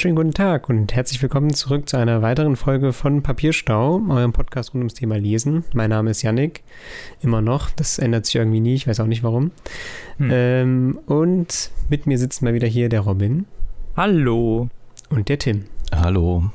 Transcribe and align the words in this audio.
Einen 0.00 0.16
wunderschönen 0.16 0.32
guten 0.32 0.34
Tag 0.34 0.70
und 0.70 0.94
herzlich 0.94 1.20
willkommen 1.20 1.52
zurück 1.52 1.86
zu 1.86 1.98
einer 1.98 2.22
weiteren 2.22 2.56
Folge 2.56 2.94
von 2.94 3.22
Papierstau, 3.22 4.00
eurem 4.08 4.32
Podcast 4.32 4.72
rund 4.72 4.80
ums 4.80 4.94
Thema 4.94 5.18
Lesen. 5.18 5.62
Mein 5.74 5.90
Name 5.90 6.10
ist 6.10 6.22
Yannick, 6.22 6.62
immer 7.20 7.42
noch. 7.42 7.70
Das 7.70 7.98
ändert 7.98 8.24
sich 8.24 8.36
irgendwie 8.36 8.60
nie, 8.60 8.76
ich 8.76 8.88
weiß 8.88 8.98
auch 9.00 9.06
nicht 9.06 9.22
warum. 9.22 9.50
Hm. 10.16 10.30
Ähm, 10.32 11.00
und 11.04 11.70
mit 11.90 12.06
mir 12.06 12.16
sitzt 12.18 12.40
mal 12.40 12.54
wieder 12.54 12.66
hier 12.66 12.88
der 12.88 13.00
Robin. 13.00 13.44
Hallo. 13.94 14.70
Und 15.10 15.28
der 15.28 15.38
Tim. 15.38 15.66
Hallo. 15.92 16.50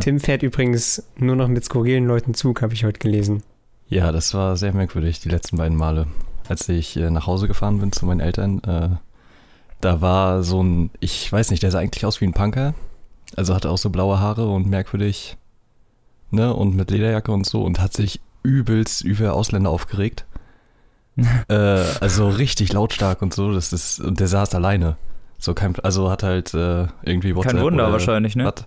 Tim 0.00 0.18
fährt 0.18 0.42
übrigens 0.42 1.04
nur 1.18 1.36
noch 1.36 1.48
mit 1.48 1.62
skurrilen 1.62 2.06
Leuten 2.06 2.32
Zug, 2.32 2.62
habe 2.62 2.72
ich 2.72 2.86
heute 2.86 3.00
gelesen. 3.00 3.42
Ja, 3.86 4.12
das 4.12 4.32
war 4.32 4.56
sehr 4.56 4.72
merkwürdig, 4.72 5.20
die 5.20 5.28
letzten 5.28 5.58
beiden 5.58 5.76
Male. 5.76 6.06
Als 6.48 6.66
ich 6.70 6.96
äh, 6.96 7.10
nach 7.10 7.26
Hause 7.26 7.48
gefahren 7.48 7.80
bin 7.80 7.92
zu 7.92 8.06
meinen 8.06 8.20
Eltern, 8.20 8.62
äh, 8.64 8.96
da 9.80 10.00
war 10.00 10.42
so 10.42 10.62
ein, 10.62 10.90
ich 11.00 11.30
weiß 11.30 11.50
nicht, 11.50 11.62
der 11.62 11.70
sah 11.70 11.78
eigentlich 11.78 12.04
aus 12.04 12.20
wie 12.20 12.26
ein 12.26 12.32
Punker. 12.32 12.74
Also 13.36 13.54
hatte 13.54 13.70
auch 13.70 13.78
so 13.78 13.90
blaue 13.90 14.18
Haare 14.20 14.48
und 14.48 14.66
merkwürdig, 14.68 15.36
ne, 16.30 16.52
und 16.52 16.74
mit 16.74 16.90
Lederjacke 16.90 17.30
und 17.32 17.46
so 17.46 17.62
und 17.62 17.80
hat 17.80 17.92
sich 17.92 18.20
übelst 18.42 19.02
über 19.02 19.34
Ausländer 19.34 19.70
aufgeregt. 19.70 20.26
äh, 21.48 21.54
also 21.54 22.28
richtig 22.28 22.72
lautstark 22.72 23.22
und 23.22 23.34
so, 23.34 23.52
das 23.52 23.72
ist, 23.72 24.00
und 24.00 24.20
der 24.20 24.28
saß 24.28 24.54
alleine. 24.54 24.96
So 25.38 25.54
kein, 25.54 25.74
also 25.80 26.10
hat 26.10 26.22
halt 26.22 26.52
äh, 26.54 26.86
irgendwie 27.02 27.34
WhatsApp. 27.34 27.54
Kein 27.54 27.62
Wunder 27.62 27.92
wahrscheinlich, 27.92 28.36
ne? 28.36 28.44
Hat, 28.44 28.66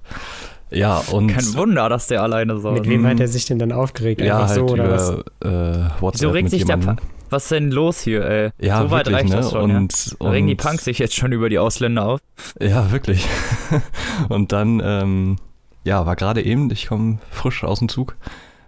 ja, 0.72 1.04
und. 1.12 1.28
Kein 1.28 1.54
Wunder, 1.54 1.88
dass 1.88 2.08
der 2.08 2.24
alleine 2.24 2.58
so. 2.58 2.72
Mit 2.72 2.88
wem 2.88 3.06
hat 3.06 3.20
er 3.20 3.28
sich 3.28 3.46
denn 3.46 3.60
dann 3.60 3.72
aufgeregt? 3.72 4.22
Ja, 4.22 4.40
Einfach 4.40 4.50
halt 4.50 4.60
so 4.60 4.74
oder 4.74 4.86
über, 4.86 4.94
was? 4.94 5.10
Äh, 5.42 6.02
WhatsApp. 6.02 6.22
So 6.22 6.30
regt 6.32 6.50
sich 6.50 6.66
der, 6.66 6.78
pa 6.78 6.96
was 7.34 7.44
ist 7.44 7.52
denn 7.52 7.72
los 7.72 8.00
hier, 8.02 8.24
ey? 8.24 8.52
Ja, 8.62 8.84
so 8.84 8.92
weit 8.92 9.08
wirklich, 9.08 9.16
reicht 9.16 9.30
ne? 9.30 9.36
das 9.36 9.52
schon, 9.52 9.76
und, 9.76 10.06
ja? 10.06 10.16
und 10.20 10.32
regen 10.32 10.48
die 10.48 10.56
Punks 10.56 10.86
sich 10.86 11.00
jetzt 11.00 11.16
schon 11.16 11.32
über 11.32 11.50
die 11.50 11.60
Ausländer 11.60 12.06
auf? 12.06 12.20
Ja, 12.62 12.92
wirklich. 12.92 13.28
und 14.30 14.52
dann, 14.52 14.82
ähm, 14.84 15.38
ja, 15.84 16.06
war 16.06 16.16
gerade 16.16 16.44
eben, 16.44 16.72
ich 16.72 16.88
komme 16.88 17.18
frisch 17.32 17.64
aus 17.64 17.80
dem 17.80 17.90
Zug, 17.90 18.16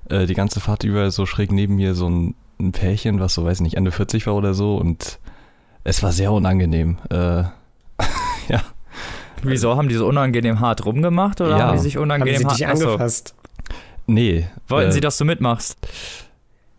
äh, 0.09 0.25
die 0.25 0.33
ganze 0.33 0.59
Fahrt 0.59 0.83
über 0.83 1.11
so 1.11 1.25
schräg 1.25 1.51
neben 1.51 1.75
mir 1.75 1.95
so 1.95 2.09
ein, 2.09 2.35
ein 2.59 2.71
Pärchen, 2.71 3.19
was 3.19 3.35
so, 3.35 3.45
weiß 3.45 3.61
nicht, 3.61 3.77
Ende 3.77 3.91
40 3.91 4.27
war 4.27 4.35
oder 4.35 4.53
so 4.53 4.75
und 4.75 5.19
es 5.83 6.01
war 6.01 6.11
sehr 6.11 6.31
unangenehm. 6.31 6.97
Äh, 7.09 7.15
ja. 8.49 8.61
Wieso, 9.43 9.77
haben 9.77 9.87
die 9.87 9.95
so 9.95 10.07
unangenehm 10.07 10.59
hart 10.59 10.85
rumgemacht 10.85 11.39
oder 11.39 11.57
ja. 11.57 11.67
haben 11.67 11.77
die 11.77 11.83
sich 11.83 11.97
unangenehm 11.97 12.43
haben 12.43 12.49
sie 12.49 12.63
dich 12.63 12.67
hart 12.67 12.81
angefasst? 12.81 13.35
Nee. 14.07 14.47
Wollten 14.67 14.89
äh, 14.89 14.93
sie, 14.93 15.01
dass 15.01 15.17
du 15.17 15.25
mitmachst? 15.25 15.77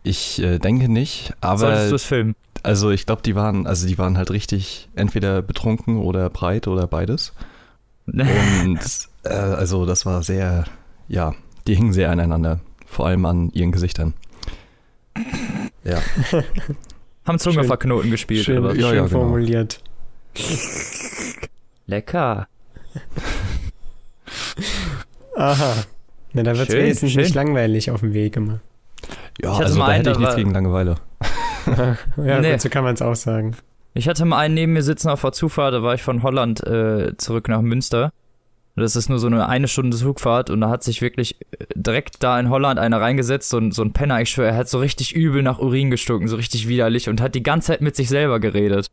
Ich 0.07 0.41
äh, 0.41 0.57
denke 0.57 0.89
nicht, 0.89 1.33
aber. 1.41 1.57
Solltest 1.57 1.91
du 1.91 1.95
es 1.95 2.03
filmen? 2.05 2.35
Also 2.63 2.91
ich 2.91 3.05
glaube, 3.05 3.21
die 3.23 3.35
waren, 3.35 3.67
also 3.67 3.87
die 3.87 3.97
waren 3.97 4.17
halt 4.17 4.31
richtig 4.31 4.87
entweder 4.95 5.41
betrunken 5.41 5.97
oder 5.97 6.29
breit 6.29 6.67
oder 6.67 6.87
beides. 6.87 7.33
Und 8.05 8.79
äh, 9.23 9.29
also 9.29 9.85
das 9.85 10.05
war 10.05 10.23
sehr, 10.23 10.63
ja, 11.09 11.35
die 11.67 11.75
hingen 11.75 11.91
sehr 11.91 12.09
aneinander, 12.09 12.61
vor 12.85 13.07
allem 13.07 13.25
an 13.25 13.49
ihren 13.51 13.73
Gesichtern. 13.73 14.13
Ja. 15.83 16.01
Haben 17.25 17.39
Zungenverknoten 17.39 18.09
gespielt, 18.09 18.45
schön, 18.45 18.59
oder 18.59 18.69
was? 18.69 18.77
Ja, 18.77 18.87
schön 18.87 18.95
ja, 18.95 19.07
genau. 19.07 19.19
formuliert. 19.19 19.83
Lecker. 21.85 22.47
Aha. 25.35 25.73
Na, 26.31 26.43
da 26.43 26.57
wird 26.57 26.69
es 26.69 26.75
wenigstens 26.75 27.15
nicht 27.15 27.35
langweilig 27.35 27.91
auf 27.91 27.99
dem 27.99 28.13
Weg 28.13 28.37
immer. 28.37 28.61
Ja, 29.41 29.53
ich 29.53 29.59
also 29.59 29.79
da 29.79 29.91
hätte 29.91 30.11
ich 30.11 30.19
nichts 30.19 30.35
gegen 30.35 30.51
Langeweile. 30.51 30.95
ja, 32.17 32.39
nee. 32.39 32.57
so 32.57 32.69
kann 32.69 32.83
man 32.83 32.93
es 32.95 33.01
auch 33.01 33.15
sagen. 33.15 33.55
Ich 33.93 34.07
hatte 34.07 34.25
mal 34.25 34.37
einen 34.37 34.53
neben 34.53 34.73
mir 34.73 34.83
sitzen 34.83 35.09
auf 35.09 35.21
der 35.21 35.31
Zufahrt, 35.31 35.73
da 35.73 35.83
war 35.83 35.93
ich 35.93 36.03
von 36.03 36.23
Holland 36.23 36.65
äh, 36.65 37.17
zurück 37.17 37.47
nach 37.47 37.61
Münster. 37.61 38.11
Das 38.75 38.95
ist 38.95 39.09
nur 39.09 39.17
so 39.17 39.25
eine 39.25 39.49
eine 39.49 39.67
Stunde 39.67 39.97
Zugfahrt 39.97 40.51
und 40.51 40.61
da 40.61 40.69
hat 40.69 40.83
sich 40.83 41.01
wirklich 41.01 41.41
äh, 41.51 41.65
direkt 41.73 42.21
da 42.21 42.39
in 42.39 42.51
Holland 42.51 42.79
einer 42.79 43.01
reingesetzt, 43.01 43.49
so, 43.49 43.71
so 43.71 43.81
ein 43.81 43.91
Penner, 43.91 44.21
ich 44.21 44.29
schwöre, 44.29 44.49
er 44.49 44.55
hat 44.55 44.69
so 44.69 44.77
richtig 44.77 45.15
übel 45.15 45.41
nach 45.41 45.57
Urin 45.57 45.89
gestunken, 45.89 46.27
so 46.27 46.35
richtig 46.35 46.67
widerlich 46.67 47.09
und 47.09 47.19
hat 47.19 47.33
die 47.33 47.41
ganze 47.41 47.67
Zeit 47.67 47.81
mit 47.81 47.95
sich 47.95 48.07
selber 48.07 48.39
geredet. 48.39 48.87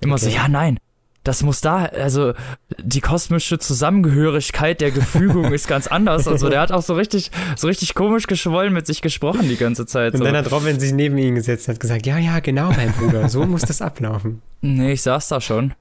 Immer 0.00 0.16
okay. 0.16 0.26
so, 0.26 0.30
ja, 0.30 0.46
nein, 0.46 0.78
das 1.24 1.42
muss 1.42 1.60
da, 1.60 1.84
also 1.84 2.34
die 2.78 3.00
kosmische 3.00 3.58
Zusammengehörigkeit 3.58 4.80
der 4.80 4.90
Gefügung 4.90 5.52
ist 5.52 5.68
ganz 5.68 5.86
anders. 5.86 6.26
Also 6.26 6.48
der 6.48 6.60
hat 6.60 6.72
auch 6.72 6.82
so 6.82 6.94
richtig, 6.94 7.30
so 7.56 7.68
richtig 7.68 7.94
komisch 7.94 8.26
geschwollen 8.26 8.72
mit 8.72 8.86
sich 8.86 9.02
gesprochen 9.02 9.48
die 9.48 9.56
ganze 9.56 9.86
Zeit. 9.86 10.14
Und 10.14 10.18
so. 10.18 10.24
dann 10.24 10.36
hat 10.36 10.50
Robin 10.50 10.80
sich 10.80 10.92
neben 10.92 11.16
ihn 11.18 11.34
gesetzt 11.34 11.68
und 11.68 11.74
hat 11.74 11.80
gesagt, 11.80 12.06
ja, 12.06 12.18
ja, 12.18 12.40
genau, 12.40 12.72
mein 12.72 12.92
Bruder, 12.92 13.28
so 13.28 13.44
muss 13.44 13.62
das 13.62 13.80
ablaufen. 13.80 14.42
Nee, 14.60 14.92
ich 14.92 15.02
saß 15.02 15.28
da 15.28 15.40
schon. 15.40 15.74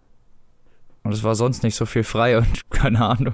Und 1.04 1.14
es 1.14 1.24
war 1.24 1.36
sonst 1.36 1.64
nicht 1.64 1.76
so 1.76 1.86
viel 1.86 2.04
frei 2.04 2.38
und 2.38 2.48
keine 2.70 3.04
Ahnung. 3.04 3.34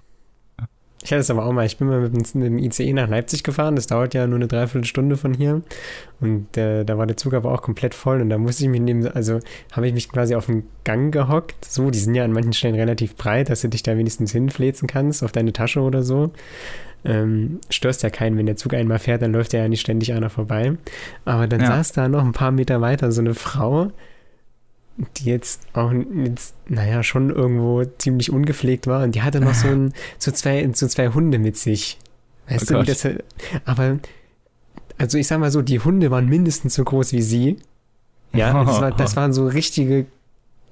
Ich 1.08 1.14
hatte 1.14 1.22
es 1.22 1.32
aber 1.32 1.46
auch 1.46 1.54
mal, 1.54 1.66
ich 1.66 1.78
bin 1.78 1.88
mal 1.88 2.02
mit 2.02 2.34
dem 2.34 2.58
ICE 2.58 2.92
nach 2.92 3.08
Leipzig 3.08 3.42
gefahren, 3.42 3.78
das 3.78 3.88
dauert 3.88 4.14
ja 4.14 4.28
nur 4.28 4.36
eine 4.36 4.50
Dreiviertelstunde 4.50 5.16
von 5.16 5.34
hier 5.34 5.62
und 6.20 6.58
äh, 6.58 6.84
da 6.84 6.98
war 6.98 7.08
der 7.08 7.16
Zug 7.16 7.34
aber 7.34 7.54
auch 7.54 7.62
komplett 7.62 7.96
voll 7.96 8.20
und 8.20 8.30
da 8.30 8.38
musste 8.38 8.66
ich 8.66 8.70
mich 8.70 8.82
neben, 8.82 9.08
also 9.08 9.40
habe 9.72 9.88
ich 9.88 9.94
mich 9.94 10.10
quasi 10.10 10.36
auf 10.36 10.48
den 10.48 10.64
Gang 10.84 11.14
gehockt, 11.14 11.64
so, 11.64 11.92
die 11.92 12.00
sind 12.00 12.14
ja 12.14 12.26
an 12.26 12.34
manchen 12.34 12.52
Stellen 12.52 12.76
relativ 12.76 13.16
breit, 13.16 13.50
dass 13.50 13.62
du 13.62 13.70
dich 13.70 13.84
da 13.84 13.98
wenigstens 13.98 14.34
hinfläzen 14.34 14.90
kannst 14.90 15.24
auf 15.24 15.32
deine 15.32 15.54
Tasche 15.54 15.80
oder 15.80 16.04
so. 16.04 16.32
Ähm, 17.06 17.62
störst 17.70 18.04
ja 18.04 18.10
keinen, 18.10 18.38
wenn 18.38 18.46
der 18.46 18.58
Zug 18.58 18.74
einmal 18.74 19.00
fährt, 19.00 19.22
dann 19.22 19.32
läuft 19.32 19.54
ja 19.54 19.66
nicht 19.70 19.80
ständig 19.80 20.12
einer 20.12 20.30
vorbei. 20.30 20.74
Aber 21.24 21.48
dann 21.48 21.62
ja. 21.62 21.68
saß 21.68 21.94
da 21.94 22.10
noch 22.10 22.26
ein 22.26 22.34
paar 22.34 22.52
Meter 22.52 22.82
weiter 22.82 23.14
so 23.14 23.22
eine 23.22 23.34
Frau, 23.34 23.94
die 25.18 25.26
jetzt 25.26 25.62
auch 25.74 25.92
jetzt, 25.92 26.56
naja, 26.68 27.04
schon 27.04 27.30
irgendwo 27.30 27.84
ziemlich 27.98 28.32
ungepflegt 28.32 28.88
war 28.88 29.04
und 29.04 29.16
die 29.16 29.22
hatte 29.22 29.40
noch 29.40 29.54
so, 29.54 29.68
ein, 29.70 29.94
so, 30.18 30.32
zwei, 30.32 30.68
so 30.74 30.88
zwei 30.88 31.10
Hunde 31.10 31.40
mit 31.40 31.58
sich. 31.58 32.00
Weißt 32.50 32.72
oh 32.72 32.76
du, 32.76 32.82
wie 32.82 32.86
das, 32.86 33.08
aber, 33.66 34.00
also 34.98 35.18
ich 35.18 35.28
sag 35.28 35.40
mal 35.40 35.52
so, 35.52 35.62
die 35.62 35.80
Hunde 35.80 36.12
waren 36.12 36.28
mindestens 36.28 36.76
so 36.76 36.84
groß 36.84 37.14
wie 37.14 37.22
sie. 37.22 37.58
Ja, 38.34 38.64
das, 38.66 38.82
war, 38.82 38.92
das 38.92 39.16
waren 39.16 39.34
so 39.34 39.48
richtige 39.48 40.06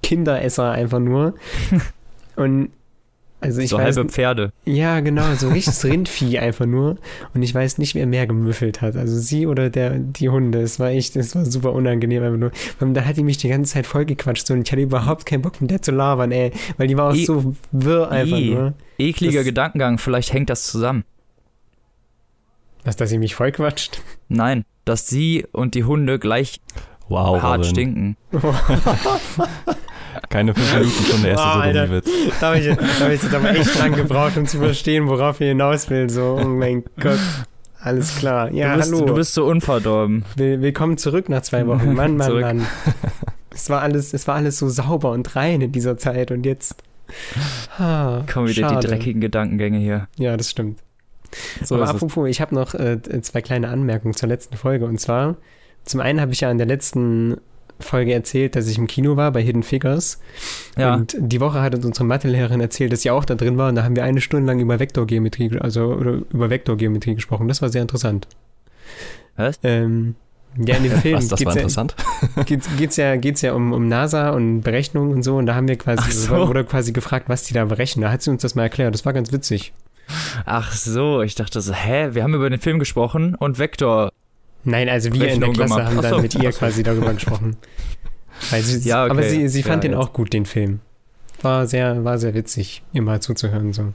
Kinderesser 0.02 0.72
einfach 0.72 1.00
nur. 1.00 1.36
Und 2.36 2.70
also 3.46 3.62
ich 3.62 3.70
so 3.70 3.78
weiß, 3.78 3.96
halbe 3.96 4.10
Pferde. 4.10 4.52
Ja, 4.66 5.00
genau, 5.00 5.34
so 5.36 5.50
richtiges 5.50 5.84
Rindvieh 5.86 6.40
einfach 6.40 6.66
nur. 6.66 6.98
Und 7.34 7.44
ich 7.44 7.54
weiß 7.54 7.78
nicht, 7.78 7.96
wer 7.96 8.06
mehr 8.06 8.28
gemüffelt 8.28 8.82
hat. 8.82 8.96
Also 8.96 9.18
sie 9.18 9.48
oder 9.48 9.70
der, 9.70 10.00
die 10.00 10.30
Hunde. 10.30 10.62
Es 10.62 10.80
war 10.80 10.90
echt, 10.90 11.16
es 11.16 11.36
war 11.36 11.46
super 11.46 11.74
unangenehm 11.74 12.24
einfach 12.24 12.40
nur. 12.40 12.52
Und 12.80 12.94
da 12.94 13.06
hat 13.06 13.18
die 13.18 13.24
mich 13.24 13.38
die 13.38 13.50
ganze 13.50 13.74
Zeit 13.74 13.86
vollgequatscht 13.86 14.50
und 14.52 14.64
ich 14.64 14.72
hatte 14.72 14.82
überhaupt 14.82 15.26
keinen 15.26 15.42
Bock 15.42 15.62
mit 15.62 15.72
der 15.72 15.82
zu 15.82 15.92
labern, 15.92 16.32
ey. 16.32 16.52
Weil 16.78 16.88
die 16.88 16.98
war 16.98 17.12
auch 17.12 17.16
e 17.16 17.26
so 17.26 17.56
wirr 17.72 18.12
einfach 18.12 18.38
e 18.38 18.50
nur. 18.54 18.74
Ekliger 18.98 19.40
das, 19.40 19.46
Gedankengang, 19.46 19.98
vielleicht 19.98 20.34
hängt 20.34 20.50
das 20.50 20.66
zusammen. 20.68 21.04
Was, 22.84 22.96
dass 22.96 23.10
sie 23.10 23.18
mich 23.18 23.36
vollquatscht? 23.36 24.02
Nein, 24.30 24.64
dass 24.86 25.08
sie 25.08 25.46
und 25.52 25.76
die 25.76 25.84
Hunde 25.84 26.20
gleich 26.20 26.62
wow, 27.10 27.42
hart 27.42 27.60
Robin. 27.60 27.70
stinken. 27.70 28.18
Keine 30.30 30.54
fünf 30.54 30.74
Minuten 30.74 31.06
schon 31.06 31.22
der 31.22 31.32
erste 31.32 31.48
oh, 31.48 31.74
Sodomie-Witz. 31.74 32.10
Da 32.40 32.48
habe 32.48 32.60
ich, 32.60 32.70
hab 32.70 33.12
ich 33.12 33.24
jetzt 33.24 33.34
aber 33.34 33.50
echt 33.52 33.80
lang 33.80 33.96
gebraucht, 33.96 34.38
um 34.38 34.46
zu 34.46 34.58
verstehen, 34.58 35.08
worauf 35.08 35.42
ihr 35.42 35.48
hinaus 35.48 35.90
will. 35.90 36.10
So, 36.10 36.40
oh 36.42 36.48
mein 36.48 36.84
Gott. 37.00 37.20
Alles 37.80 38.16
klar. 38.16 38.52
Ja, 38.52 38.74
du 38.74 38.78
bist, 38.78 38.94
hallo. 38.94 39.06
Du 39.06 39.14
bist 39.14 39.34
so 39.34 39.46
unverdorben. 39.46 40.26
Will, 40.36 40.62
willkommen 40.62 40.98
zurück 40.98 41.30
nach 41.30 41.42
zwei 41.42 41.68
Wochen. 41.68 41.94
Mann, 41.94 42.18
Mann, 42.18 42.40
Mann. 42.42 42.66
Es 43.54 43.70
war, 43.70 43.82
alles, 43.82 44.14
es 44.14 44.28
war 44.28 44.36
alles 44.36 44.58
so 44.58 44.68
sauber 44.68 45.12
und 45.12 45.36
rein 45.36 45.62
in 45.62 45.72
dieser 45.72 45.98
Zeit 45.98 46.30
und 46.32 46.46
jetzt. 46.46 46.84
Ah, 47.78 48.24
Kommen 48.32 48.50
wieder 48.50 48.70
schade. 48.70 48.82
die 48.82 48.88
dreckigen 48.88 49.22
Gedankengänge 49.22 49.78
hier. 49.78 50.08
Ja, 50.18 50.36
das 50.36 50.50
stimmt. 50.52 50.80
So 51.64 51.76
Aber 51.76 51.88
apropos, 51.88 52.26
es. 52.26 52.32
ich 52.32 52.42
habe 52.42 52.54
noch 52.54 52.74
äh, 52.74 53.00
zwei 53.22 53.42
kleine 53.42 53.70
Anmerkungen 53.70 54.14
zur 54.14 54.30
letzten 54.30 54.58
Folge. 54.58 54.86
Und 54.86 55.00
zwar, 55.00 55.38
zum 55.84 56.02
einen 56.02 56.20
habe 56.20 56.34
ich 56.34 56.42
ja 56.42 56.52
in 56.52 56.58
der 56.58 56.68
letzten 56.68 57.38
Folge 57.80 58.14
erzählt, 58.14 58.56
dass 58.56 58.68
ich 58.68 58.78
im 58.78 58.88
Kino 58.88 59.18
war 59.18 59.32
bei 59.32 59.42
Hidden 59.42 59.64
Figures. 59.64 60.20
Ja. 60.78 60.94
Und 60.96 61.16
die 61.20 61.40
Woche 61.40 61.62
hat 61.62 61.76
uns 61.76 61.86
unsere 61.86 62.06
Mathelehrerin 62.06 62.62
erzählt, 62.62 62.94
dass 62.94 63.02
sie 63.02 63.12
auch 63.12 63.26
da 63.26 63.36
drin 63.36 63.58
war. 63.58 63.70
Und 63.70 63.76
da 63.76 63.84
haben 63.84 63.96
wir 63.96 64.04
eine 64.04 64.22
Stunde 64.22 64.48
lang 64.48 64.60
über 64.60 64.80
Vektorgeometrie, 64.80 65.60
also 65.60 65.94
über 65.94 66.50
Vektorgeometrie 66.50 67.16
gesprochen. 67.16 67.48
Das 67.48 67.62
war 67.62 67.70
sehr 67.70 67.82
interessant. 67.82 68.28
Was? 69.36 69.60
Ähm, 69.64 70.16
ja, 70.58 70.78
in 70.78 70.84
dem 70.84 70.92
Film 71.02 71.18
Was, 71.18 71.28
das 71.28 71.46
war 71.46 71.54
interessant? 71.56 71.96
Geht's, 72.46 72.70
geht's 72.78 72.98
ja, 72.98 73.16
geht's 73.16 73.42
ja 73.42 73.54
um, 73.54 73.74
um 73.74 73.88
NASA 73.88 74.30
und 74.30 74.62
Berechnungen 74.62 75.14
und 75.14 75.24
so. 75.24 75.36
Und 75.38 75.46
da 75.46 75.56
haben 75.56 75.68
wir 75.68 75.78
quasi, 75.78 76.12
so. 76.12 76.32
wurde 76.48 76.64
quasi 76.64 76.92
gefragt, 76.92 77.30
was 77.30 77.44
die 77.44 77.54
da 77.54 77.66
berechnen. 77.66 78.04
Da 78.04 78.12
hat 78.12 78.22
sie 78.22 78.30
uns 78.30 78.42
das 78.42 78.56
mal 78.56 78.64
erklärt. 78.64 78.94
Das 78.94 79.06
war 79.06 79.14
ganz 79.14 79.32
witzig. 79.32 79.74
Ach 80.46 80.72
so, 80.72 81.22
ich 81.22 81.36
dachte 81.36 81.62
so, 81.62 81.74
hä, 81.74 82.10
wir 82.12 82.24
haben 82.24 82.36
über 82.36 82.50
den 82.50 82.60
Film 82.60 82.80
gesprochen 82.80 83.36
und 83.36 83.58
Vektor 83.58 84.12
Nein, 84.66 84.90
also 84.90 85.14
wir 85.14 85.30
in 85.30 85.40
der 85.40 85.52
Klasse 85.52 85.76
gemacht. 85.76 85.88
haben 85.88 86.02
dann 86.02 86.16
so. 86.16 86.22
mit 86.22 86.36
ihr 86.36 86.52
quasi 86.52 86.84
darüber 86.84 87.14
gesprochen. 87.14 87.58
Sie, 88.52 88.90
ja, 88.90 89.06
okay. 89.06 89.12
Aber 89.12 89.24
sie, 89.24 89.48
sie 89.48 89.64
fand 89.64 89.86
ja, 89.86 89.92
den 89.92 89.98
auch 89.98 90.12
gut, 90.12 90.34
den 90.34 90.46
Film. 90.46 90.82
War 91.42 91.68
sehr, 91.68 92.04
war 92.04 92.18
sehr 92.18 92.34
witzig, 92.34 92.84
mal 92.92 93.22
zuzuhören. 93.22 93.72
So. 93.72 93.94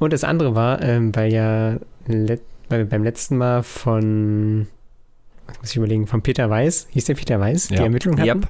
Und 0.00 0.12
das 0.12 0.24
andere 0.24 0.56
war, 0.56 0.82
ähm, 0.82 1.14
weil 1.14 1.32
ja 1.32 1.76
let, 2.06 2.42
weil 2.68 2.84
beim 2.84 3.04
letzten 3.04 3.36
Mal 3.36 3.62
von, 3.62 4.66
was 5.46 5.60
muss 5.60 5.70
ich 5.70 5.76
überlegen, 5.76 6.08
von 6.08 6.22
Peter 6.22 6.50
Weiß, 6.50 6.88
hieß 6.90 7.04
der 7.04 7.14
Peter 7.14 7.38
Weiß, 7.38 7.68
ja. 7.68 7.76
die 7.76 7.82
Ermittlung 7.84 8.18
hatten. 8.18 8.26
Yep. 8.26 8.48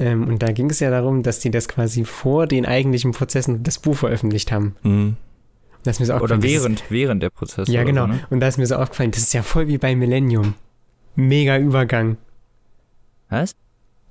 Ähm, 0.00 0.28
und 0.28 0.42
da 0.42 0.52
ging 0.52 0.70
es 0.70 0.80
ja 0.80 0.90
darum, 0.90 1.22
dass 1.22 1.40
die 1.40 1.50
das 1.50 1.68
quasi 1.68 2.04
vor 2.04 2.46
den 2.46 2.64
eigentlichen 2.64 3.12
Prozessen 3.12 3.62
das 3.64 3.78
Buch 3.78 3.96
veröffentlicht 3.96 4.52
haben. 4.52 4.76
Mhm. 4.82 5.16
Das 5.88 5.96
ist 5.96 6.00
mir 6.00 6.06
so 6.06 6.22
Oder 6.22 6.42
während, 6.42 6.84
während 6.90 7.22
der 7.22 7.30
Prozess. 7.30 7.66
Ja, 7.66 7.82
genau. 7.82 8.02
So, 8.02 8.08
ne? 8.08 8.20
Und 8.28 8.40
da 8.40 8.48
ist 8.48 8.58
mir 8.58 8.66
so 8.66 8.76
aufgefallen, 8.76 9.10
das 9.10 9.20
ist 9.20 9.32
ja 9.32 9.42
voll 9.42 9.68
wie 9.68 9.78
bei 9.78 9.96
Millennium. 9.96 10.52
Mega 11.16 11.56
Übergang. 11.56 12.18
Was? 13.30 13.56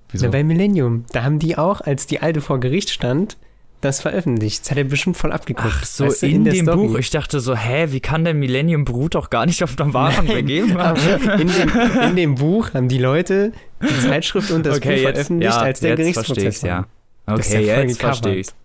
Wieso? 0.09 0.25
Na, 0.25 0.31
bei 0.31 0.43
Millennium, 0.43 1.05
da 1.11 1.21
haben 1.23 1.37
die 1.37 1.55
auch, 1.55 1.81
als 1.81 2.07
die 2.07 2.19
Alte 2.19 2.41
vor 2.41 2.59
Gericht 2.59 2.89
stand, 2.89 3.37
das 3.81 4.01
veröffentlicht. 4.01 4.63
Das 4.63 4.71
hat 4.71 4.79
er 4.79 4.85
bestimmt 4.85 5.17
voll 5.17 5.31
abgeguckt. 5.31 5.71
Ach 5.71 5.85
so, 5.85 6.05
Weißt 6.05 6.23
du, 6.23 6.25
in, 6.25 6.45
der 6.45 6.53
dem 6.53 6.65
Story. 6.65 6.87
Buch. 6.87 6.97
Ich 6.97 7.11
dachte 7.11 7.39
so, 7.41 7.55
hä, 7.55 7.89
wie 7.91 7.99
kann 7.99 8.25
denn 8.25 8.39
Millennium 8.39 8.83
beruht 8.83 9.13
doch 9.13 9.29
gar 9.29 9.45
nicht 9.45 9.63
auf 9.63 9.79
einer 9.79 9.93
wahren 9.93 10.25
Begebenheit? 10.25 10.97
Aber 10.99 11.33
in, 11.39 11.47
dem, 11.47 12.01
in 12.09 12.15
dem 12.15 12.35
Buch 12.35 12.73
haben 12.73 12.87
die 12.87 12.97
Leute 12.97 13.51
die 13.83 13.99
Zeitschrift 13.99 14.49
und 14.49 14.65
das 14.65 14.79
Buch 14.79 14.87
veröffentlicht, 14.87 15.53
als 15.53 15.81
der 15.81 15.91
jetzt 15.91 15.99
Gerichtsprozess 15.99 16.63
war. 16.63 16.69
ja. 16.69 16.87
Okay, 17.27 17.67
ja 17.67 17.81
jetzt 17.81 17.99
verstehe 17.99 18.37
ich's. 18.37 18.55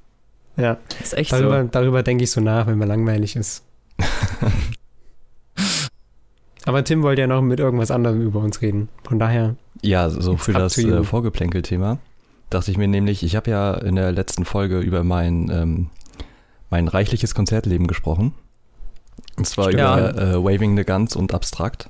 Ja, 0.57 0.77
Ist 1.03 1.15
echt 1.15 1.33
darüber, 1.33 1.63
so. 1.63 1.69
darüber 1.71 2.03
denke 2.03 2.25
ich 2.25 2.31
so 2.31 2.41
nach, 2.41 2.67
wenn 2.67 2.79
mir 2.79 2.87
langweilig 2.87 3.37
ist. 3.37 3.65
Aber 6.65 6.85
Tim 6.85 7.03
wollte 7.03 7.23
ja 7.23 7.27
noch 7.27 7.43
mit 7.43 7.59
irgendwas 7.59 7.91
anderem 7.91 8.23
über 8.23 8.41
uns 8.41 8.63
reden. 8.63 8.89
Von 9.05 9.19
daher, 9.19 9.57
Ja, 9.81 10.09
so 10.09 10.37
für 10.37 10.53
das 10.53 10.79
äh, 10.79 11.03
Vorgeplänkel-Thema 11.03 11.99
dachte 12.51 12.71
ich 12.71 12.77
mir 12.77 12.89
nämlich, 12.89 13.23
ich 13.23 13.35
habe 13.35 13.51
ja 13.51 13.75
in 13.75 13.97
der 13.97 14.13
letzten 14.13 14.45
Folge 14.45 14.81
über 14.81 15.05
mein, 15.05 15.51
ähm, 15.51 15.91
mein 16.71 16.89
reichliches 16.89 17.35
Konzertleben 17.35 17.87
gesprochen. 17.87 18.35
Und 19.37 19.47
zwar 19.47 19.73
Stimmt. 19.73 19.81
über 19.81 20.19
äh, 20.21 20.45
Waving 20.45 20.77
the 20.77 20.85
Guns 20.85 21.17
und 21.17 21.33
Abstrakt. 21.35 21.89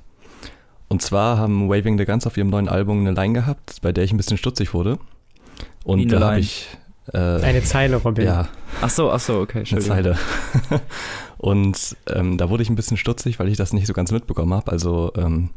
Und 0.87 1.01
zwar 1.01 1.37
haben 1.37 1.69
Waving 1.69 1.97
the 1.97 2.05
Guns 2.05 2.25
auf 2.25 2.37
ihrem 2.37 2.49
neuen 2.49 2.69
Album 2.69 2.99
eine 3.01 3.11
Line 3.11 3.33
gehabt, 3.33 3.81
bei 3.81 3.91
der 3.91 4.03
ich 4.03 4.13
ein 4.13 4.17
bisschen 4.17 4.37
stutzig 4.37 4.73
wurde. 4.73 4.99
Und 5.83 6.11
da 6.11 6.19
habe 6.19 6.39
ich. 6.39 6.67
Äh, 7.11 7.17
eine 7.17 7.63
Zeile, 7.63 7.97
Robin. 7.97 8.25
ja, 8.25 8.47
Ach 8.81 8.89
so, 8.89 9.11
ach 9.11 9.19
so, 9.19 9.39
okay, 9.39 9.63
eine. 9.69 9.79
Zeile. 9.81 10.17
und 11.37 11.97
ähm, 12.07 12.37
da 12.37 12.49
wurde 12.49 12.63
ich 12.63 12.69
ein 12.69 12.75
bisschen 12.75 12.97
stutzig, 12.97 13.39
weil 13.39 13.49
ich 13.49 13.57
das 13.57 13.73
nicht 13.73 13.87
so 13.87 13.93
ganz 13.93 14.11
mitbekommen 14.11 14.53
habe. 14.53 14.71
Also, 14.71 15.11
ähm, 15.17 15.49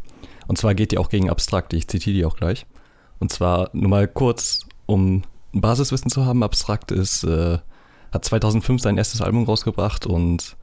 und 0.48 0.58
zwar 0.58 0.75
geht 0.75 0.93
die 0.93 0.98
auch 0.98 1.08
gegen 1.08 1.31
Abstrakt, 1.31 1.72
ich 1.72 1.88
zitiere 1.88 2.16
die 2.16 2.25
auch 2.25 2.37
gleich. 2.37 2.66
Und 3.19 3.32
zwar 3.32 3.70
nur 3.72 3.88
mal 3.88 4.08
kurz, 4.08 4.60
um 4.87 5.22
ein 5.54 5.60
Basiswissen 5.60 6.10
zu 6.10 6.26
haben, 6.26 6.43
Abstrakt 6.43 6.90
ist, 6.90 7.25
äh, 7.25 7.58
hat 8.12 8.25
2005 8.25 8.82
sein 8.82 8.98
erstes 8.98 9.20
Album 9.20 9.44
rausgebracht 9.44 10.06
und 10.06 10.56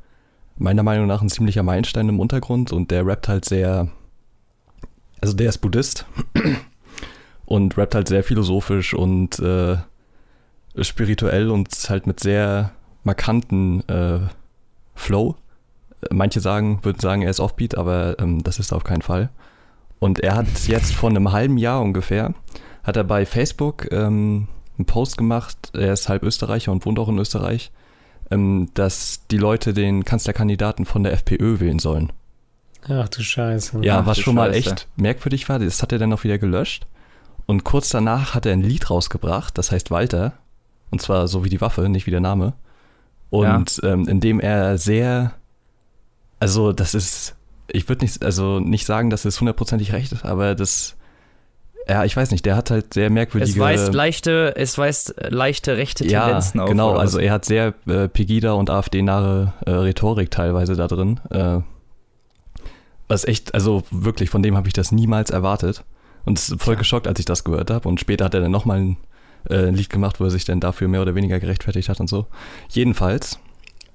meiner 0.58 0.84
Meinung 0.84 1.08
nach 1.08 1.22
ein 1.22 1.30
ziemlicher 1.30 1.64
Meilenstein 1.64 2.10
im 2.10 2.20
Untergrund 2.20 2.72
und 2.72 2.92
der 2.92 3.06
rappt 3.06 3.28
halt 3.28 3.46
sehr, 3.46 3.90
also 5.22 5.34
der 5.34 5.50
ist 5.50 5.60
Buddhist 5.60 6.06
und 7.46 7.78
rappt 7.78 7.96
halt 7.96 8.08
sehr 8.08 8.24
philosophisch 8.24 8.94
und 8.94 9.40
äh, 9.40 9.78
spirituell 10.82 11.50
und 11.50 11.70
halt 11.90 12.08
mit 12.08 12.20
sehr 12.20 12.72
markanten 13.04 13.88
äh, 13.90 14.20
Flow. 14.96 15.36
Manche 16.12 16.40
sagen, 16.40 16.80
würden 16.84 17.00
sagen, 17.00 17.22
er 17.22 17.30
ist 17.30 17.40
Offbeat, 17.40 17.76
aber 17.78 18.18
ähm, 18.20 18.44
das 18.44 18.60
ist 18.60 18.72
er 18.72 18.78
auf 18.78 18.84
keinen 18.84 19.02
Fall. 19.02 19.30
Und 20.00 20.20
er 20.20 20.36
hat 20.36 20.48
jetzt 20.68 20.94
vor 20.94 21.10
einem 21.10 21.32
halben 21.32 21.58
Jahr 21.58 21.82
ungefähr, 21.82 22.34
hat 22.84 22.98
er 22.98 23.04
bei 23.04 23.26
Facebook 23.26 23.92
ähm, 23.92 24.48
einen 24.78 24.86
Post 24.86 25.18
gemacht, 25.18 25.72
er 25.74 25.94
ist 25.94 26.10
halb 26.10 26.24
Österreicher 26.24 26.72
und 26.72 26.86
wohnt 26.86 27.00
auch 27.00 27.10
in 27.10 27.18
Österreich, 27.20 27.72
ähm, 28.32 28.70
dass 28.74 29.28
die 29.30 29.38
Leute 29.38 29.74
den 29.74 30.04
Kanzlerkandidaten 30.04 30.86
von 30.86 31.04
der 31.04 31.14
FPÖ 31.14 31.60
wählen 31.60 31.80
sollen. 31.80 32.12
Ach 32.90 33.08
du 33.08 33.22
Scheiße. 33.22 33.80
Ja, 33.82 34.00
Ach 34.00 34.06
was 34.08 34.20
schon 34.20 34.36
mal 34.36 34.54
Scheiße. 34.54 34.70
echt 34.72 34.88
merkwürdig 34.98 35.48
war, 35.48 35.60
das 35.60 35.82
hat 35.82 35.92
er 35.94 36.00
dann 36.00 36.12
auch 36.12 36.24
wieder 36.24 36.38
gelöscht. 36.38 36.86
Und 37.46 37.64
kurz 37.64 37.90
danach 37.90 38.34
hat 38.34 38.46
er 38.46 38.54
ein 38.54 38.62
Lied 38.62 38.90
rausgebracht, 38.90 39.58
das 39.58 39.72
heißt 39.72 39.92
Walter. 39.92 40.34
Und 40.94 41.02
zwar 41.02 41.28
so 41.28 41.44
wie 41.44 41.50
die 41.50 41.60
Waffe, 41.60 41.90
nicht 41.90 42.06
wie 42.06 42.12
der 42.12 42.20
Name. 42.20 42.54
Und 43.32 43.82
ähm, 43.84 44.08
in 44.08 44.20
dem 44.20 44.40
er 44.40 44.78
sehr, 44.78 45.34
also 46.40 46.72
das 46.72 46.94
ist, 46.94 47.36
ich 47.68 47.90
würde 47.90 48.06
nicht, 48.06 48.24
also 48.24 48.60
nicht 48.60 48.86
sagen, 48.86 49.10
dass 49.10 49.26
es 49.26 49.40
hundertprozentig 49.40 49.92
recht 49.92 50.12
ist, 50.12 50.24
aber 50.24 50.54
das, 50.54 50.96
ja, 51.90 52.04
ich 52.04 52.16
weiß 52.16 52.30
nicht, 52.30 52.46
der 52.46 52.56
hat 52.56 52.70
halt 52.70 52.94
sehr 52.94 53.10
merkwürdige. 53.10 53.54
Es 53.54 53.58
weist 53.58 53.92
leichte, 53.96 54.54
es 54.56 54.78
weist 54.78 55.16
leichte 55.18 55.78
rechte 55.78 56.08
ja, 56.08 56.26
Tendenzen 56.26 56.60
auf. 56.60 56.70
genau, 56.70 56.96
also 56.96 57.18
er 57.18 57.32
hat 57.32 57.46
sehr 57.46 57.74
äh, 57.88 58.08
Pegida 58.08 58.54
und 58.54 58.70
AfD-nahe 58.70 59.52
äh, 59.66 59.72
Rhetorik 59.72 60.30
teilweise 60.30 60.76
da 60.76 60.86
drin. 60.86 61.20
Äh, 61.32 61.62
was 63.08 63.26
echt, 63.26 63.56
also 63.56 63.82
wirklich, 63.90 64.30
von 64.30 64.44
dem 64.44 64.56
habe 64.56 64.68
ich 64.68 64.76
das 64.76 64.92
niemals 64.92 65.32
erwartet. 65.32 65.84
Und 66.24 66.38
es 66.38 66.50
ist 66.50 66.62
voll 66.62 66.76
geschockt, 66.76 67.08
als 67.08 67.18
ich 67.18 67.26
das 67.26 67.44
gehört 67.44 67.72
habe. 67.72 67.90
Und 67.90 68.00
später 68.00 68.26
hat 68.26 68.36
er 68.36 68.42
dann 68.42 68.52
nochmal 68.52 68.78
ein, 68.78 68.98
äh, 69.50 69.68
ein 69.68 69.76
Lied 69.76 69.90
gemacht, 69.90 70.20
wo 70.20 70.26
er 70.26 70.32
sich 70.32 70.46
dann 70.46 70.60
dafür 70.60 70.88
mehr 70.88 71.02
oder 71.02 71.16
weniger 71.16 71.40
gerechtfertigt 71.40 71.90
hat 71.90 72.00
und 72.00 72.08
so. 72.08 72.28
Jedenfalls 72.70 73.40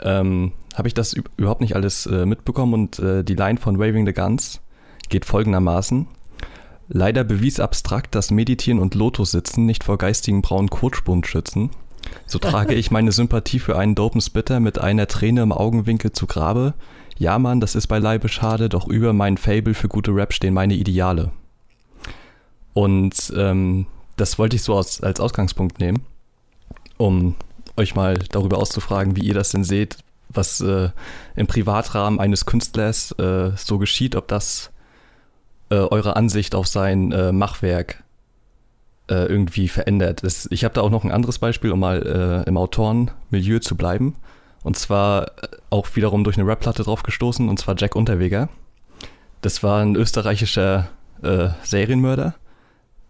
ähm, 0.00 0.52
habe 0.74 0.88
ich 0.88 0.94
das 0.94 1.16
üb- 1.16 1.26
überhaupt 1.36 1.60
nicht 1.60 1.74
alles 1.74 2.06
äh, 2.06 2.26
mitbekommen 2.26 2.74
und 2.74 2.98
äh, 2.98 3.24
die 3.24 3.34
Line 3.34 3.58
von 3.58 3.78
Waving 3.78 4.06
the 4.06 4.12
Guns 4.12 4.60
geht 5.08 5.24
folgendermaßen. 5.24 6.06
Leider 6.88 7.24
bewies 7.24 7.60
abstrakt, 7.60 8.14
dass 8.14 8.30
Meditieren 8.30 8.80
und 8.80 8.94
Lotus 8.94 9.32
sitzen 9.32 9.66
nicht 9.66 9.84
vor 9.84 9.98
geistigen 9.98 10.40
braunen 10.40 10.70
Kotspund 10.70 11.26
schützen. 11.26 11.70
So 12.26 12.38
trage 12.38 12.74
ich 12.74 12.90
meine 12.90 13.12
Sympathie 13.12 13.58
für 13.58 13.76
einen 13.78 13.94
dopen 13.94 14.20
Spitter 14.20 14.60
mit 14.60 14.78
einer 14.78 15.06
Träne 15.06 15.42
im 15.42 15.52
Augenwinkel 15.52 16.12
zu 16.12 16.26
Grabe. 16.26 16.74
Ja, 17.18 17.38
Mann, 17.38 17.60
das 17.60 17.74
ist 17.74 17.88
beileibe 17.88 18.28
schade, 18.28 18.68
doch 18.68 18.86
über 18.86 19.12
mein 19.12 19.36
Fable 19.36 19.74
für 19.74 19.88
gute 19.88 20.14
Rap 20.14 20.32
stehen 20.32 20.54
meine 20.54 20.74
Ideale. 20.74 21.32
Und 22.72 23.32
ähm, 23.36 23.86
das 24.18 24.38
wollte 24.38 24.56
ich 24.56 24.62
so 24.62 24.74
aus, 24.74 25.00
als 25.00 25.20
Ausgangspunkt 25.20 25.78
nehmen, 25.80 26.04
um 26.96 27.36
euch 27.76 27.94
mal 27.94 28.18
darüber 28.30 28.58
auszufragen, 28.58 29.16
wie 29.16 29.22
ihr 29.22 29.34
das 29.34 29.50
denn 29.50 29.64
seht, 29.64 29.98
was 30.28 30.60
äh, 30.60 30.90
im 31.36 31.46
Privatrahmen 31.46 32.20
eines 32.20 32.44
Künstlers 32.44 33.12
äh, 33.12 33.52
so 33.56 33.78
geschieht, 33.78 34.16
ob 34.16 34.28
das 34.28 34.70
äh, 35.70 35.76
eure 35.76 36.16
Ansicht 36.16 36.54
auf 36.54 36.66
sein 36.66 37.12
äh, 37.12 37.32
Machwerk 37.32 38.02
äh, 39.08 39.26
irgendwie 39.26 39.68
verändert. 39.68 40.22
Das, 40.22 40.48
ich 40.50 40.64
habe 40.64 40.74
da 40.74 40.82
auch 40.82 40.90
noch 40.90 41.04
ein 41.04 41.12
anderes 41.12 41.38
Beispiel, 41.38 41.72
um 41.72 41.80
mal 41.80 42.44
äh, 42.44 42.48
im 42.48 42.56
Autorenmilieu 42.56 43.60
zu 43.60 43.76
bleiben. 43.76 44.16
Und 44.64 44.76
zwar 44.76 45.28
äh, 45.42 45.48
auch 45.70 45.94
wiederum 45.94 46.24
durch 46.24 46.36
eine 46.36 46.46
Rap-Platte 46.46 46.82
drauf 46.82 47.02
gestoßen, 47.02 47.48
und 47.48 47.58
zwar 47.58 47.76
Jack 47.78 47.96
Unterweger. 47.96 48.48
Das 49.40 49.62
war 49.62 49.80
ein 49.80 49.94
österreichischer 49.94 50.88
äh, 51.22 51.50
Serienmörder. 51.62 52.34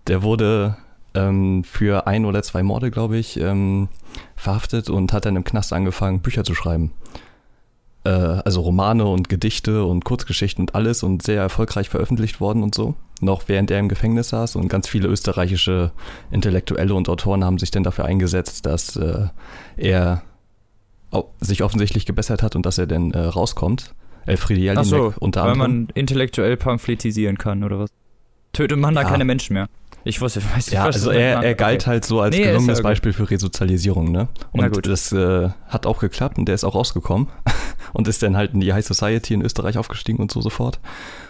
Der 0.07 0.23
wurde 0.23 0.77
ähm, 1.19 1.65
für 1.65 2.07
ein 2.07 2.25
oder 2.25 2.43
zwei 2.43 2.63
Morde, 2.63 2.91
glaube 2.91 3.17
ich, 3.17 3.39
ähm, 3.41 3.89
verhaftet 4.37 4.89
und 4.91 5.13
hat 5.13 5.27
dann 5.27 5.37
im 5.37 5.45
Knast 5.45 5.73
angefangen, 5.73 6.21
Bücher 6.21 6.45
zu 6.45 6.55
schreiben. 6.55 6.93
Äh, 8.05 8.11
also 8.11 8.61
Romane 8.61 9.05
und 9.05 9.29
Gedichte 9.29 9.85
und 9.85 10.05
Kurzgeschichten 10.05 10.63
und 10.63 10.75
alles 10.75 11.03
und 11.03 11.23
sehr 11.23 11.41
erfolgreich 11.43 11.89
veröffentlicht 11.89 12.41
worden 12.41 12.63
und 12.63 12.75
so. 12.75 12.95
Noch 13.21 13.43
während 13.49 13.71
er 13.71 13.81
im 13.81 13.89
Gefängnis 13.89 14.29
saß 14.29 14.55
und 14.57 14.69
ganz 14.69 14.89
viele 14.89 15.09
österreichische 15.09 15.91
Intellektuelle 16.31 16.95
und 16.95 17.09
Autoren 17.09 17.45
haben 17.45 17.59
sich 17.59 17.71
dann 17.73 17.83
dafür 17.83 18.05
eingesetzt, 18.05 18.65
dass 18.67 18.95
äh, 18.97 19.27
er 19.77 20.23
sich 21.41 21.63
offensichtlich 21.63 22.05
gebessert 22.07 22.43
hat 22.43 22.55
und 22.55 22.67
dass 22.67 22.79
er 22.79 22.87
dann 22.87 23.11
äh, 23.13 23.19
rauskommt. 23.19 23.95
Elfriede 24.27 24.75
Ach 24.79 24.85
so, 24.85 24.97
Jelinek 24.97 25.17
unter 25.23 25.43
weil 25.43 25.53
anderem. 25.53 25.73
man 25.73 25.89
intellektuell 25.95 26.57
pamphletisieren 26.59 27.39
kann 27.39 27.65
oder 27.65 27.79
was? 27.79 27.91
Tötet 28.53 28.79
man 28.79 28.95
da 28.95 29.03
Ja. 29.03 29.09
keine 29.09 29.25
Menschen 29.25 29.55
mehr? 29.55 29.69
Ich 30.09 30.23
wusste, 30.23 30.39
ich 30.39 30.47
weiß 30.47 30.67
nicht, 30.69 30.73
Ja, 30.73 30.87
was 30.87 30.97
also 30.97 31.11
er, 31.11 31.43
er 31.43 31.55
galt 31.55 31.83
Okay. 31.83 31.91
halt 31.91 32.05
so 32.07 32.21
als 32.23 32.35
Nee, 32.35 32.43
ja 32.43 32.51
gelungenes 32.53 32.79
okay. 32.79 32.89
Beispiel 32.89 33.13
für 33.13 33.29
Resozialisierung, 33.31 34.11
ne? 34.11 34.29
Na 34.55 34.65
Und 34.65 34.73
gut. 34.75 34.87
das 34.87 35.13
äh, 35.13 35.51
hat 35.69 35.85
auch 35.85 35.99
geklappt 35.99 36.39
und 36.39 36.47
der 36.47 36.55
ist 36.55 36.65
auch 36.65 36.75
rausgekommen 36.75 37.29
und 37.93 38.09
ist 38.09 38.23
dann 38.23 38.35
halt 38.35 38.55
in 38.55 38.61
die 38.61 38.73
High 38.73 38.87
Society 38.87 39.35
in 39.35 39.43
Österreich 39.43 39.77
aufgestiegen 39.77 40.19
und 40.21 40.33
so 40.33 40.41
sofort 40.41 40.81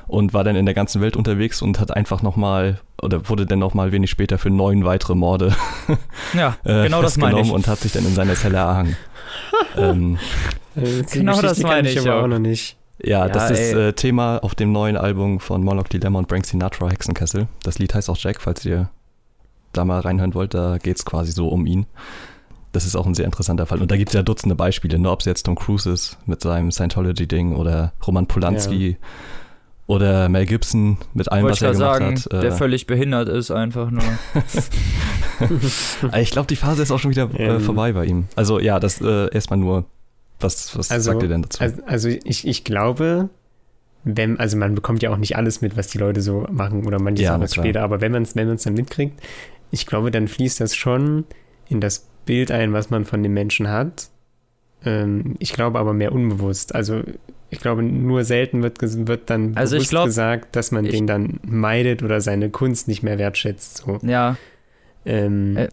und 0.07 0.33
war 0.33 0.45
dann 0.45 0.55
in 0.55 0.65
der 0.65 0.77
ganzen 0.77 1.03
Welt 1.03 1.17
unterwegs 1.17 1.61
und 1.61 1.81
hat 1.81 1.97
einfach 1.97 2.23
nochmal 2.23 2.79
oder 3.03 3.29
wurde 3.29 3.47
dann 3.47 3.59
nochmal 3.59 3.91
wenig 3.91 4.11
später 4.11 4.39
für 4.39 4.51
neun 4.51 4.85
weitere 4.85 5.17
Morde 5.17 5.57
Ja, 6.35 6.57
äh, 6.65 6.85
genau 6.85 7.03
das 7.03 7.17
meine 7.17 7.33
festgenommen 7.37 7.47
ich. 7.47 7.53
und 7.53 7.67
hat 7.67 7.81
sich 7.81 7.91
dann 7.93 8.07
in 8.07 8.15
seiner 8.15 8.35
Zelle 8.37 8.59
erhangen. 8.59 8.97
ähm, 9.77 10.19
Äh, 10.77 11.03
Genau 11.13 11.41
das 11.43 11.59
meine 11.63 11.89
ich 11.91 11.97
ich 11.97 12.09
aber 12.09 12.23
auch 12.23 12.29
noch 12.29 12.39
nicht. 12.39 12.77
Ja, 13.03 13.27
Ja, 13.27 13.29
das 13.29 13.51
ist 13.51 13.73
ey. 13.73 13.89
äh, 13.89 13.93
Thema 13.93 14.39
auf 14.39 14.55
dem 14.55 14.73
neuen 14.73 14.97
Album 14.97 15.41
von 15.41 15.63
Moloch 15.63 15.89
Dilemma 15.89 16.19
und 16.19 16.29
Frank 16.29 16.47
Sinatra 16.47 16.91
Hexenkessel. 16.91 17.49
Das 17.63 17.79
Lied 17.79 17.95
heißt 17.95 18.09
auch 18.11 18.17
Jack, 18.19 18.41
falls 18.41 18.65
ihr 18.65 18.91
da 19.73 19.85
mal 19.85 20.01
reinhören 20.01 20.35
wollt, 20.35 20.55
da 20.55 20.79
geht 20.79 20.97
es 20.97 21.05
quasi 21.05 21.33
so 21.33 21.49
um 21.49 21.67
ihn. 21.67 21.87
Das 22.73 22.85
ist 22.85 22.97
auch 22.97 23.07
ein 23.07 23.15
sehr 23.15 23.25
interessanter 23.25 23.67
Fall. 23.67 23.81
Und 23.81 23.91
da 23.91 23.97
gibt 23.97 24.11
es 24.11 24.15
ja 24.15 24.23
Dutzende 24.23 24.55
Beispiele, 24.55 24.99
ne? 24.99 25.11
ob 25.11 25.21
es 25.21 25.27
jetzt 25.27 25.45
Tom 25.45 25.57
Cruise 25.57 25.91
ist 25.91 26.19
mit 26.27 26.43
seinem 26.43 26.71
Scientology-Ding 26.71 27.55
oder 27.57 27.93
Roman 28.07 28.27
Polanski 28.27 28.99
oder 29.87 30.29
Mel 30.29 30.45
Gibson 30.45 30.99
mit 31.15 31.33
allem, 31.33 31.45
Wollte 31.45 31.55
was 31.55 31.63
er 31.63 31.73
gemacht 31.73 31.99
sagen, 31.99 32.17
hat. 32.17 32.33
der 32.45 32.53
Äh, 32.53 32.57
völlig 32.57 32.87
behindert 32.87 33.29
ist 33.31 33.51
einfach 33.51 33.91
nur. 33.91 34.03
ich 36.19 36.31
glaube, 36.31 36.47
die 36.47 36.57
Phase 36.57 36.83
ist 36.83 36.91
auch 36.91 36.99
schon 36.99 37.11
wieder 37.11 37.33
äh, 37.35 37.59
vorbei 37.59 37.93
bei 37.93 38.05
ihm. 38.05 38.27
Also 38.37 38.61
ja, 38.61 38.79
das 38.81 39.01
äh, 39.01 39.33
erstmal 39.33 39.59
nur, 39.59 39.87
was, 40.41 40.77
was 40.77 40.91
Also, 40.91 41.13
sagt 41.13 41.23
ihr 41.23 41.29
denn 41.29 41.43
dazu? 41.43 41.61
Also, 41.63 41.83
also 41.87 42.09
ich, 42.09 42.47
ich 42.47 42.65
glaube, 42.65 43.29
wenn, 44.05 44.39
also 44.39 44.57
man 44.57 44.75
bekommt 44.75 45.03
ja 45.03 45.11
auch 45.11 45.17
nicht 45.17 45.37
alles 45.37 45.61
mit, 45.61 45.77
was 45.77 45.89
die 45.89 45.99
Leute 45.99 46.21
so 46.21 46.47
machen 46.51 46.87
oder 46.87 47.01
manche 47.01 47.23
Ja, 47.23 47.37
klar. 47.37 47.49
später, 47.49 47.83
aber 47.83 48.01
wenn 48.01 48.13
man 48.13 48.23
es 48.23 48.37
wenn 48.37 48.49
man's 48.49 48.63
dann 48.63 48.75
mitkriegt, 48.75 49.21
ich 49.71 49.87
glaube, 49.87 50.11
dann 50.11 50.29
fließt 50.29 50.61
das 50.61 50.75
schon 50.75 51.25
in 51.69 51.81
das 51.81 52.09
Bild 52.25 52.51
ein, 52.51 52.73
was 52.73 52.91
man 52.91 53.05
von 53.05 53.23
dem 53.23 53.35
Menschen 53.35 53.69
hat. 53.69 54.09
Ähm, 54.85 55.37
ich 55.39 55.53
glaube 55.53 55.79
aber 55.79 55.93
mehr 55.93 56.13
unbewusst. 56.13 56.75
Also 56.75 57.03
ich 57.51 57.61
glaube, 57.61 57.83
nur 57.83 58.25
selten 58.25 58.63
wird, 58.63 58.79
wird 58.81 59.31
dann 59.31 59.57
also 59.57 59.77
bewusst 59.77 59.91
glaub, 59.91 60.05
gesagt, 60.07 60.57
dass 60.57 60.71
man 60.71 60.85
ich, 60.85 60.93
den 60.93 61.07
dann 61.07 61.41
meidet 61.47 62.03
oder 62.03 62.21
seine 62.21 62.51
Kunst 62.51 62.89
nicht 62.89 63.03
mehr 63.03 63.19
wertschätzt. 63.19 63.79
So. 63.79 63.99
Ja. 64.03 64.37
Ähm, 65.05 65.57
äh, 65.57 65.69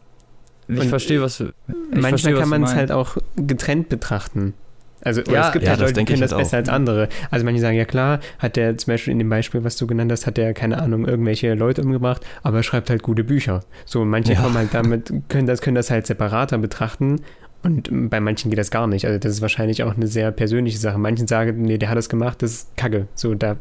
ich 0.67 0.87
verstehe, 0.89 1.21
was 1.21 1.37
du. 1.37 1.53
Manchmal 1.91 2.09
versteh, 2.09 2.33
kann 2.33 2.49
man 2.49 2.63
es 2.63 2.73
halt 2.75 2.91
auch 2.91 3.17
getrennt 3.35 3.89
betrachten. 3.89 4.53
Also 5.01 5.21
Ja, 5.21 5.47
es 5.47 5.53
gibt 5.53 5.65
ja, 5.65 5.71
halt 5.71 5.81
Leute, 5.81 5.93
die 5.93 6.05
können 6.05 6.21
das 6.21 6.31
halt 6.31 6.41
besser 6.41 6.57
als 6.57 6.69
andere. 6.69 7.09
Also 7.29 7.45
manche 7.45 7.61
sagen, 7.61 7.77
ja 7.77 7.85
klar, 7.85 8.19
hat 8.39 8.55
der 8.55 8.75
zum 8.77 8.91
Beispiel 8.93 9.11
in 9.11 9.19
dem 9.19 9.29
Beispiel, 9.29 9.63
was 9.63 9.75
du 9.75 9.85
genannt 9.85 10.11
hast, 10.11 10.25
hat 10.25 10.37
der, 10.37 10.53
keine 10.55 10.81
Ahnung, 10.81 11.05
irgendwelche 11.07 11.53
Leute 11.53 11.83
umgebracht, 11.83 12.25
aber 12.41 12.57
er 12.57 12.63
schreibt 12.63 12.89
halt 12.89 13.03
gute 13.03 13.23
Bücher. 13.23 13.59
So, 13.85 14.03
manche 14.03 14.33
Ja. 14.33 14.41
kommen 14.41 14.55
halt 14.55 14.73
damit, 14.73 15.13
können 15.29 15.45
das, 15.45 15.61
können 15.61 15.75
das 15.75 15.91
halt 15.91 16.07
separater 16.07 16.57
betrachten. 16.57 17.21
Und 17.61 17.89
bei 18.09 18.19
manchen 18.19 18.49
geht 18.51 18.59
das 18.59 18.71
gar 18.71 18.87
nicht. 18.87 19.05
Also 19.05 19.19
das 19.19 19.31
ist 19.33 19.41
wahrscheinlich 19.41 19.83
auch 19.83 19.95
eine 19.95 20.07
sehr 20.07 20.31
persönliche 20.31 20.77
Sache. 20.77 20.97
Manchen 20.97 21.27
sagen, 21.27 21.61
nee, 21.63 21.77
der 21.77 21.89
hat 21.89 21.97
das 21.97 22.09
gemacht, 22.09 22.41
das 22.41 22.51
ist 22.51 22.77
Kacke. 22.77 23.07
So, 23.15 23.33
da 23.35 23.57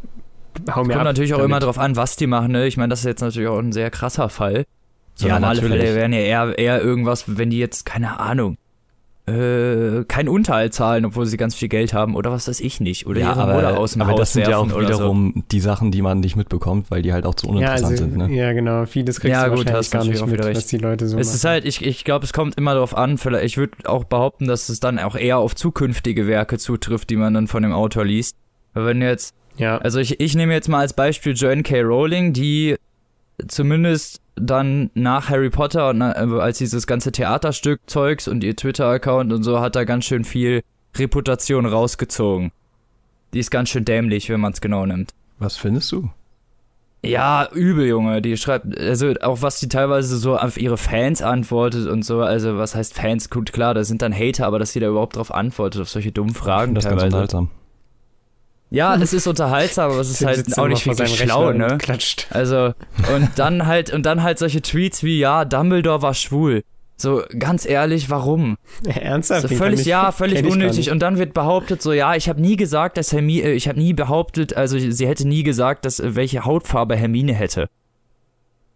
hau 0.71 0.83
mir 0.85 0.89
Kommt 0.93 0.97
ab. 0.97 1.05
natürlich 1.05 1.33
auch 1.35 1.39
damit. 1.39 1.51
immer 1.51 1.61
drauf 1.61 1.79
an, 1.79 1.97
was 1.97 2.17
die 2.17 2.27
machen. 2.27 2.53
Ne? 2.53 2.67
Ich 2.67 2.77
meine, 2.77 2.89
das 2.91 3.01
ist 3.01 3.07
jetzt 3.07 3.21
natürlich 3.23 3.49
auch 3.49 3.59
ein 3.59 3.73
sehr 3.73 3.91
krasser 3.91 4.29
Fall. 4.29 4.65
So 5.25 5.29
Ja, 5.29 5.35
normale 5.41 5.61
natürlich. 5.63 5.81
Fälle 5.83 5.95
wären 5.97 6.13
ja 6.13 6.21
eher, 6.21 6.59
eher 6.59 6.83
irgendwas, 6.83 7.25
wenn 7.39 7.51
die 7.51 7.59
jetzt, 7.59 7.87
keine 7.87 8.21
Ahnung, 8.21 8.57
äh, 9.27 10.05
keinen 10.05 10.29
Unterhalt 10.29 10.75
zahlen, 10.75 11.07
obwohl 11.07 11.25
sie 11.25 11.39
ganz 11.39 11.55
viel 11.55 11.69
Geld 11.69 11.95
haben 11.95 12.15
oder 12.15 12.31
was 12.31 12.47
weiß 12.47 12.61
ich 12.61 12.81
nicht. 12.81 13.07
Oder 13.07 13.21
ja, 13.21 13.31
ihre 13.31 13.41
aber, 13.43 13.55
Mutter 13.55 13.79
aus 13.79 13.93
dem 13.95 14.03
aber 14.03 14.13
Haus 14.13 14.19
das 14.21 14.33
sind 14.35 14.47
ja 14.47 14.59
auch 14.59 14.69
wiederum 14.79 15.45
die 15.51 15.61
Sachen, 15.61 15.91
die 15.91 16.03
man 16.03 16.21
nicht 16.21 16.37
mitbekommt, 16.37 16.91
weil 16.91 17.01
die 17.01 17.15
halt 17.15 17.25
auch 17.25 17.35
zu 17.35 17.47
ja, 17.47 17.53
uninteressant 17.53 17.93
also, 17.93 18.05
sind. 18.05 18.17
Ne? 18.19 18.35
ja, 18.35 18.53
genau. 18.53 18.85
Vieles 18.85 19.21
kriegst 19.21 19.33
Ja, 19.33 19.45
du 19.45 19.51
gut, 19.57 19.59
wahrscheinlich 19.61 19.79
hast 19.79 19.91
gar 19.93 20.05
nicht 20.05 20.27
mit, 20.27 20.45
recht. 20.45 20.57
was 20.59 20.67
die 20.67 20.77
Leute 20.77 21.07
so 21.07 21.13
So 21.13 21.19
es 21.19 21.29
machen. 21.29 21.37
ist 21.37 21.45
halt, 21.47 21.65
ich, 21.65 21.85
ich 21.87 22.05
glaube, 22.05 22.27
es 22.27 22.35
kommt 22.35 22.59
immer 22.59 22.75
darauf 22.75 22.95
an, 22.95 23.17
vielleicht, 23.17 23.47
ich 23.47 23.57
würde 23.57 23.73
auch 23.87 24.05
behaupten, 24.05 24.47
dass 24.47 24.69
es 24.69 24.79
dann 24.81 24.99
auch 24.99 25.17
eher 25.17 25.39
auf 25.39 25.55
zukünftige 25.55 26.27
Werke 26.27 26.59
zutrifft, 26.59 27.09
die 27.09 27.17
man 27.17 27.33
dann 27.33 27.49
von 27.49 27.63
dem 27.63 27.73
Autor 27.73 28.05
liest. 28.05 28.37
Weil 28.75 28.85
wenn 28.87 29.01
du 29.01 29.07
jetzt 29.07 29.35
ja, 29.57 29.79
Also 29.79 30.01
ich, 30.01 30.21
ich 30.21 30.35
nehme 30.35 30.53
jetzt 30.53 30.69
mal 30.69 30.81
als 30.81 30.93
Beispiel 30.95 31.33
Joanne 31.33 31.63
K. 31.63 31.81
Rowling, 31.81 32.33
die 32.33 32.75
zumindest 33.49 34.21
dann 34.37 34.91
nach 34.95 35.29
Harry 35.29 35.51
Potter 35.51 35.91
und 35.91 36.01
äh, 36.01 36.41
als 36.41 36.59
dieses 36.59 36.87
ganze 36.87 37.13
Theaterstück 37.13 37.81
Zeugs 37.87 38.29
und 38.29 38.43
ihr 38.43 38.57
Twitter-Account 38.57 39.33
und 39.33 39.43
so 39.43 39.61
hat 39.61 39.77
da 39.77 39.85
ganz 39.85 40.05
schön 40.05 40.25
viel 40.25 40.63
Reputation 40.97 41.67
rausgezogen. 41.67 42.53
Die 43.33 43.39
ist 43.41 43.51
ganz 43.51 43.69
schön 43.69 43.85
dämlich, 43.85 44.31
wenn 44.31 44.41
man 44.41 44.53
es 44.53 44.61
genau 44.61 44.87
nimmt. 44.87 45.13
Was 45.39 45.57
findest 45.57 45.91
du? 45.93 46.11
Ja, 47.05 47.49
übel, 47.53 47.87
Junge. 47.87 48.23
Die 48.23 48.37
schreibt, 48.37 48.79
also 48.79 49.13
auch 49.21 49.43
was 49.43 49.61
die 49.61 49.69
teilweise 49.69 50.17
so 50.17 50.39
auf 50.39 50.57
ihre 50.57 50.79
Fans 50.79 51.21
antwortet 51.21 51.87
und 51.87 52.03
so. 52.05 52.23
Also 52.23 52.57
was 52.57 52.75
heißt 52.75 52.95
Fans? 52.95 53.29
Gut, 53.29 53.53
klar, 53.53 53.75
da 53.75 53.85
sind 53.85 54.01
dann 54.01 54.15
Hater, 54.15 54.47
aber 54.47 54.59
dass 54.59 54.73
sie 54.73 54.81
da 54.81 54.89
überhaupt 54.89 55.17
drauf 55.17 55.33
antwortet, 55.33 55.83
auf 55.83 55.91
solche 55.91 56.13
dummen 56.13 56.35
Fragen 56.35 56.75
das 56.75 56.85
ist 56.85 56.91
ganz 56.91 57.03
unterhaltsam. 57.03 57.51
Ja, 58.75 58.97
es 58.97 59.13
ist 59.13 59.27
unterhaltsam, 59.29 59.93
aber 59.93 60.01
es 60.01 60.11
ist 60.11 60.25
halt 60.25 60.59
auch 60.59 60.67
nicht 60.67 60.85
wirklich 60.85 61.09
seinem 61.17 61.29
schlau, 61.29 61.49
Rechner 61.49 61.69
ne? 61.69 61.79
Klatscht. 61.79 62.27
Also, 62.31 62.75
und 63.15 63.31
dann 63.37 63.67
halt, 63.67 63.93
und 63.93 64.05
dann 64.05 64.23
halt 64.25 64.39
solche 64.39 64.63
Tweets 64.63 65.05
wie, 65.05 65.21
ja, 65.21 65.45
Dumbledore 65.45 66.03
war 66.03 66.13
schwul. 66.13 66.65
So, 66.97 67.23
ganz 67.39 67.67
ehrlich, 67.67 68.11
warum? 68.11 68.57
Ernsthaft? 68.85 69.49
So 69.49 69.55
völlig, 69.55 69.85
ja, 69.85 70.11
völlig 70.11 70.45
unnötig. 70.45 70.91
Und 70.91 71.01
dann 71.01 71.19
wird 71.19 71.35
behauptet, 71.35 71.83
so, 71.83 71.93
ja, 71.93 72.17
ich 72.17 72.29
habe 72.29 72.41
nie 72.41 72.57
gesagt, 72.57 72.97
dass 72.97 73.13
Hermine, 73.13 73.53
ich 73.53 73.69
habe 73.69 73.79
nie 73.79 73.93
behauptet, 73.93 74.57
also 74.57 74.77
sie 74.79 75.07
hätte 75.07 75.27
nie 75.27 75.45
gesagt, 75.45 75.85
dass 75.85 76.01
äh, 76.01 76.17
welche 76.17 76.45
Hautfarbe 76.45 76.97
Hermine 76.97 77.33
hätte. 77.33 77.69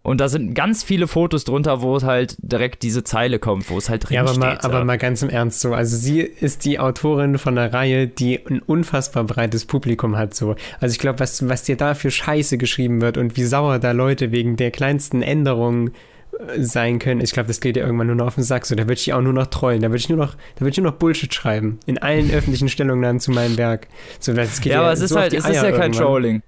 Und 0.02 0.20
da 0.20 0.28
sind 0.28 0.54
ganz 0.54 0.82
viele 0.84 1.06
Fotos 1.06 1.44
drunter, 1.44 1.82
wo 1.82 1.96
es 1.96 2.04
halt 2.04 2.36
direkt 2.38 2.82
diese 2.82 3.04
Zeile 3.04 3.38
kommt, 3.38 3.68
wo 3.68 3.76
es 3.76 3.90
halt 3.90 4.08
drin 4.08 4.14
Ja, 4.14 4.20
aber 4.22 4.30
steht. 4.30 4.40
mal, 4.40 4.58
so. 4.62 4.68
aber 4.68 4.84
mal 4.84 4.96
ganz 4.96 5.22
im 5.22 5.28
Ernst 5.28 5.60
so. 5.60 5.74
Also 5.74 5.96
sie 5.96 6.20
ist 6.20 6.64
die 6.64 6.78
Autorin 6.78 7.36
von 7.36 7.58
einer 7.58 7.74
Reihe, 7.74 8.06
die 8.06 8.38
ein 8.46 8.60
unfassbar 8.60 9.24
breites 9.24 9.66
Publikum 9.66 10.16
hat 10.16 10.34
so. 10.34 10.54
Also 10.80 10.92
ich 10.92 10.98
glaube, 10.98 11.18
was, 11.20 11.46
was 11.48 11.64
dir 11.64 11.76
da 11.76 11.94
für 11.94 12.10
Scheiße 12.10 12.56
geschrieben 12.58 13.02
wird 13.02 13.18
und 13.18 13.36
wie 13.36 13.44
sauer 13.44 13.80
da 13.80 13.90
Leute 13.90 14.32
wegen 14.32 14.56
der 14.56 14.70
kleinsten 14.70 15.20
Änderungen 15.20 15.90
äh, 16.38 16.62
sein 16.62 17.00
können, 17.00 17.20
ich 17.20 17.32
glaube, 17.32 17.48
das 17.48 17.60
geht 17.60 17.76
ja 17.76 17.84
irgendwann 17.84 18.06
nur 18.06 18.16
noch 18.16 18.28
auf 18.28 18.36
den 18.36 18.44
Sack. 18.44 18.64
So, 18.64 18.76
da 18.76 18.84
würde 18.84 18.94
ich 18.94 19.12
auch 19.12 19.20
nur 19.20 19.34
noch 19.34 19.48
trollen. 19.48 19.82
Da 19.82 19.88
würde 19.88 19.98
ich 19.98 20.08
nur 20.08 20.16
noch, 20.18 20.36
da 20.54 20.60
würde 20.60 20.70
ich 20.70 20.78
nur 20.78 20.90
noch 20.90 20.98
Bullshit 20.98 21.34
schreiben. 21.34 21.80
In 21.84 21.98
allen 21.98 22.30
öffentlichen 22.34 22.70
Stellungnahmen 22.70 23.20
zu 23.20 23.30
meinem 23.32 23.58
Werk. 23.58 23.88
So, 24.20 24.32
das 24.32 24.60
geht 24.62 24.72
ja, 24.72 24.80
aber 24.80 24.92
es 24.92 25.00
ist 25.00 25.10
so 25.10 25.16
auf 25.16 25.22
halt, 25.22 25.34
es 25.34 25.44
ist 25.44 25.54
ja 25.56 25.62
kein 25.64 25.72
irgendwann. 25.92 25.92
Trolling. 25.92 26.42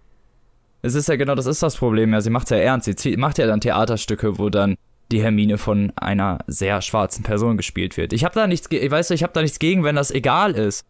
Es 0.82 0.94
ist 0.94 1.08
ja 1.08 1.16
genau, 1.16 1.34
das 1.34 1.46
ist 1.46 1.62
das 1.62 1.76
Problem. 1.76 2.12
Ja, 2.12 2.20
sie 2.20 2.30
macht 2.30 2.50
ja 2.50 2.56
ernst. 2.56 2.86
Sie 2.86 2.94
zie- 2.94 3.16
macht 3.16 3.38
ja 3.38 3.46
dann 3.46 3.60
Theaterstücke, 3.60 4.38
wo 4.38 4.48
dann 4.48 4.76
die 5.12 5.22
Hermine 5.22 5.58
von 5.58 5.92
einer 5.96 6.38
sehr 6.46 6.80
schwarzen 6.82 7.22
Person 7.24 7.56
gespielt 7.56 7.96
wird. 7.96 8.12
Ich 8.12 8.24
habe 8.24 8.34
da 8.34 8.46
nichts, 8.46 8.68
ich 8.70 8.90
weiß, 8.90 9.10
ich 9.10 9.22
habe 9.22 9.32
da 9.32 9.42
nichts 9.42 9.58
gegen, 9.58 9.82
wenn 9.84 9.96
das 9.96 10.10
egal 10.10 10.52
ist. 10.52 10.84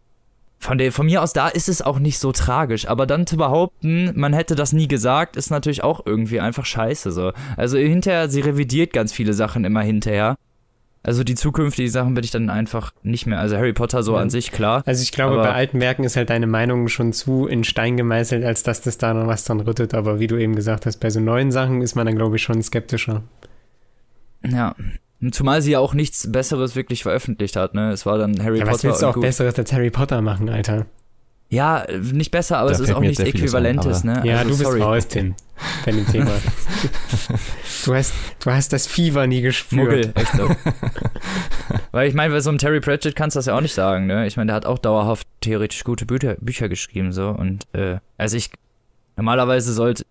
Von, 0.59 0.77
der, 0.77 0.93
von 0.93 1.07
mir 1.07 1.23
aus 1.23 1.33
da 1.33 1.49
ist 1.49 1.71
es 1.71 1.81
auch 1.81 1.99
nicht 1.99 2.19
so 2.19 2.33
tragisch, 2.33 2.87
aber 2.87 3.07
dann 3.07 3.27
zu 3.27 3.39
behaupten, 3.39 4.13
man 4.15 4.35
hätte 4.35 4.55
das 4.55 4.75
nie 4.75 4.89
gesagt, 4.89 5.37
ist 5.37 5.49
natürlich 5.51 5.83
auch 5.83 6.05
irgendwie 6.05 6.39
einfach 6.39 6.67
scheiße 6.67 7.13
so. 7.13 7.33
Also 7.57 7.79
hinterher, 7.79 8.29
sie 8.29 8.43
revidiert 8.43 8.93
ganz 8.93 9.11
viele 9.11 9.33
Sachen 9.33 9.65
immer 9.65 9.81
hinterher. 9.81 10.37
Also 11.03 11.25
die 11.25 11.35
zukünftigen 11.35 11.91
Sachen 11.91 12.13
bin 12.15 12.25
ich 12.25 12.31
dann 12.31 12.51
einfach 12.51 12.93
nicht 13.03 13.27
mehr. 13.27 13.39
Also 13.41 13.57
Harry 13.57 13.73
Potter 13.73 14.03
so 14.03 14.15
Ja. 14.17 14.21
an 14.21 14.29
sich, 14.29 14.53
klar. 14.53 14.83
Also 14.85 15.03
ich 15.03 15.13
glaube, 15.13 15.37
bei 15.37 15.51
alten 15.53 15.81
Werken 15.81 16.05
ist 16.05 16.17
halt 16.17 16.29
deine 16.29 16.47
Meinung 16.47 16.89
schon 16.89 17.13
zu 17.15 17.47
in 17.47 17.65
Stein 17.65 17.97
gemeißelt, 17.97 18.45
als 18.45 18.63
dass 18.63 18.83
das 18.83 18.99
da 18.99 19.15
noch 19.15 19.27
was 19.27 19.45
dran 19.45 19.61
rüttelt. 19.61 19.95
Aber 19.95 20.21
wie 20.21 20.27
du 20.27 20.37
eben 20.37 20.55
gesagt 20.55 20.85
hast, 20.85 20.99
bei 20.99 21.09
so 21.09 21.19
neuen 21.21 21.51
Sachen 21.53 21.81
ist 21.81 21.95
man 21.95 22.05
dann, 22.07 22.17
glaube 22.17 22.37
ich, 22.37 22.43
schon 22.43 22.63
skeptischer. 22.63 23.23
Ja. 24.47 24.75
Zumal 25.33 25.61
sie 25.63 25.73
ja 25.73 25.79
auch 25.81 25.93
nichts 25.95 26.31
Besseres 26.33 26.77
wirklich 26.77 27.03
veröffentlicht 27.03 27.57
hat, 27.57 27.75
ne? 27.75 27.93
Es 27.93 28.07
war 28.07 28.17
dann 28.19 28.43
Harry 28.43 28.59
Ja, 28.59 28.65
Potter 28.65 28.75
was 28.75 28.85
willst 28.85 29.03
du 29.03 29.07
auch 29.07 29.15
gut. 29.15 29.23
Besseres 29.23 29.59
als 29.59 29.73
Harry 29.73 29.91
Potter 29.91 30.23
machen, 30.23 30.49
Alter? 30.49 30.87
Ja, 31.51 31.85
nicht 31.91 32.31
besser, 32.31 32.59
aber 32.59 32.69
Da 32.71 32.77
es 32.77 32.81
ist 32.81 32.93
auch 32.93 33.01
nichts 33.01 33.19
Äquivalentes, 33.19 34.05
ne? 34.05 34.23
Ja, 34.25 34.39
also, 34.39 34.51
du 34.51 34.59
bist 34.59 34.81
raus, 34.81 35.09
Tim, 35.09 35.35
bei 35.85 35.91
dem 35.91 36.07
Thema. 36.07 36.31
du, 37.85 37.95
hast, 37.95 38.15
du 38.39 38.51
hast 38.53 38.73
das 38.73 38.87
Fieber 38.87 39.27
nie 39.27 39.41
gespürt. 39.41 39.83
Muggel, 39.83 40.13
echt 40.15 40.33
so. 40.33 40.49
Weil 41.91 42.09
ich 42.09 42.15
meine, 42.15 42.33
bei 42.33 42.41
so 42.41 42.51
einem 42.51 42.59
Terry 42.59 42.79
Pratchett 42.79 43.17
kannst 43.17 43.35
du 43.35 43.39
das 43.39 43.47
ja 43.47 43.57
auch 43.57 43.61
nicht 43.61 43.75
sagen, 43.75 44.07
ne? 44.07 44.29
Ich 44.29 44.37
meine, 44.37 44.47
der 44.47 44.55
hat 44.55 44.65
auch 44.65 44.79
dauerhaft 44.79 45.27
theoretisch 45.41 45.83
gute 45.83 46.07
Bücher, 46.07 46.37
Bücher 46.41 46.69
geschrieben, 46.69 47.13
so. 47.13 47.31
Und, 47.31 47.67
äh, 47.73 47.99
also 48.17 48.37
ich, 48.37 48.51
normalerweise 49.17 49.73
sollte, 49.73 50.07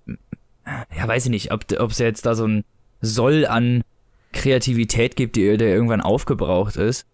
ja, 0.93 1.07
weiß 1.07 1.23
ich 1.23 1.31
nicht, 1.31 1.53
ob 1.53 1.63
ob 1.79 1.91
es 1.91 1.99
jetzt 1.99 2.25
da 2.25 2.35
so 2.35 2.45
ein 2.45 2.65
Soll 2.99 3.45
an 3.45 3.83
Kreativität 4.33 5.15
gibt, 5.15 5.37
die, 5.37 5.55
der 5.55 5.69
irgendwann 5.69 6.01
aufgebraucht 6.01 6.75
ist, 6.75 7.05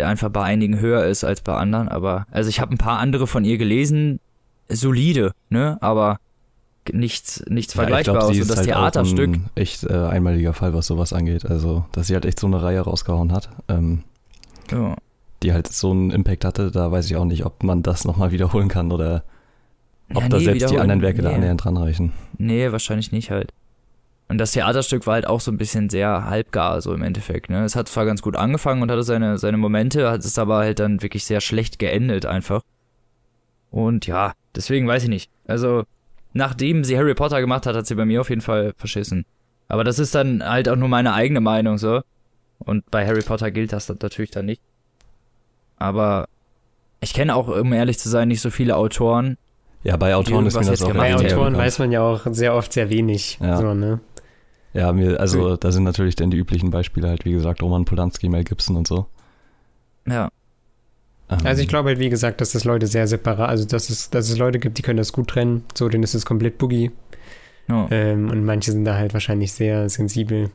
der 0.00 0.08
einfach 0.08 0.30
bei 0.30 0.42
einigen 0.42 0.80
höher 0.80 1.04
ist 1.04 1.24
als 1.24 1.42
bei 1.42 1.54
anderen, 1.54 1.88
aber, 1.88 2.26
also 2.30 2.48
ich 2.48 2.58
habe 2.60 2.74
ein 2.74 2.78
paar 2.78 2.98
andere 2.98 3.26
von 3.26 3.44
ihr 3.44 3.58
gelesen, 3.58 4.18
solide, 4.68 5.32
ne? 5.50 5.76
Aber 5.82 6.18
nichts, 6.92 7.44
nichts 7.48 7.74
Ja, 7.74 7.80
Vergleichbares. 7.82 8.28
sie 8.28 8.34
und 8.36 8.40
ist 8.40 8.50
das 8.50 8.58
halt 8.58 8.68
Theaterstück. 8.68 9.28
Ein 9.34 9.50
echt 9.54 9.84
äh, 9.84 9.92
einmaliger 9.92 10.54
Fall, 10.54 10.72
was 10.74 10.86
sowas 10.86 11.12
angeht. 11.12 11.44
Also, 11.44 11.84
dass 11.92 12.06
sie 12.06 12.14
halt 12.14 12.24
echt 12.24 12.40
so 12.40 12.46
eine 12.46 12.62
Reihe 12.62 12.80
rausgehauen 12.80 13.32
hat, 13.32 13.50
ähm, 13.68 14.02
Ja. 14.70 14.96
die 15.42 15.52
halt 15.52 15.68
so 15.68 15.90
einen 15.90 16.10
Impact 16.10 16.44
hatte. 16.44 16.70
Da 16.70 16.90
weiß 16.90 17.06
ich 17.06 17.16
auch 17.16 17.24
nicht, 17.26 17.44
ob 17.44 17.62
man 17.62 17.82
das 17.82 18.04
nochmal 18.04 18.32
wiederholen 18.32 18.68
kann 18.68 18.90
oder 18.90 19.22
ob 20.14 20.22
Ja, 20.22 20.28
da 20.30 20.38
nee, 20.38 20.44
selbst 20.44 20.70
die 20.70 20.78
anderen 20.78 21.02
Werke 21.02 21.20
da 21.22 21.28
nee. 21.28 21.34
annähernd 21.36 21.64
ranreichen. 21.66 22.12
Nee, 22.38 22.72
wahrscheinlich 22.72 23.12
nicht 23.12 23.30
halt. 23.30 23.52
Und 24.30 24.38
das 24.38 24.52
Theaterstück 24.52 25.08
war 25.08 25.14
halt 25.14 25.26
auch 25.26 25.40
so 25.40 25.50
ein 25.50 25.56
bisschen 25.58 25.90
sehr 25.90 26.26
halbgar, 26.26 26.80
so 26.82 26.94
im 26.94 27.02
Endeffekt. 27.02 27.50
Ne? 27.50 27.64
Es 27.64 27.74
hat 27.74 27.88
zwar 27.88 28.06
ganz 28.06 28.22
gut 28.22 28.36
angefangen 28.36 28.80
und 28.80 28.88
hatte 28.88 29.02
seine, 29.02 29.38
seine 29.38 29.56
Momente, 29.56 30.08
hat 30.08 30.20
es 30.20 30.38
aber 30.38 30.58
halt 30.58 30.78
dann 30.78 31.02
wirklich 31.02 31.24
sehr 31.24 31.40
schlecht 31.40 31.80
geendet 31.80 32.26
einfach. 32.26 32.62
Und 33.72 34.06
ja, 34.06 34.34
deswegen 34.54 34.86
weiß 34.86 35.02
ich 35.02 35.08
nicht. 35.08 35.32
Also, 35.48 35.82
nachdem 36.32 36.84
sie 36.84 36.96
Harry 36.96 37.14
Potter 37.14 37.40
gemacht 37.40 37.66
hat, 37.66 37.74
hat 37.74 37.88
sie 37.88 37.96
bei 37.96 38.04
mir 38.04 38.20
auf 38.20 38.30
jeden 38.30 38.40
Fall 38.40 38.72
verschissen. 38.76 39.26
Aber 39.66 39.82
das 39.82 39.98
ist 39.98 40.14
dann 40.14 40.48
halt 40.48 40.68
auch 40.68 40.76
nur 40.76 40.88
meine 40.88 41.12
eigene 41.12 41.40
Meinung 41.40 41.76
so. 41.76 42.02
Und 42.60 42.88
bei 42.88 43.04
Harry 43.04 43.22
Potter 43.22 43.50
gilt 43.50 43.72
das 43.72 43.86
dann 43.86 43.98
natürlich 44.00 44.30
dann 44.30 44.46
nicht. 44.46 44.62
Aber 45.76 46.28
ich 47.00 47.14
kenne 47.14 47.34
auch, 47.34 47.48
um 47.48 47.72
ehrlich 47.72 47.98
zu 47.98 48.08
sein, 48.08 48.28
nicht 48.28 48.42
so 48.42 48.50
viele 48.50 48.76
Autoren. 48.76 49.38
Ja, 49.82 49.96
bei 49.96 50.14
Autoren 50.14 50.46
ist 50.46 50.54
mir 50.54 50.66
das 50.66 50.82
auch 50.82 50.92
Bei 50.92 51.16
Autoren 51.16 51.56
weiß 51.56 51.78
man 51.78 51.90
ja 51.90 52.02
auch 52.02 52.26
sehr 52.30 52.54
oft 52.54 52.72
sehr 52.72 52.90
wenig. 52.90 53.38
Ja. 53.40 53.56
So, 53.56 53.74
ne? 53.74 53.98
Ja, 54.72 54.92
mir, 54.92 55.18
also 55.18 55.56
da 55.56 55.72
sind 55.72 55.82
natürlich 55.84 56.14
dann 56.16 56.30
die 56.30 56.36
üblichen 56.36 56.70
Beispiele 56.70 57.08
halt, 57.08 57.24
wie 57.24 57.32
gesagt, 57.32 57.62
Roman 57.62 57.84
Polanski, 57.84 58.28
Mel 58.28 58.44
Gibson 58.44 58.76
und 58.76 58.86
so. 58.86 59.06
Ja, 60.06 60.28
Ähm, 61.30 61.38
Also 61.44 61.62
ich 61.62 61.68
glaube 61.68 61.88
halt, 61.90 61.98
wie 61.98 62.08
gesagt, 62.08 62.40
dass 62.40 62.52
das 62.52 62.64
Leute 62.64 62.86
sehr 62.86 63.06
separat, 63.06 63.48
also 63.48 63.64
dass 63.66 63.90
es, 63.90 64.10
dass 64.10 64.28
es 64.30 64.38
Leute 64.38 64.58
gibt, 64.58 64.78
die 64.78 64.82
können 64.82 64.96
das 64.98 65.12
gut 65.12 65.28
trennen. 65.28 65.64
So, 65.74 65.88
denen 65.88 66.04
ist 66.04 66.14
es 66.14 66.24
komplett 66.26 66.58
boogie. 66.58 66.90
ja. 67.68 67.88
Ähm, 67.90 68.30
und 68.30 68.44
manche 68.44 68.72
sind 68.72 68.84
da 68.84 68.94
halt 68.96 69.12
wahrscheinlich 69.12 69.52
sehr 69.52 69.88
sensibel. 69.88 70.50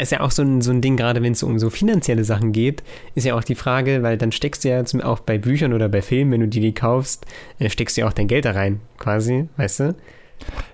Ist 0.00 0.12
ja 0.12 0.20
auch 0.20 0.30
so 0.30 0.42
ein, 0.42 0.60
so 0.60 0.70
ein 0.70 0.82
Ding, 0.82 0.96
gerade 0.96 1.20
wenn 1.22 1.32
es 1.32 1.42
um 1.42 1.58
so 1.58 1.68
finanzielle 1.68 2.22
Sachen 2.22 2.52
geht, 2.52 2.84
ist 3.16 3.24
ja 3.24 3.34
auch 3.34 3.42
die 3.42 3.56
Frage, 3.56 4.02
weil 4.04 4.18
dann 4.18 4.30
steckst 4.30 4.62
du 4.64 4.68
ja 4.68 4.84
zum, 4.84 5.00
auch 5.00 5.18
bei 5.20 5.36
Büchern 5.36 5.72
oder 5.72 5.88
bei 5.88 6.00
Filmen, 6.00 6.30
wenn 6.30 6.40
du 6.42 6.48
die, 6.48 6.60
die 6.60 6.74
kaufst, 6.74 7.26
äh, 7.58 7.68
steckst 7.70 7.96
du 7.96 8.02
ja 8.02 8.06
auch 8.08 8.12
dein 8.12 8.28
Geld 8.28 8.44
da 8.44 8.52
rein, 8.52 8.80
quasi, 8.98 9.48
weißt 9.56 9.80
du? 9.80 9.94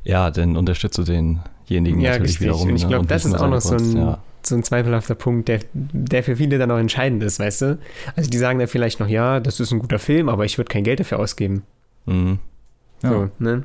Ja, 0.05 0.31
dann 0.31 0.57
unterstützt 0.57 0.99
du 0.99 1.03
den 1.03 1.41
denjenigen 1.69 2.01
Ja, 2.01 2.11
natürlich 2.11 2.33
richtig. 2.33 2.47
wiederum. 2.47 2.69
Und 2.69 2.77
ich 2.77 2.83
ne, 2.83 2.89
glaube, 2.89 3.07
das 3.07 3.25
ist 3.25 3.35
auch 3.35 3.49
noch 3.49 3.61
so 3.61 3.77
ein, 3.77 3.97
ja. 3.97 4.19
so 4.43 4.55
ein 4.55 4.63
zweifelhafter 4.63 5.15
Punkt, 5.15 5.49
der, 5.49 5.61
der 5.73 6.23
für 6.23 6.37
viele 6.37 6.59
dann 6.59 6.71
auch 6.71 6.79
entscheidend 6.79 7.23
ist, 7.23 7.39
weißt 7.39 7.63
du? 7.63 7.79
Also 8.15 8.31
die 8.31 8.39
sagen 8.39 8.59
dann 8.59 8.69
vielleicht 8.69 9.01
noch, 9.01 9.09
ja, 9.09 9.41
das 9.41 9.61
ist 9.61 9.73
ein 9.73 9.79
guter 9.79 9.99
Film, 9.99 10.29
aber 10.29 10.45
ich 10.45 10.59
würde 10.59 10.69
kein 10.69 10.85
Geld 10.85 11.01
dafür 11.01 11.19
ausgeben. 11.19 11.63
Mhm. 12.07 12.39
Ja. 13.03 13.11
So, 13.11 13.31
ne? 13.39 13.65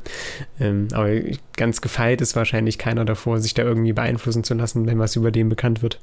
ähm, 0.59 0.87
aber 0.91 1.09
ganz 1.55 1.79
gefeit 1.79 2.19
ist 2.21 2.35
wahrscheinlich 2.35 2.77
keiner 2.77 3.05
davor, 3.05 3.39
sich 3.39 3.53
da 3.53 3.63
irgendwie 3.63 3.93
beeinflussen 3.93 4.43
zu 4.43 4.53
lassen, 4.53 4.85
wenn 4.87 4.99
was 4.99 5.15
über 5.15 5.31
den 5.31 5.47
bekannt 5.47 5.81
wird. 5.81 5.99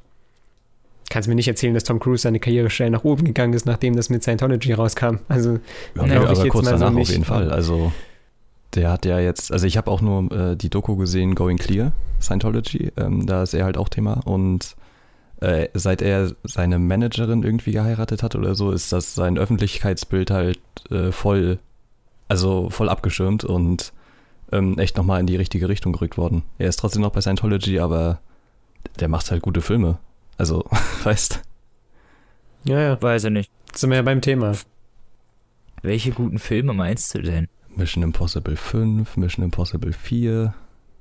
Kannst 1.10 1.28
mir 1.28 1.34
nicht 1.34 1.48
erzählen, 1.48 1.74
dass 1.74 1.84
Tom 1.84 2.00
Cruise 2.00 2.22
seine 2.22 2.38
Karriere 2.38 2.68
schnell 2.70 2.90
nach 2.90 3.04
oben 3.04 3.24
gegangen 3.24 3.54
ist, 3.54 3.66
nachdem 3.66 3.96
das 3.96 4.10
mit 4.10 4.22
Scientology 4.22 4.72
rauskam. 4.72 5.16
Also, 5.28 5.58
Ja, 5.94 6.06
Nee, 6.06 6.14
aber 6.16 6.28
jetzt 6.28 6.48
kurz 6.48 6.66
mal 6.66 6.78
so 6.78 6.84
danach 6.84 7.00
auf 7.00 7.08
jeden 7.08 7.24
Fall. 7.24 7.50
Also 7.50 7.92
der 8.74 8.90
hat 8.90 9.04
ja 9.04 9.18
jetzt, 9.18 9.52
also 9.52 9.66
ich 9.66 9.76
habe 9.76 9.90
auch 9.90 10.00
nur 10.00 10.30
äh, 10.32 10.56
die 10.56 10.70
Doku 10.70 10.96
gesehen, 10.96 11.34
Going 11.34 11.58
Clear, 11.58 11.92
Scientology. 12.20 12.92
Ähm, 12.96 13.26
da 13.26 13.42
ist 13.42 13.54
er 13.54 13.64
halt 13.64 13.78
auch 13.78 13.88
Thema. 13.88 14.20
Und 14.24 14.76
äh, 15.40 15.68
seit 15.74 16.02
er 16.02 16.32
seine 16.44 16.78
Managerin 16.78 17.42
irgendwie 17.42 17.72
geheiratet 17.72 18.22
hat 18.22 18.34
oder 18.34 18.54
so, 18.54 18.70
ist 18.70 18.92
das 18.92 19.14
sein 19.14 19.38
Öffentlichkeitsbild 19.38 20.30
halt 20.30 20.60
äh, 20.90 21.12
voll, 21.12 21.58
also 22.28 22.70
voll 22.70 22.88
abgeschirmt 22.88 23.44
und 23.44 23.92
ähm, 24.52 24.78
echt 24.78 24.96
nochmal 24.96 25.20
in 25.20 25.26
die 25.26 25.36
richtige 25.36 25.68
Richtung 25.68 25.92
gerückt 25.92 26.18
worden. 26.18 26.42
Er 26.58 26.68
ist 26.68 26.78
trotzdem 26.78 27.02
noch 27.02 27.12
bei 27.12 27.20
Scientology, 27.20 27.78
aber 27.78 28.20
der 29.00 29.08
macht 29.08 29.30
halt 29.30 29.42
gute 29.42 29.60
Filme. 29.60 29.98
Also, 30.36 30.64
weißt 31.04 31.42
ja, 32.64 32.80
ja, 32.80 33.02
Weiß 33.02 33.24
ich 33.24 33.30
nicht. 33.30 33.50
sind 33.74 33.90
wir 33.90 33.96
ja 33.96 34.02
beim 34.02 34.20
Thema. 34.20 34.52
Welche 35.82 36.10
guten 36.10 36.38
Filme 36.38 36.74
meinst 36.74 37.14
du 37.14 37.22
denn? 37.22 37.48
Mission 37.78 38.02
Impossible 38.02 38.56
5, 38.56 39.16
Mission 39.16 39.44
Impossible 39.44 39.92
4. 39.92 40.52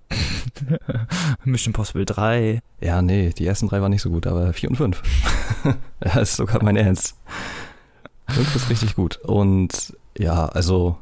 Mission 1.44 1.72
Impossible 1.72 2.06
3. 2.06 2.62
Ja, 2.80 3.02
nee, 3.02 3.32
die 3.32 3.48
ersten 3.48 3.68
drei 3.68 3.82
waren 3.82 3.90
nicht 3.90 4.04
so 4.04 4.12
gut, 4.12 4.28
aber 4.28 4.54
4 4.54 4.70
und 4.70 4.76
5. 4.76 5.02
das 6.00 6.16
ist 6.22 6.36
sogar 6.36 6.64
mein 6.64 6.78
Ernst. 6.78 7.16
5 8.30 8.56
ist 8.56 8.70
richtig 8.70 8.96
gut. 8.96 9.18
Und 9.18 9.98
ja, 10.18 10.46
also, 10.46 10.98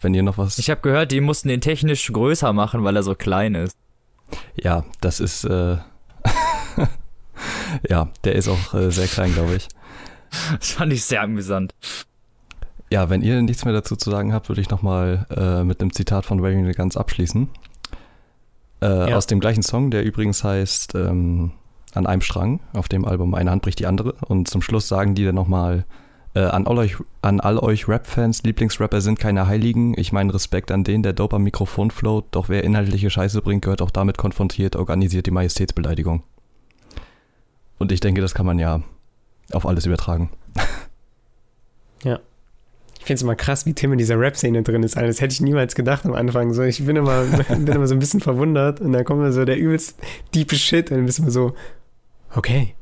wenn 0.00 0.14
ihr 0.14 0.24
noch 0.24 0.36
was. 0.36 0.58
Ich 0.58 0.68
habe 0.68 0.80
gehört, 0.80 1.12
die 1.12 1.20
mussten 1.20 1.48
den 1.48 1.60
technisch 1.60 2.12
größer 2.12 2.52
machen, 2.52 2.82
weil 2.82 2.96
er 2.96 3.04
so 3.04 3.14
klein 3.14 3.54
ist. 3.54 3.76
ja, 4.56 4.84
das 5.00 5.20
ist. 5.20 5.44
Äh, 5.44 5.76
ja, 7.88 8.10
der 8.24 8.34
ist 8.34 8.48
auch 8.48 8.74
äh, 8.74 8.90
sehr 8.90 9.06
klein, 9.06 9.32
glaube 9.32 9.56
ich. 9.56 9.68
Das 10.58 10.72
fand 10.72 10.92
ich 10.92 11.04
sehr 11.04 11.22
amüsant. 11.22 11.72
Ja, 12.94 13.10
wenn 13.10 13.22
ihr 13.22 13.42
nichts 13.42 13.64
mehr 13.64 13.74
dazu 13.74 13.96
zu 13.96 14.08
sagen 14.08 14.32
habt, 14.32 14.48
würde 14.48 14.60
ich 14.60 14.70
nochmal 14.70 15.26
äh, 15.36 15.64
mit 15.64 15.80
einem 15.80 15.92
Zitat 15.92 16.24
von 16.24 16.40
Wearing 16.40 16.64
the 16.64 16.70
Guns 16.74 16.96
abschließen. 16.96 17.48
Äh, 18.80 19.10
Ja. 19.10 19.16
Aus 19.16 19.26
dem 19.26 19.40
gleichen 19.40 19.64
Song, 19.64 19.90
der 19.90 20.04
übrigens 20.04 20.44
heißt 20.44 20.94
ähm, 20.94 21.50
An 21.94 22.06
einem 22.06 22.20
Strang, 22.20 22.60
auf 22.72 22.88
dem 22.88 23.04
Album 23.04 23.34
Eine 23.34 23.50
Hand 23.50 23.62
bricht 23.62 23.80
die 23.80 23.86
andere. 23.86 24.12
Und 24.28 24.46
zum 24.46 24.62
Schluss 24.62 24.86
sagen 24.86 25.16
die 25.16 25.24
dann 25.24 25.34
nochmal, 25.34 25.86
äh, 26.34 26.44
an, 26.44 26.68
all 26.68 26.78
euch, 26.78 26.96
an 27.20 27.40
all 27.40 27.58
euch 27.58 27.88
Rap-Fans, 27.88 28.44
Lieblingsrapper 28.44 29.00
sind 29.00 29.18
keine 29.18 29.48
Heiligen. 29.48 29.98
Ich 29.98 30.12
meine 30.12 30.32
Respekt 30.32 30.70
an 30.70 30.84
den, 30.84 31.02
der 31.02 31.14
dope 31.14 31.34
am 31.34 31.42
Mikrofon 31.42 31.90
float. 31.90 32.26
Doch 32.30 32.48
wer 32.48 32.62
inhaltliche 32.62 33.10
Scheiße 33.10 33.42
bringt, 33.42 33.62
gehört 33.62 33.82
auch 33.82 33.90
damit 33.90 34.18
konfrontiert, 34.18 34.76
organisiert 34.76 35.26
die 35.26 35.32
Majestätsbeleidigung. 35.32 36.22
Und 37.78 37.90
ich 37.90 37.98
denke, 37.98 38.20
das 38.20 38.34
kann 38.34 38.46
man 38.46 38.60
ja 38.60 38.82
auf 39.50 39.66
alles 39.66 39.84
übertragen. 39.84 40.30
Ich 43.04 43.06
finde 43.06 43.16
es 43.16 43.22
immer 43.22 43.34
krass, 43.34 43.66
wie 43.66 43.74
Tim 43.74 43.92
in 43.92 43.98
dieser 43.98 44.18
Rap-Szene 44.18 44.62
drin 44.62 44.82
ist. 44.82 44.96
Alter. 44.96 45.08
Das 45.08 45.20
hätte 45.20 45.34
ich 45.34 45.42
niemals 45.42 45.74
gedacht 45.74 46.06
am 46.06 46.14
Anfang. 46.14 46.54
So, 46.54 46.62
ich 46.62 46.86
bin 46.86 46.96
immer, 46.96 47.24
bin 47.48 47.66
immer 47.66 47.86
so 47.86 47.94
ein 47.94 47.98
bisschen 47.98 48.20
verwundert 48.20 48.80
und 48.80 48.92
dann 48.92 49.04
kommt 49.04 49.20
mir 49.20 49.30
so 49.30 49.44
der 49.44 49.58
übelst 49.58 49.98
diepe 50.34 50.56
Shit 50.56 50.90
und 50.90 50.96
dann 50.96 51.04
bist 51.04 51.18
du 51.18 51.24
immer 51.24 51.30
so, 51.30 51.54
okay, 52.34 52.74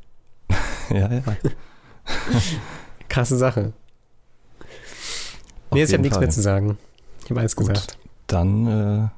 ja, 0.90 1.12
ja. 1.12 1.22
krasse 3.08 3.36
Sache. 3.36 3.72
Auf 5.70 5.74
nee, 5.76 5.82
ich 5.82 5.92
habe 5.92 6.02
nichts 6.02 6.20
mehr 6.20 6.30
zu 6.30 6.40
sagen. 6.40 6.78
Ich 7.24 7.30
habe 7.30 7.40
alles 7.40 7.56
Gut. 7.56 7.70
gesagt. 7.70 7.98
Dann 8.28 8.66
äh, 8.68 9.08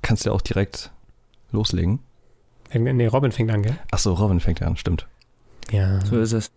kannst 0.00 0.24
du 0.24 0.30
ja 0.30 0.32
auch 0.32 0.42
direkt 0.42 0.92
loslegen. 1.50 1.98
Nee, 2.72 3.06
Robin 3.06 3.32
fängt 3.32 3.50
an, 3.50 3.64
gell? 3.64 3.76
Achso, 3.90 4.12
Robin 4.12 4.38
fängt 4.38 4.62
an, 4.62 4.76
stimmt. 4.76 5.08
Ja. 5.72 6.04
So 6.06 6.20
ist 6.20 6.30
es. 6.30 6.52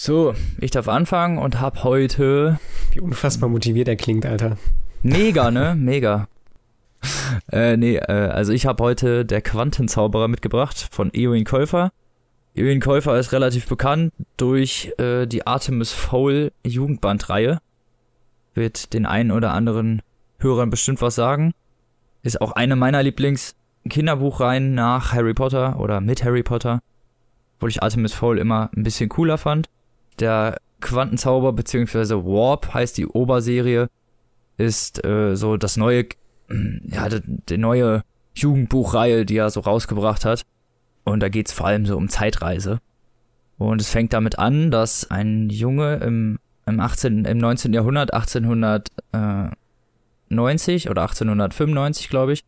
So, 0.00 0.32
ich 0.60 0.70
darf 0.70 0.86
anfangen 0.86 1.38
und 1.38 1.60
hab 1.60 1.82
heute 1.82 2.60
Wie 2.92 3.00
unfassbar 3.00 3.48
motiviert 3.48 3.88
er 3.88 3.96
klingt, 3.96 4.24
Alter. 4.24 4.56
Mega, 5.02 5.50
ne? 5.50 5.74
Mega. 5.76 6.28
Äh, 7.52 7.76
nee, 7.76 7.96
äh, 7.96 8.28
also 8.30 8.52
ich 8.52 8.66
habe 8.66 8.82
heute 8.82 9.24
der 9.24 9.42
Quantenzauberer 9.42 10.28
mitgebracht 10.28 10.88
von 10.90 11.10
Eowyn 11.12 11.44
Käufer. 11.44 11.92
Eowyn 12.54 12.80
Käufer 12.80 13.18
ist 13.18 13.32
relativ 13.32 13.66
bekannt 13.66 14.12
durch 14.36 14.92
äh, 14.98 15.26
die 15.26 15.46
Artemis 15.46 15.92
Fowl 15.92 16.52
Jugendbandreihe. 16.64 17.58
Wird 18.54 18.92
den 18.92 19.04
einen 19.04 19.30
oder 19.30 19.52
anderen 19.52 20.02
Hörern 20.38 20.70
bestimmt 20.70 21.02
was 21.02 21.16
sagen. 21.16 21.54
Ist 22.22 22.40
auch 22.40 22.52
eine 22.52 22.76
meiner 22.76 23.02
Lieblings-Kinderbuchreihen 23.02 24.74
nach 24.74 25.12
Harry 25.12 25.34
Potter 25.34 25.78
oder 25.80 26.00
mit 26.00 26.24
Harry 26.24 26.42
Potter. 26.42 26.80
Obwohl 27.56 27.70
ich 27.70 27.82
Artemis 27.82 28.12
Fowl 28.12 28.38
immer 28.38 28.70
ein 28.76 28.84
bisschen 28.84 29.08
cooler 29.08 29.38
fand. 29.38 29.68
Der 30.20 30.58
Quantenzauber 30.80 31.52
bzw. 31.52 32.24
Warp 32.24 32.72
heißt 32.74 32.98
die 32.98 33.06
Oberserie 33.06 33.88
ist 34.56 35.04
äh, 35.04 35.36
so 35.36 35.56
das 35.56 35.76
neue, 35.76 36.06
ja, 36.48 37.08
die, 37.08 37.58
neue 37.58 38.02
Jugendbuchreihe, 38.34 39.24
die 39.24 39.36
er 39.36 39.50
so 39.50 39.60
rausgebracht 39.60 40.24
hat. 40.24 40.44
Und 41.04 41.20
da 41.20 41.28
geht's 41.28 41.52
vor 41.52 41.66
allem 41.66 41.86
so 41.86 41.96
um 41.96 42.08
Zeitreise. 42.08 42.80
Und 43.56 43.80
es 43.80 43.90
fängt 43.90 44.12
damit 44.12 44.38
an, 44.38 44.70
dass 44.70 45.10
ein 45.10 45.48
Junge 45.48 45.96
im, 45.96 46.38
im, 46.66 46.80
18., 46.80 47.24
im 47.24 47.38
19. 47.38 47.72
Jahrhundert, 47.72 48.12
1890 48.12 50.90
oder 50.90 51.02
1895, 51.02 52.08
glaube 52.08 52.34
ich, 52.34 52.44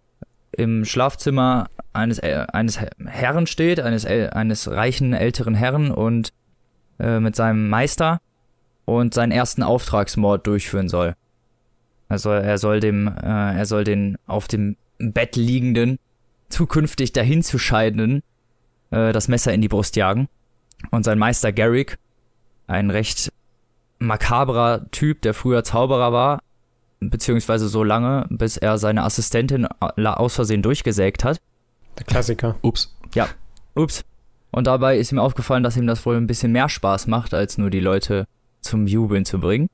im 0.53 0.85
Schlafzimmer 0.85 1.69
eines, 1.93 2.19
äh, 2.19 2.45
eines 2.53 2.79
Herren 3.05 3.47
steht, 3.47 3.81
eines, 3.81 4.05
eines 4.05 4.71
reichen 4.71 5.15
älteren 5.15 5.55
Herren 5.55 5.91
und 5.91 6.33
äh, 7.01 7.21
mit 7.21 7.37
seinem 7.37 7.69
Meister 7.69 8.21
und 8.85 9.15
seinen 9.15 9.33
ersten 9.33 9.63
Auftragsmord 9.63 10.47
durchführen 10.47 10.89
soll. 10.89 11.15
Also 12.09 12.31
er 12.31 12.59
soll 12.59 12.81
dem, 12.81 13.09
äh, 13.09 13.57
er 13.57 13.67
soll 13.67 13.85
den 13.85 14.19
auf 14.27 14.49
dem 14.49 14.77
Bett 14.99 15.37
liegenden, 15.37 15.99
zukünftig 16.49 17.13
dahin 17.13 17.43
zu 17.43 17.59
scheidenden, 17.59 18.23
äh, 18.91 19.13
das 19.13 19.29
Messer 19.29 19.55
in 19.55 19.61
die 19.61 19.69
Brust 19.69 19.97
jagen. 19.97 20.29
Und 20.91 21.05
sein 21.05 21.19
Meister 21.19 21.53
Garrick, 21.53 21.99
ein 22.67 22.91
recht 22.91 23.33
makabrer 23.99 24.91
Typ, 24.91 25.23
der 25.23 25.35
früher 25.35 25.63
Zauberer 25.63 26.13
war, 26.13 26.41
beziehungsweise 27.01 27.69
so 27.69 27.85
lange, 27.85 28.27
bis 28.31 28.57
er 28.57 28.79
seine 28.79 29.05
Assistentin 29.05 29.69
äh, 29.97 30.07
aus 30.07 30.35
Versehen 30.35 30.63
durchgesägt 30.63 31.25
hat. 31.25 31.41
Der 31.99 32.05
Klassiker. 32.07 32.57
Ups. 32.63 32.97
Ups. 33.75 34.05
Und 34.51 34.67
dabei 34.67 34.99
ist 34.99 35.13
ihm 35.13 35.19
aufgefallen, 35.19 35.63
dass 35.63 35.77
ihm 35.77 35.87
das 35.87 36.05
wohl 36.05 36.17
ein 36.17 36.27
bisschen 36.27 36.53
mehr 36.53 36.69
Spaß 36.69 37.07
macht, 37.07 37.35
als 37.35 37.59
nur 37.59 37.71
die 37.71 37.81
Leute 37.81 38.27
zum 38.61 38.87
Jubeln 38.87 39.25
zu 39.25 39.39
bringen. 39.39 39.69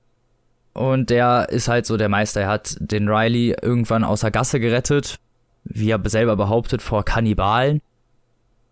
Und 0.74 1.08
der 1.08 1.48
ist 1.48 1.68
halt 1.68 1.86
so 1.86 1.96
der 1.96 2.10
Meister. 2.10 2.42
Er 2.42 2.48
hat 2.48 2.76
den 2.80 3.08
Riley 3.08 3.56
irgendwann 3.62 4.04
außer 4.04 4.30
Gasse 4.30 4.60
gerettet, 4.60 5.18
wie 5.64 5.90
er 5.90 6.00
selber 6.08 6.36
behauptet, 6.36 6.82
vor 6.82 7.04
Kannibalen. 7.04 7.80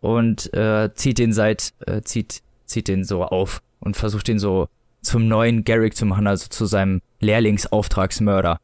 Und 0.01 0.53
äh, 0.53 0.91
zieht 0.95 1.19
den 1.19 1.33
seit, 1.33 1.73
äh, 1.87 2.03
zieht, 2.03 2.43
zieht 2.67 2.89
den 2.89 3.05
so 3.05 3.25
auf 3.25 3.63
und 3.81 3.97
versucht 3.97 4.29
den 4.29 4.39
so 4.39 4.69
zum 5.01 5.29
neuen 5.29 5.65
Garrick 5.65 5.97
zu 5.97 6.05
machen, 6.05 6.27
also 6.27 6.49
zu 6.49 6.67
seinem 6.67 7.01
Lehrlingsauftragsmörder. 7.21 8.59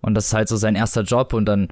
Und 0.00 0.14
das 0.14 0.28
ist 0.28 0.34
halt 0.34 0.48
so 0.48 0.56
sein 0.56 0.74
erster 0.74 1.02
Job 1.02 1.34
und 1.34 1.44
dann 1.44 1.68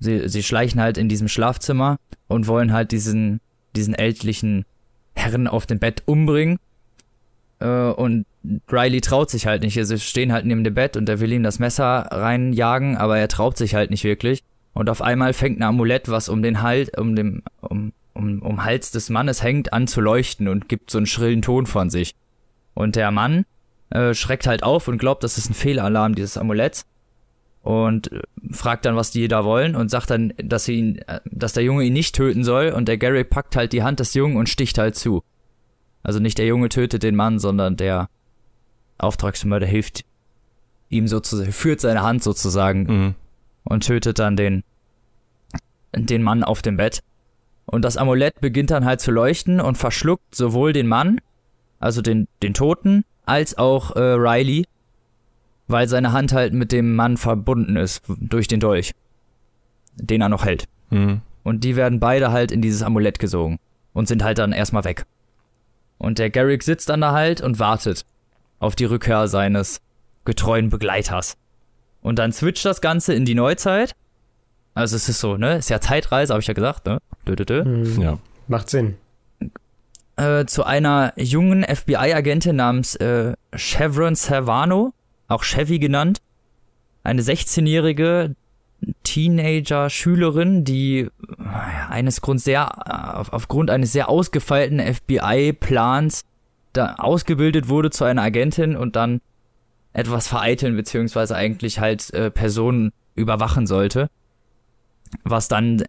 sie, 0.00 0.28
sie 0.28 0.42
schleichen 0.42 0.80
halt 0.80 0.98
in 0.98 1.08
diesem 1.08 1.28
Schlafzimmer 1.28 1.98
und 2.26 2.46
wollen 2.46 2.72
halt 2.72 2.92
diesen, 2.92 3.40
diesen 3.76 3.94
ältlichen 3.94 4.64
Herrn 5.14 5.46
auf 5.46 5.66
dem 5.66 5.78
Bett 5.78 6.02
umbringen. 6.06 6.58
Äh, 7.60 7.66
und 7.66 8.26
Riley 8.70 9.00
traut 9.00 9.30
sich 9.30 9.46
halt 9.46 9.62
nicht. 9.62 9.74
Sie 9.74 9.98
stehen 9.98 10.32
halt 10.32 10.46
neben 10.46 10.64
dem 10.64 10.74
Bett 10.74 10.96
und 10.96 11.08
er 11.08 11.20
will 11.20 11.32
ihm 11.32 11.42
das 11.42 11.58
Messer 11.58 12.08
reinjagen, 12.10 12.96
aber 12.96 13.18
er 13.18 13.28
traut 13.28 13.56
sich 13.56 13.74
halt 13.74 13.90
nicht 13.90 14.04
wirklich. 14.04 14.42
Und 14.74 14.88
auf 14.90 15.02
einmal 15.02 15.32
fängt 15.32 15.58
ein 15.58 15.64
Amulett, 15.64 16.08
was 16.08 16.28
um 16.28 16.42
den 16.42 16.62
Hals, 16.62 16.90
um 16.96 17.16
dem, 17.16 17.42
um, 17.60 17.92
um, 18.14 18.40
um 18.42 18.64
Hals 18.64 18.90
des 18.90 19.10
Mannes 19.10 19.42
hängt, 19.42 19.72
an 19.72 19.86
zu 19.86 20.00
leuchten 20.00 20.48
und 20.48 20.68
gibt 20.68 20.90
so 20.90 20.98
einen 20.98 21.06
schrillen 21.06 21.42
Ton 21.42 21.66
von 21.66 21.90
sich. 21.90 22.14
Und 22.74 22.94
der 22.94 23.10
Mann 23.10 23.44
äh, 23.90 24.14
schreckt 24.14 24.46
halt 24.46 24.62
auf 24.62 24.86
und 24.86 24.98
glaubt, 24.98 25.24
das 25.24 25.36
ist 25.36 25.50
ein 25.50 25.54
Fehlalarm 25.54 26.14
dieses 26.14 26.38
Amuletts 26.38 26.86
und 27.68 28.08
fragt 28.50 28.86
dann, 28.86 28.96
was 28.96 29.10
die 29.10 29.28
da 29.28 29.44
wollen 29.44 29.76
und 29.76 29.90
sagt 29.90 30.08
dann, 30.08 30.32
dass 30.42 30.64
sie 30.64 30.74
ihn, 30.76 31.00
dass 31.26 31.52
der 31.52 31.64
Junge 31.64 31.84
ihn 31.84 31.92
nicht 31.92 32.14
töten 32.14 32.42
soll 32.42 32.70
und 32.70 32.88
der 32.88 32.96
Gary 32.96 33.24
packt 33.24 33.56
halt 33.56 33.74
die 33.74 33.82
Hand 33.82 34.00
des 34.00 34.14
Jungen 34.14 34.38
und 34.38 34.48
sticht 34.48 34.78
halt 34.78 34.96
zu. 34.96 35.22
Also 36.02 36.18
nicht 36.18 36.38
der 36.38 36.46
Junge 36.46 36.70
tötet 36.70 37.02
den 37.02 37.14
Mann, 37.14 37.38
sondern 37.38 37.76
der 37.76 38.08
Auftragsmörder 38.96 39.66
hilft 39.66 40.06
ihm 40.88 41.06
sozusagen, 41.08 41.52
führt 41.52 41.80
seine 41.82 42.02
Hand 42.02 42.22
sozusagen 42.22 42.82
Mhm. 42.84 43.14
und 43.64 43.84
tötet 43.86 44.18
dann 44.18 44.36
den, 44.36 44.64
den 45.94 46.22
Mann 46.22 46.42
auf 46.44 46.62
dem 46.62 46.78
Bett. 46.78 47.00
Und 47.66 47.82
das 47.84 47.98
Amulett 47.98 48.40
beginnt 48.40 48.70
dann 48.70 48.86
halt 48.86 49.02
zu 49.02 49.10
leuchten 49.10 49.60
und 49.60 49.76
verschluckt 49.76 50.34
sowohl 50.34 50.72
den 50.72 50.86
Mann, 50.86 51.20
also 51.80 52.00
den, 52.00 52.28
den 52.42 52.54
Toten, 52.54 53.04
als 53.26 53.58
auch 53.58 53.94
äh, 53.94 54.00
Riley, 54.00 54.64
weil 55.68 55.88
seine 55.88 56.12
Hand 56.12 56.32
halt 56.32 56.52
mit 56.54 56.72
dem 56.72 56.96
Mann 56.96 57.16
verbunden 57.16 57.76
ist 57.76 58.02
durch 58.08 58.48
den 58.48 58.60
Dolch, 58.60 58.92
den 59.96 60.20
er 60.20 60.28
noch 60.28 60.44
hält. 60.44 60.64
Mhm. 60.90 61.20
Und 61.44 61.64
die 61.64 61.76
werden 61.76 62.00
beide 62.00 62.32
halt 62.32 62.50
in 62.50 62.60
dieses 62.62 62.82
Amulett 62.82 63.18
gesogen 63.18 63.58
und 63.92 64.08
sind 64.08 64.22
halt 64.24 64.38
dann 64.38 64.52
erstmal 64.52 64.84
weg. 64.84 65.04
Und 65.98 66.18
der 66.18 66.30
Garrick 66.30 66.62
sitzt 66.62 66.88
dann 66.88 67.00
da 67.00 67.12
halt 67.12 67.40
und 67.40 67.58
wartet 67.58 68.04
auf 68.60 68.74
die 68.76 68.84
Rückkehr 68.84 69.28
seines 69.28 69.80
getreuen 70.24 70.68
Begleiters. 70.68 71.36
Und 72.02 72.18
dann 72.18 72.32
switcht 72.32 72.64
das 72.64 72.80
Ganze 72.80 73.14
in 73.14 73.24
die 73.24 73.34
Neuzeit. 73.34 73.94
Also 74.74 74.94
es 74.96 75.08
ist 75.08 75.20
so, 75.20 75.36
ne? 75.36 75.56
Ist 75.56 75.70
ja 75.70 75.80
Zeitreise, 75.80 76.32
habe 76.32 76.40
ich 76.40 76.46
ja 76.46 76.54
gesagt, 76.54 76.86
ne? 76.86 76.98
Dö, 77.26 77.34
dö, 77.34 77.44
dö. 77.44 77.64
Hm, 77.64 78.00
Ja. 78.00 78.18
Macht 78.46 78.70
Sinn. 78.70 78.96
Äh, 80.16 80.46
zu 80.46 80.64
einer 80.64 81.12
jungen 81.16 81.64
FBI-Agentin 81.64 82.56
namens 82.56 82.94
äh, 82.96 83.34
Chevron 83.54 84.14
Servano, 84.14 84.92
auch 85.28 85.44
Chevy 85.44 85.78
genannt. 85.78 86.20
Eine 87.04 87.22
16-jährige 87.22 88.34
Teenager-Schülerin, 89.04 90.64
die 90.64 91.08
eines 91.88 92.20
Grund 92.20 92.40
sehr, 92.40 92.70
äh, 92.86 93.16
auf, 93.16 93.32
aufgrund 93.32 93.70
eines 93.70 93.92
sehr 93.92 94.08
ausgefeilten 94.08 94.80
FBI-Plans 94.80 96.24
da 96.72 96.94
ausgebildet 96.96 97.68
wurde 97.68 97.90
zu 97.90 98.04
einer 98.04 98.22
Agentin 98.22 98.76
und 98.76 98.96
dann 98.96 99.20
etwas 99.92 100.28
vereiteln, 100.28 100.76
beziehungsweise 100.76 101.34
eigentlich 101.34 101.80
halt 101.80 102.12
äh, 102.14 102.30
Personen 102.30 102.92
überwachen 103.14 103.66
sollte. 103.66 104.10
Was 105.24 105.48
dann 105.48 105.82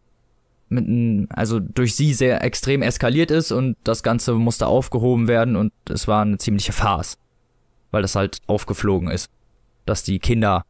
mit, 0.69 1.29
also 1.31 1.59
durch 1.59 1.95
sie 1.95 2.13
sehr 2.13 2.43
extrem 2.43 2.81
eskaliert 2.81 3.31
ist 3.31 3.51
und 3.51 3.75
das 3.83 4.01
Ganze 4.03 4.33
musste 4.33 4.67
aufgehoben 4.67 5.27
werden 5.27 5.55
und 5.55 5.73
es 5.89 6.07
war 6.07 6.21
eine 6.21 6.37
ziemliche 6.37 6.71
Farce, 6.71 7.17
weil 7.91 8.01
das 8.01 8.15
halt 8.15 8.39
aufgeflogen 8.47 9.09
ist, 9.09 9.29
dass 9.85 10.03
die 10.03 10.19
Kinder 10.19 10.63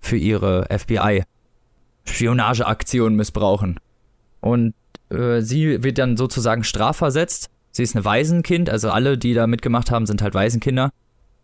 für 0.00 0.16
ihre 0.16 0.66
FBI-Spionageaktionen 0.70 3.16
missbrauchen. 3.16 3.78
Und 4.40 4.74
äh, 5.10 5.42
sie 5.42 5.82
wird 5.82 5.98
dann 5.98 6.16
sozusagen 6.16 6.64
strafversetzt. 6.64 7.50
Sie 7.72 7.82
ist 7.82 7.94
ein 7.94 8.04
Waisenkind, 8.04 8.70
also 8.70 8.90
alle, 8.90 9.18
die 9.18 9.34
da 9.34 9.46
mitgemacht 9.46 9.90
haben, 9.90 10.06
sind 10.06 10.22
halt 10.22 10.34
Waisenkinder. 10.34 10.90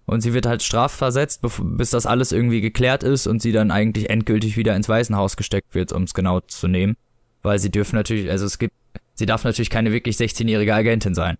Und 0.07 0.21
sie 0.21 0.33
wird 0.33 0.47
halt 0.47 0.63
strafversetzt, 0.63 1.43
bis 1.61 1.91
das 1.91 2.07
alles 2.07 2.31
irgendwie 2.31 2.61
geklärt 2.61 3.03
ist 3.03 3.27
und 3.27 3.43
sie 3.43 3.53
dann 3.53 3.73
eigentlich 3.73 4.09
endgültig 4.09 4.57
wieder 4.57 4.77
ins 4.77 4.89
Waisenhaus 4.89 5.37
gesteckt 5.37 5.75
wird, 5.75 5.93
um 5.93 6.05
es 6.05 6.15
genau 6.15 6.41
zu 6.41 6.69
nehmen. 6.69 6.97
Weil 7.43 7.59
sie 7.59 7.71
dürfen 7.71 7.97
natürlich, 7.97 8.31
also 8.31 8.47
es 8.47 8.59
gibt, 8.59 8.75
sie 9.15 9.27
darf 9.27 9.43
natürlich 9.43 9.71
keine 9.71 9.93
wirklich 9.93 10.17
16-jährige 10.17 10.75
Agentin 10.75 11.15
sein. 11.15 11.37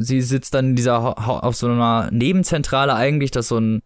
Sie 0.00 0.20
sitzt 0.22 0.54
dann 0.54 0.70
in 0.70 0.76
dieser, 0.76 1.44
auf 1.44 1.56
so 1.56 1.66
einer 1.66 2.08
Nebenzentrale 2.12 2.94
eigentlich, 2.94 3.30
das 3.32 3.48
so 3.48 3.58
ein, 3.58 3.82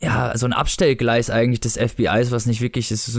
ja, 0.00 0.36
so 0.36 0.44
ein 0.44 0.52
Abstellgleis 0.52 1.30
eigentlich 1.30 1.60
des 1.60 1.76
FBIs, 1.78 2.30
was 2.30 2.44
nicht 2.46 2.60
wirklich 2.60 2.90
ist, 2.90 3.18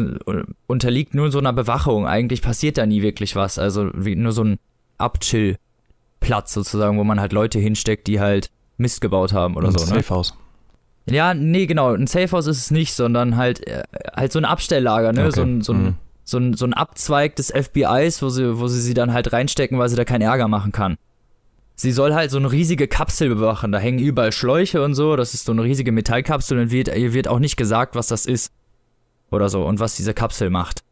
unterliegt 0.67 1.15
nur 1.15 1.31
so 1.31 1.39
einer 1.39 1.51
Bewachung. 1.53 2.05
Eigentlich 2.05 2.41
passiert 2.43 2.77
da 2.77 2.85
nie 2.85 3.01
wirklich 3.01 3.35
was. 3.35 3.57
Also 3.57 3.89
wie, 3.95 4.15
nur 4.15 4.31
so 4.33 4.43
ein 4.43 4.59
Abchill-Platz 4.99 6.53
sozusagen, 6.53 6.97
wo 6.97 7.03
man 7.03 7.19
halt 7.19 7.33
Leute 7.33 7.59
hinsteckt, 7.59 8.07
die 8.07 8.19
halt 8.19 8.49
Mist 8.77 9.01
gebaut 9.01 9.33
haben 9.33 9.55
oder 9.55 9.69
Und 9.69 9.79
so, 9.79 9.85
ne? 9.85 9.95
Safehouse. 10.01 10.33
Ja, 11.09 11.33
nee, 11.33 11.65
genau. 11.65 11.93
Ein 11.93 12.07
Safehouse 12.07 12.47
ist 12.47 12.57
es 12.57 12.71
nicht, 12.71 12.93
sondern 12.93 13.35
halt, 13.37 13.65
äh, 13.67 13.83
halt 14.15 14.31
so 14.31 14.39
ein 14.39 14.45
Abstelllager, 14.45 15.13
ne? 15.13 15.21
Okay. 15.27 15.31
So, 15.35 15.41
ein, 15.43 15.61
so, 15.61 15.73
ein, 15.73 15.83
Mhm. 15.83 15.95
so, 16.23 16.37
ein, 16.37 16.53
so 16.55 16.65
ein 16.65 16.73
Abzweig 16.73 17.35
des 17.35 17.51
FBIs, 17.51 18.21
wo 18.21 18.29
sie, 18.29 18.59
wo 18.59 18.67
sie 18.67 18.81
sie 18.81 18.93
dann 18.93 19.13
halt 19.13 19.31
reinstecken, 19.31 19.77
weil 19.77 19.89
sie 19.89 19.95
da 19.95 20.03
keinen 20.05 20.21
Ärger 20.23 20.47
machen 20.47 20.71
kann. 20.71 20.97
Sie 21.75 21.91
soll 21.91 22.13
halt 22.13 22.31
so 22.31 22.37
eine 22.37 22.51
riesige 22.51 22.87
Kapsel 22.87 23.29
bewachen. 23.29 23.71
Da 23.71 23.79
hängen 23.79 23.99
überall 23.99 24.31
Schläuche 24.31 24.81
und 24.83 24.93
so. 24.93 25.15
Das 25.15 25.33
ist 25.33 25.45
so 25.45 25.51
eine 25.51 25.63
riesige 25.63 25.91
Metallkapsel 25.91 26.57
und 26.57 26.71
wird, 26.71 26.87
ihr 26.87 27.13
wird 27.13 27.27
auch 27.27 27.39
nicht 27.39 27.57
gesagt, 27.57 27.95
was 27.95 28.07
das 28.07 28.25
ist. 28.25 28.53
Oder 29.31 29.49
so. 29.49 29.65
Und 29.65 29.79
was 29.79 29.95
diese 29.95 30.13
Kapsel 30.13 30.49
macht. 30.49 30.83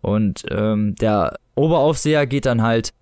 Und 0.00 0.44
ähm, 0.50 0.94
der 0.94 1.38
Oberaufseher 1.56 2.26
geht 2.26 2.46
dann 2.46 2.62
halt 2.62 2.92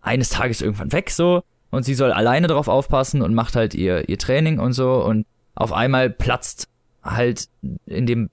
eines 0.00 0.28
Tages 0.30 0.62
irgendwann 0.62 0.92
weg 0.92 1.10
so 1.10 1.42
und 1.70 1.84
sie 1.84 1.94
soll 1.94 2.12
alleine 2.12 2.46
drauf 2.46 2.68
aufpassen 2.68 3.22
und 3.22 3.34
macht 3.34 3.56
halt 3.56 3.74
ihr, 3.74 4.08
ihr 4.08 4.18
Training 4.18 4.58
und 4.58 4.72
so 4.72 5.04
und 5.04 5.26
auf 5.54 5.72
einmal 5.72 6.10
platzt 6.10 6.68
halt 7.02 7.48
in 7.86 8.06
dem 8.06 8.30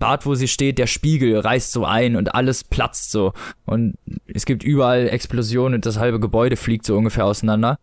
Bad, 0.00 0.26
wo 0.26 0.34
sie 0.34 0.48
steht, 0.48 0.78
der 0.78 0.88
Spiegel 0.88 1.38
reißt 1.38 1.70
so 1.70 1.84
ein 1.84 2.16
und 2.16 2.34
alles 2.34 2.64
platzt 2.64 3.12
so 3.12 3.32
und 3.66 3.94
es 4.26 4.44
gibt 4.46 4.64
überall 4.64 5.08
Explosionen 5.08 5.74
und 5.76 5.86
das 5.86 5.98
halbe 5.98 6.18
Gebäude 6.18 6.56
fliegt 6.56 6.84
so 6.84 6.96
ungefähr 6.96 7.24
auseinander 7.26 7.78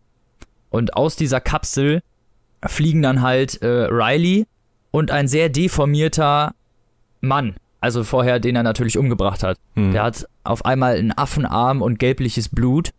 und 0.68 0.94
aus 0.94 1.16
dieser 1.16 1.40
Kapsel 1.40 2.02
fliegen 2.66 3.00
dann 3.00 3.22
halt 3.22 3.62
äh, 3.62 3.86
Riley 3.90 4.46
und 4.90 5.10
ein 5.10 5.28
sehr 5.28 5.48
deformierter 5.48 6.54
Mann, 7.22 7.54
also 7.80 8.04
vorher 8.04 8.40
den 8.40 8.56
er 8.56 8.62
natürlich 8.64 8.98
umgebracht 8.98 9.42
hat. 9.42 9.56
Mhm. 9.76 9.92
Der 9.92 10.02
hat 10.02 10.26
auf 10.44 10.64
einmal 10.64 10.96
einen 10.96 11.12
Affenarm 11.16 11.80
und 11.82 11.98
gelbliches 11.98 12.48
Blut. 12.48 12.90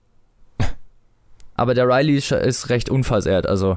Aber 1.56 1.74
der 1.74 1.88
Riley 1.88 2.16
ist- 2.16 2.32
ist 2.32 2.70
recht 2.70 2.90
unversehrt, 2.90 3.46
also. 3.48 3.76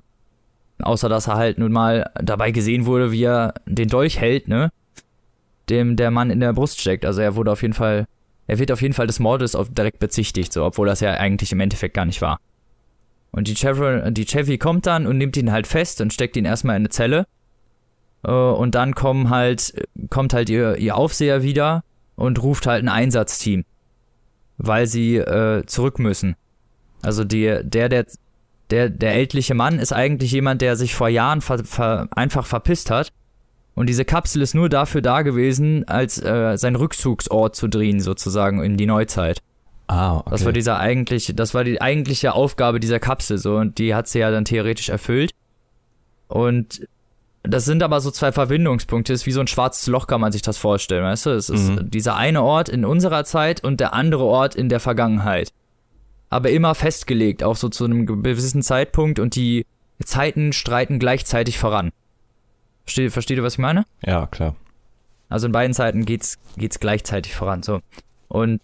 Außer 0.81 1.09
dass 1.09 1.28
er 1.28 1.37
halt 1.37 1.59
nun 1.59 1.70
mal 1.72 2.11
dabei 2.14 2.50
gesehen 2.50 2.87
wurde, 2.87 3.12
wie 3.12 3.24
er 3.24 3.55
den 3.66 3.88
Dolch 3.88 4.18
hält, 4.20 4.48
ne? 4.48 4.70
Dem 5.68 5.96
der 5.96 6.11
Mann 6.11 6.31
in 6.31 6.40
der 6.40 6.53
Brust 6.53 6.81
steckt. 6.81 7.05
Also 7.05 7.20
er 7.20 7.37
wurde 7.37 7.53
auf 7.53 7.62
jeden 7.62 7.75
Fall, 7.75 8.07
er 8.46 8.59
wird 8.59 8.72
auf 8.72 8.83
jeden 8.83 8.94
Fall 8.94 9.07
des 9.07 9.20
Mordes 9.20 9.57
direkt 9.70 9.98
bezichtigt, 9.98 10.53
so, 10.53 10.64
obwohl 10.64 10.87
das 10.87 11.01
ja 11.01 11.12
eigentlich 11.12 11.53
im 11.53 11.61
Endeffekt 11.61 11.94
gar 11.94 12.05
nicht 12.05 12.20
war. 12.22 12.38
Und 13.31 13.48
die 13.48 13.55
Chevy, 13.55 14.12
die 14.12 14.27
Chevy 14.27 14.59
kommt 14.59 14.87
dann 14.87 15.07
und 15.07 15.18
nimmt 15.18 15.37
ihn 15.37 15.53
halt 15.53 15.66
fest 15.66 16.01
und 16.01 16.12
steckt 16.12 16.37
ihn 16.37 16.44
erstmal 16.44 16.77
in 16.77 16.83
eine 16.83 16.90
Zelle. 16.90 17.27
Äh, 18.25 18.31
Und 18.31 18.75
dann 18.75 18.94
kommen 18.94 19.31
halt, 19.31 19.75
kommt 20.11 20.35
halt 20.35 20.51
ihr, 20.51 20.77
ihr 20.77 20.96
Aufseher 20.96 21.42
wieder 21.42 21.83
und 22.14 22.42
ruft 22.42 22.66
halt 22.66 22.85
ein 22.85 22.88
Einsatzteam, 22.88 23.64
weil 24.59 24.87
sie 24.87 25.16
äh, 25.16 25.64
zurück 25.66 25.98
müssen. 25.98 26.37
Also 27.01 27.25
die, 27.25 27.61
der, 27.62 27.88
der, 27.88 28.07
der, 28.70 28.90
der 28.90 29.14
ältliche 29.14 29.55
Mann 29.55 29.79
ist 29.79 29.92
eigentlich 29.92 30.33
jemand, 30.33 30.62
der 30.62 30.77
sich 30.77 30.94
vor 30.94 31.09
Jahren 31.09 31.40
ver, 31.40 31.64
ver, 31.64 32.09
einfach 32.12 32.46
verpisst 32.46 32.90
hat. 32.90 33.12
Und 33.75 33.89
diese 33.89 34.05
Kapsel 34.05 34.43
ist 34.43 34.55
nur 34.55 34.69
dafür 34.69 35.01
da 35.01 35.23
gewesen, 35.23 35.89
als 35.89 36.23
äh, 36.23 36.57
sein 36.59 36.77
Rückzugsort 36.77 37.57
zu 37.57 37.69
drehen, 37.69 38.01
sozusagen 38.01 38.63
in 38.63 38.77
die 38.77 38.87
Neuzeit. 38.87 39.39
Ah, 39.89 40.19
okay. 40.19 40.31
Das 40.31 40.45
war 40.45 40.53
dieser 40.53 40.79
eigentlich, 40.79 41.33
das 41.35 41.55
war 41.55 41.65
die 41.65 41.81
eigentliche 41.81 42.35
Aufgabe 42.35 42.81
dieser 42.81 43.01
Kapsel 43.01 43.39
so 43.39 43.57
und 43.57 43.79
die 43.79 43.95
hat 43.95 44.09
sie 44.09 44.19
ja 44.21 44.31
dann 44.31 44.45
theoretisch 44.45 44.89
erfüllt. 44.91 45.33
Und 46.29 46.87
das 47.43 47.65
sind 47.65 47.83
aber 47.83 48.01
so 48.01 48.11
zwei 48.11 48.31
Verbindungspunkte, 48.31 49.13
ist 49.13 49.27
wie 49.27 49.33
so 49.33 49.41
ein 49.41 49.49
schwarzes 49.49 49.87
Loch 49.89 50.07
kann 50.07 50.21
man 50.21 50.33
sich 50.33 50.43
das 50.43 50.59
vorstellen, 50.59 51.03
weißt 51.05 51.27
du? 51.27 51.31
Es 51.31 51.49
ist 51.51 51.71
Mhm. 51.71 51.91
dieser 51.91 52.17
eine 52.17 52.43
Ort 52.43 52.69
in 52.69 52.85
unserer 52.85 53.25
Zeit 53.25 53.65
und 53.65 53.81
der 53.81 53.95
andere 53.95 54.25
Ort 54.25 54.55
in 54.55 54.69
der 54.69 54.81
Vergangenheit. 54.81 55.51
Aber 56.31 56.51
immer 56.51 56.75
festgelegt, 56.75 57.43
auch 57.43 57.57
so 57.57 57.69
zu 57.69 57.85
einem 57.85 58.07
gewissen 58.07 58.63
Zeitpunkt 58.63 59.19
und 59.19 59.35
die 59.35 59.67
Zeiten 60.05 60.53
streiten 60.53 60.99
gleichzeitig 60.99 61.59
voran. 61.59 61.91
Versteht, 62.85 63.12
versteht 63.12 63.37
ihr, 63.37 63.45
was 63.45 63.55
ich 63.55 63.59
meine? 63.59 63.85
ja, 64.05 64.27
klar. 64.27 64.57
Also 65.29 65.47
in 65.47 65.53
beiden 65.53 65.73
Seiten 65.73 66.05
geht's, 66.05 66.38
geht's 66.59 66.79
gleichzeitig 66.79 67.35
voran. 67.35 67.62
So. 67.62 67.81
Und 68.29 68.61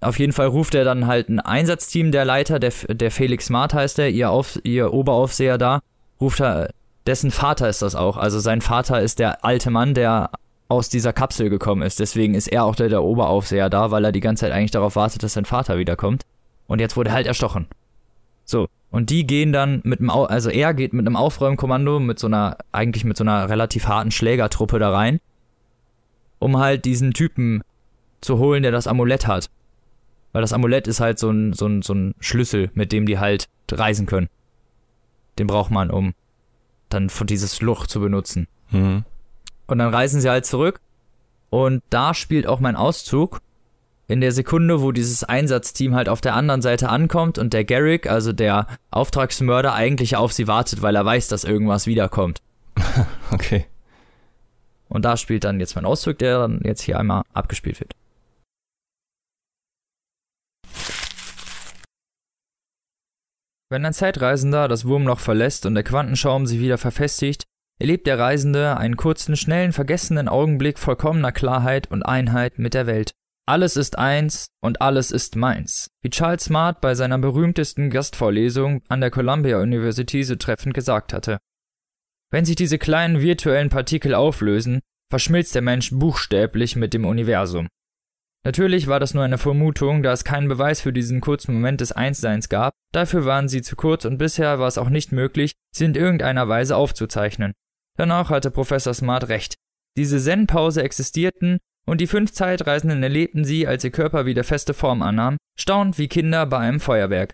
auf 0.00 0.18
jeden 0.18 0.32
Fall 0.32 0.46
ruft 0.46 0.74
er 0.74 0.84
dann 0.84 1.06
halt 1.06 1.28
ein 1.28 1.40
Einsatzteam, 1.40 2.12
der 2.12 2.24
Leiter, 2.24 2.60
der, 2.60 2.72
der 2.88 3.10
Felix 3.10 3.46
Smart 3.46 3.74
heißt 3.74 3.98
er, 3.98 4.10
ihr, 4.10 4.30
Auf, 4.30 4.60
ihr 4.62 4.92
Oberaufseher 4.92 5.58
da, 5.58 5.80
ruft 6.20 6.40
er, 6.40 6.70
dessen 7.06 7.30
Vater 7.30 7.68
ist 7.68 7.82
das 7.82 7.96
auch. 7.96 8.16
Also 8.16 8.38
sein 8.38 8.60
Vater 8.60 9.00
ist 9.00 9.18
der 9.18 9.44
alte 9.44 9.70
Mann, 9.70 9.94
der 9.94 10.30
aus 10.68 10.88
dieser 10.88 11.12
Kapsel 11.12 11.50
gekommen 11.50 11.82
ist. 11.82 11.98
Deswegen 11.98 12.34
ist 12.34 12.46
er 12.48 12.64
auch 12.64 12.76
der, 12.76 12.88
der 12.88 13.02
Oberaufseher 13.02 13.68
da, 13.68 13.90
weil 13.90 14.04
er 14.04 14.12
die 14.12 14.20
ganze 14.20 14.42
Zeit 14.42 14.52
eigentlich 14.52 14.70
darauf 14.70 14.96
wartet, 14.96 15.22
dass 15.22 15.32
sein 15.32 15.44
Vater 15.44 15.78
wiederkommt. 15.78 16.22
Und 16.66 16.80
jetzt 16.80 16.96
wurde 16.96 17.10
er 17.10 17.14
halt 17.16 17.26
erstochen. 17.26 17.66
So. 18.44 18.68
Und 18.94 19.10
die 19.10 19.26
gehen 19.26 19.52
dann 19.52 19.80
mit 19.84 20.00
einem, 20.00 20.10
Au 20.10 20.24
also 20.24 20.50
er 20.50 20.72
geht 20.72 20.92
mit 20.92 21.06
einem 21.06 21.16
Aufräumkommando, 21.16 21.98
mit 22.00 22.18
so 22.18 22.28
einer, 22.28 22.58
eigentlich 22.72 23.04
mit 23.04 23.16
so 23.16 23.24
einer 23.24 23.48
relativ 23.48 23.88
harten 23.88 24.10
Schlägertruppe 24.10 24.78
da 24.78 24.90
rein 24.90 25.20
um 26.44 26.58
halt 26.58 26.84
diesen 26.84 27.14
Typen 27.14 27.62
zu 28.20 28.38
holen, 28.38 28.62
der 28.62 28.70
das 28.70 28.86
Amulett 28.86 29.26
hat. 29.26 29.50
Weil 30.32 30.42
das 30.42 30.52
Amulett 30.52 30.86
ist 30.86 31.00
halt 31.00 31.18
so 31.18 31.30
ein, 31.30 31.54
so 31.54 31.66
ein, 31.66 31.80
so 31.80 31.94
ein 31.94 32.14
Schlüssel, 32.20 32.70
mit 32.74 32.92
dem 32.92 33.06
die 33.06 33.18
halt 33.18 33.48
reisen 33.70 34.04
können. 34.04 34.28
Den 35.38 35.46
braucht 35.46 35.70
man, 35.70 35.90
um 35.90 36.12
dann 36.90 37.08
von 37.08 37.26
dieses 37.26 37.62
Loch 37.62 37.86
zu 37.86 37.98
benutzen. 37.98 38.46
Mhm. 38.70 39.04
Und 39.66 39.78
dann 39.78 39.92
reisen 39.92 40.20
sie 40.20 40.28
halt 40.28 40.44
zurück. 40.44 40.80
Und 41.48 41.82
da 41.88 42.12
spielt 42.12 42.46
auch 42.46 42.60
mein 42.60 42.76
Auszug 42.76 43.40
in 44.06 44.20
der 44.20 44.32
Sekunde, 44.32 44.82
wo 44.82 44.92
dieses 44.92 45.24
Einsatzteam 45.24 45.94
halt 45.94 46.08
auf 46.08 46.20
der 46.20 46.34
anderen 46.34 46.62
Seite 46.62 46.88
ankommt 46.88 47.38
und 47.38 47.52
der 47.52 47.64
Garrick, 47.64 48.08
also 48.08 48.32
der 48.32 48.66
Auftragsmörder, 48.90 49.74
eigentlich 49.74 50.16
auf 50.16 50.32
sie 50.32 50.46
wartet, 50.46 50.82
weil 50.82 50.96
er 50.96 51.04
weiß, 51.04 51.28
dass 51.28 51.44
irgendwas 51.44 51.86
wiederkommt. 51.86 52.42
okay. 53.30 53.66
Und 54.88 55.04
da 55.04 55.16
spielt 55.16 55.44
dann 55.44 55.60
jetzt 55.60 55.74
mein 55.74 55.86
Ausdruck, 55.86 56.18
der 56.18 56.38
dann 56.38 56.60
jetzt 56.64 56.82
hier 56.82 56.98
einmal 56.98 57.22
abgespielt 57.32 57.80
wird. 57.80 57.94
Wenn 63.70 63.84
ein 63.86 63.94
Zeitreisender 63.94 64.68
das 64.68 64.84
Wurmloch 64.84 65.18
verlässt 65.18 65.66
und 65.66 65.74
der 65.74 65.82
Quantenschaum 65.82 66.46
sie 66.46 66.60
wieder 66.60 66.78
verfestigt, 66.78 67.44
erlebt 67.80 68.06
der 68.06 68.18
Reisende 68.18 68.76
einen 68.76 68.96
kurzen, 68.96 69.36
schnellen, 69.36 69.72
vergessenen 69.72 70.28
Augenblick 70.28 70.78
vollkommener 70.78 71.32
Klarheit 71.32 71.90
und 71.90 72.04
Einheit 72.04 72.58
mit 72.58 72.74
der 72.74 72.86
Welt. 72.86 73.14
Alles 73.46 73.76
ist 73.76 73.98
eins 73.98 74.46
und 74.62 74.80
alles 74.80 75.10
ist 75.10 75.36
meins, 75.36 75.90
wie 76.02 76.08
Charles 76.08 76.44
Smart 76.44 76.80
bei 76.80 76.94
seiner 76.94 77.18
berühmtesten 77.18 77.90
Gastvorlesung 77.90 78.82
an 78.88 79.02
der 79.02 79.10
Columbia 79.10 79.60
University 79.60 80.24
so 80.24 80.36
treffend 80.36 80.72
gesagt 80.72 81.12
hatte. 81.12 81.38
Wenn 82.30 82.46
sich 82.46 82.56
diese 82.56 82.78
kleinen 82.78 83.20
virtuellen 83.20 83.68
Partikel 83.68 84.14
auflösen, 84.14 84.80
verschmilzt 85.10 85.54
der 85.54 85.60
Mensch 85.60 85.90
buchstäblich 85.90 86.74
mit 86.74 86.94
dem 86.94 87.04
Universum. 87.04 87.68
Natürlich 88.46 88.86
war 88.86 88.98
das 88.98 89.12
nur 89.12 89.24
eine 89.24 89.38
Vermutung, 89.38 90.02
da 90.02 90.12
es 90.12 90.24
keinen 90.24 90.48
Beweis 90.48 90.80
für 90.80 90.94
diesen 90.94 91.20
kurzen 91.20 91.54
Moment 91.54 91.82
des 91.82 91.92
Einsseins 91.92 92.48
gab, 92.48 92.72
dafür 92.92 93.26
waren 93.26 93.48
sie 93.48 93.60
zu 93.60 93.76
kurz 93.76 94.06
und 94.06 94.16
bisher 94.16 94.58
war 94.58 94.68
es 94.68 94.78
auch 94.78 94.88
nicht 94.88 95.12
möglich, 95.12 95.52
sie 95.70 95.84
in 95.84 95.94
irgendeiner 95.94 96.48
Weise 96.48 96.76
aufzuzeichnen. 96.76 97.52
Danach 97.98 98.30
hatte 98.30 98.50
Professor 98.50 98.94
Smart 98.94 99.28
recht. 99.28 99.56
Diese 99.96 100.18
Zen-Pause 100.18 100.82
existierten 100.82 101.58
und 101.86 102.00
die 102.00 102.06
fünf 102.06 102.32
Zeitreisenden 102.32 103.02
erlebten 103.02 103.44
sie, 103.44 103.66
als 103.66 103.84
ihr 103.84 103.90
Körper 103.90 104.26
wieder 104.26 104.44
feste 104.44 104.74
Form 104.74 105.02
annahm, 105.02 105.36
staunend 105.58 105.98
wie 105.98 106.08
Kinder 106.08 106.46
bei 106.46 106.58
einem 106.58 106.80
Feuerwerk. 106.80 107.32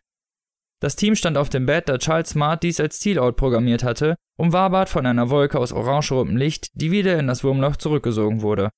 Das 0.81 0.97
Team 0.97 1.15
stand 1.15 1.37
auf 1.37 1.51
dem 1.51 1.67
Bett, 1.67 1.89
da 1.89 1.99
Charles 1.99 2.31
Smart 2.31 2.63
dies 2.63 2.81
als 2.81 3.01
Zielort 3.01 3.37
programmiert 3.37 3.85
hatte, 3.85 4.17
umwabert 4.39 4.89
von 4.89 5.05
einer 5.05 5.29
Wolke 5.29 5.59
aus 5.59 5.73
orangerotem 5.73 6.37
Licht, 6.37 6.71
die 6.73 6.91
wieder 6.91 7.19
in 7.19 7.27
das 7.27 7.45
Wurmloch 7.45 7.77
zurückgesogen 7.77 8.41
wurde. 8.41 8.71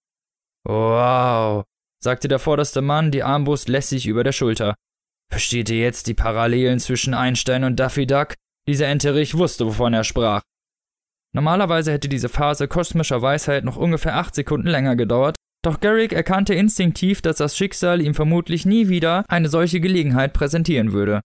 Wow, 0.65 1.65
sagte 2.03 2.27
der 2.27 2.41
vorderste 2.41 2.83
Mann, 2.83 3.13
die 3.13 3.23
Armbrust 3.23 3.69
lässig 3.69 4.07
über 4.07 4.25
der 4.25 4.33
Schulter. 4.33 4.75
Versteht 5.31 5.71
ihr 5.71 5.79
jetzt 5.79 6.09
die 6.09 6.15
Parallelen 6.15 6.81
zwischen 6.81 7.15
Einstein 7.15 7.65
und 7.65 7.79
Daffy 7.79 8.07
Duck? 8.07 8.35
Dieser 8.67 8.89
Enterich 8.89 9.37
wusste, 9.37 9.67
wovon 9.67 9.95
er 9.95 10.05
sprach. 10.05 10.43
Normalerweise 11.35 11.93
hätte 11.93 12.09
diese 12.09 12.29
Phase 12.29 12.69
kosmischer 12.69 13.23
Weisheit 13.23 13.65
noch 13.65 13.77
ungefähr 13.77 14.17
acht 14.17 14.35
Sekunden 14.35 14.69
länger 14.69 14.97
gedauert, 14.97 15.37
doch 15.63 15.81
Garrick 15.81 16.13
erkannte 16.13 16.55
instinktiv, 16.55 17.23
dass 17.23 17.37
das 17.37 17.57
Schicksal 17.57 18.01
ihm 18.01 18.15
vermutlich 18.15 18.67
nie 18.67 18.89
wieder 18.89 19.25
eine 19.29 19.49
solche 19.49 19.81
Gelegenheit 19.81 20.33
präsentieren 20.33 20.93
würde. 20.93 21.21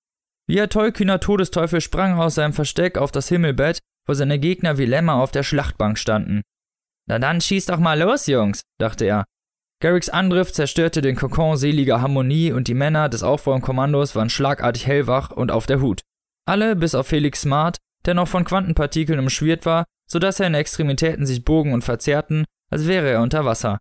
Wie 0.47 0.61
ein 0.61 0.69
tollkühner 0.69 1.19
Todesteufel 1.19 1.81
sprang 1.81 2.17
er 2.17 2.25
aus 2.25 2.35
seinem 2.35 2.53
Versteck 2.53 2.97
auf 2.97 3.11
das 3.11 3.27
Himmelbett, 3.29 3.79
wo 4.07 4.13
seine 4.13 4.39
Gegner 4.39 4.77
wie 4.77 4.85
Lämmer 4.85 5.15
auf 5.15 5.31
der 5.31 5.43
Schlachtbank 5.43 5.97
standen. 5.97 6.41
Na 7.07 7.19
dann 7.19 7.41
schieß 7.41 7.65
doch 7.65 7.79
mal 7.79 7.99
los, 7.99 8.27
Jungs, 8.27 8.61
dachte 8.79 9.05
er. 9.05 9.25
Garricks 9.81 10.09
Angriff 10.09 10.51
zerstörte 10.51 11.01
den 11.01 11.15
Kokon 11.15 11.57
seliger 11.57 12.01
Harmonie 12.01 12.51
und 12.51 12.67
die 12.67 12.73
Männer 12.73 13.09
des 13.09 13.23
Aufbaukommandos 13.23 14.15
waren 14.15 14.29
schlagartig 14.29 14.87
hellwach 14.87 15.31
und 15.31 15.51
auf 15.51 15.65
der 15.65 15.81
Hut. 15.81 16.01
Alle, 16.47 16.75
bis 16.75 16.95
auf 16.95 17.07
Felix 17.07 17.41
Smart, 17.41 17.77
der 18.05 18.13
noch 18.13 18.27
von 18.27 18.45
Quantenpartikeln 18.45 19.19
umschwirrt 19.19 19.65
war, 19.65 19.85
sodass 20.09 20.37
seine 20.37 20.57
Extremitäten 20.57 21.25
sich 21.25 21.43
bogen 21.43 21.73
und 21.73 21.83
verzerrten, 21.83 22.45
als 22.71 22.87
wäre 22.87 23.09
er 23.09 23.21
unter 23.21 23.45
Wasser. 23.45 23.79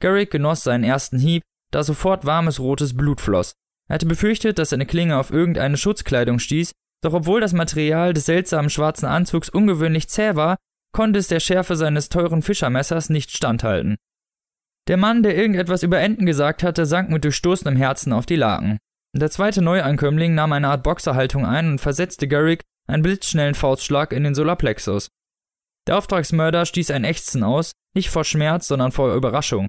Garrick 0.00 0.30
genoss 0.30 0.62
seinen 0.62 0.84
ersten 0.84 1.18
Hieb, 1.18 1.42
da 1.70 1.82
sofort 1.82 2.24
warmes 2.24 2.58
rotes 2.58 2.96
Blut 2.96 3.20
floss. 3.20 3.54
Er 3.88 3.94
hatte 3.94 4.06
befürchtet, 4.06 4.58
dass 4.58 4.70
seine 4.70 4.86
Klinge 4.86 5.18
auf 5.18 5.30
irgendeine 5.30 5.76
Schutzkleidung 5.76 6.38
stieß, 6.38 6.72
doch 7.02 7.12
obwohl 7.12 7.40
das 7.40 7.52
Material 7.52 8.12
des 8.12 8.26
seltsamen 8.26 8.70
schwarzen 8.70 9.06
Anzugs 9.06 9.48
ungewöhnlich 9.48 10.08
zäh 10.08 10.34
war, 10.36 10.56
konnte 10.92 11.18
es 11.18 11.28
der 11.28 11.40
Schärfe 11.40 11.76
seines 11.76 12.08
teuren 12.08 12.42
Fischermessers 12.42 13.10
nicht 13.10 13.30
standhalten. 13.30 13.96
Der 14.88 14.96
Mann, 14.96 15.22
der 15.22 15.36
irgendetwas 15.36 15.82
über 15.82 16.00
Enten 16.00 16.26
gesagt 16.26 16.62
hatte, 16.62 16.86
sank 16.86 17.10
mit 17.10 17.24
durchstoßenem 17.24 17.76
Herzen 17.76 18.12
auf 18.12 18.26
die 18.26 18.36
Laken. 18.36 18.78
Der 19.16 19.30
zweite 19.30 19.62
Neuankömmling 19.62 20.34
nahm 20.34 20.52
eine 20.52 20.68
Art 20.68 20.82
Boxerhaltung 20.82 21.44
ein 21.44 21.72
und 21.72 21.80
versetzte 21.80 22.28
Garrick 22.28 22.62
einen 22.88 23.02
blitzschnellen 23.02 23.54
Faustschlag 23.54 24.12
in 24.12 24.24
den 24.24 24.34
Solarplexus. 24.34 25.08
Der 25.86 25.96
Auftragsmörder 25.96 26.66
stieß 26.66 26.90
ein 26.90 27.04
Ächzen 27.04 27.42
aus, 27.42 27.72
nicht 27.94 28.10
vor 28.10 28.24
Schmerz, 28.24 28.68
sondern 28.68 28.92
vor 28.92 29.14
Überraschung. 29.14 29.68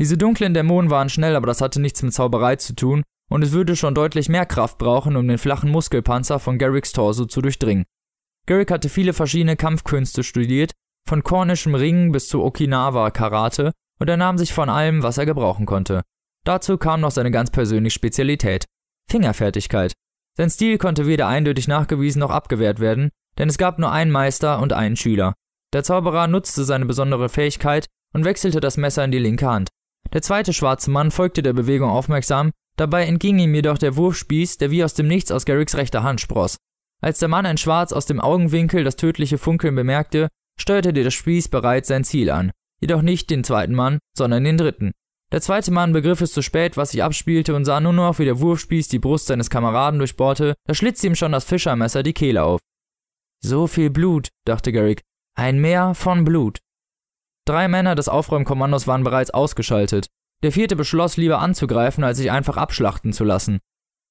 Diese 0.00 0.16
dunklen 0.16 0.54
Dämonen 0.54 0.90
waren 0.90 1.10
schnell, 1.10 1.36
aber 1.36 1.46
das 1.46 1.60
hatte 1.60 1.78
nichts 1.78 2.02
mit 2.02 2.14
Zauberei 2.14 2.56
zu 2.56 2.74
tun, 2.74 3.02
und 3.28 3.42
es 3.42 3.52
würde 3.52 3.76
schon 3.76 3.94
deutlich 3.94 4.30
mehr 4.30 4.46
Kraft 4.46 4.78
brauchen, 4.78 5.14
um 5.14 5.28
den 5.28 5.36
flachen 5.36 5.70
Muskelpanzer 5.70 6.38
von 6.38 6.56
Garricks 6.56 6.92
Torso 6.92 7.26
zu 7.26 7.42
durchdringen. 7.42 7.84
Garrick 8.46 8.70
hatte 8.70 8.88
viele 8.88 9.12
verschiedene 9.12 9.56
Kampfkünste 9.56 10.24
studiert, 10.24 10.72
von 11.06 11.22
kornischem 11.22 11.74
Ringen 11.74 12.12
bis 12.12 12.28
zu 12.28 12.42
Okinawa-Karate, 12.42 13.72
und 14.00 14.08
er 14.08 14.16
nahm 14.16 14.38
sich 14.38 14.54
von 14.54 14.70
allem, 14.70 15.02
was 15.02 15.18
er 15.18 15.26
gebrauchen 15.26 15.66
konnte. 15.66 16.00
Dazu 16.46 16.78
kam 16.78 17.02
noch 17.02 17.10
seine 17.10 17.30
ganz 17.30 17.50
persönliche 17.50 17.94
Spezialität: 17.94 18.64
Fingerfertigkeit. 19.10 19.92
Sein 20.38 20.48
Stil 20.48 20.78
konnte 20.78 21.06
weder 21.06 21.28
eindeutig 21.28 21.68
nachgewiesen 21.68 22.20
noch 22.20 22.30
abgewehrt 22.30 22.80
werden, 22.80 23.10
denn 23.36 23.50
es 23.50 23.58
gab 23.58 23.78
nur 23.78 23.92
einen 23.92 24.10
Meister 24.10 24.60
und 24.60 24.72
einen 24.72 24.96
Schüler. 24.96 25.34
Der 25.74 25.84
Zauberer 25.84 26.26
nutzte 26.26 26.64
seine 26.64 26.86
besondere 26.86 27.28
Fähigkeit 27.28 27.86
und 28.14 28.24
wechselte 28.24 28.60
das 28.60 28.78
Messer 28.78 29.04
in 29.04 29.10
die 29.10 29.18
linke 29.18 29.46
Hand. 29.46 29.68
Der 30.12 30.22
zweite 30.22 30.52
schwarze 30.52 30.90
Mann 30.90 31.10
folgte 31.10 31.42
der 31.42 31.52
Bewegung 31.52 31.90
aufmerksam, 31.90 32.50
dabei 32.76 33.04
entging 33.04 33.38
ihm 33.38 33.54
jedoch 33.54 33.78
der 33.78 33.96
Wurfspieß, 33.96 34.58
der 34.58 34.70
wie 34.70 34.82
aus 34.82 34.94
dem 34.94 35.06
Nichts 35.06 35.30
aus 35.30 35.44
Garricks 35.44 35.76
rechter 35.76 36.02
Hand 36.02 36.20
spross. 36.20 36.56
Als 37.02 37.18
der 37.18 37.28
Mann 37.28 37.46
in 37.46 37.56
Schwarz 37.56 37.92
aus 37.92 38.06
dem 38.06 38.20
Augenwinkel 38.20 38.84
das 38.84 38.96
tödliche 38.96 39.38
Funkeln 39.38 39.74
bemerkte, 39.74 40.28
steuerte 40.58 40.92
der 40.92 41.10
Spieß 41.10 41.48
bereits 41.48 41.88
sein 41.88 42.04
Ziel 42.04 42.30
an, 42.30 42.50
jedoch 42.80 43.02
nicht 43.02 43.30
den 43.30 43.44
zweiten 43.44 43.74
Mann, 43.74 43.98
sondern 44.16 44.44
den 44.44 44.58
dritten. 44.58 44.92
Der 45.32 45.40
zweite 45.40 45.70
Mann 45.70 45.92
begriff 45.92 46.20
es 46.20 46.32
zu 46.32 46.42
spät, 46.42 46.76
was 46.76 46.90
sich 46.90 47.02
abspielte 47.04 47.54
und 47.54 47.64
sah 47.64 47.80
nur 47.80 47.92
noch, 47.92 48.18
wie 48.18 48.24
der 48.24 48.40
Wurfspieß 48.40 48.88
die 48.88 48.98
Brust 48.98 49.28
seines 49.28 49.48
Kameraden 49.48 49.98
durchbohrte, 49.98 50.54
da 50.66 50.74
schlitzte 50.74 51.06
ihm 51.06 51.14
schon 51.14 51.32
das 51.32 51.44
Fischermesser 51.44 52.02
die 52.02 52.12
Kehle 52.12 52.42
auf. 52.42 52.60
So 53.42 53.68
viel 53.68 53.90
Blut, 53.90 54.28
dachte 54.44 54.72
Garrick, 54.72 55.02
ein 55.36 55.60
Meer 55.60 55.94
von 55.94 56.24
Blut. 56.24 56.58
Drei 57.50 57.66
Männer 57.66 57.96
des 57.96 58.08
Aufräumkommandos 58.08 58.86
waren 58.86 59.02
bereits 59.02 59.32
ausgeschaltet. 59.32 60.06
Der 60.44 60.52
vierte 60.52 60.76
beschloss, 60.76 61.16
lieber 61.16 61.40
anzugreifen, 61.40 62.04
als 62.04 62.18
sich 62.18 62.30
einfach 62.30 62.56
abschlachten 62.56 63.12
zu 63.12 63.24
lassen. 63.24 63.58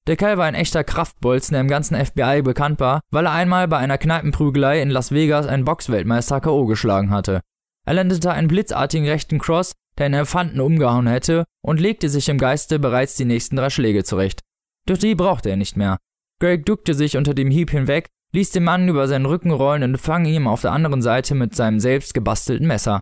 Der 0.08 0.17
Kerl 0.17 0.38
war 0.38 0.43
ein 0.43 0.56
echter 0.56 0.84
Kraftbolzen, 0.84 1.54
der 1.54 1.62
im 1.62 1.69
ganzen 1.69 1.95
FBI 1.95 2.41
bekannt 2.41 2.82
war, 2.82 2.99
weil 3.12 3.28
er 3.28 3.32
einmal 3.32 3.69
bei 3.69 3.78
einer 3.78 3.97
Kneipenprügelei 3.97 4.82
in 4.82 4.89
Las 4.89 5.13
Vegas 5.13 5.47
einen 5.47 5.63
Boxweltmeister 5.63 6.41
K.O. 6.41 6.65
geschlagen 6.65 7.12
hatte. 7.12 7.39
Er 7.88 7.93
landete 7.93 8.30
einen 8.34 8.49
blitzartigen 8.49 9.08
rechten 9.08 9.39
Cross, 9.39 9.71
der 9.97 10.08
einen 10.08 10.15
Elefanten 10.15 10.60
umgehauen 10.60 11.08
hätte, 11.08 11.45
und 11.62 11.80
legte 11.80 12.10
sich 12.10 12.28
im 12.28 12.39
Geiste 12.39 12.78
bereits 12.78 13.15
die 13.15 13.23
nächsten 13.23 13.56
drei 13.56 13.69
Schläge 13.69 14.04
zurecht. 14.04 14.41
Doch 14.86 14.97
die 14.97 15.15
brauchte 15.15 15.49
er 15.49 15.56
nicht 15.56 15.78
mehr. 15.78 15.97
Greg 16.41 16.65
duckte 16.65 16.93
sich 16.93 17.15
unter 17.15 17.34
dem 17.34 17.52
Hieb 17.52 17.71
hinweg, 17.71 18.08
ließ 18.34 18.52
den 18.52 18.65
Mann 18.65 18.89
über 18.89 19.08
seinen 19.08 19.28
Rücken 19.28 19.52
rollen 19.52 19.84
und 19.84 19.97
fang 19.97 20.25
ihn 20.25 20.45
auf 20.45 20.60
der 20.60 20.73
anderen 20.73 21.02
Seite 21.02 21.36
mit 21.36 21.56
seinem 21.56 21.80
selbst 21.80 22.13
gebastelten 22.13 22.67
Messer. 22.67 22.99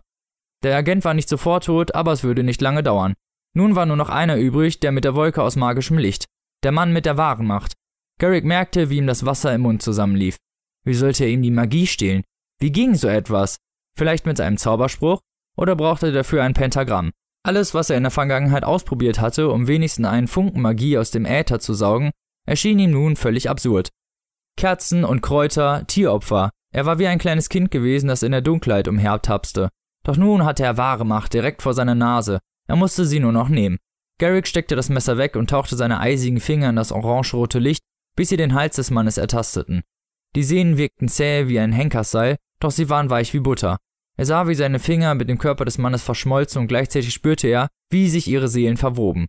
Der 0.62 0.76
Agent 0.76 1.04
war 1.04 1.14
nicht 1.14 1.28
sofort 1.28 1.64
tot, 1.64 1.94
aber 1.94 2.12
es 2.12 2.24
würde 2.24 2.42
nicht 2.42 2.60
lange 2.60 2.82
dauern. 2.82 3.14
Nun 3.54 3.76
war 3.76 3.86
nur 3.86 3.96
noch 3.96 4.08
einer 4.08 4.36
übrig, 4.36 4.80
der 4.80 4.92
mit 4.92 5.04
der 5.04 5.14
Wolke 5.14 5.42
aus 5.42 5.56
magischem 5.56 5.98
Licht. 5.98 6.26
Der 6.64 6.72
Mann 6.72 6.92
mit 6.92 7.06
der 7.06 7.16
wahren 7.16 7.46
Macht. 7.46 7.74
Garrick 8.20 8.44
merkte, 8.44 8.90
wie 8.90 8.98
ihm 8.98 9.06
das 9.06 9.24
Wasser 9.24 9.54
im 9.54 9.62
Mund 9.62 9.82
zusammenlief. 9.82 10.36
Wie 10.84 10.94
sollte 10.94 11.24
er 11.24 11.30
ihm 11.30 11.42
die 11.42 11.50
Magie 11.50 11.86
stehlen? 11.86 12.24
Wie 12.60 12.72
ging 12.72 12.94
so 12.94 13.08
etwas? 13.08 13.58
Vielleicht 13.96 14.26
mit 14.26 14.40
einem 14.40 14.56
Zauberspruch? 14.56 15.20
Oder 15.56 15.76
brauchte 15.76 16.06
er 16.06 16.12
dafür 16.12 16.42
ein 16.42 16.54
Pentagramm? 16.54 17.12
Alles, 17.44 17.74
was 17.74 17.90
er 17.90 17.96
in 17.96 18.02
der 18.02 18.10
Vergangenheit 18.10 18.64
ausprobiert 18.64 19.20
hatte, 19.20 19.50
um 19.50 19.68
wenigstens 19.68 20.06
einen 20.06 20.28
Funken 20.28 20.60
Magie 20.60 20.98
aus 20.98 21.10
dem 21.10 21.24
Äther 21.24 21.60
zu 21.60 21.74
saugen, 21.74 22.10
erschien 22.46 22.78
ihm 22.78 22.90
nun 22.90 23.16
völlig 23.16 23.48
absurd. 23.48 23.90
Kerzen 24.56 25.04
und 25.04 25.22
Kräuter, 25.22 25.86
Tieropfer. 25.86 26.50
Er 26.74 26.84
war 26.84 26.98
wie 26.98 27.06
ein 27.06 27.18
kleines 27.18 27.48
Kind 27.48 27.70
gewesen, 27.70 28.08
das 28.08 28.22
in 28.22 28.32
der 28.32 28.40
Dunkelheit 28.40 28.88
umhertapste. 28.88 29.68
Doch 30.08 30.16
nun 30.16 30.46
hatte 30.46 30.64
er 30.64 30.78
wahre 30.78 31.04
Macht 31.04 31.34
direkt 31.34 31.60
vor 31.60 31.74
seiner 31.74 31.94
Nase. 31.94 32.38
Er 32.66 32.76
musste 32.76 33.04
sie 33.04 33.20
nur 33.20 33.32
noch 33.32 33.50
nehmen. 33.50 33.76
Garrick 34.18 34.46
steckte 34.46 34.74
das 34.74 34.88
Messer 34.88 35.18
weg 35.18 35.36
und 35.36 35.50
tauchte 35.50 35.76
seine 35.76 36.00
eisigen 36.00 36.40
Finger 36.40 36.70
in 36.70 36.76
das 36.76 36.92
orangerote 36.92 37.58
Licht, 37.58 37.82
bis 38.16 38.30
sie 38.30 38.38
den 38.38 38.54
Hals 38.54 38.76
des 38.76 38.90
Mannes 38.90 39.18
ertasteten. 39.18 39.82
Die 40.34 40.44
Sehnen 40.44 40.78
wirkten 40.78 41.08
zäh 41.08 41.48
wie 41.48 41.60
ein 41.60 41.72
Henkersseil, 41.72 42.36
doch 42.58 42.70
sie 42.70 42.88
waren 42.88 43.10
weich 43.10 43.34
wie 43.34 43.40
Butter. 43.40 43.76
Er 44.16 44.24
sah, 44.24 44.48
wie 44.48 44.54
seine 44.54 44.78
Finger 44.78 45.14
mit 45.14 45.28
dem 45.28 45.36
Körper 45.36 45.66
des 45.66 45.76
Mannes 45.76 46.02
verschmolzen 46.02 46.62
und 46.62 46.68
gleichzeitig 46.68 47.12
spürte 47.12 47.46
er, 47.46 47.68
wie 47.90 48.08
sich 48.08 48.28
ihre 48.28 48.48
Seelen 48.48 48.78
verwoben. 48.78 49.26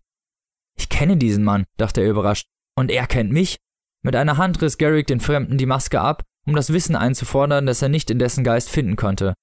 Ich 0.78 0.88
kenne 0.88 1.18
diesen 1.18 1.44
Mann, 1.44 1.66
dachte 1.76 2.00
er 2.00 2.08
überrascht. 2.08 2.46
Und 2.74 2.90
er 2.90 3.06
kennt 3.06 3.32
mich? 3.32 3.58
Mit 4.02 4.16
einer 4.16 4.38
Hand 4.38 4.62
riss 4.62 4.78
Garrick 4.78 5.08
den 5.08 5.20
Fremden 5.20 5.58
die 5.58 5.66
Maske 5.66 6.00
ab, 6.00 6.22
um 6.46 6.54
das 6.54 6.72
Wissen 6.72 6.96
einzufordern, 6.96 7.66
das 7.66 7.82
er 7.82 7.90
nicht 7.90 8.10
in 8.10 8.18
dessen 8.18 8.44
Geist 8.44 8.70
finden 8.70 8.96
konnte. 8.96 9.34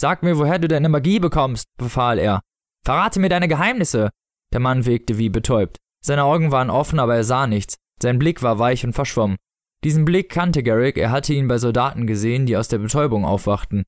Sag 0.00 0.22
mir, 0.22 0.38
woher 0.38 0.58
du 0.58 0.68
deine 0.68 0.88
Magie 0.88 1.18
bekommst, 1.18 1.66
befahl 1.76 2.18
er. 2.18 2.40
Verrate 2.84 3.18
mir 3.18 3.28
deine 3.28 3.48
Geheimnisse. 3.48 4.10
Der 4.52 4.60
Mann 4.60 4.86
wirkte 4.86 5.18
wie 5.18 5.28
betäubt. 5.28 5.78
Seine 6.04 6.24
Augen 6.24 6.52
waren 6.52 6.70
offen, 6.70 7.00
aber 7.00 7.16
er 7.16 7.24
sah 7.24 7.46
nichts. 7.46 7.76
Sein 8.00 8.18
Blick 8.18 8.42
war 8.42 8.58
weich 8.58 8.84
und 8.84 8.92
verschwommen. 8.92 9.36
Diesen 9.84 10.04
Blick 10.04 10.30
kannte 10.30 10.62
Garrick, 10.62 10.96
er 10.98 11.10
hatte 11.10 11.34
ihn 11.34 11.48
bei 11.48 11.58
Soldaten 11.58 12.06
gesehen, 12.06 12.46
die 12.46 12.56
aus 12.56 12.68
der 12.68 12.78
Betäubung 12.78 13.24
aufwachten. 13.24 13.84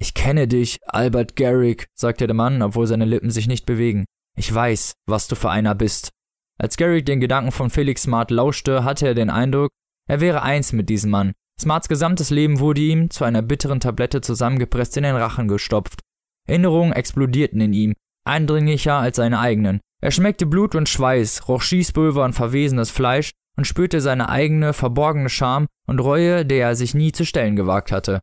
Ich 0.00 0.14
kenne 0.14 0.46
dich, 0.46 0.78
Albert 0.86 1.34
Garrick, 1.34 1.88
sagte 1.94 2.28
der 2.28 2.34
Mann, 2.36 2.62
obwohl 2.62 2.86
seine 2.86 3.04
Lippen 3.04 3.30
sich 3.30 3.48
nicht 3.48 3.66
bewegen. 3.66 4.04
Ich 4.36 4.52
weiß, 4.52 4.92
was 5.06 5.26
du 5.26 5.34
für 5.34 5.50
einer 5.50 5.74
bist. 5.74 6.10
Als 6.56 6.76
Garrick 6.76 7.06
den 7.06 7.20
Gedanken 7.20 7.50
von 7.50 7.70
Felix 7.70 8.02
Smart 8.02 8.30
lauschte, 8.30 8.84
hatte 8.84 9.08
er 9.08 9.14
den 9.14 9.30
Eindruck, 9.30 9.70
Er 10.08 10.20
wäre 10.20 10.42
eins 10.42 10.72
mit 10.72 10.88
diesem 10.88 11.10
Mann. 11.10 11.32
Smarts 11.60 11.88
gesamtes 11.88 12.30
Leben 12.30 12.60
wurde 12.60 12.80
ihm 12.80 13.10
zu 13.10 13.24
einer 13.24 13.42
bitteren 13.42 13.80
Tablette 13.80 14.20
zusammengepresst 14.20 14.96
in 14.96 15.02
den 15.02 15.16
Rachen 15.16 15.48
gestopft. 15.48 16.00
Erinnerungen 16.46 16.92
explodierten 16.92 17.60
in 17.60 17.72
ihm, 17.72 17.94
eindringlicher 18.24 18.94
als 18.94 19.16
seine 19.16 19.40
eigenen. 19.40 19.80
Er 20.00 20.12
schmeckte 20.12 20.46
Blut 20.46 20.74
und 20.74 20.88
Schweiß, 20.88 21.48
roch 21.48 21.62
Schießpulver 21.62 22.24
und 22.24 22.34
verwesenes 22.34 22.90
Fleisch 22.90 23.32
und 23.56 23.66
spürte 23.66 24.00
seine 24.00 24.28
eigene, 24.28 24.72
verborgene 24.72 25.28
Scham 25.28 25.66
und 25.86 25.98
Reue, 25.98 26.46
der 26.46 26.68
er 26.68 26.76
sich 26.76 26.94
nie 26.94 27.10
zu 27.10 27.26
stellen 27.26 27.56
gewagt 27.56 27.90
hatte. 27.90 28.20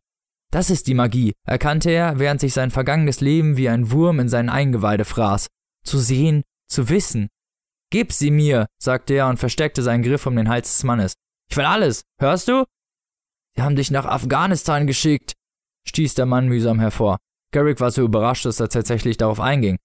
Das 0.50 0.70
ist 0.70 0.86
die 0.86 0.94
Magie, 0.94 1.34
erkannte 1.46 1.90
er, 1.90 2.18
während 2.18 2.40
sich 2.40 2.54
sein 2.54 2.70
vergangenes 2.70 3.20
Leben 3.20 3.58
wie 3.58 3.68
ein 3.68 3.90
Wurm 3.90 4.20
in 4.20 4.30
seinen 4.30 4.48
Eingeweide 4.48 5.04
fraß. 5.04 5.48
Zu 5.84 5.98
sehen, 5.98 6.42
zu 6.68 6.88
wissen. 6.88 7.28
Gib 7.90 8.12
sie 8.12 8.30
mir, 8.30 8.66
sagte 8.82 9.14
er 9.14 9.28
und 9.28 9.38
versteckte 9.38 9.82
seinen 9.82 10.02
Griff 10.02 10.26
um 10.26 10.36
den 10.36 10.48
Hals 10.48 10.74
des 10.74 10.84
Mannes. 10.84 11.14
Ich 11.50 11.56
will 11.56 11.64
alles, 11.64 12.02
hörst 12.18 12.48
du? 12.48 12.64
Sie 13.56 13.62
haben 13.62 13.76
dich 13.76 13.90
nach 13.90 14.04
Afghanistan 14.04 14.86
geschickt, 14.86 15.32
stieß 15.88 16.14
der 16.14 16.26
Mann 16.26 16.48
mühsam 16.48 16.78
hervor. 16.78 17.16
Garrick 17.52 17.80
war 17.80 17.90
so 17.90 18.02
überrascht, 18.02 18.44
dass 18.44 18.60
er 18.60 18.68
tatsächlich 18.68 19.16
darauf 19.16 19.40
einging. 19.40 19.78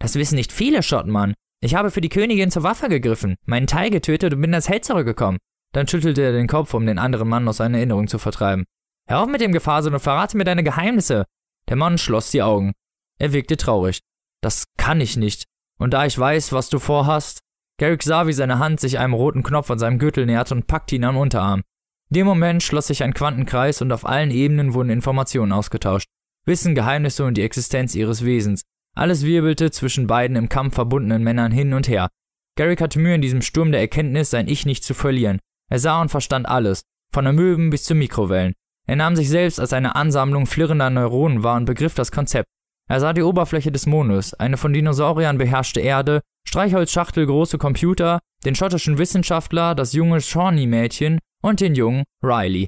Das 0.00 0.14
wissen 0.14 0.36
nicht 0.36 0.52
viele 0.52 0.82
Schottenmann. 0.82 1.34
Ich 1.60 1.74
habe 1.74 1.90
für 1.90 2.00
die 2.00 2.08
Königin 2.08 2.50
zur 2.50 2.62
Waffe 2.62 2.88
gegriffen, 2.88 3.36
meinen 3.44 3.66
Teil 3.66 3.90
getötet 3.90 4.34
und 4.34 4.40
bin 4.42 4.54
als 4.54 4.68
Held 4.68 4.84
zurückgekommen. 4.84 5.38
Dann 5.72 5.88
schüttelte 5.88 6.22
er 6.22 6.32
den 6.32 6.46
Kopf, 6.46 6.74
um 6.74 6.86
den 6.86 6.98
anderen 6.98 7.28
Mann 7.28 7.48
aus 7.48 7.56
seiner 7.56 7.78
Erinnerung 7.78 8.06
zu 8.06 8.18
vertreiben. 8.18 8.64
Hör 9.08 9.20
auf 9.20 9.28
mit 9.28 9.40
dem 9.40 9.52
Gefasel 9.52 9.92
und 9.92 10.00
verrate 10.00 10.36
mir 10.36 10.44
deine 10.44 10.62
Geheimnisse. 10.62 11.24
Der 11.68 11.76
Mann 11.76 11.98
schloss 11.98 12.30
die 12.30 12.42
Augen. 12.42 12.72
Er 13.18 13.32
wirkte 13.32 13.56
traurig. 13.56 14.00
Das 14.42 14.66
kann 14.76 15.00
ich 15.00 15.16
nicht. 15.16 15.44
Und 15.78 15.94
da 15.94 16.06
ich 16.06 16.18
weiß, 16.18 16.52
was 16.52 16.68
du 16.68 16.78
vorhast. 16.78 17.40
Garrick 17.78 18.02
sah, 18.02 18.26
wie 18.26 18.32
seine 18.32 18.58
Hand 18.58 18.80
sich 18.80 18.98
einem 18.98 19.14
roten 19.14 19.42
Knopf 19.42 19.70
an 19.70 19.78
seinem 19.78 19.98
Gürtel 19.98 20.26
näherte 20.26 20.54
und 20.54 20.66
packte 20.66 20.96
ihn 20.96 21.04
am 21.04 21.16
Unterarm. 21.16 21.62
Dem 22.08 22.26
Moment 22.26 22.62
schloss 22.62 22.86
sich 22.86 23.02
ein 23.02 23.14
Quantenkreis 23.14 23.82
und 23.82 23.90
auf 23.92 24.06
allen 24.06 24.30
Ebenen 24.30 24.74
wurden 24.74 24.90
Informationen 24.90 25.52
ausgetauscht. 25.52 26.08
Wissen, 26.44 26.76
Geheimnisse 26.76 27.24
und 27.24 27.36
die 27.36 27.42
Existenz 27.42 27.96
ihres 27.96 28.24
Wesens. 28.24 28.62
Alles 28.94 29.24
wirbelte 29.24 29.72
zwischen 29.72 30.06
beiden 30.06 30.36
im 30.36 30.48
Kampf 30.48 30.74
verbundenen 30.74 31.24
Männern 31.24 31.50
hin 31.50 31.74
und 31.74 31.88
her. 31.88 32.08
Garrick 32.56 32.80
hatte 32.80 33.00
Mühe 33.00 33.16
in 33.16 33.22
diesem 33.22 33.42
Sturm 33.42 33.72
der 33.72 33.80
Erkenntnis, 33.80 34.30
sein 34.30 34.48
Ich 34.48 34.64
nicht 34.64 34.84
zu 34.84 34.94
verlieren. 34.94 35.40
Er 35.68 35.80
sah 35.80 36.00
und 36.00 36.10
verstand 36.10 36.46
alles, 36.46 36.82
von 37.12 37.26
Amöben 37.26 37.70
bis 37.70 37.84
zu 37.84 37.94
Mikrowellen. 37.94 38.54
Er 38.86 38.96
nahm 38.96 39.16
sich 39.16 39.28
selbst 39.28 39.58
als 39.58 39.72
eine 39.72 39.96
Ansammlung 39.96 40.46
flirrender 40.46 40.90
Neuronen 40.90 41.42
wahr 41.42 41.56
und 41.56 41.64
begriff 41.64 41.94
das 41.94 42.12
Konzept. 42.12 42.46
Er 42.88 43.00
sah 43.00 43.12
die 43.12 43.22
Oberfläche 43.22 43.72
des 43.72 43.86
Mondes, 43.86 44.32
eine 44.32 44.56
von 44.56 44.72
Dinosauriern 44.72 45.38
beherrschte 45.38 45.80
Erde, 45.80 46.20
Streichholzschachtel 46.46 47.26
große 47.26 47.58
Computer, 47.58 48.20
den 48.44 48.54
schottischen 48.54 48.96
Wissenschaftler, 48.96 49.74
das 49.74 49.92
junge 49.92 50.20
Shawnee-Mädchen 50.20 51.18
und 51.46 51.60
den 51.60 51.74
jungen 51.74 52.04
Riley. 52.22 52.66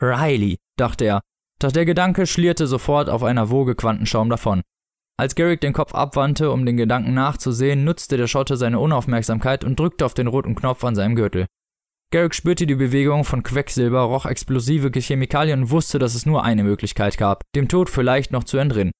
Riley, 0.00 0.58
dachte 0.76 1.04
er, 1.04 1.20
doch 1.58 1.72
der 1.72 1.84
Gedanke 1.84 2.26
schlierte 2.26 2.66
sofort 2.66 3.08
auf 3.08 3.22
einer 3.22 3.50
Woge 3.50 3.74
Quantenschaum 3.74 4.30
davon. 4.30 4.62
Als 5.18 5.34
Garrick 5.34 5.60
den 5.62 5.72
Kopf 5.72 5.94
abwandte, 5.94 6.50
um 6.52 6.66
den 6.66 6.76
Gedanken 6.76 7.14
nachzusehen, 7.14 7.84
nutzte 7.84 8.16
der 8.16 8.26
Schotte 8.26 8.56
seine 8.56 8.78
Unaufmerksamkeit 8.78 9.64
und 9.64 9.80
drückte 9.80 10.04
auf 10.04 10.14
den 10.14 10.26
roten 10.26 10.54
Knopf 10.54 10.84
an 10.84 10.94
seinem 10.94 11.16
Gürtel. 11.16 11.46
Garrick 12.12 12.34
spürte 12.34 12.66
die 12.66 12.74
Bewegung 12.76 13.24
von 13.24 13.42
Quecksilber, 13.42 14.02
roch 14.02 14.26
explosive 14.26 14.92
Chemikalien 14.92 15.62
und 15.62 15.70
wusste, 15.70 15.98
dass 15.98 16.14
es 16.14 16.26
nur 16.26 16.44
eine 16.44 16.62
Möglichkeit 16.62 17.18
gab, 17.18 17.42
dem 17.56 17.66
Tod 17.66 17.90
vielleicht 17.90 18.30
noch 18.30 18.44
zu 18.44 18.58
entrinnen. 18.58 18.92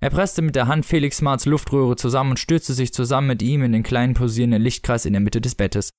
Er 0.00 0.10
presste 0.10 0.42
mit 0.42 0.54
der 0.54 0.68
Hand 0.68 0.84
Felix 0.84 1.16
Smarts 1.16 1.46
Luftröhre 1.46 1.96
zusammen 1.96 2.30
und 2.30 2.38
stürzte 2.38 2.74
sich 2.74 2.92
zusammen 2.92 3.28
mit 3.28 3.42
ihm 3.42 3.62
in 3.62 3.72
den 3.72 3.82
kleinen 3.82 4.14
posierenden 4.14 4.62
Lichtkreis 4.62 5.06
in 5.06 5.14
der 5.14 5.22
Mitte 5.22 5.40
des 5.40 5.54
Bettes. 5.54 5.90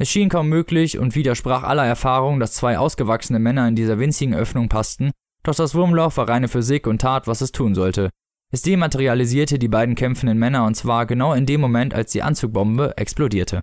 Es 0.00 0.08
schien 0.08 0.30
kaum 0.30 0.48
möglich 0.48 0.98
und 0.98 1.14
widersprach 1.14 1.62
aller 1.62 1.84
Erfahrung, 1.84 2.40
dass 2.40 2.54
zwei 2.54 2.78
ausgewachsene 2.78 3.38
Männer 3.38 3.68
in 3.68 3.76
dieser 3.76 3.98
winzigen 3.98 4.34
Öffnung 4.34 4.70
passten, 4.70 5.10
doch 5.42 5.54
das 5.54 5.74
Wurmloch 5.74 6.16
war 6.16 6.26
reine 6.26 6.48
Physik 6.48 6.86
und 6.86 7.02
tat, 7.02 7.26
was 7.26 7.42
es 7.42 7.52
tun 7.52 7.74
sollte. 7.74 8.08
Es 8.50 8.62
dematerialisierte 8.62 9.58
die 9.58 9.68
beiden 9.68 9.96
kämpfenden 9.96 10.38
Männer 10.38 10.64
und 10.64 10.74
zwar 10.74 11.04
genau 11.04 11.34
in 11.34 11.44
dem 11.44 11.60
Moment, 11.60 11.92
als 11.92 12.12
die 12.12 12.22
Anzugbombe 12.22 12.96
explodierte. 12.96 13.60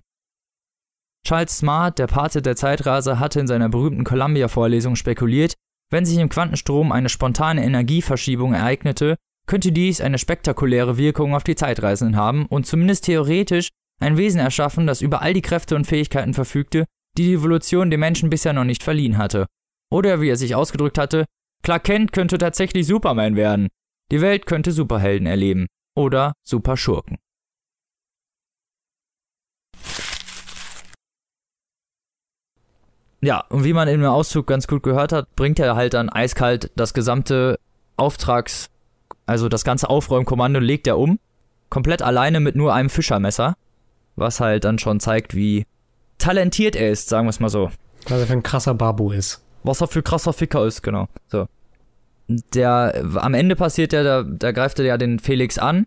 Charles 1.26 1.58
Smart, 1.58 1.98
der 1.98 2.06
Pate 2.06 2.40
der 2.40 2.54
Zeitreise, 2.54 3.18
hatte 3.18 3.40
in 3.40 3.48
seiner 3.48 3.68
berühmten 3.68 4.04
Columbia-Vorlesung 4.04 4.94
spekuliert, 4.94 5.54
wenn 5.90 6.06
sich 6.06 6.18
im 6.18 6.28
Quantenstrom 6.28 6.92
eine 6.92 7.08
spontane 7.08 7.64
Energieverschiebung 7.64 8.54
ereignete, 8.54 9.16
könnte 9.48 9.72
dies 9.72 10.00
eine 10.00 10.18
spektakuläre 10.18 10.98
Wirkung 10.98 11.34
auf 11.34 11.42
die 11.42 11.56
Zeitreisenden 11.56 12.14
haben 12.14 12.46
und 12.46 12.64
zumindest 12.64 13.06
theoretisch 13.06 13.70
ein 13.98 14.16
Wesen 14.16 14.40
erschaffen, 14.40 14.86
das 14.86 15.02
über 15.02 15.22
all 15.22 15.34
die 15.34 15.42
Kräfte 15.42 15.76
und 15.76 15.86
Fähigkeiten 15.86 16.34
verfügte, 16.34 16.84
die 17.16 17.24
die 17.24 17.34
Evolution 17.34 17.90
dem 17.90 18.00
Menschen 18.00 18.30
bisher 18.30 18.52
noch 18.52 18.64
nicht 18.64 18.82
verliehen 18.82 19.18
hatte. 19.18 19.46
Oder 19.90 20.20
wie 20.20 20.28
er 20.28 20.36
sich 20.36 20.54
ausgedrückt 20.54 20.98
hatte, 20.98 21.24
Clark 21.62 21.84
Kent 21.84 22.12
könnte 22.12 22.38
tatsächlich 22.38 22.86
Superman 22.86 23.36
werden. 23.36 23.68
Die 24.10 24.20
Welt 24.20 24.46
könnte 24.46 24.72
Superhelden 24.72 25.26
erleben. 25.26 25.66
Oder 25.96 26.32
Superschurken. 26.44 27.18
Ja, 33.20 33.40
und 33.48 33.64
wie 33.64 33.72
man 33.72 33.88
in 33.88 34.00
dem 34.00 34.08
Auszug 34.08 34.46
ganz 34.46 34.68
gut 34.68 34.84
gehört 34.84 35.12
hat, 35.12 35.34
bringt 35.34 35.58
er 35.58 35.74
halt 35.74 35.94
dann 35.94 36.08
eiskalt 36.08 36.70
das 36.76 36.94
gesamte 36.94 37.58
Auftrags, 37.96 38.70
also 39.26 39.48
das 39.48 39.64
ganze 39.64 39.90
Aufräumkommando 39.90 40.60
legt 40.60 40.86
er 40.86 40.98
um. 40.98 41.18
Komplett 41.68 42.00
alleine 42.00 42.38
mit 42.38 42.54
nur 42.54 42.72
einem 42.72 42.90
Fischermesser. 42.90 43.56
Was 44.18 44.40
halt 44.40 44.64
dann 44.64 44.78
schon 44.78 44.98
zeigt, 44.98 45.34
wie 45.34 45.64
talentiert 46.18 46.74
er 46.74 46.90
ist, 46.90 47.08
sagen 47.08 47.26
wir 47.26 47.30
es 47.30 47.40
mal 47.40 47.48
so. 47.48 47.70
Was 48.08 48.20
er 48.20 48.26
für 48.26 48.32
ein 48.32 48.42
krasser 48.42 48.74
Babu 48.74 49.12
ist. 49.12 49.42
Was 49.62 49.80
er 49.80 49.86
für 49.86 50.02
krasser 50.02 50.32
Ficker 50.32 50.66
ist, 50.66 50.82
genau. 50.82 51.08
So. 51.28 51.46
Der, 52.26 53.04
am 53.14 53.34
Ende 53.34 53.54
passiert 53.54 53.92
ja, 53.92 54.02
da, 54.02 54.22
da 54.22 54.52
greift 54.52 54.78
er 54.80 54.84
ja 54.84 54.98
den 54.98 55.18
Felix 55.18 55.56
an 55.56 55.86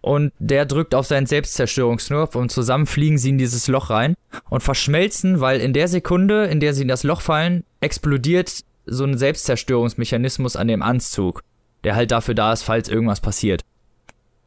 und 0.00 0.32
der 0.40 0.66
drückt 0.66 0.94
auf 0.94 1.06
seinen 1.06 1.26
Selbstzerstörungsknopf 1.26 2.34
und 2.34 2.50
zusammen 2.50 2.86
fliegen 2.86 3.16
sie 3.16 3.30
in 3.30 3.38
dieses 3.38 3.68
Loch 3.68 3.88
rein 3.88 4.14
und 4.50 4.62
verschmelzen, 4.62 5.40
weil 5.40 5.60
in 5.60 5.72
der 5.72 5.86
Sekunde, 5.86 6.46
in 6.46 6.58
der 6.58 6.74
sie 6.74 6.82
in 6.82 6.88
das 6.88 7.04
Loch 7.04 7.20
fallen, 7.20 7.64
explodiert 7.80 8.64
so 8.84 9.04
ein 9.04 9.16
Selbstzerstörungsmechanismus 9.16 10.56
an 10.56 10.66
dem 10.66 10.82
Anzug, 10.82 11.42
der 11.84 11.94
halt 11.94 12.10
dafür 12.10 12.34
da 12.34 12.52
ist, 12.52 12.64
falls 12.64 12.88
irgendwas 12.88 13.20
passiert. 13.20 13.62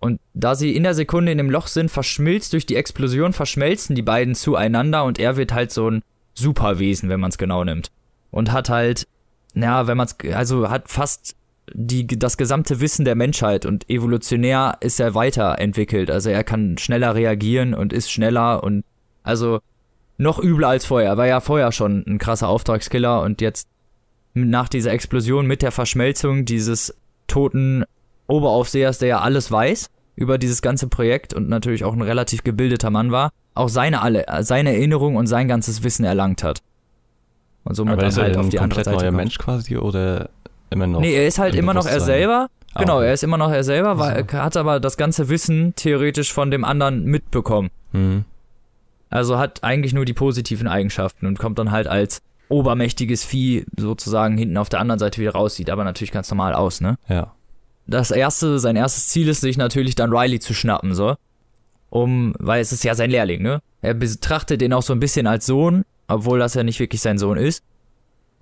Und 0.05 0.19
da 0.35 0.53
sie 0.53 0.75
in 0.75 0.83
der 0.83 0.93
Sekunde 0.93 1.31
in 1.31 1.39
dem 1.39 1.49
Loch 1.49 1.65
sind, 1.65 1.89
verschmilzt 1.89 2.53
durch 2.53 2.67
die 2.67 2.75
Explosion, 2.75 3.33
verschmelzen 3.33 3.95
die 3.95 4.03
beiden 4.03 4.35
zueinander 4.35 5.03
und 5.03 5.17
er 5.17 5.35
wird 5.35 5.51
halt 5.51 5.71
so 5.71 5.89
ein 5.89 6.03
Superwesen, 6.35 7.09
wenn 7.09 7.19
man 7.19 7.31
es 7.31 7.39
genau 7.39 7.63
nimmt. 7.63 7.89
Und 8.29 8.51
hat 8.51 8.69
halt, 8.69 9.07
ja, 9.55 9.87
wenn 9.87 9.97
man 9.97 10.05
es, 10.05 10.15
also 10.31 10.69
hat 10.69 10.89
fast 10.89 11.35
die, 11.73 12.05
das 12.05 12.37
gesamte 12.37 12.79
Wissen 12.81 13.03
der 13.03 13.15
Menschheit 13.15 13.65
und 13.65 13.89
evolutionär 13.89 14.77
ist 14.79 14.99
er 14.99 15.15
weiterentwickelt. 15.15 16.11
Also 16.11 16.29
er 16.29 16.43
kann 16.43 16.77
schneller 16.77 17.15
reagieren 17.15 17.73
und 17.73 17.91
ist 17.91 18.11
schneller 18.11 18.63
und 18.63 18.85
also 19.23 19.59
noch 20.19 20.37
übler 20.37 20.67
als 20.67 20.85
vorher. 20.85 21.09
Er 21.09 21.17
war 21.17 21.25
ja 21.25 21.39
vorher 21.39 21.71
schon 21.71 22.03
ein 22.05 22.19
krasser 22.19 22.47
Auftragskiller 22.47 23.23
und 23.23 23.41
jetzt 23.41 23.67
nach 24.35 24.69
dieser 24.69 24.91
Explosion 24.91 25.47
mit 25.47 25.63
der 25.63 25.71
Verschmelzung 25.71 26.45
dieses 26.45 26.95
toten 27.25 27.85
Oberaufsehers, 28.27 28.99
der 28.99 29.07
ja 29.07 29.19
alles 29.21 29.51
weiß 29.51 29.89
über 30.15 30.37
dieses 30.37 30.61
ganze 30.61 30.87
Projekt 30.87 31.33
und 31.33 31.49
natürlich 31.49 31.83
auch 31.83 31.93
ein 31.93 32.01
relativ 32.01 32.43
gebildeter 32.43 32.89
Mann 32.89 33.11
war, 33.11 33.31
auch 33.53 33.69
seine 33.69 34.01
alle 34.01 34.25
seine 34.41 34.73
Erinnerung 34.73 35.15
und 35.15 35.27
sein 35.27 35.47
ganzes 35.47 35.83
Wissen 35.83 36.05
erlangt 36.05 36.43
hat. 36.43 36.61
Und 37.63 37.75
somit 37.75 37.93
Aber 37.93 38.07
ist 38.07 38.17
halt 38.17 38.35
er 38.35 38.41
auf 38.41 38.49
die 38.49 38.59
andere 38.59 38.83
Seite. 38.83 38.97
Neuer 38.97 39.11
Mensch 39.11 39.37
quasi 39.37 39.77
oder 39.77 40.29
immer 40.69 40.87
noch. 40.87 40.99
Nee, 41.01 41.15
er 41.15 41.27
ist 41.27 41.39
halt 41.39 41.55
immer 41.55 41.73
noch 41.73 41.85
er 41.85 41.99
selber. 41.99 42.47
Ah, 42.73 42.81
genau, 42.81 42.99
er 42.99 43.13
ist 43.13 43.23
immer 43.23 43.37
noch 43.37 43.51
er 43.51 43.63
selber, 43.63 43.97
weil 43.97 44.25
er 44.29 44.43
hat 44.43 44.57
aber 44.57 44.79
das 44.79 44.97
ganze 44.97 45.29
Wissen 45.29 45.73
theoretisch 45.75 46.33
von 46.33 46.51
dem 46.51 46.63
anderen 46.63 47.05
mitbekommen. 47.05 47.69
Mhm. 47.93 48.25
Also 49.09 49.37
hat 49.37 49.63
eigentlich 49.63 49.93
nur 49.93 50.05
die 50.05 50.13
positiven 50.13 50.67
Eigenschaften 50.67 51.25
und 51.25 51.39
kommt 51.39 51.57
dann 51.57 51.71
halt 51.71 51.87
als 51.87 52.21
obermächtiges 52.49 53.23
Vieh 53.23 53.65
sozusagen 53.77 54.37
hinten 54.37 54.57
auf 54.57 54.69
der 54.69 54.79
anderen 54.79 54.99
Seite 54.99 55.21
wieder 55.21 55.31
raus, 55.31 55.55
sieht 55.55 55.69
aber 55.69 55.83
natürlich 55.83 56.11
ganz 56.11 56.29
normal 56.29 56.53
aus, 56.53 56.81
ne? 56.81 56.97
Ja. 57.07 57.31
Das 57.87 58.11
erste, 58.11 58.59
sein 58.59 58.75
erstes 58.75 59.07
Ziel 59.09 59.27
ist, 59.27 59.41
sich 59.41 59.57
natürlich 59.57 59.95
dann 59.95 60.11
Riley 60.11 60.39
zu 60.39 60.53
schnappen, 60.53 60.95
so. 60.95 61.15
Um, 61.89 62.33
weil 62.39 62.61
es 62.61 62.71
ist 62.71 62.83
ja 62.83 62.95
sein 62.95 63.11
Lehrling, 63.11 63.41
ne? 63.41 63.61
Er 63.81 63.93
betrachtet 63.93 64.61
den 64.61 64.73
auch 64.73 64.81
so 64.81 64.91
ein 64.91 64.99
bisschen 64.99 65.27
als 65.27 65.45
Sohn, 65.45 65.85
obwohl 66.07 66.39
das 66.39 66.55
ja 66.55 66.63
nicht 66.63 66.79
wirklich 66.79 67.01
sein 67.01 67.17
Sohn 67.17 67.37
ist 67.37 67.63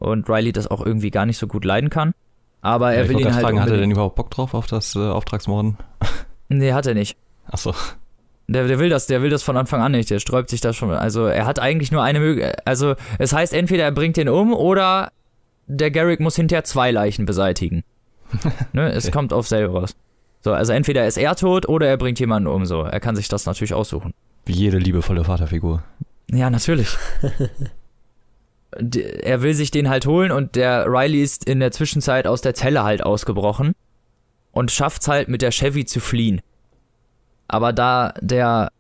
und 0.04 0.30
Riley 0.30 0.52
das 0.52 0.68
auch 0.68 0.86
irgendwie 0.86 1.12
gar 1.12 1.26
nicht 1.26 1.38
so 1.38 1.48
gut 1.48 1.66
leiden 1.66 1.90
kann. 1.90 2.14
Aber 2.62 2.94
er 2.94 3.04
ja, 3.04 3.10
will 3.10 3.20
ihn 3.20 3.34
halt. 3.34 3.44
Fragen, 3.44 3.62
hat 3.62 3.70
er 3.70 3.78
denn 3.78 3.92
überhaupt 3.92 4.16
Bock 4.16 4.32
drauf 4.32 4.54
auf 4.54 4.68
das 4.68 4.96
äh, 4.96 5.00
Auftragsmorden? 5.00 5.78
Nee, 6.50 6.74
hat 6.74 6.86
er 6.86 6.94
nicht. 6.94 7.18
Achso. 7.48 7.74
Der, 8.48 8.68
der 8.68 8.78
will 8.78 8.90
das, 8.90 9.08
der 9.08 9.24
will 9.24 9.32
das 9.32 9.42
von 9.42 9.58
Anfang 9.58 9.82
an 9.82 9.94
nicht, 9.94 10.12
der 10.12 10.20
sträubt 10.20 10.50
sich 10.50 10.62
da 10.62 10.72
schon. 10.72 10.92
Also 10.92 11.26
er 11.26 11.48
hat 11.48 11.58
eigentlich 11.58 11.92
nur 11.92 12.04
eine 12.04 12.20
Möglichkeit. 12.20 12.68
Also 12.68 12.94
es 13.18 13.34
heißt 13.34 13.54
entweder 13.54 13.86
er 13.86 13.92
bringt 13.92 14.18
den 14.18 14.30
um 14.30 14.54
oder 14.54 15.12
der 15.66 15.90
Garrick 15.90 16.20
muss 16.20 16.36
hinterher 16.36 16.64
zwei 16.64 16.92
Leichen 16.92 17.26
beseitigen. 17.26 17.84
Ne? 18.74 18.92
Es 18.92 19.06
okay. 19.06 19.14
kommt 19.14 19.34
auf 19.34 19.48
selber 19.48 19.82
raus. 19.82 19.96
So, 20.42 20.52
also 20.52 20.74
entweder 20.74 21.08
ist 21.08 21.18
er 21.18 21.36
tot 21.36 21.68
oder 21.70 21.88
er 21.88 21.98
bringt 21.98 22.20
jemanden 22.20 22.48
um. 22.48 22.66
So, 22.66 22.82
er 22.82 23.00
kann 23.00 23.16
sich 23.16 23.30
das 23.30 23.46
natürlich 23.46 23.74
aussuchen. 23.74 24.14
Wie 24.46 24.54
jede 24.54 24.78
liebevolle 24.78 25.24
Vaterfigur. 25.24 25.84
Ja, 26.30 26.50
natürlich. 26.50 26.98
er 29.24 29.42
will 29.42 29.54
sich 29.54 29.72
den 29.72 29.90
halt 29.90 30.06
holen 30.06 30.32
und 30.32 30.56
der 30.56 30.86
Riley 30.88 31.22
ist 31.22 31.48
in 31.48 31.60
der 31.60 31.72
Zwischenzeit 31.72 32.28
aus 32.28 32.42
der 32.42 32.54
Zelle 32.54 32.84
halt 32.84 33.04
ausgebrochen 33.04 33.74
und 34.52 34.72
schafft's 34.72 35.08
halt 35.08 35.28
mit 35.28 35.42
der 35.42 35.52
Chevy 35.52 35.86
zu 35.86 36.00
fliehen. 36.00 36.42
Aber 37.48 37.72
da 37.72 38.14
der 38.20 38.72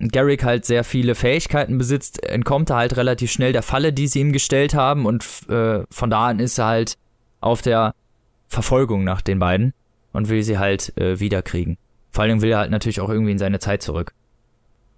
Garrick 0.00 0.44
halt 0.44 0.64
sehr 0.64 0.84
viele 0.84 1.14
Fähigkeiten 1.14 1.78
besitzt, 1.78 2.22
entkommt 2.24 2.70
er 2.70 2.76
halt 2.76 2.96
relativ 2.96 3.32
schnell 3.32 3.52
der 3.52 3.62
Falle, 3.62 3.92
die 3.92 4.08
sie 4.08 4.20
ihm 4.20 4.32
gestellt 4.32 4.74
haben 4.74 5.06
und 5.06 5.24
äh, 5.48 5.84
von 5.90 6.10
da 6.10 6.28
an 6.28 6.38
ist 6.38 6.58
er 6.58 6.66
halt 6.66 6.98
auf 7.40 7.62
der 7.62 7.94
Verfolgung 8.48 9.04
nach 9.04 9.20
den 9.20 9.38
beiden 9.38 9.74
und 10.12 10.28
will 10.28 10.42
sie 10.42 10.58
halt 10.58 10.96
äh, 10.98 11.20
wiederkriegen. 11.20 11.76
Vor 12.10 12.24
allem 12.24 12.42
will 12.42 12.50
er 12.50 12.58
halt 12.58 12.70
natürlich 12.70 13.00
auch 13.00 13.10
irgendwie 13.10 13.32
in 13.32 13.38
seine 13.38 13.58
Zeit 13.58 13.82
zurück. 13.82 14.12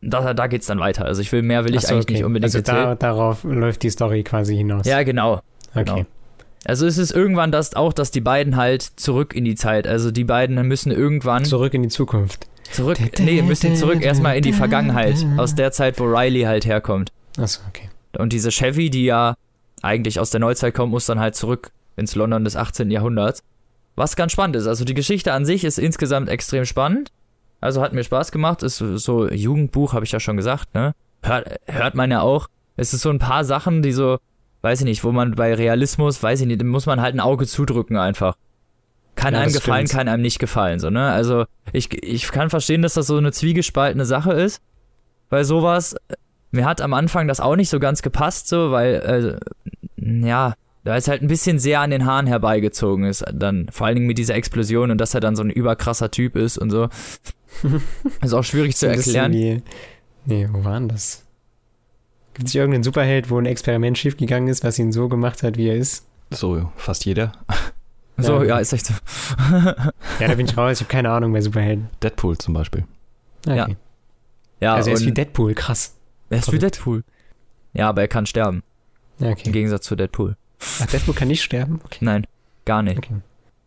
Da, 0.00 0.32
da 0.32 0.46
geht's 0.46 0.66
dann 0.66 0.80
weiter. 0.80 1.04
Also 1.04 1.20
ich 1.20 1.30
will 1.32 1.42
mehr 1.42 1.64
will 1.64 1.74
ich 1.74 1.82
so, 1.82 1.94
eigentlich 1.94 2.04
okay. 2.04 2.12
nicht 2.14 2.24
unbedingt 2.24 2.54
Also 2.54 2.64
da, 2.64 2.94
darauf 2.94 3.44
läuft 3.44 3.82
die 3.82 3.90
Story 3.90 4.22
quasi 4.22 4.56
hinaus. 4.56 4.86
Ja, 4.86 5.02
genau. 5.02 5.42
okay. 5.74 5.84
genau. 5.84 6.06
Also 6.64 6.86
es 6.86 6.98
ist 6.98 7.10
irgendwann 7.10 7.52
das 7.52 7.74
auch, 7.74 7.92
dass 7.92 8.10
die 8.10 8.20
beiden 8.20 8.56
halt 8.56 8.82
zurück 8.82 9.34
in 9.34 9.44
die 9.44 9.54
Zeit, 9.54 9.86
also 9.86 10.10
die 10.10 10.24
beiden 10.24 10.56
müssen 10.66 10.92
irgendwann 10.92 11.44
Zurück 11.44 11.72
in 11.74 11.82
die 11.82 11.88
Zukunft. 11.88 12.46
zurück, 12.70 12.98
nee, 13.18 13.40
müssen 13.42 13.76
zurück 13.76 14.02
erstmal 14.02 14.36
in 14.36 14.42
die 14.42 14.52
Vergangenheit, 14.52 15.16
aus 15.38 15.54
der 15.54 15.72
Zeit, 15.72 15.98
wo 15.98 16.04
Riley 16.04 16.42
halt 16.42 16.66
herkommt. 16.66 17.12
Achso, 17.38 17.62
okay. 17.68 17.88
Und 18.18 18.32
diese 18.32 18.50
Chevy, 18.50 18.90
die 18.90 19.04
ja 19.06 19.36
eigentlich 19.82 20.20
aus 20.20 20.30
der 20.30 20.40
Neuzeit 20.40 20.74
kommt, 20.74 20.90
muss 20.90 21.06
dann 21.06 21.18
halt 21.18 21.34
zurück 21.34 21.70
ins 22.00 22.14
London 22.16 22.42
des 22.44 22.56
18. 22.56 22.90
Jahrhunderts. 22.90 23.42
Was 23.94 24.16
ganz 24.16 24.32
spannend 24.32 24.56
ist. 24.56 24.66
Also 24.66 24.84
die 24.84 24.94
Geschichte 24.94 25.32
an 25.32 25.44
sich 25.44 25.62
ist 25.64 25.78
insgesamt 25.78 26.28
extrem 26.28 26.64
spannend. 26.64 27.12
Also 27.60 27.82
hat 27.82 27.92
mir 27.92 28.02
Spaß 28.02 28.32
gemacht. 28.32 28.62
Ist 28.62 28.78
so 28.78 29.28
Jugendbuch, 29.28 29.92
habe 29.92 30.04
ich 30.04 30.12
ja 30.12 30.18
schon 30.20 30.36
gesagt, 30.36 30.74
ne? 30.74 30.94
Hört, 31.22 31.60
hört 31.66 31.94
man 31.94 32.10
ja 32.10 32.22
auch. 32.22 32.48
Es 32.76 32.94
ist 32.94 33.02
so 33.02 33.10
ein 33.10 33.18
paar 33.18 33.44
Sachen, 33.44 33.82
die 33.82 33.92
so, 33.92 34.18
weiß 34.62 34.80
ich 34.80 34.86
nicht, 34.86 35.04
wo 35.04 35.12
man 35.12 35.32
bei 35.34 35.54
Realismus, 35.54 36.22
weiß 36.22 36.40
ich 36.40 36.46
nicht, 36.46 36.62
muss 36.64 36.86
man 36.86 37.00
halt 37.02 37.14
ein 37.14 37.20
Auge 37.20 37.46
zudrücken 37.46 37.98
einfach. 37.98 38.36
Kann 39.16 39.34
Ja, 39.34 39.40
einem 39.40 39.52
gefallen, 39.52 39.86
stimmt. 39.86 39.98
kann 39.98 40.08
einem 40.08 40.22
nicht 40.22 40.38
gefallen, 40.38 40.78
so, 40.78 40.88
ne? 40.88 41.10
Also 41.10 41.44
ich, 41.72 41.92
ich 42.02 42.30
kann 42.32 42.48
verstehen, 42.48 42.80
dass 42.80 42.94
das 42.94 43.06
so 43.06 43.18
eine 43.18 43.32
zwiegespaltene 43.32 44.06
Sache 44.06 44.32
ist. 44.32 44.62
Weil 45.28 45.44
sowas, 45.44 45.94
mir 46.52 46.64
hat 46.64 46.80
am 46.80 46.94
Anfang 46.94 47.28
das 47.28 47.40
auch 47.40 47.56
nicht 47.56 47.68
so 47.68 47.78
ganz 47.80 48.00
gepasst, 48.00 48.48
so, 48.48 48.70
weil, 48.70 49.40
äh, 49.98 50.26
ja, 50.26 50.54
da 50.84 50.96
ist 50.96 51.08
halt 51.08 51.22
ein 51.22 51.28
bisschen 51.28 51.58
sehr 51.58 51.80
an 51.80 51.90
den 51.90 52.06
Haaren 52.06 52.26
herbeigezogen 52.26 53.04
ist, 53.04 53.24
dann 53.32 53.68
vor 53.70 53.86
allen 53.86 53.96
Dingen 53.96 54.06
mit 54.06 54.18
dieser 54.18 54.34
Explosion 54.34 54.90
und 54.90 54.98
dass 54.98 55.14
er 55.14 55.20
dann 55.20 55.36
so 55.36 55.42
ein 55.42 55.50
überkrasser 55.50 56.10
Typ 56.10 56.36
ist 56.36 56.58
und 56.58 56.70
so. 56.70 56.88
ist 58.22 58.32
auch 58.32 58.44
schwierig 58.44 58.76
zu 58.76 58.86
erklären. 58.88 59.32
Wie, 59.32 59.62
nee, 60.24 60.48
wo 60.50 60.64
war 60.64 60.78
denn 60.78 60.88
das? 60.88 61.24
Gibt 62.34 62.48
es 62.48 62.54
nicht 62.54 62.60
irgendeinen 62.60 62.84
Superheld, 62.84 63.28
wo 63.30 63.38
ein 63.38 63.46
Experiment 63.46 63.98
schiefgegangen 63.98 64.48
ist, 64.48 64.64
was 64.64 64.78
ihn 64.78 64.92
so 64.92 65.08
gemacht 65.08 65.42
hat, 65.42 65.56
wie 65.56 65.68
er 65.68 65.76
ist? 65.76 66.06
So, 66.30 66.70
fast 66.76 67.04
jeder. 67.04 67.32
So, 68.16 68.38
Ja. 68.42 68.48
ja, 68.48 68.58
ist 68.58 68.72
echt 68.72 68.86
so. 68.86 68.94
Ja, 70.20 70.28
da 70.28 70.34
bin 70.34 70.46
ich 70.46 70.56
raus. 70.56 70.72
Ich 70.78 70.80
habe 70.80 70.90
keine 70.92 71.10
Ahnung 71.10 71.32
bei 71.32 71.40
Superhelden. 71.40 71.88
Deadpool 72.02 72.38
zum 72.38 72.54
Beispiel. 72.54 72.84
Okay. 73.46 73.56
Ja. 73.56 73.68
Ja, 74.60 74.74
also 74.74 74.90
er 74.90 74.94
ist 74.96 75.06
wie 75.06 75.12
Deadpool, 75.12 75.54
krass. 75.54 75.96
er 76.28 76.38
ist 76.38 76.42
wie 76.52 76.58
verrückt. 76.58 76.62
Deadpool. 76.76 77.04
Ja, 77.72 77.88
aber 77.88 78.02
er 78.02 78.08
kann 78.08 78.26
sterben. 78.26 78.62
Ja, 79.18 79.28
Im 79.28 79.32
okay. 79.32 79.50
Gegensatz 79.50 79.86
zu 79.86 79.96
Deadpool. 79.96 80.36
Ach, 80.80 80.86
Deadpool 80.86 81.14
kann 81.14 81.28
nicht 81.28 81.42
sterben? 81.42 81.80
Okay. 81.84 81.98
Nein, 82.02 82.26
gar 82.64 82.82
nicht. 82.82 82.98
okay. 82.98 83.14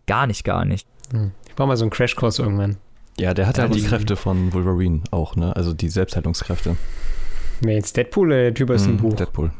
Gar 0.08 0.28
nicht, 0.28 0.44
gar 0.44 0.66
nicht. 0.66 0.88
Hm. 1.12 1.32
Ich 1.48 1.56
brauche 1.56 1.68
mal 1.68 1.78
so 1.78 1.84
einen 1.86 1.92
Crashkurs 1.92 2.40
irgendwann. 2.40 2.78
Ja, 3.20 3.34
der 3.34 3.48
hat 3.48 3.58
Ja, 3.58 3.64
halt 3.64 3.76
die 3.76 3.84
Kräfte 3.84 4.16
von 4.16 4.54
Wolverine 4.54 5.02
auch, 5.12 5.36
ne? 5.36 5.56
Also 5.56 5.74
die 5.74 5.90
Selbstheilungskräfte. 5.90 6.76
Wer 7.62 7.76
jetzt 7.76 7.96
Deadpool 7.96 8.28
oder 8.28 8.38
der 8.38 8.54
Typ 8.54 8.70
aus 8.72 8.84
dem 8.84 8.94
Mhm, 8.94 8.98
Buch? 8.98 9.14
Deadpool. 9.16 9.52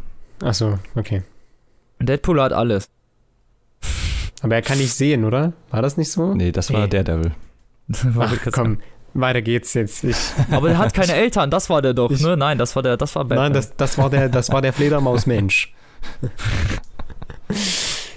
Achso, 0.44 0.80
okay. 0.96 1.22
Und 2.00 2.10
Deadpool 2.10 2.42
hat 2.42 2.52
alles. 2.54 2.88
Aber 4.42 4.56
er 4.56 4.62
kann 4.62 4.78
nicht 4.78 4.94
sehen, 4.94 5.24
oder? 5.24 5.54
War 5.70 5.82
das 5.82 5.96
nicht 5.98 6.12
so? 6.12 6.34
Nee, 6.34 6.52
das 6.52 6.74
war 6.74 6.82
Nee. 6.82 6.88
Daredevil. 6.90 7.32
Ach, 8.20 8.36
komm, 8.52 8.80
weiter 9.14 9.42
geht's 9.42 9.74
jetzt. 9.76 10.04
Ich, 10.04 10.18
Aber 10.52 10.68
der 10.70 10.78
hat 10.80 10.94
keine 10.94 11.14
Eltern, 11.14 11.50
das 11.52 11.70
war 11.70 11.82
der 11.82 11.94
doch, 11.94 12.12
Ich- 12.12 12.22
ne? 12.22 12.36
Nein, 12.36 12.58
das 12.58 12.76
war 12.76 12.84
der, 12.84 12.98
das 12.98 13.16
war 13.16 13.24
Batman. 13.24 13.46
nein, 13.46 13.54
das, 13.54 13.76
das 13.78 13.98
war 13.98 14.10
der, 14.10 14.28
das 14.30 14.52
war 14.52 14.62
der 14.62 14.74
Fledermausmensch. 14.74 15.74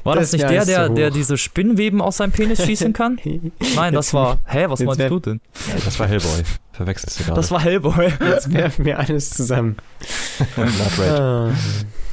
war 0.04 0.14
das, 0.14 0.30
das 0.30 0.32
nicht 0.40 0.50
der, 0.50 0.64
der, 0.64 0.86
zu 0.86 0.94
der 0.94 1.10
diese 1.10 1.36
Spinnenweben 1.36 2.00
aus 2.00 2.18
seinem 2.18 2.32
Penis 2.32 2.64
schießen 2.64 2.92
kann? 2.92 3.18
Nein, 3.76 3.94
das 3.94 4.14
war. 4.14 4.38
Hä, 4.46 4.66
was 4.68 4.80
meinst 4.80 4.98
wär- 4.98 5.08
du 5.08 5.18
denn? 5.18 5.40
Das 5.84 5.98
war 5.98 6.06
Hellboy. 6.06 6.42
Verwechselst 6.72 7.20
du 7.20 7.24
gerade. 7.24 7.36
Das 7.36 7.50
war 7.50 7.60
Hellboy. 7.60 8.12
Jetzt 8.28 8.52
werfen 8.52 8.84
wir 8.84 8.98
alles 8.98 9.30
zusammen. 9.30 9.76
Not 10.56 10.98
Red. 10.98 11.10
Ah. 11.10 11.50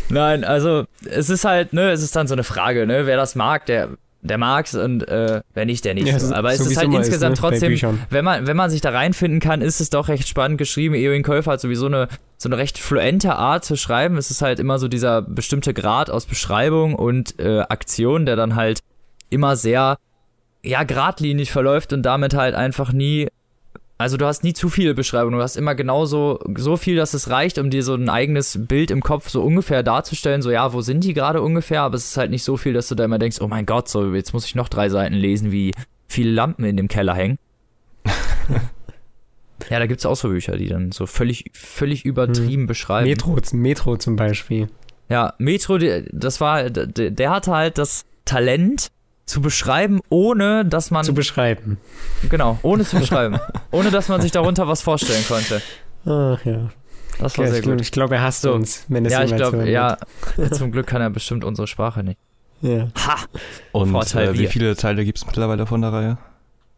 Nein, 0.09 0.43
also 0.43 0.85
es 1.05 1.29
ist 1.29 1.45
halt, 1.45 1.73
ne, 1.73 1.91
es 1.91 2.01
ist 2.01 2.15
dann 2.15 2.27
so 2.27 2.33
eine 2.33 2.43
Frage, 2.43 2.85
ne? 2.87 3.05
Wer 3.05 3.17
das 3.17 3.35
mag, 3.35 3.65
der, 3.65 3.89
der 4.23 4.37
mag's 4.37 4.73
und 4.73 5.07
äh, 5.07 5.41
wer 5.53 5.65
nicht, 5.65 5.83
der 5.83 5.93
nicht. 5.93 6.07
Ja, 6.07 6.17
so. 6.17 6.33
Aber 6.33 6.51
es 6.51 6.59
so 6.59 6.69
ist 6.69 6.77
halt 6.77 6.93
insgesamt 6.93 7.35
ne, 7.35 7.41
bei 7.41 7.49
trotzdem, 7.49 7.99
wenn 8.09 8.23
man, 8.25 8.47
wenn 8.47 8.55
man 8.55 8.69
sich 8.69 8.81
da 8.81 8.91
reinfinden 8.91 9.39
kann, 9.39 9.61
ist 9.61 9.81
es 9.81 9.89
doch 9.89 10.07
recht 10.07 10.27
spannend 10.27 10.57
geschrieben. 10.57 10.95
Ewing 10.95 11.23
Käufer 11.23 11.51
hat 11.51 11.61
sowieso 11.61 11.87
eine, 11.87 12.07
so 12.37 12.47
eine 12.47 12.57
recht 12.57 12.79
fluente 12.79 13.35
Art 13.35 13.65
zu 13.65 13.75
schreiben. 13.75 14.17
Es 14.17 14.31
ist 14.31 14.41
halt 14.41 14.59
immer 14.59 14.79
so 14.79 14.87
dieser 14.87 15.21
bestimmte 15.21 15.73
Grad 15.73 16.09
aus 16.09 16.25
Beschreibung 16.25 16.95
und 16.95 17.37
äh, 17.39 17.59
Aktion, 17.59 18.25
der 18.25 18.37
dann 18.37 18.55
halt 18.55 18.79
immer 19.29 19.57
sehr, 19.57 19.97
ja, 20.63 20.83
geradlinig 20.83 21.51
verläuft 21.51 21.91
und 21.91 22.03
damit 22.03 22.33
halt 22.33 22.55
einfach 22.55 22.93
nie, 22.93 23.27
also 23.97 24.17
du 24.17 24.25
hast 24.25 24.43
nie 24.43 24.53
zu 24.53 24.69
viele 24.69 24.93
Beschreibungen, 24.93 25.37
du 25.37 25.43
hast 25.43 25.55
immer 25.55 25.75
genauso, 25.75 26.39
so 26.57 26.77
viel, 26.77 26.95
dass 26.95 27.13
es 27.13 27.29
reicht, 27.29 27.57
um 27.57 27.69
dir 27.69 27.83
so 27.83 27.93
ein 27.93 28.09
eigenes 28.09 28.59
Bild 28.67 28.91
im 28.91 29.01
Kopf 29.01 29.29
so 29.29 29.43
ungefähr 29.43 29.83
darzustellen, 29.83 30.41
so 30.41 30.51
ja, 30.51 30.73
wo 30.73 30.81
sind 30.81 31.03
die 31.03 31.13
gerade 31.13 31.41
ungefähr, 31.41 31.81
aber 31.81 31.95
es 31.95 32.05
ist 32.09 32.17
halt 32.17 32.31
nicht 32.31 32.43
so 32.43 32.57
viel, 32.57 32.73
dass 32.73 32.87
du 32.87 32.95
da 32.95 33.05
immer 33.05 33.19
denkst, 33.19 33.39
oh 33.41 33.47
mein 33.47 33.65
Gott, 33.65 33.87
so, 33.87 34.13
jetzt 34.13 34.33
muss 34.33 34.45
ich 34.45 34.55
noch 34.55 34.67
drei 34.67 34.89
Seiten 34.89 35.13
lesen, 35.13 35.51
wie 35.51 35.73
viele 36.07 36.31
Lampen 36.31 36.65
in 36.65 36.77
dem 36.77 36.87
Keller 36.87 37.15
hängen. 37.15 37.37
ja, 39.69 39.79
da 39.79 39.85
gibt's 39.85 40.05
auch 40.05 40.15
so 40.15 40.29
Bücher, 40.29 40.57
die 40.57 40.67
dann 40.67 40.91
so 40.91 41.05
völlig, 41.05 41.51
völlig 41.53 42.03
übertrieben 42.03 42.67
beschreiben. 42.67 43.07
Metro, 43.07 43.37
Metro 43.53 43.97
zum 43.97 44.15
Beispiel. 44.15 44.67
Ja, 45.09 45.33
Metro, 45.37 45.77
das 45.77 46.41
war, 46.41 46.69
der, 46.69 47.11
der 47.11 47.29
hatte 47.29 47.51
halt 47.51 47.77
das 47.77 48.05
Talent 48.25 48.91
zu 49.33 49.41
beschreiben, 49.41 49.99
ohne 50.09 50.63
dass 50.63 50.91
man, 50.91 51.03
Zu 51.03 51.13
beschreiben. 51.15 51.77
genau, 52.29 52.59
ohne 52.61 52.85
zu 52.85 52.97
beschreiben, 52.99 53.39
ohne 53.71 53.89
dass 53.89 54.07
man 54.07 54.21
sich 54.21 54.31
darunter 54.31 54.67
was 54.67 54.81
vorstellen 54.83 55.23
konnte. 55.27 55.61
Ach 56.05 56.45
ja. 56.45 56.69
Das 57.19 57.37
war 57.37 57.45
Okay, 57.45 57.47
sehr 57.49 57.55
ich 57.57 57.61
glaube, 57.63 57.77
gut. 57.77 57.91
glaub, 57.91 58.11
er 58.11 58.21
hasst 58.21 58.41
So. 58.43 58.53
uns, 58.53 58.85
wenn 58.89 59.05
es 59.05 59.11
Ja, 59.13 59.23
ich 59.23 59.35
glaube, 59.35 59.69
ja, 59.69 59.97
zum 60.51 60.71
Glück 60.71 60.85
kann 60.87 61.01
er 61.01 61.09
bestimmt 61.09 61.43
unsere 61.43 61.67
Sprache 61.67 62.03
nicht. 62.03 62.19
Ja. 62.61 62.87
Ha! 63.07 63.15
Und 63.71 63.89
Vorteil 63.91 64.29
äh, 64.29 64.37
wie 64.39 64.47
viele 64.47 64.75
Teile 64.75 65.03
gibt 65.03 65.17
es 65.17 65.25
mittlerweile 65.25 65.65
von 65.65 65.81
der 65.81 65.91
Reihe? 65.93 66.17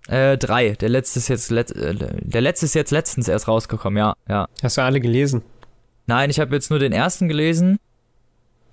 Äh, 0.07 0.37
drei. 0.37 0.71
Der 0.71 0.89
letzte 0.89 1.19
ist 1.19 1.27
jetzt, 1.27 1.51
let, 1.51 1.71
äh, 1.71 1.93
der 2.21 2.41
letzte 2.41 2.65
ist 2.67 2.73
jetzt 2.75 2.91
letztens 2.91 3.27
erst 3.27 3.47
rausgekommen, 3.47 3.97
ja, 3.97 4.13
ja. 4.29 4.47
Hast 4.63 4.77
du 4.77 4.81
alle 4.81 4.99
gelesen? 5.01 5.41
Nein, 6.07 6.29
ich 6.29 6.39
habe 6.39 6.53
jetzt 6.55 6.69
nur 6.69 6.79
den 6.79 6.91
ersten 6.93 7.27
gelesen. 7.27 7.79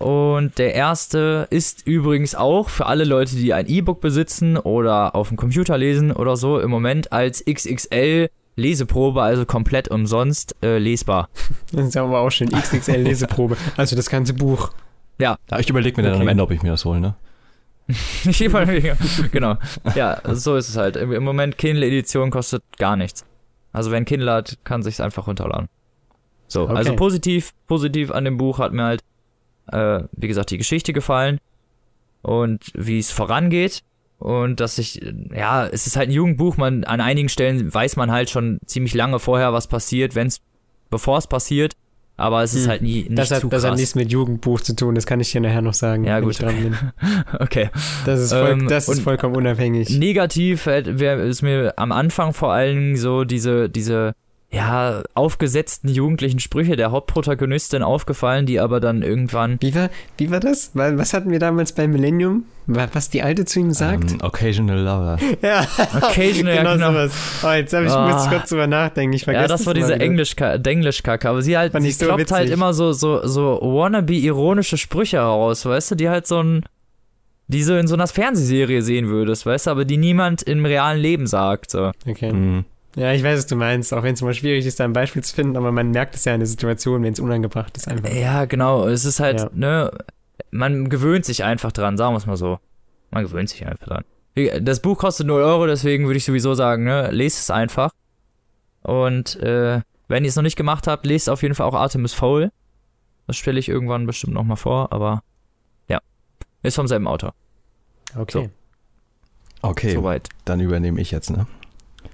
Und 0.02 0.58
der 0.58 0.74
erste 0.74 1.46
ist 1.50 1.86
übrigens 1.86 2.34
auch 2.34 2.68
für 2.68 2.86
alle 2.86 3.04
Leute, 3.04 3.36
die 3.36 3.52
ein 3.54 3.66
E-Book 3.68 4.00
besitzen 4.00 4.56
oder 4.56 5.14
auf 5.14 5.28
dem 5.28 5.36
Computer 5.36 5.78
lesen 5.78 6.10
oder 6.12 6.36
so, 6.36 6.58
im 6.60 6.70
Moment 6.70 7.12
als 7.12 7.44
XXL 7.44 8.28
Leseprobe, 8.56 9.22
also 9.22 9.46
komplett 9.46 9.88
umsonst 9.88 10.54
äh, 10.62 10.78
lesbar. 10.78 11.28
Das 11.72 11.86
ist 11.86 11.96
aber 11.96 12.20
auch 12.20 12.30
schön. 12.30 12.50
XXL 12.50 12.96
Leseprobe. 13.00 13.56
Also 13.76 13.96
das 13.96 14.10
ganze 14.10 14.34
Buch. 14.34 14.72
Ja, 15.18 15.38
ich 15.58 15.70
überlege 15.70 15.96
mir 16.00 16.02
dann 16.08 16.14
Okay. 16.16 16.22
am 16.22 16.28
Ende, 16.28 16.42
ob 16.42 16.50
ich 16.50 16.62
mir 16.62 16.70
das 16.70 16.84
hole, 16.84 17.00
ne? 17.00 17.14
Ich 18.24 18.40
weniger. 18.40 18.96
genau. 19.32 19.56
Ja, 19.94 20.20
so 20.34 20.56
ist 20.56 20.68
es 20.68 20.76
halt. 20.76 20.96
Im 20.96 21.22
Moment 21.24 21.56
Kindle-Edition 21.58 22.30
kostet 22.30 22.62
gar 22.78 22.96
nichts. 22.96 23.24
Also 23.72 23.90
wer 23.90 23.96
ein 23.96 24.04
Kindle 24.04 24.30
hat, 24.30 24.58
kann 24.64 24.82
sich's 24.82 25.00
einfach 25.00 25.26
runterladen. 25.26 25.68
So, 26.46 26.62
Okay. 26.64 26.74
also 26.74 26.96
positiv, 26.96 27.52
positiv 27.66 28.10
an 28.10 28.24
dem 28.26 28.36
Buch 28.36 28.58
hat 28.58 28.72
mir 28.74 28.84
halt, 28.84 29.00
äh, 29.72 30.04
wie 30.12 30.28
gesagt, 30.28 30.50
die 30.50 30.58
Geschichte 30.58 30.92
gefallen 30.92 31.38
und 32.22 32.60
wie 32.74 32.98
es 32.98 33.10
vorangeht 33.10 33.82
und 34.18 34.60
dass 34.60 34.78
ich, 34.78 35.00
ja, 35.34 35.66
es 35.66 35.86
ist 35.86 35.96
halt 35.96 36.08
ein 36.08 36.12
Jugendbuch, 36.12 36.56
man 36.56 36.84
an 36.84 37.00
einigen 37.00 37.28
Stellen 37.28 37.72
weiß 37.72 37.96
man 37.96 38.12
halt 38.12 38.30
schon 38.30 38.58
ziemlich 38.66 38.94
lange 38.94 39.18
vorher, 39.18 39.52
was 39.52 39.66
passiert, 39.66 40.14
wenn's, 40.14 40.40
bevor 40.90 41.18
es 41.18 41.26
passiert, 41.26 41.72
aber 42.16 42.42
es 42.44 42.54
ist 42.54 42.64
Hm. 42.64 42.70
halt 42.70 42.82
nie 42.82 43.02
nicht 43.08 43.18
Das 43.18 43.28
zu 43.30 43.34
hat, 43.36 43.52
das 43.52 43.64
hat 43.64 43.74
nichts 43.76 43.94
mit 43.96 44.12
Jugendbuch 44.12 44.60
zu 44.60 44.76
tun, 44.76 44.94
das 44.94 45.06
kann 45.06 45.18
ich 45.18 45.32
dir 45.32 45.40
nachher 45.40 45.62
noch 45.62 45.74
sagen, 45.74 46.04
Ja, 46.04 46.16
wenn 46.18 46.24
gut, 46.24 46.32
ich 46.34 46.38
dran 46.38 46.54
bin. 46.62 46.76
okay. 47.40 47.70
Das 48.04 48.20
ist, 48.20 48.32
voll, 48.32 48.50
Ähm, 48.50 48.68
das 48.68 48.88
ist 48.88 49.00
vollkommen 49.00 49.34
unabhängig. 49.34 49.90
Negativ 49.98 50.66
äh, 50.66 50.82
ist 51.28 51.42
mir 51.42 51.72
am 51.76 51.90
Anfang 51.90 52.32
vor 52.32 52.52
allen 52.52 52.76
Dingen 52.76 52.96
so 52.96 53.24
diese, 53.24 53.68
diese, 53.68 54.12
ja, 54.54 55.02
aufgesetzten 55.14 55.88
jugendlichen 55.88 56.38
Sprüche 56.38 56.76
der 56.76 56.90
Hauptprotagonistin 56.90 57.82
aufgefallen, 57.82 58.44
die 58.44 58.60
aber 58.60 58.80
dann 58.80 59.00
irgendwann. 59.02 59.56
Wie 59.60 59.74
war, 59.74 59.88
wie 60.18 60.30
war 60.30 60.40
das? 60.40 60.72
Weil, 60.74 60.98
was 60.98 61.14
hatten 61.14 61.30
wir 61.30 61.38
damals 61.38 61.72
bei 61.72 61.88
Millennium? 61.88 62.44
Was 62.66 63.08
die 63.08 63.22
Alte 63.22 63.44
zu 63.46 63.60
ihm 63.60 63.72
sagt? 63.72 64.12
Ähm, 64.12 64.18
occasional 64.22 64.78
Lover. 64.78 65.16
Ja, 65.42 65.66
Occasional, 65.96 66.56
genau, 66.58 66.68
ja, 66.70 66.74
genau. 66.74 66.92
sowas. 66.92 67.12
Oh, 67.42 67.50
jetzt 67.52 67.72
hab 67.72 67.82
ich, 67.84 67.90
Ah. 67.90 68.12
muss 68.12 68.24
ich 68.24 68.30
kurz 68.30 68.50
drüber 68.50 68.66
nachdenken. 68.66 69.14
Ich 69.16 69.24
vergesse 69.24 69.42
Ja, 69.42 69.48
das 69.48 69.64
war 69.66 69.72
diese 69.74 69.94
wieder. 69.94 70.00
Englischka 70.04 70.58
Denglischkacke, 70.58 71.28
aber 71.30 71.40
sie 71.42 71.56
halt, 71.56 71.72
Fand 71.72 71.84
sie 71.84 71.90
so 71.92 72.04
kloppt 72.04 72.30
halt 72.30 72.42
witzig. 72.44 72.54
immer 72.54 72.74
so, 72.74 72.92
so, 72.92 73.26
so 73.26 73.58
wannabe-ironische 73.62 74.76
Sprüche 74.76 75.16
heraus, 75.16 75.64
weißt 75.64 75.92
du, 75.92 75.94
die 75.94 76.08
halt 76.10 76.26
so 76.26 76.42
ein, 76.42 76.64
die 77.48 77.62
so 77.62 77.74
in 77.76 77.86
so 77.86 77.94
einer 77.94 78.06
Fernsehserie 78.06 78.82
sehen 78.82 79.08
würdest, 79.08 79.44
weißt 79.46 79.66
du, 79.66 79.70
aber 79.70 79.84
die 79.86 79.96
niemand 79.96 80.42
im 80.42 80.64
realen 80.64 81.00
Leben 81.00 81.26
sagt, 81.26 81.70
so. 81.70 81.90
Okay. 82.06 82.32
Mhm. 82.32 82.64
Ja, 82.96 83.12
ich 83.12 83.22
weiß, 83.22 83.38
was 83.38 83.46
du 83.46 83.56
meinst. 83.56 83.92
Auch 83.94 84.02
wenn 84.02 84.14
es 84.14 84.20
immer 84.20 84.34
schwierig 84.34 84.66
ist, 84.66 84.78
da 84.80 84.84
ein 84.84 84.92
Beispiel 84.92 85.22
zu 85.24 85.34
finden, 85.34 85.56
aber 85.56 85.72
man 85.72 85.90
merkt 85.92 86.14
es 86.14 86.24
ja 86.24 86.34
in 86.34 86.40
der 86.40 86.46
Situation, 86.46 87.02
wenn 87.02 87.12
es 87.12 87.20
unangebracht 87.20 87.76
ist 87.76 87.88
einfach. 87.88 88.10
Ja, 88.12 88.44
genau, 88.44 88.86
es 88.86 89.04
ist 89.04 89.18
halt, 89.20 89.40
Ja. 89.40 89.50
ne, 89.54 89.90
man 90.50 90.88
gewöhnt 90.90 91.24
sich 91.24 91.44
einfach 91.44 91.72
dran, 91.72 91.96
sagen 91.96 92.12
wir 92.14 92.18
es 92.18 92.26
mal 92.26 92.36
so. 92.36 92.58
Man 93.10 93.24
gewöhnt 93.24 93.48
sich 93.48 93.66
einfach 93.66 93.86
dran. 93.86 94.04
Das 94.64 94.80
Buch 94.80 94.98
kostet 94.98 95.26
0 95.26 95.42
Euro, 95.42 95.66
deswegen 95.66 96.06
würde 96.06 96.16
ich 96.18 96.24
sowieso 96.24 96.54
sagen, 96.54 96.84
ne, 96.84 97.10
lest 97.10 97.38
es 97.40 97.50
einfach. 97.50 97.90
Und 98.82 99.36
äh, 99.40 99.80
wenn 100.08 100.24
ihr 100.24 100.28
es 100.28 100.36
noch 100.36 100.42
nicht 100.42 100.56
gemacht 100.56 100.86
habt, 100.86 101.06
lest 101.06 101.30
auf 101.30 101.42
jeden 101.42 101.54
Fall 101.54 101.66
auch 101.66 101.74
Artemis 101.74 102.12
Fowl. 102.14 102.50
Das 103.26 103.36
stelle 103.36 103.58
ich 103.60 103.68
irgendwann 103.68 104.06
bestimmt 104.06 104.34
nochmal 104.34 104.56
vor, 104.56 104.92
aber 104.92 105.22
ja. 105.88 106.00
Ist 106.62 106.74
vom 106.76 106.88
selben 106.88 107.06
Autor. 107.06 107.34
Okay. 108.16 108.50
Okay, 109.62 109.92
Soweit. 109.94 110.28
dann 110.44 110.60
übernehme 110.60 111.00
ich 111.00 111.10
jetzt, 111.12 111.30
ne? 111.30 111.46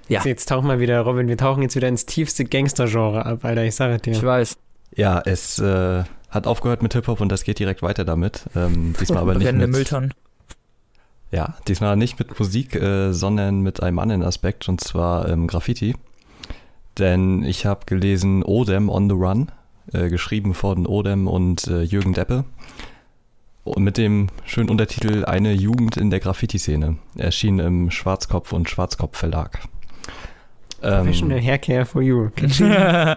Ja. 0.08 0.16
Jetzt, 0.16 0.26
jetzt 0.26 0.48
tauchen 0.48 0.68
wir 0.68 0.80
wieder, 0.80 1.00
Robin, 1.00 1.28
wir 1.28 1.36
tauchen 1.36 1.62
jetzt 1.62 1.76
wieder 1.76 1.88
ins 1.88 2.06
tiefste 2.06 2.44
Gangster-Genre 2.44 3.26
ab, 3.26 3.44
Alter, 3.44 3.64
ich 3.64 3.74
sage 3.74 3.98
dir. 3.98 4.12
Ich 4.12 4.22
weiß. 4.22 4.56
Ja, 4.96 5.20
es 5.24 5.58
äh, 5.58 6.04
hat 6.30 6.46
aufgehört 6.46 6.82
mit 6.82 6.94
Hip-Hop 6.94 7.20
und 7.20 7.30
das 7.30 7.44
geht 7.44 7.58
direkt 7.58 7.82
weiter 7.82 8.04
damit. 8.04 8.44
Ähm, 8.56 8.94
diesmal 8.98 9.20
aber 9.20 9.34
nicht 9.34 9.52
mit, 9.52 9.70
Mülltonnen. 9.70 10.14
Ja, 11.30 11.56
diesmal 11.68 11.96
nicht 11.96 12.18
mit 12.18 12.38
Musik, 12.38 12.74
äh, 12.74 13.12
sondern 13.12 13.60
mit 13.60 13.82
einem 13.82 13.98
anderen 13.98 14.22
Aspekt 14.22 14.68
und 14.68 14.80
zwar 14.80 15.28
ähm, 15.28 15.46
Graffiti. 15.46 15.94
Denn 16.96 17.44
ich 17.44 17.66
habe 17.66 17.84
gelesen 17.84 18.42
Odem 18.42 18.88
on 18.88 19.08
the 19.08 19.14
Run, 19.14 19.52
äh, 19.92 20.08
geschrieben 20.08 20.54
von 20.54 20.86
Odem 20.86 21.28
und 21.28 21.66
äh, 21.66 21.82
Jürgen 21.82 22.14
Deppe. 22.14 22.44
Und 23.64 23.84
mit 23.84 23.98
dem 23.98 24.28
schönen 24.46 24.70
Untertitel 24.70 25.26
Eine 25.26 25.52
Jugend 25.52 25.98
in 25.98 26.08
der 26.08 26.20
Graffiti-Szene. 26.20 26.96
Erschien 27.16 27.58
im 27.58 27.90
Schwarzkopf 27.90 28.54
und 28.54 28.70
Schwarzkopf 28.70 29.18
Verlag. 29.18 29.60
Ähm, 30.82 31.04
Professional 31.04 31.40
Haircare 31.40 31.84
for 31.84 32.02
you. 32.02 32.30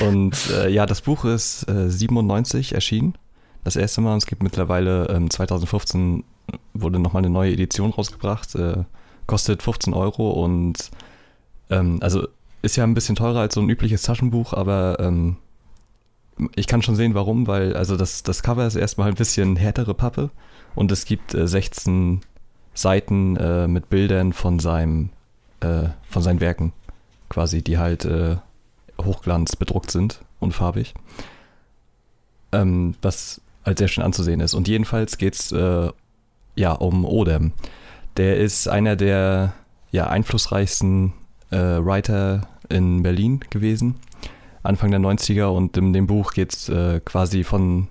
Und 0.00 0.50
äh, 0.50 0.68
ja, 0.68 0.86
das 0.86 1.00
Buch 1.00 1.24
ist 1.24 1.68
äh, 1.68 1.90
97 1.90 2.74
erschienen. 2.74 3.14
Das 3.64 3.76
erste 3.76 4.00
Mal. 4.00 4.16
Es 4.16 4.26
gibt 4.26 4.42
mittlerweile 4.42 5.08
ähm, 5.08 5.30
2015 5.30 6.24
wurde 6.74 6.98
nochmal 6.98 7.22
eine 7.22 7.30
neue 7.30 7.52
Edition 7.52 7.90
rausgebracht. 7.90 8.54
Äh, 8.54 8.84
kostet 9.26 9.62
15 9.62 9.94
Euro 9.94 10.30
und 10.30 10.90
ähm, 11.70 11.98
also 12.00 12.26
ist 12.62 12.76
ja 12.76 12.84
ein 12.84 12.94
bisschen 12.94 13.16
teurer 13.16 13.40
als 13.40 13.54
so 13.54 13.60
ein 13.60 13.70
übliches 13.70 14.02
Taschenbuch, 14.02 14.52
aber 14.52 14.96
ähm, 14.98 15.36
ich 16.56 16.66
kann 16.66 16.82
schon 16.82 16.96
sehen, 16.96 17.14
warum, 17.14 17.46
weil 17.46 17.76
also 17.76 17.96
das, 17.96 18.22
das 18.22 18.42
Cover 18.42 18.66
ist 18.66 18.74
erstmal 18.74 19.08
ein 19.08 19.14
bisschen 19.14 19.56
härtere 19.56 19.94
Pappe 19.94 20.30
und 20.74 20.90
es 20.90 21.04
gibt 21.04 21.34
äh, 21.34 21.46
16 21.46 22.22
Seiten 22.74 23.36
äh, 23.36 23.68
mit 23.68 23.88
Bildern 23.88 24.32
von 24.32 24.58
seinem 24.58 25.10
äh, 25.60 25.88
von 26.08 26.22
seinen 26.22 26.40
Werken 26.40 26.72
quasi, 27.28 27.62
die 27.62 27.78
halt 27.78 28.04
äh, 28.04 28.36
Hochglanz 29.00 29.56
bedruckt 29.56 29.90
sind 29.90 30.20
und 30.38 30.52
farbig. 30.52 30.94
Ähm, 32.52 32.94
was 33.02 33.40
halt 33.64 33.78
sehr 33.78 33.88
schön 33.88 34.04
anzusehen 34.04 34.40
ist. 34.40 34.54
Und 34.54 34.68
jedenfalls 34.68 35.18
geht's 35.18 35.52
äh, 35.52 35.90
ja 36.56 36.72
um 36.72 37.04
Odem. 37.04 37.52
Der 38.16 38.38
ist 38.38 38.68
einer 38.68 38.96
der 38.96 39.52
ja, 39.92 40.08
einflussreichsten 40.08 41.12
äh, 41.50 41.56
Writer 41.56 42.48
in 42.68 43.02
Berlin 43.02 43.40
gewesen, 43.50 43.96
Anfang 44.62 44.90
der 44.90 45.00
90er. 45.00 45.46
Und 45.46 45.76
in 45.76 45.92
dem 45.92 46.06
Buch 46.06 46.32
geht's 46.32 46.68
äh, 46.68 47.00
quasi 47.04 47.44
von, 47.44 47.88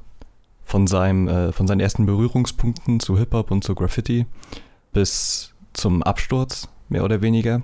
von, 0.63 0.87
seinem, 0.87 1.27
äh, 1.27 1.51
von 1.51 1.67
seinen 1.67 1.79
ersten 1.79 2.05
Berührungspunkten 2.05 2.99
zu 2.99 3.17
Hip-Hop 3.17 3.51
und 3.51 3.63
zu 3.63 3.75
Graffiti 3.75 4.25
bis 4.91 5.53
zum 5.73 6.03
Absturz, 6.03 6.67
mehr 6.89 7.03
oder 7.03 7.21
weniger. 7.21 7.61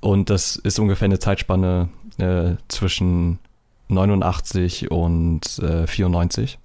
Und 0.00 0.30
das 0.30 0.56
ist 0.56 0.78
ungefähr 0.78 1.06
eine 1.06 1.18
Zeitspanne 1.18 1.88
äh, 2.18 2.52
zwischen 2.68 3.38
89 3.88 4.90
und 4.90 5.58
äh, 5.58 5.86
94. 5.86 6.58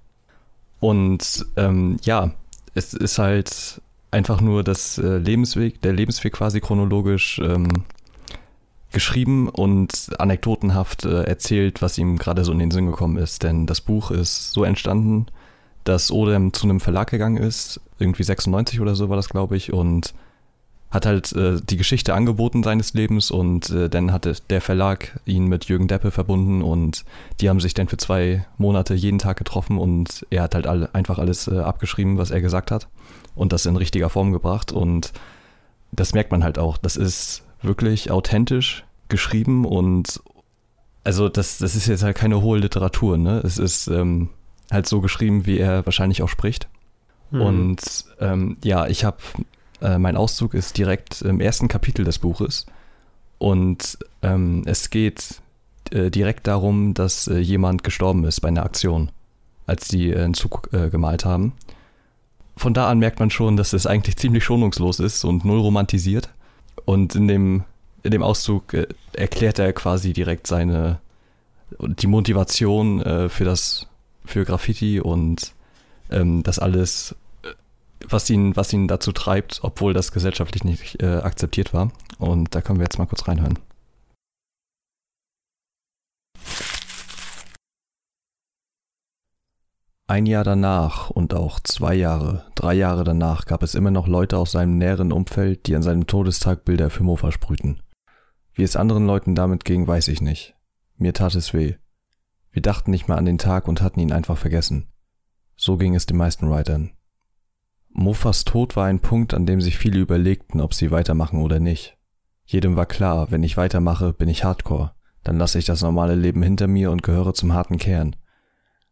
Und 0.80 1.46
ähm, 1.56 1.98
ja, 2.02 2.30
es 2.74 2.94
ist 2.94 3.18
halt 3.18 3.80
einfach 4.10 4.40
nur 4.40 4.62
das 4.62 4.98
äh, 4.98 5.18
Lebensweg, 5.18 5.80
der 5.82 5.92
Lebensweg 5.92 6.32
quasi 6.32 6.60
chronologisch 6.60 7.40
ähm, 7.42 7.84
geschrieben 8.92 9.48
und 9.48 10.10
anekdotenhaft 10.18 11.04
äh, 11.04 11.24
erzählt, 11.24 11.82
was 11.82 11.98
ihm 11.98 12.16
gerade 12.16 12.44
so 12.44 12.52
in 12.52 12.58
den 12.58 12.70
Sinn 12.70 12.86
gekommen 12.86 13.16
ist. 13.16 13.42
Denn 13.42 13.66
das 13.66 13.80
Buch 13.80 14.10
ist 14.10 14.52
so 14.52 14.64
entstanden, 14.64 15.26
dass 15.84 16.10
Odem 16.10 16.52
zu 16.52 16.66
einem 16.66 16.80
Verlag 16.80 17.10
gegangen 17.10 17.36
ist, 17.36 17.80
irgendwie 17.98 18.22
96 18.22 18.80
oder 18.80 18.94
so 18.94 19.08
war 19.08 19.16
das, 19.16 19.28
glaube 19.28 19.56
ich, 19.56 19.72
und 19.72 20.14
hat 20.90 21.06
halt 21.06 21.32
äh, 21.32 21.60
die 21.62 21.76
Geschichte 21.76 22.14
angeboten 22.14 22.62
seines 22.62 22.94
Lebens 22.94 23.30
und 23.30 23.70
äh, 23.70 23.88
dann 23.88 24.12
hatte 24.12 24.36
der 24.50 24.60
Verlag 24.60 25.18
ihn 25.26 25.46
mit 25.46 25.66
Jürgen 25.66 25.88
Deppe 25.88 26.10
verbunden 26.10 26.62
und 26.62 27.04
die 27.40 27.48
haben 27.48 27.60
sich 27.60 27.74
dann 27.74 27.88
für 27.88 27.96
zwei 27.96 28.46
Monate 28.56 28.94
jeden 28.94 29.18
Tag 29.18 29.36
getroffen 29.36 29.78
und 29.78 30.26
er 30.30 30.42
hat 30.42 30.54
halt 30.54 30.66
alle, 30.66 30.94
einfach 30.94 31.18
alles 31.18 31.48
äh, 31.48 31.58
abgeschrieben, 31.58 32.18
was 32.18 32.30
er 32.30 32.40
gesagt 32.40 32.70
hat 32.70 32.88
und 33.34 33.52
das 33.52 33.66
in 33.66 33.76
richtiger 33.76 34.10
Form 34.10 34.32
gebracht 34.32 34.72
und 34.72 35.12
das 35.92 36.14
merkt 36.14 36.30
man 36.30 36.44
halt 36.44 36.58
auch. 36.58 36.78
Das 36.78 36.96
ist 36.96 37.42
wirklich 37.62 38.10
authentisch 38.10 38.84
geschrieben 39.08 39.64
und 39.64 40.20
also 41.04 41.28
das, 41.28 41.58
das 41.58 41.76
ist 41.76 41.86
jetzt 41.86 42.02
halt 42.02 42.16
keine 42.16 42.42
hohe 42.42 42.58
Literatur, 42.58 43.16
ne? 43.16 43.40
Es 43.44 43.58
ist 43.58 43.86
ähm, 43.86 44.30
halt 44.72 44.86
so 44.86 45.00
geschrieben, 45.00 45.46
wie 45.46 45.58
er 45.58 45.86
wahrscheinlich 45.86 46.22
auch 46.22 46.28
spricht. 46.28 46.68
Hm. 47.30 47.40
Und 47.40 48.04
ähm, 48.20 48.56
ja, 48.64 48.86
ich 48.86 49.04
habe, 49.04 49.18
äh, 49.80 49.98
mein 49.98 50.16
Auszug 50.16 50.54
ist 50.54 50.78
direkt 50.78 51.22
im 51.22 51.40
ersten 51.40 51.68
Kapitel 51.68 52.04
des 52.04 52.18
Buches. 52.18 52.66
Und 53.38 53.98
ähm, 54.22 54.62
es 54.66 54.90
geht 54.90 55.40
äh, 55.90 56.10
direkt 56.10 56.46
darum, 56.46 56.94
dass 56.94 57.28
äh, 57.28 57.38
jemand 57.38 57.84
gestorben 57.84 58.24
ist 58.24 58.40
bei 58.40 58.48
einer 58.48 58.64
Aktion, 58.64 59.10
als 59.66 59.88
die 59.88 60.10
äh, 60.10 60.24
einen 60.24 60.34
Zug 60.34 60.70
äh, 60.72 60.88
gemalt 60.88 61.24
haben. 61.24 61.52
Von 62.56 62.72
da 62.72 62.88
an 62.88 62.98
merkt 62.98 63.20
man 63.20 63.30
schon, 63.30 63.56
dass 63.56 63.74
es 63.74 63.86
eigentlich 63.86 64.16
ziemlich 64.16 64.44
schonungslos 64.44 65.00
ist 65.00 65.24
und 65.24 65.44
null 65.44 65.60
romantisiert. 65.60 66.30
Und 66.86 67.14
in 67.14 67.28
dem, 67.28 67.64
in 68.02 68.10
dem 68.10 68.22
Auszug 68.22 68.72
äh, 68.72 68.86
erklärt 69.12 69.58
er 69.58 69.72
quasi 69.72 70.12
direkt 70.12 70.46
seine 70.46 71.00
die 71.80 72.06
Motivation 72.06 73.00
für 73.28 73.44
das 73.44 73.88
für 74.26 74.44
Graffiti 74.44 75.00
und 75.00 75.52
ähm, 76.10 76.42
das 76.42 76.58
alles, 76.58 77.14
was 78.08 78.28
ihn, 78.30 78.56
was 78.56 78.72
ihn 78.72 78.88
dazu 78.88 79.12
treibt, 79.12 79.60
obwohl 79.62 79.92
das 79.92 80.12
gesellschaftlich 80.12 80.64
nicht 80.64 81.02
äh, 81.02 81.16
akzeptiert 81.16 81.72
war. 81.74 81.92
Und 82.18 82.54
da 82.54 82.60
können 82.60 82.78
wir 82.78 82.84
jetzt 82.84 82.98
mal 82.98 83.06
kurz 83.06 83.28
reinhören. 83.28 83.58
Ein 90.08 90.26
Jahr 90.26 90.44
danach 90.44 91.10
und 91.10 91.34
auch 91.34 91.58
zwei 91.58 91.94
Jahre, 91.94 92.44
drei 92.54 92.74
Jahre 92.74 93.02
danach 93.02 93.44
gab 93.44 93.64
es 93.64 93.74
immer 93.74 93.90
noch 93.90 94.06
Leute 94.06 94.38
aus 94.38 94.52
seinem 94.52 94.78
näheren 94.78 95.10
Umfeld, 95.10 95.66
die 95.66 95.74
an 95.74 95.82
seinem 95.82 96.06
Todestag 96.06 96.64
Bilder 96.64 96.90
für 96.90 97.02
Mo 97.02 97.16
versprühten. 97.16 97.82
Wie 98.54 98.62
es 98.62 98.76
anderen 98.76 99.04
Leuten 99.04 99.34
damit 99.34 99.64
ging, 99.64 99.86
weiß 99.86 100.06
ich 100.08 100.20
nicht. 100.20 100.54
Mir 100.96 101.12
tat 101.12 101.34
es 101.34 101.52
weh. 101.52 101.74
Wir 102.52 102.62
dachten 102.62 102.92
nicht 102.92 103.08
mehr 103.08 103.18
an 103.18 103.24
den 103.24 103.38
Tag 103.38 103.66
und 103.66 103.82
hatten 103.82 103.98
ihn 103.98 104.12
einfach 104.12 104.38
vergessen. 104.38 104.86
So 105.56 105.76
ging 105.76 105.96
es 105.96 106.06
den 106.06 106.16
meisten 106.16 106.48
Writern. 106.48 106.95
Mofas 107.98 108.44
Tod 108.44 108.76
war 108.76 108.84
ein 108.84 109.00
Punkt, 109.00 109.32
an 109.32 109.46
dem 109.46 109.62
sich 109.62 109.78
viele 109.78 109.98
überlegten, 110.00 110.60
ob 110.60 110.74
sie 110.74 110.90
weitermachen 110.90 111.40
oder 111.40 111.60
nicht. 111.60 111.96
Jedem 112.44 112.76
war 112.76 112.84
klar, 112.84 113.30
wenn 113.30 113.42
ich 113.42 113.56
weitermache, 113.56 114.12
bin 114.12 114.28
ich 114.28 114.44
Hardcore, 114.44 114.92
dann 115.24 115.38
lasse 115.38 115.58
ich 115.58 115.64
das 115.64 115.80
normale 115.80 116.14
Leben 116.14 116.42
hinter 116.42 116.66
mir 116.66 116.90
und 116.90 117.02
gehöre 117.02 117.32
zum 117.32 117.54
harten 117.54 117.78
Kern. 117.78 118.14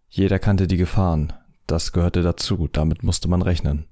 Jeder 0.09 0.39
kannte 0.39 0.67
die 0.67 0.79
Gefahren, 0.79 1.35
das 1.67 1.93
gehörte 1.93 2.23
dazu, 2.23 2.67
damit 2.67 3.03
musste 3.03 3.29
man 3.29 3.43
rechnen. 3.43 3.85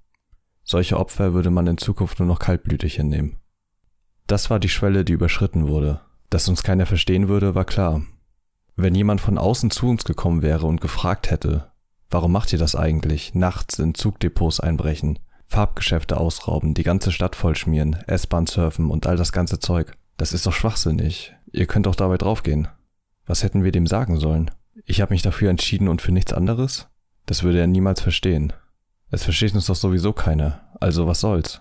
Solche 0.64 0.98
Opfer 0.98 1.34
würde 1.34 1.50
man 1.50 1.66
in 1.66 1.76
Zukunft 1.76 2.18
nur 2.18 2.28
noch 2.28 2.38
kaltblütig 2.38 2.94
hinnehmen. 2.94 3.36
Das 4.26 4.48
war 4.48 4.60
die 4.60 4.70
Schwelle, 4.70 5.04
die 5.04 5.12
überschritten 5.12 5.68
wurde. 5.68 6.00
Dass 6.30 6.48
uns 6.48 6.62
keiner 6.62 6.86
verstehen 6.86 7.28
würde, 7.28 7.54
war 7.54 7.66
klar. 7.66 8.00
Wenn 8.76 8.94
jemand 8.94 9.20
von 9.20 9.36
außen 9.36 9.70
zu 9.70 9.90
uns 9.90 10.04
gekommen 10.04 10.40
wäre 10.40 10.66
und 10.66 10.80
gefragt 10.80 11.30
hätte, 11.30 11.71
warum 12.12 12.32
macht 12.32 12.52
ihr 12.52 12.58
das 12.58 12.76
eigentlich, 12.76 13.34
nachts 13.34 13.78
in 13.78 13.94
Zugdepots 13.94 14.60
einbrechen, 14.60 15.18
Farbgeschäfte 15.46 16.18
ausrauben, 16.18 16.74
die 16.74 16.82
ganze 16.82 17.12
Stadt 17.12 17.36
vollschmieren, 17.36 17.94
S-Bahn 18.06 18.46
surfen 18.46 18.90
und 18.90 19.06
all 19.06 19.16
das 19.16 19.32
ganze 19.32 19.58
Zeug, 19.58 19.96
Das 20.16 20.32
ist 20.32 20.46
doch 20.46 20.52
schwachsinnig. 20.52 21.34
Ihr 21.50 21.66
könnt 21.66 21.86
doch 21.86 21.96
dabei 21.96 22.16
draufgehen. 22.16 22.68
Was 23.26 23.42
hätten 23.42 23.64
wir 23.64 23.72
dem 23.72 23.86
sagen 23.86 24.18
sollen? 24.20 24.50
Ich 24.84 25.00
habe 25.00 25.12
mich 25.12 25.22
dafür 25.22 25.50
entschieden 25.50 25.88
und 25.88 26.00
für 26.00 26.12
nichts 26.12 26.32
anderes? 26.32 26.88
Das 27.26 27.42
würde 27.42 27.60
er 27.60 27.66
niemals 27.66 28.00
verstehen. 28.00 28.52
Es 29.10 29.24
versteht 29.24 29.54
uns 29.54 29.66
doch 29.66 29.76
sowieso 29.76 30.12
keiner, 30.12 30.60
also 30.80 31.06
was 31.06 31.20
soll's? 31.20 31.60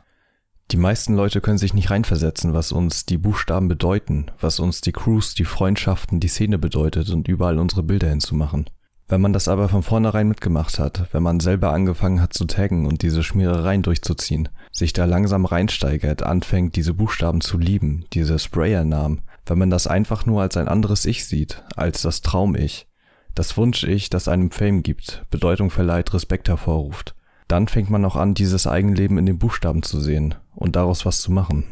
Die 0.71 0.77
meisten 0.77 1.15
Leute 1.15 1.41
können 1.41 1.57
sich 1.57 1.73
nicht 1.73 1.89
reinversetzen, 1.89 2.53
was 2.53 2.71
uns 2.71 3.05
die 3.05 3.17
Buchstaben 3.17 3.67
bedeuten, 3.67 4.31
was 4.39 4.59
uns 4.59 4.79
die 4.79 4.93
Crews, 4.93 5.33
die 5.33 5.43
Freundschaften, 5.43 6.19
die 6.19 6.29
Szene 6.29 6.57
bedeutet 6.57 7.09
und 7.09 7.27
überall 7.27 7.59
unsere 7.59 7.83
Bilder 7.83 8.09
hinzumachen. 8.09 8.69
Wenn 9.11 9.19
man 9.19 9.33
das 9.33 9.49
aber 9.49 9.67
von 9.67 9.83
vornherein 9.83 10.29
mitgemacht 10.29 10.79
hat, 10.79 11.09
wenn 11.11 11.21
man 11.21 11.41
selber 11.41 11.73
angefangen 11.73 12.21
hat 12.21 12.31
zu 12.31 12.45
taggen 12.45 12.85
und 12.85 13.01
diese 13.01 13.23
Schmierereien 13.23 13.81
durchzuziehen, 13.81 14.47
sich 14.71 14.93
da 14.93 15.03
langsam 15.03 15.43
reinsteigert, 15.43 16.23
anfängt 16.23 16.77
diese 16.77 16.93
Buchstaben 16.93 17.41
zu 17.41 17.57
lieben, 17.57 18.05
diese 18.13 18.39
Sprayer-Namen, 18.39 19.23
wenn 19.45 19.59
man 19.59 19.69
das 19.69 19.85
einfach 19.85 20.25
nur 20.25 20.41
als 20.41 20.55
ein 20.55 20.69
anderes 20.69 21.03
Ich 21.03 21.25
sieht, 21.25 21.61
als 21.75 22.03
das 22.03 22.21
Traum-Ich, 22.21 22.87
das 23.35 23.57
Wunsch-Ich, 23.57 24.09
das 24.09 24.29
einem 24.29 24.49
Fame 24.49 24.81
gibt, 24.81 25.25
Bedeutung 25.29 25.71
verleiht, 25.71 26.13
Respekt 26.13 26.47
hervorruft, 26.47 27.13
dann 27.49 27.67
fängt 27.67 27.89
man 27.89 28.05
auch 28.05 28.15
an, 28.15 28.33
dieses 28.33 28.65
Eigenleben 28.65 29.17
in 29.17 29.25
den 29.25 29.39
Buchstaben 29.39 29.83
zu 29.83 29.99
sehen 29.99 30.35
und 30.55 30.77
daraus 30.77 31.05
was 31.05 31.19
zu 31.19 31.33
machen. 31.33 31.65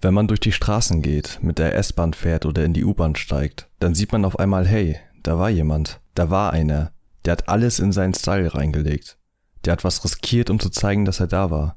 Wenn 0.00 0.14
man 0.14 0.28
durch 0.28 0.38
die 0.38 0.52
Straßen 0.52 1.02
geht, 1.02 1.40
mit 1.42 1.58
der 1.58 1.74
S-Bahn 1.74 2.14
fährt 2.14 2.46
oder 2.46 2.64
in 2.64 2.72
die 2.72 2.84
U-Bahn 2.84 3.16
steigt, 3.16 3.68
dann 3.80 3.96
sieht 3.96 4.12
man 4.12 4.24
auf 4.24 4.38
einmal, 4.38 4.64
hey, 4.64 4.96
da 5.24 5.40
war 5.40 5.50
jemand, 5.50 5.98
da 6.14 6.30
war 6.30 6.52
einer, 6.52 6.92
der 7.24 7.32
hat 7.32 7.48
alles 7.48 7.78
in 7.78 7.92
seinen 7.92 8.14
Style 8.14 8.54
reingelegt. 8.54 9.18
Der 9.64 9.72
hat 9.72 9.84
was 9.84 10.04
riskiert, 10.04 10.50
um 10.50 10.60
zu 10.60 10.70
zeigen, 10.70 11.04
dass 11.04 11.20
er 11.20 11.26
da 11.26 11.50
war. 11.50 11.76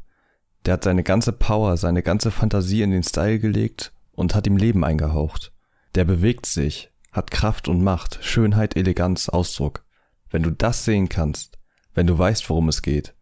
Der 0.66 0.74
hat 0.74 0.84
seine 0.84 1.04
ganze 1.04 1.32
Power, 1.32 1.78
seine 1.78 2.04
ganze 2.04 2.32
Fantasie 2.32 2.82
in 2.82 2.92
den 2.92 3.04
Style 3.04 3.40
gelegt 3.40 3.94
und 4.12 4.36
hat 4.36 4.48
ihm 4.48 4.58
Leben 4.58 4.84
eingehaucht. 4.84 5.54
Der 5.96 6.04
bewegt 6.04 6.46
sich, 6.46 6.92
hat 7.12 7.32
Kraft 7.32 7.68
und 7.68 7.84
Macht, 7.84 8.20
Schönheit, 8.22 8.76
Eleganz, 8.76 9.30
Ausdruck. 9.30 9.86
Wenn 10.30 10.44
du 10.44 10.52
das 10.52 10.84
sehen 10.84 11.08
kannst, 11.08 11.58
wenn 11.94 12.08
du 12.08 12.18
weißt, 12.18 12.50
worum 12.50 12.68
es 12.68 12.82
geht, 12.82 13.16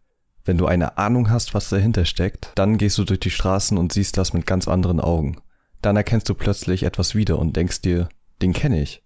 wenn 0.44 0.58
du 0.58 0.66
eine 0.66 0.98
Ahnung 0.98 1.30
hast, 1.30 1.54
was 1.54 1.68
dahinter 1.68 2.04
steckt, 2.04 2.52
dann 2.54 2.78
gehst 2.78 2.98
du 2.98 3.04
durch 3.04 3.20
die 3.20 3.30
Straßen 3.30 3.78
und 3.78 3.92
siehst 3.92 4.16
das 4.16 4.32
mit 4.32 4.46
ganz 4.46 4.68
anderen 4.68 5.00
Augen. 5.00 5.40
Dann 5.82 5.96
erkennst 5.96 6.28
du 6.28 6.34
plötzlich 6.34 6.82
etwas 6.82 7.14
wieder 7.14 7.38
und 7.38 7.56
denkst 7.56 7.80
dir, 7.82 8.08
den 8.42 8.52
kenne 8.52 8.82
ich. 8.82 9.02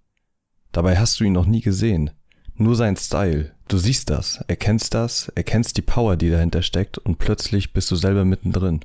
Dabei 0.73 0.99
hast 0.99 1.19
du 1.21 1.25
ihn 1.25 1.33
noch 1.33 1.47
nie 1.47 1.61
gesehen. 1.61 2.11
Nur 2.55 2.77
sein 2.77 2.97
Style. 2.97 3.53
Du 3.69 3.79
siehst 3.79 4.11
das, 4.11 4.45
erkennst 4.49 4.95
das, 4.95 5.29
erkennst 5.35 5.77
die 5.77 5.83
Power, 5.83 6.17
die 6.17 6.31
dahinter 6.31 6.63
steckt 6.63 6.99
und 6.99 7.19
plötzlich 7.19 7.73
bist 7.73 7.91
du 7.91 7.97
selber 7.97 8.25
mittendrin. 8.25 8.81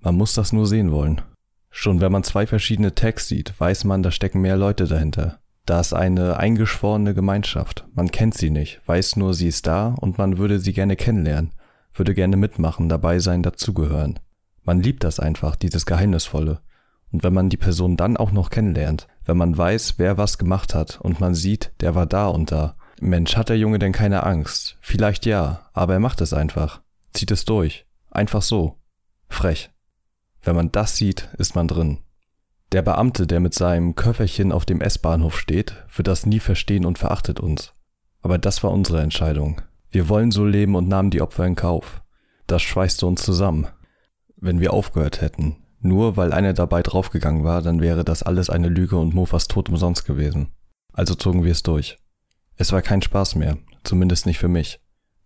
Man 0.00 0.16
muss 0.16 0.34
das 0.34 0.52
nur 0.52 0.66
sehen 0.66 0.90
wollen. 0.90 1.20
Schon 1.70 2.00
wenn 2.00 2.12
man 2.12 2.22
zwei 2.22 2.46
verschiedene 2.46 2.94
Tags 2.94 3.28
sieht, 3.28 3.58
weiß 3.58 3.84
man, 3.84 4.02
da 4.02 4.10
stecken 4.10 4.40
mehr 4.40 4.56
Leute 4.56 4.86
dahinter. 4.86 5.40
Da 5.66 5.80
ist 5.80 5.92
eine 5.92 6.36
eingeschworene 6.36 7.14
Gemeinschaft. 7.14 7.86
Man 7.94 8.10
kennt 8.10 8.34
sie 8.34 8.50
nicht, 8.50 8.80
weiß 8.86 9.16
nur, 9.16 9.34
sie 9.34 9.48
ist 9.48 9.66
da 9.66 9.94
und 10.00 10.18
man 10.18 10.38
würde 10.38 10.60
sie 10.60 10.72
gerne 10.72 10.94
kennenlernen 10.94 11.52
würde 11.96 12.14
gerne 12.14 12.36
mitmachen, 12.36 12.88
dabei 12.88 13.18
sein, 13.18 13.42
dazugehören. 13.42 14.18
Man 14.64 14.80
liebt 14.80 15.04
das 15.04 15.20
einfach, 15.20 15.56
dieses 15.56 15.86
Geheimnisvolle. 15.86 16.60
Und 17.12 17.22
wenn 17.22 17.32
man 17.32 17.48
die 17.48 17.56
Person 17.56 17.96
dann 17.96 18.16
auch 18.16 18.32
noch 18.32 18.50
kennenlernt, 18.50 19.06
wenn 19.24 19.36
man 19.36 19.56
weiß, 19.56 19.94
wer 19.98 20.18
was 20.18 20.38
gemacht 20.38 20.74
hat 20.74 21.00
und 21.00 21.20
man 21.20 21.34
sieht, 21.34 21.72
der 21.80 21.94
war 21.94 22.06
da 22.06 22.28
und 22.28 22.52
da. 22.52 22.76
Mensch, 23.00 23.36
hat 23.36 23.48
der 23.48 23.58
Junge 23.58 23.78
denn 23.78 23.92
keine 23.92 24.24
Angst? 24.24 24.76
Vielleicht 24.80 25.26
ja, 25.26 25.68
aber 25.72 25.94
er 25.94 26.00
macht 26.00 26.20
es 26.20 26.32
einfach. 26.32 26.80
Zieht 27.12 27.30
es 27.30 27.44
durch. 27.44 27.86
Einfach 28.10 28.42
so. 28.42 28.78
Frech. 29.28 29.70
Wenn 30.42 30.56
man 30.56 30.70
das 30.72 30.96
sieht, 30.96 31.28
ist 31.38 31.54
man 31.54 31.68
drin. 31.68 31.98
Der 32.72 32.82
Beamte, 32.82 33.26
der 33.26 33.40
mit 33.40 33.54
seinem 33.54 33.94
Köfferchen 33.94 34.52
auf 34.52 34.64
dem 34.64 34.80
S-Bahnhof 34.80 35.38
steht, 35.38 35.74
wird 35.94 36.08
das 36.08 36.26
nie 36.26 36.40
verstehen 36.40 36.84
und 36.84 36.98
verachtet 36.98 37.40
uns. 37.40 37.72
Aber 38.20 38.38
das 38.38 38.62
war 38.62 38.70
unsere 38.70 39.00
Entscheidung. 39.00 39.60
Wir 39.90 40.08
wollen 40.08 40.30
so 40.30 40.44
leben 40.44 40.74
und 40.74 40.88
nahmen 40.88 41.10
die 41.10 41.22
Opfer 41.22 41.46
in 41.46 41.54
Kauf. 41.54 42.02
Das 42.46 42.62
schweißte 42.62 43.06
uns 43.06 43.22
zusammen. 43.22 43.68
Wenn 44.36 44.60
wir 44.60 44.72
aufgehört 44.72 45.20
hätten, 45.20 45.63
nur 45.84 46.16
weil 46.16 46.32
einer 46.32 46.52
dabei 46.52 46.82
draufgegangen 46.82 47.44
war, 47.44 47.62
dann 47.62 47.80
wäre 47.80 48.04
das 48.04 48.22
alles 48.22 48.50
eine 48.50 48.68
Lüge 48.68 48.96
und 48.96 49.14
Mofas 49.14 49.48
Tod 49.48 49.68
umsonst 49.68 50.06
gewesen. 50.06 50.48
Also 50.92 51.14
zogen 51.14 51.44
wir 51.44 51.52
es 51.52 51.62
durch. 51.62 51.98
Es 52.56 52.72
war 52.72 52.82
kein 52.82 53.02
Spaß 53.02 53.34
mehr, 53.34 53.58
zumindest 53.82 54.26
nicht 54.26 54.38
für 54.38 54.48
mich. 54.48 54.80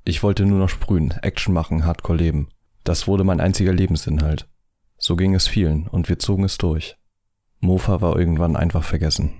Ich 0.04 0.22
wollte 0.22 0.46
nur 0.46 0.58
noch 0.58 0.68
sprühen, 0.68 1.12
Action 1.22 1.52
machen, 1.52 1.84
Hardcore 1.84 2.18
leben. 2.18 2.48
Das 2.84 3.06
wurde 3.06 3.24
mein 3.24 3.40
einziger 3.40 3.72
Lebensinhalt. 3.72 4.48
So 4.96 5.14
ging 5.14 5.34
es 5.34 5.46
vielen 5.46 5.86
und 5.86 6.08
wir 6.08 6.18
zogen 6.18 6.44
es 6.44 6.58
durch. 6.58 6.96
Mofa 7.60 8.00
war 8.00 8.18
irgendwann 8.18 8.56
einfach 8.56 8.82
vergessen. 8.82 9.32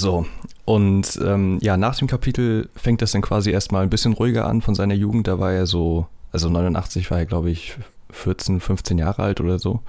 So, 0.00 0.26
und 0.64 1.18
ähm, 1.24 1.58
ja, 1.60 1.76
nach 1.76 1.96
dem 1.96 2.08
Kapitel 2.08 2.68
fängt 2.76 3.02
das 3.02 3.12
dann 3.12 3.22
quasi 3.22 3.50
erstmal 3.50 3.82
ein 3.82 3.90
bisschen 3.90 4.12
ruhiger 4.12 4.46
an 4.46 4.60
von 4.60 4.74
seiner 4.74 4.94
Jugend. 4.94 5.26
Da 5.26 5.38
war 5.38 5.52
er 5.52 5.66
so, 5.66 6.06
also 6.30 6.48
89 6.48 7.10
war 7.10 7.18
er, 7.18 7.26
glaube 7.26 7.50
ich, 7.50 7.76
14, 8.10 8.60
15 8.60 8.98
Jahre 8.98 9.22
alt 9.22 9.40
oder 9.40 9.58
so. 9.58 9.80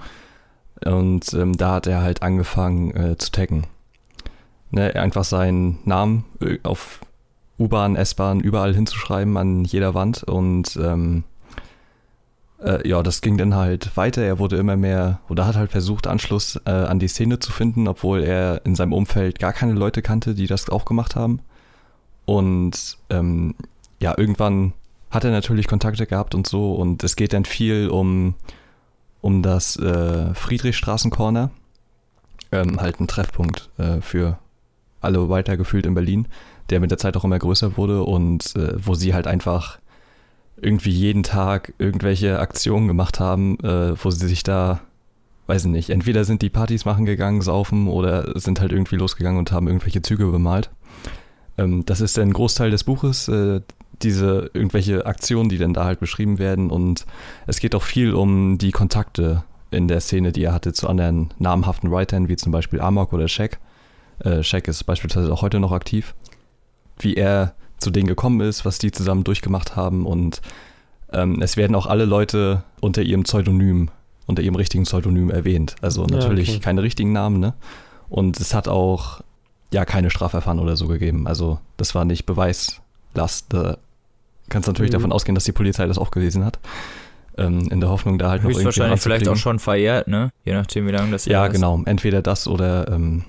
Und 0.84 1.32
ähm, 1.34 1.56
da 1.56 1.74
hat 1.74 1.86
er 1.86 2.02
halt 2.02 2.22
angefangen 2.22 2.96
äh, 2.96 3.18
zu 3.18 3.30
taggen. 3.30 3.66
Ne, 4.70 4.94
einfach 4.94 5.24
seinen 5.24 5.78
Namen 5.84 6.24
äh, 6.40 6.58
auf 6.62 7.00
U-Bahn, 7.58 7.96
S-Bahn, 7.96 8.40
überall 8.40 8.74
hinzuschreiben 8.74 9.36
an 9.36 9.64
jeder 9.64 9.94
Wand 9.94 10.22
und 10.24 10.78
ähm, 10.82 11.24
äh, 12.62 12.86
ja, 12.88 13.02
das 13.02 13.20
ging 13.20 13.38
dann 13.38 13.54
halt 13.54 13.96
weiter. 13.96 14.22
Er 14.22 14.38
wurde 14.38 14.56
immer 14.56 14.76
mehr 14.76 15.20
oder 15.28 15.46
hat 15.46 15.56
halt 15.56 15.70
versucht, 15.70 16.06
Anschluss 16.06 16.60
äh, 16.66 16.70
an 16.70 16.98
die 16.98 17.08
Szene 17.08 17.38
zu 17.38 17.52
finden, 17.52 17.88
obwohl 17.88 18.22
er 18.22 18.62
in 18.64 18.74
seinem 18.74 18.92
Umfeld 18.92 19.38
gar 19.38 19.52
keine 19.52 19.72
Leute 19.72 20.02
kannte, 20.02 20.34
die 20.34 20.46
das 20.46 20.68
auch 20.68 20.84
gemacht 20.84 21.16
haben. 21.16 21.40
Und 22.26 22.98
ähm, 23.08 23.54
ja, 23.98 24.14
irgendwann 24.16 24.72
hat 25.10 25.24
er 25.24 25.30
natürlich 25.30 25.66
Kontakte 25.66 26.06
gehabt 26.06 26.34
und 26.34 26.46
so. 26.46 26.74
Und 26.74 27.02
es 27.02 27.16
geht 27.16 27.32
dann 27.32 27.44
viel 27.44 27.88
um, 27.88 28.34
um 29.20 29.42
das 29.42 29.76
äh, 29.76 30.32
Friedrichstraßencorner. 30.34 31.50
Ähm, 32.52 32.80
halt 32.80 33.00
ein 33.00 33.08
Treffpunkt 33.08 33.70
äh, 33.78 34.00
für 34.00 34.38
alle 35.00 35.28
weitergefühlt 35.28 35.86
in 35.86 35.94
Berlin, 35.94 36.28
der 36.68 36.80
mit 36.80 36.90
der 36.90 36.98
Zeit 36.98 37.16
auch 37.16 37.24
immer 37.24 37.38
größer 37.38 37.76
wurde 37.76 38.02
und 38.02 38.54
äh, 38.56 38.74
wo 38.76 38.94
sie 38.94 39.14
halt 39.14 39.26
einfach 39.26 39.79
irgendwie 40.62 40.90
jeden 40.90 41.22
Tag 41.22 41.74
irgendwelche 41.78 42.38
Aktionen 42.38 42.88
gemacht 42.88 43.20
haben, 43.20 43.58
äh, 43.60 43.94
wo 44.02 44.10
sie 44.10 44.26
sich 44.26 44.42
da, 44.42 44.80
weiß 45.46 45.64
ich 45.64 45.70
nicht, 45.70 45.90
entweder 45.90 46.24
sind 46.24 46.42
die 46.42 46.50
Partys 46.50 46.84
machen 46.84 47.04
gegangen, 47.04 47.40
saufen 47.40 47.88
oder 47.88 48.38
sind 48.38 48.60
halt 48.60 48.72
irgendwie 48.72 48.96
losgegangen 48.96 49.38
und 49.38 49.52
haben 49.52 49.66
irgendwelche 49.66 50.02
Züge 50.02 50.26
bemalt. 50.26 50.70
Ähm, 51.58 51.84
das 51.86 52.00
ist 52.00 52.18
ein 52.18 52.32
Großteil 52.32 52.70
des 52.70 52.84
Buches, 52.84 53.28
äh, 53.28 53.60
diese 54.02 54.50
irgendwelche 54.54 55.06
Aktionen, 55.06 55.48
die 55.48 55.58
dann 55.58 55.74
da 55.74 55.84
halt 55.84 56.00
beschrieben 56.00 56.38
werden 56.38 56.70
und 56.70 57.06
es 57.46 57.60
geht 57.60 57.74
auch 57.74 57.82
viel 57.82 58.14
um 58.14 58.56
die 58.58 58.70
Kontakte 58.70 59.44
in 59.70 59.88
der 59.88 60.00
Szene, 60.00 60.32
die 60.32 60.44
er 60.44 60.52
hatte 60.52 60.72
zu 60.72 60.88
anderen 60.88 61.32
namhaften 61.38 61.90
Writern, 61.90 62.28
wie 62.28 62.36
zum 62.36 62.52
Beispiel 62.52 62.80
Amok 62.80 63.12
oder 63.12 63.28
Shaq. 63.28 63.58
Äh, 64.20 64.42
Shaq 64.42 64.68
ist 64.68 64.84
beispielsweise 64.84 65.32
auch 65.32 65.42
heute 65.42 65.60
noch 65.60 65.72
aktiv. 65.72 66.14
Wie 66.98 67.14
er 67.14 67.54
zu 67.80 67.90
denen 67.90 68.06
gekommen 68.06 68.40
ist, 68.40 68.64
was 68.64 68.78
die 68.78 68.92
zusammen 68.92 69.24
durchgemacht 69.24 69.74
haben 69.76 70.06
und 70.06 70.40
ähm, 71.12 71.42
es 71.42 71.56
werden 71.56 71.74
auch 71.74 71.86
alle 71.86 72.04
Leute 72.04 72.62
unter 72.80 73.02
ihrem 73.02 73.24
Pseudonym, 73.24 73.90
unter 74.26 74.42
ihrem 74.42 74.54
richtigen 74.54 74.84
Pseudonym 74.84 75.30
erwähnt. 75.30 75.76
Also 75.80 76.04
natürlich 76.04 76.48
ja, 76.48 76.54
okay. 76.54 76.62
keine 76.62 76.82
richtigen 76.82 77.12
Namen, 77.12 77.40
ne? 77.40 77.54
Und 78.08 78.38
es 78.40 78.54
hat 78.54 78.68
auch 78.68 79.20
ja 79.72 79.84
keine 79.84 80.10
Strafverfahren 80.10 80.60
oder 80.60 80.76
so 80.76 80.86
gegeben. 80.88 81.26
Also 81.26 81.58
das 81.76 81.94
war 81.94 82.04
nicht 82.04 82.26
Beweislast. 82.26 83.46
Da 83.48 83.78
kannst 84.48 84.68
du 84.68 84.72
natürlich 84.72 84.90
mhm. 84.90 84.94
davon 84.94 85.12
ausgehen, 85.12 85.34
dass 85.34 85.44
die 85.44 85.52
Polizei 85.52 85.86
das 85.86 85.98
auch 85.98 86.10
gelesen 86.10 86.44
hat. 86.44 86.58
Ähm, 87.38 87.68
in 87.70 87.80
der 87.80 87.88
Hoffnung, 87.88 88.18
da 88.18 88.30
halt 88.30 88.42
noch 88.42 88.50
irgendwie 88.50 88.66
wahrscheinlich 88.66 89.00
vielleicht 89.00 89.28
auch 89.28 89.36
schon 89.36 89.58
verjährt, 89.58 90.08
ne? 90.08 90.30
Je 90.44 90.52
nachdem, 90.52 90.86
wie 90.86 90.90
lange 90.90 91.12
das 91.12 91.24
Ja, 91.24 91.48
genau. 91.48 91.80
Entweder 91.84 92.22
das 92.22 92.46
oder 92.46 92.88
ähm, 92.88 93.24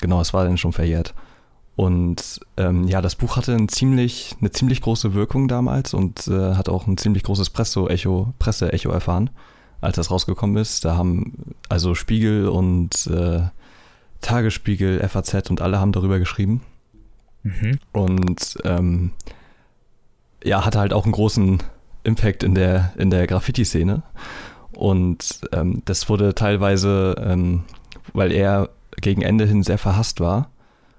genau, 0.00 0.20
es 0.20 0.34
war 0.34 0.44
dann 0.44 0.58
schon 0.58 0.72
verjährt. 0.72 1.14
Und 1.76 2.40
ähm, 2.56 2.86
ja, 2.86 3.02
das 3.02 3.16
Buch 3.16 3.36
hatte 3.36 3.52
ein 3.54 3.68
ziemlich, 3.68 4.36
eine 4.40 4.50
ziemlich 4.52 4.80
große 4.80 5.14
Wirkung 5.14 5.48
damals 5.48 5.92
und 5.92 6.28
äh, 6.28 6.54
hat 6.54 6.68
auch 6.68 6.86
ein 6.86 6.96
ziemlich 6.96 7.24
großes 7.24 7.50
Presse-Echo 7.50 8.32
Presse 8.38 8.72
-Echo 8.72 8.92
erfahren, 8.92 9.30
als 9.80 9.96
das 9.96 10.10
rausgekommen 10.10 10.56
ist. 10.56 10.84
Da 10.84 10.96
haben 10.96 11.54
also 11.68 11.94
Spiegel 11.94 12.48
und 12.48 13.08
äh, 13.08 13.42
Tagesspiegel, 14.20 15.06
FAZ 15.08 15.50
und 15.50 15.60
alle 15.60 15.80
haben 15.80 15.92
darüber 15.92 16.18
geschrieben. 16.18 16.62
Mhm. 17.42 17.78
Und 17.92 18.56
ähm, 18.64 19.10
ja, 20.44 20.64
hatte 20.64 20.78
halt 20.78 20.92
auch 20.92 21.04
einen 21.04 21.12
großen 21.12 21.62
Impact 22.04 22.44
in 22.44 22.54
der, 22.54 22.92
in 22.96 23.10
der 23.10 23.26
Graffiti-Szene. 23.26 24.02
Und 24.72 25.40
ähm, 25.52 25.82
das 25.84 26.08
wurde 26.08 26.34
teilweise, 26.34 27.16
ähm, 27.18 27.64
weil 28.12 28.30
er 28.30 28.70
gegen 29.00 29.22
Ende 29.22 29.46
hin 29.46 29.62
sehr 29.62 29.78
verhasst 29.78 30.20
war, 30.20 30.50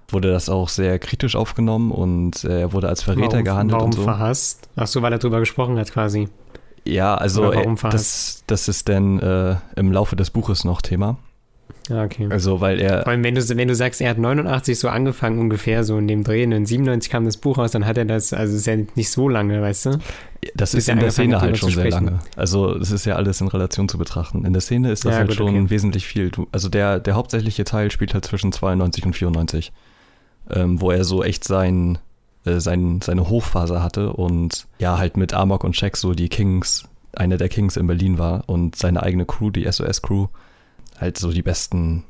wurde 0.10 0.32
das 0.32 0.50
auch 0.50 0.70
sehr 0.70 1.00
kritisch 1.00 1.36
aufgenommen 1.36 1.92
und 1.92 2.44
er 2.44 2.74
wurde 2.74 2.90
als 2.90 3.04
Verräter 3.04 3.32
warum, 3.34 3.44
gehandelt 3.44 3.74
warum 3.78 3.86
und 3.88 3.96
so. 3.96 4.04
verhasst? 4.04 4.70
Ach 4.76 4.88
so, 4.88 5.02
weil 5.02 5.12
er 5.14 5.20
drüber 5.20 5.40
gesprochen 5.40 5.78
hat 5.78 5.92
quasi. 5.92 6.30
Ja, 6.88 7.16
also 7.16 7.42
Oder 7.48 7.58
warum 7.58 7.74
äh, 7.74 7.78
verhasst? 7.78 8.44
das, 8.48 8.66
das 8.66 8.68
ist 8.68 8.90
dann 8.90 9.20
äh, 9.20 9.56
im 9.76 9.92
Laufe 9.92 10.16
des 10.16 10.30
Buches 10.30 10.64
noch 10.64 10.82
Thema. 10.82 11.18
Ja, 11.90 12.04
okay. 12.04 12.28
Also, 12.32 12.62
weil 12.62 12.80
er, 12.80 13.04
Vor 13.04 13.12
allem, 13.12 13.24
wenn 13.24 13.36
du, 13.36 13.42
wenn 13.58 13.68
du 13.68 13.76
sagst, 13.76 14.02
er 14.02 14.10
hat 14.10 14.18
89 14.18 14.78
so 14.78 14.90
angefangen, 14.90 15.40
ungefähr 15.40 15.84
so 15.84 15.98
in 15.98 16.08
dem 16.08 16.24
Dreh, 16.24 16.44
und 16.44 16.52
in 16.52 16.66
97 16.66 17.12
kam 17.12 17.26
das 17.26 17.38
Buch 17.38 17.58
raus, 17.60 17.72
dann 17.72 17.86
hat 17.86 17.98
er 17.98 18.06
das, 18.06 18.34
also 18.34 18.56
ist 18.56 18.66
ja 18.66 18.76
nicht 18.96 19.10
so 19.12 19.30
lange, 19.30 19.62
weißt 19.62 19.86
du? 19.88 20.00
das 20.56 20.74
ist 20.74 20.88
er 20.88 20.94
in 20.94 21.00
der 21.00 21.12
Szene 21.12 21.42
halt 21.42 21.58
schon 21.58 21.72
sehr 21.72 21.90
lange. 21.90 22.20
Also, 22.36 22.76
es 22.76 22.92
ist 22.92 23.06
ja 23.06 23.16
alles 23.16 23.40
in 23.42 23.48
Relation 23.48 23.88
zu 23.88 23.98
betrachten. 23.98 24.46
In 24.46 24.54
der 24.54 24.62
Szene 24.62 24.92
ist 24.92 25.06
das 25.06 25.14
Ja, 25.14 25.18
halt 25.20 25.30
gut, 25.30 25.38
schon 25.38 25.50
okay. 25.50 25.70
wesentlich 25.70 26.06
viel. 26.06 26.32
Also, 26.52 26.70
der, 26.70 27.00
der 27.00 27.16
hauptsächliche 27.16 27.64
Teil 27.66 27.92
spielt 27.92 28.14
halt 28.14 28.26
zwischen 28.26 28.52
92 28.52 29.06
und 29.06 29.14
94, 29.14 29.72
ähm, 30.50 30.82
wo 30.82 30.92
er 30.92 31.04
so 31.04 31.24
echt 31.24 31.44
sein, 31.44 31.98
äh, 32.46 32.60
sein, 32.60 33.02
seine 33.02 33.30
Hochphase 33.30 33.82
hatte 33.82 34.14
und 34.14 34.68
ja, 34.80 34.98
halt 34.98 35.18
mit 35.18 35.34
Amok 35.34 35.64
und 35.64 35.76
Shaq 35.76 35.98
so 35.98 36.14
die 36.14 36.30
Kings, 36.30 36.88
einer 37.16 37.38
der 37.38 37.50
Kings 37.50 37.78
in 37.78 37.88
Berlin 37.88 38.18
war 38.18 38.44
und 38.48 38.76
seine 38.76 39.04
eigene 39.04 39.26
Crew, 39.26 39.50
die 39.50 39.70
SOS-Crew, 39.70 40.28
halt 41.00 41.18
so 41.18 41.32
die 41.32 41.42
besten 41.42 42.04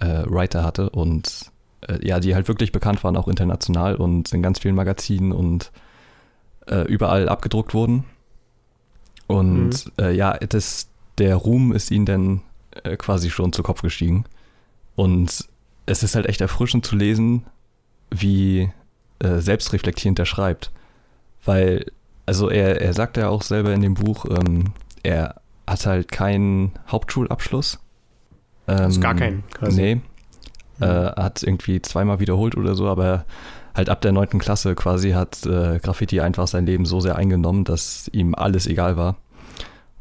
äh, 0.00 0.24
Writer 0.26 0.62
hatte 0.62 0.90
und 0.90 1.50
äh, 1.88 2.06
ja, 2.06 2.20
die 2.20 2.34
halt 2.34 2.48
wirklich 2.48 2.72
bekannt 2.72 3.02
waren, 3.04 3.16
auch 3.16 3.28
international 3.28 3.96
und 3.96 4.32
in 4.32 4.42
ganz 4.42 4.58
vielen 4.58 4.74
Magazinen 4.74 5.32
und 5.32 5.72
äh, 6.66 6.82
überall 6.82 7.28
abgedruckt 7.28 7.74
wurden. 7.74 8.04
Und 9.26 9.90
äh, 9.98 10.14
ja, 10.14 10.34
das, 10.34 10.88
der 11.18 11.36
Ruhm 11.36 11.72
ist 11.72 11.90
ihnen 11.90 12.06
dann 12.06 12.42
äh, 12.84 12.96
quasi 12.96 13.30
schon 13.30 13.52
zu 13.52 13.62
Kopf 13.62 13.82
gestiegen. 13.82 14.24
Und 14.94 15.48
es 15.86 16.02
ist 16.02 16.14
halt 16.14 16.26
echt 16.26 16.40
erfrischend 16.40 16.86
zu 16.86 16.96
lesen, 16.96 17.44
wie 18.10 18.70
äh, 19.18 19.38
selbstreflektierend 19.38 20.18
er 20.18 20.26
schreibt. 20.26 20.70
Weil, 21.44 21.86
also 22.26 22.50
er, 22.50 22.80
er 22.80 22.92
sagt 22.92 23.16
ja 23.16 23.28
auch 23.28 23.42
selber 23.42 23.72
in 23.72 23.82
dem 23.82 23.94
Buch, 23.94 24.24
ähm, 24.28 24.72
er 25.02 25.36
hat 25.66 25.86
halt 25.86 26.10
keinen 26.10 26.72
Hauptschulabschluss. 26.88 27.78
Ähm, 28.68 28.76
Also 28.76 29.00
gar 29.00 29.14
keinen, 29.14 29.44
quasi. 29.50 29.80
Nee. 29.80 29.94
Mhm. 29.94 30.02
Äh, 30.80 31.12
hat 31.12 31.42
irgendwie 31.42 31.80
zweimal 31.82 32.20
wiederholt 32.20 32.56
oder 32.56 32.74
so, 32.74 32.88
aber 32.88 33.24
halt 33.74 33.88
ab 33.90 34.00
der 34.00 34.12
neunten 34.12 34.38
Klasse 34.38 34.74
quasi 34.74 35.12
hat 35.12 35.44
äh, 35.46 35.78
Graffiti 35.78 36.20
einfach 36.20 36.46
sein 36.48 36.66
Leben 36.66 36.86
so 36.86 37.00
sehr 37.00 37.16
eingenommen, 37.16 37.64
dass 37.64 38.08
ihm 38.12 38.34
alles 38.34 38.66
egal 38.66 38.96
war. 38.96 39.16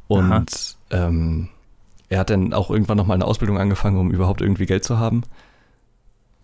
Und 0.08 0.78
ähm, 0.92 1.50
er 2.10 2.20
hat 2.20 2.30
dann 2.30 2.54
auch 2.54 2.70
irgendwann 2.70 2.98
nochmal 2.98 3.16
eine 3.16 3.26
Ausbildung 3.26 3.58
angefangen, 3.58 3.98
um 3.98 4.12
überhaupt 4.12 4.42
irgendwie 4.42 4.66
Geld 4.66 4.84
zu 4.84 5.00
haben. 5.00 5.24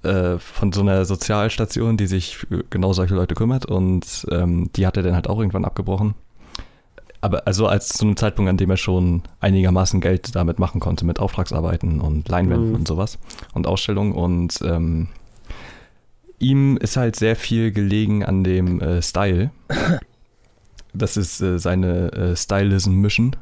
Äh, 0.03 0.39
von 0.39 0.71
so 0.71 0.81
einer 0.81 1.05
Sozialstation, 1.05 1.95
die 1.95 2.07
sich 2.07 2.37
für 2.37 2.63
genau 2.69 2.91
solche 2.91 3.13
Leute 3.13 3.35
kümmert. 3.35 3.65
Und 3.67 4.25
ähm, 4.31 4.71
die 4.75 4.87
hat 4.87 4.97
er 4.97 5.03
dann 5.03 5.13
halt 5.13 5.29
auch 5.29 5.37
irgendwann 5.37 5.65
abgebrochen. 5.65 6.15
Aber 7.23 7.45
also 7.45 7.67
als 7.67 7.89
zu 7.89 8.05
einem 8.05 8.17
Zeitpunkt, 8.17 8.49
an 8.49 8.57
dem 8.57 8.71
er 8.71 8.77
schon 8.77 9.21
einigermaßen 9.41 10.01
Geld 10.01 10.35
damit 10.35 10.57
machen 10.57 10.79
konnte, 10.79 11.05
mit 11.05 11.19
Auftragsarbeiten 11.19 12.01
und 12.01 12.27
Leinwänden 12.29 12.69
Mhm. 12.69 12.75
und 12.75 12.87
sowas 12.87 13.19
und 13.53 13.67
Ausstellungen. 13.67 14.13
Und 14.13 14.59
ähm, 14.63 15.09
ihm 16.39 16.77
ist 16.77 16.97
halt 16.97 17.15
sehr 17.15 17.35
viel 17.35 17.71
gelegen 17.71 18.25
an 18.25 18.43
dem 18.43 18.81
äh, 18.81 19.03
Style. 19.03 19.51
Das 20.93 21.15
ist 21.15 21.41
äh, 21.41 21.59
seine 21.59 22.11
äh, 22.11 22.35
Stylism-Mission, 22.35 23.35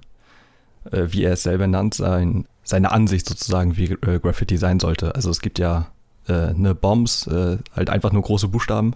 äh, 0.92 1.06
wie 1.08 1.24
er 1.24 1.32
es 1.34 1.44
selber 1.44 1.68
nannt, 1.68 1.94
sein, 1.94 2.46
seine 2.64 2.92
Ansicht 2.92 3.30
sozusagen, 3.30 3.78
wie 3.78 3.94
äh, 3.94 4.20
Graffiti 4.20 4.58
sein 4.58 4.82
sollte. 4.82 5.16
Also 5.16 5.30
es 5.30 5.40
gibt 5.40 5.58
ja 5.58 5.88
äh, 6.30 6.54
eine 6.56 6.76
Bombs, 6.76 7.28
äh, 7.28 7.58
halt 7.76 7.90
einfach 7.90 8.12
nur 8.12 8.22
große 8.22 8.48
Buchstaben, 8.48 8.94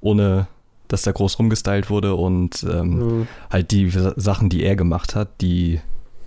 ohne 0.00 0.46
dass 0.88 1.02
da 1.02 1.12
groß 1.12 1.38
rumgestylt 1.38 1.90
wurde 1.90 2.14
und 2.14 2.64
ähm, 2.70 2.98
Mhm. 3.20 3.28
halt 3.50 3.70
die 3.72 3.90
Sa- 3.90 4.14
Sachen, 4.16 4.48
die 4.48 4.62
er 4.62 4.76
gemacht 4.76 5.14
hat, 5.16 5.40
die 5.40 5.80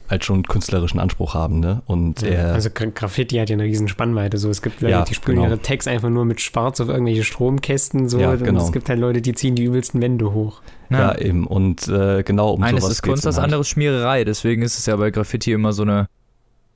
halt 0.09 0.25
schon 0.25 0.41
künstlerischen 0.43 0.99
Anspruch 0.99 1.35
haben, 1.35 1.59
ne? 1.59 1.83
Und 1.85 2.23
Ja, 2.23 2.29
er, 2.29 2.53
also 2.55 2.69
Gra- 2.69 2.89
Graffiti 2.91 3.35
hat 3.37 3.49
ja 3.51 3.53
eine 3.53 3.63
riesen 3.63 3.87
Spannweite. 3.87 4.39
So, 4.39 4.49
es 4.49 4.63
gibt 4.63 4.81
Leute, 4.81 4.91
Ja, 4.91 5.03
die 5.05 5.13
sprühen 5.13 5.37
genau. 5.37 5.49
ihre 5.49 5.61
Tags 5.61 5.87
einfach 5.87 6.09
nur 6.09 6.25
mit 6.25 6.41
Schwarz 6.41 6.81
auf 6.81 6.89
irgendwelche 6.89 7.23
Stromkästen. 7.23 8.09
So, 8.09 8.19
Ja, 8.19 8.31
und 8.31 8.43
genau. 8.43 8.65
es 8.65 8.71
gibt 8.71 8.89
halt 8.89 8.99
Leute, 8.99 9.21
die 9.21 9.33
ziehen 9.33 9.53
die 9.53 9.63
übelsten 9.65 10.01
Wände 10.01 10.33
hoch. 10.33 10.61
ja, 10.89 11.15
eben. 11.15 11.45
Und 11.45 11.87
äh, 11.87 12.23
genau 12.23 12.49
um 12.53 12.63
Eines 12.63 12.81
sowas 12.81 12.93
ist 12.95 13.01
Kunst, 13.03 13.23
das 13.25 13.35
halt. 13.35 13.45
andere 13.45 13.61
ist 13.61 13.67
Schmiererei. 13.69 14.23
Deswegen 14.23 14.63
ist 14.63 14.79
es 14.79 14.87
ja 14.87 14.95
bei 14.95 15.11
Graffiti 15.11 15.51
immer 15.51 15.73
so 15.73 15.83
eine, 15.83 16.07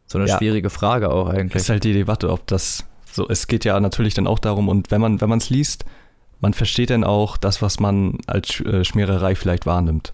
so 0.05 0.19
eine 0.19 0.27
Ja. 0.27 0.37
schwierige 0.37 0.69
Frage 0.69 1.11
auch 1.11 1.29
Das 1.29 1.35
eigentlich. 1.39 1.55
ist 1.63 1.69
halt 1.69 1.83
die 1.85 1.93
Debatte, 1.93 2.29
ob 2.29 2.45
das 2.45 2.85
so, 3.13 3.27
es 3.29 3.47
geht 3.47 3.63
ja 3.63 3.79
natürlich 3.79 4.13
dann 4.13 4.27
auch 4.27 4.39
darum, 4.39 4.67
und 4.67 4.89
wenn 4.91 5.01
man, 5.01 5.21
wenn 5.21 5.29
man 5.29 5.39
es 5.39 5.49
liest, 5.49 5.85
man 6.39 6.53
versteht 6.53 6.89
dann 6.89 7.03
auch 7.03 7.37
das, 7.37 7.61
was 7.61 7.79
man 7.79 8.17
als 8.27 8.59
äh, 8.61 8.83
Schmiererei 8.83 9.35
vielleicht 9.35 9.65
wahrnimmt. 9.65 10.13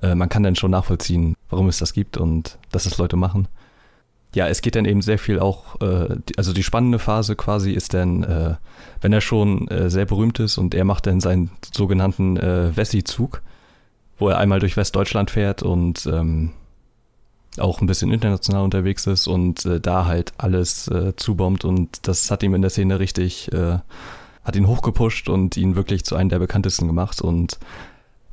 Äh, 0.00 0.14
man 0.14 0.28
kann 0.28 0.42
dann 0.42 0.56
schon 0.56 0.70
nachvollziehen, 0.70 1.34
warum 1.50 1.68
es 1.68 1.78
das 1.78 1.92
gibt 1.92 2.16
und 2.16 2.58
dass 2.70 2.86
es 2.86 2.98
Leute 2.98 3.16
machen. 3.16 3.48
Ja, 4.34 4.48
es 4.48 4.62
geht 4.62 4.76
dann 4.76 4.84
eben 4.84 5.02
sehr 5.02 5.18
viel 5.18 5.40
auch, 5.40 5.80
äh, 5.80 6.16
die, 6.28 6.38
also 6.38 6.52
die 6.52 6.62
spannende 6.62 6.98
Phase 6.98 7.36
quasi 7.36 7.72
ist 7.72 7.94
dann, 7.94 8.22
äh, 8.22 8.54
wenn 9.00 9.12
er 9.12 9.20
schon 9.20 9.68
äh, 9.68 9.90
sehr 9.90 10.06
berühmt 10.06 10.38
ist 10.40 10.56
und 10.56 10.74
er 10.74 10.84
macht 10.84 11.06
dann 11.06 11.20
seinen 11.20 11.50
sogenannten 11.74 12.36
äh, 12.36 12.76
Wessi-Zug, 12.76 13.42
wo 14.18 14.28
er 14.28 14.38
einmal 14.38 14.60
durch 14.60 14.76
Westdeutschland 14.76 15.30
fährt 15.30 15.62
und 15.62 16.06
ähm, 16.06 16.52
auch 17.60 17.80
ein 17.80 17.86
bisschen 17.86 18.12
international 18.12 18.62
unterwegs 18.64 19.06
ist 19.06 19.26
und 19.26 19.64
äh, 19.66 19.80
da 19.80 20.04
halt 20.06 20.32
alles 20.38 20.88
äh, 20.88 21.14
zubombt 21.16 21.64
und 21.64 22.06
das 22.08 22.30
hat 22.30 22.42
ihm 22.42 22.54
in 22.54 22.62
der 22.62 22.70
Szene 22.70 22.98
richtig, 22.98 23.52
äh, 23.52 23.78
hat 24.44 24.56
ihn 24.56 24.66
hochgepusht 24.66 25.28
und 25.28 25.56
ihn 25.56 25.76
wirklich 25.76 26.04
zu 26.04 26.16
einem 26.16 26.28
der 26.28 26.38
bekanntesten 26.38 26.86
gemacht 26.86 27.20
und 27.20 27.58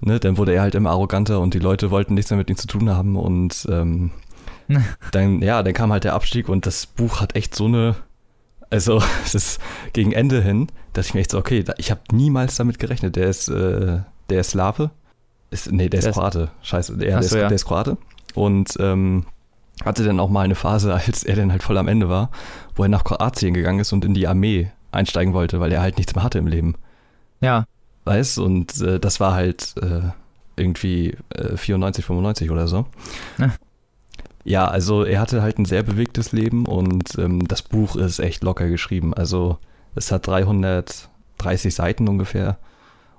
ne, 0.01 0.19
dann 0.19 0.38
wurde 0.38 0.53
er 0.53 0.61
halt 0.61 0.76
immer 0.76 0.91
arroganter 0.91 1.39
und 1.39 1.53
die 1.53 1.59
Leute 1.59 1.91
wollten 1.91 2.13
nichts 2.13 2.30
mehr 2.32 2.38
mit 2.38 2.49
ihm 2.49 2.57
zu 2.57 2.67
tun 2.67 2.89
haben 2.89 3.15
und 3.15 3.67
ähm, 3.69 4.11
dann, 5.11 5.41
ja, 5.41 5.61
dann 5.63 5.74
kam 5.74 5.91
halt 5.91 6.03
der 6.03 6.13
Abstieg 6.13 6.49
und 6.49 6.65
das 6.65 6.86
Buch 6.86 7.19
hat 7.21 7.36
echt 7.36 7.55
so 7.55 7.65
eine, 7.65 7.95
also 8.69 9.01
es 9.26 9.36
ist 9.36 9.61
gegen 9.93 10.11
Ende 10.11 10.41
hin, 10.41 10.67
dachte 10.93 11.07
ich 11.07 11.13
mir 11.13 11.21
echt 11.21 11.32
so, 11.32 11.38
okay, 11.38 11.63
da, 11.63 11.74
ich 11.78 11.91
habe 11.91 12.01
niemals 12.11 12.55
damit 12.55 12.80
gerechnet, 12.80 13.15
der 13.15 13.28
ist, 13.28 13.47
äh, 13.49 13.99
der 14.30 14.39
ist 14.41 14.51
Slave, 14.51 14.91
ist, 15.51 15.71
nee, 15.71 15.89
der 15.89 15.99
ist 15.99 16.05
Der 16.05 16.11
ist- 16.11 16.17
Kroate, 16.17 16.51
scheiße, 16.61 16.97
der, 16.97 17.09
der, 17.09 17.19
ist, 17.19 17.32
ja. 17.34 17.39
der 17.47 17.51
ist 17.51 17.65
Kroate 17.65 17.97
und 18.34 18.73
ähm, 18.79 19.25
hatte 19.84 20.03
dann 20.03 20.19
auch 20.19 20.29
mal 20.29 20.41
eine 20.41 20.55
Phase, 20.55 20.93
als 20.93 21.23
er 21.23 21.36
dann 21.36 21.51
halt 21.51 21.63
voll 21.63 21.77
am 21.77 21.88
Ende 21.88 22.09
war, 22.09 22.29
wo 22.75 22.84
er 22.84 22.89
nach 22.89 23.03
Kroatien 23.03 23.53
gegangen 23.53 23.79
ist 23.79 23.93
und 23.93 24.05
in 24.05 24.13
die 24.13 24.27
Armee 24.27 24.71
einsteigen 24.91 25.34
wollte, 25.34 25.59
weil 25.59 25.71
er 25.71 25.81
halt 25.81 25.97
nichts 25.97 26.15
mehr 26.15 26.23
hatte 26.23 26.38
im 26.38 26.47
Leben. 26.47 26.75
Ja, 27.41 27.65
Weißt 28.05 28.39
und 28.39 28.81
äh, 28.81 28.99
das 28.99 29.19
war 29.19 29.34
halt 29.34 29.75
äh, 29.81 30.01
irgendwie 30.55 31.15
äh, 31.29 31.55
94, 31.55 32.05
95 32.05 32.51
oder 32.51 32.67
so. 32.67 32.86
Ja. 33.38 33.53
Ja, 34.45 34.67
also 34.67 35.05
er 35.05 35.21
hatte 35.21 35.41
halt 35.41 35.57
ein 35.57 35.63
sehr 35.63 35.84
bewegtes 35.84 36.34
Leben 36.34 36.65
und 36.65 37.17
ähm, 37.17 37.47
das 37.47 37.61
Buch 37.61 37.95
ist 37.95 38.19
echt 38.19 38.43
locker 38.43 38.67
geschrieben. 38.67 39.13
Also 39.13 39.57
es 39.95 40.11
hat 40.11 40.27
330 40.27 41.73
Seiten 41.73 42.09
ungefähr 42.09 42.57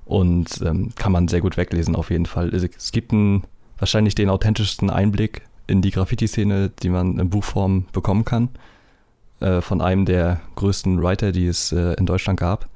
und 0.05 0.61
ähm, 0.61 0.91
kann 0.97 1.13
man 1.13 1.29
sehr 1.29 1.41
gut 1.41 1.57
weglesen 1.57 1.97
auf 1.97 2.11
jeden 2.11 2.27
Fall. 2.27 2.55
Es, 2.55 2.63
es 2.65 2.93
gibt 2.93 3.13
einen, 3.13 3.45
wahrscheinlich 3.85 4.15
den 4.15 4.31
authentischsten 4.31 4.89
Einblick 4.89 5.43
in 5.67 5.83
die 5.83 5.91
Graffiti-Szene, 5.91 6.71
die 6.83 6.89
man 6.89 7.19
in 7.19 7.29
Buchform 7.29 7.85
bekommen 7.93 8.25
kann, 8.25 8.49
äh, 9.41 9.61
von 9.61 9.83
einem 9.83 10.07
der 10.07 10.41
größten 10.57 11.03
Writer, 11.03 11.33
die 11.33 11.47
es 11.47 11.71
äh, 11.71 11.93
in 11.99 12.07
Deutschland 12.07 12.41
gab. 12.41 12.67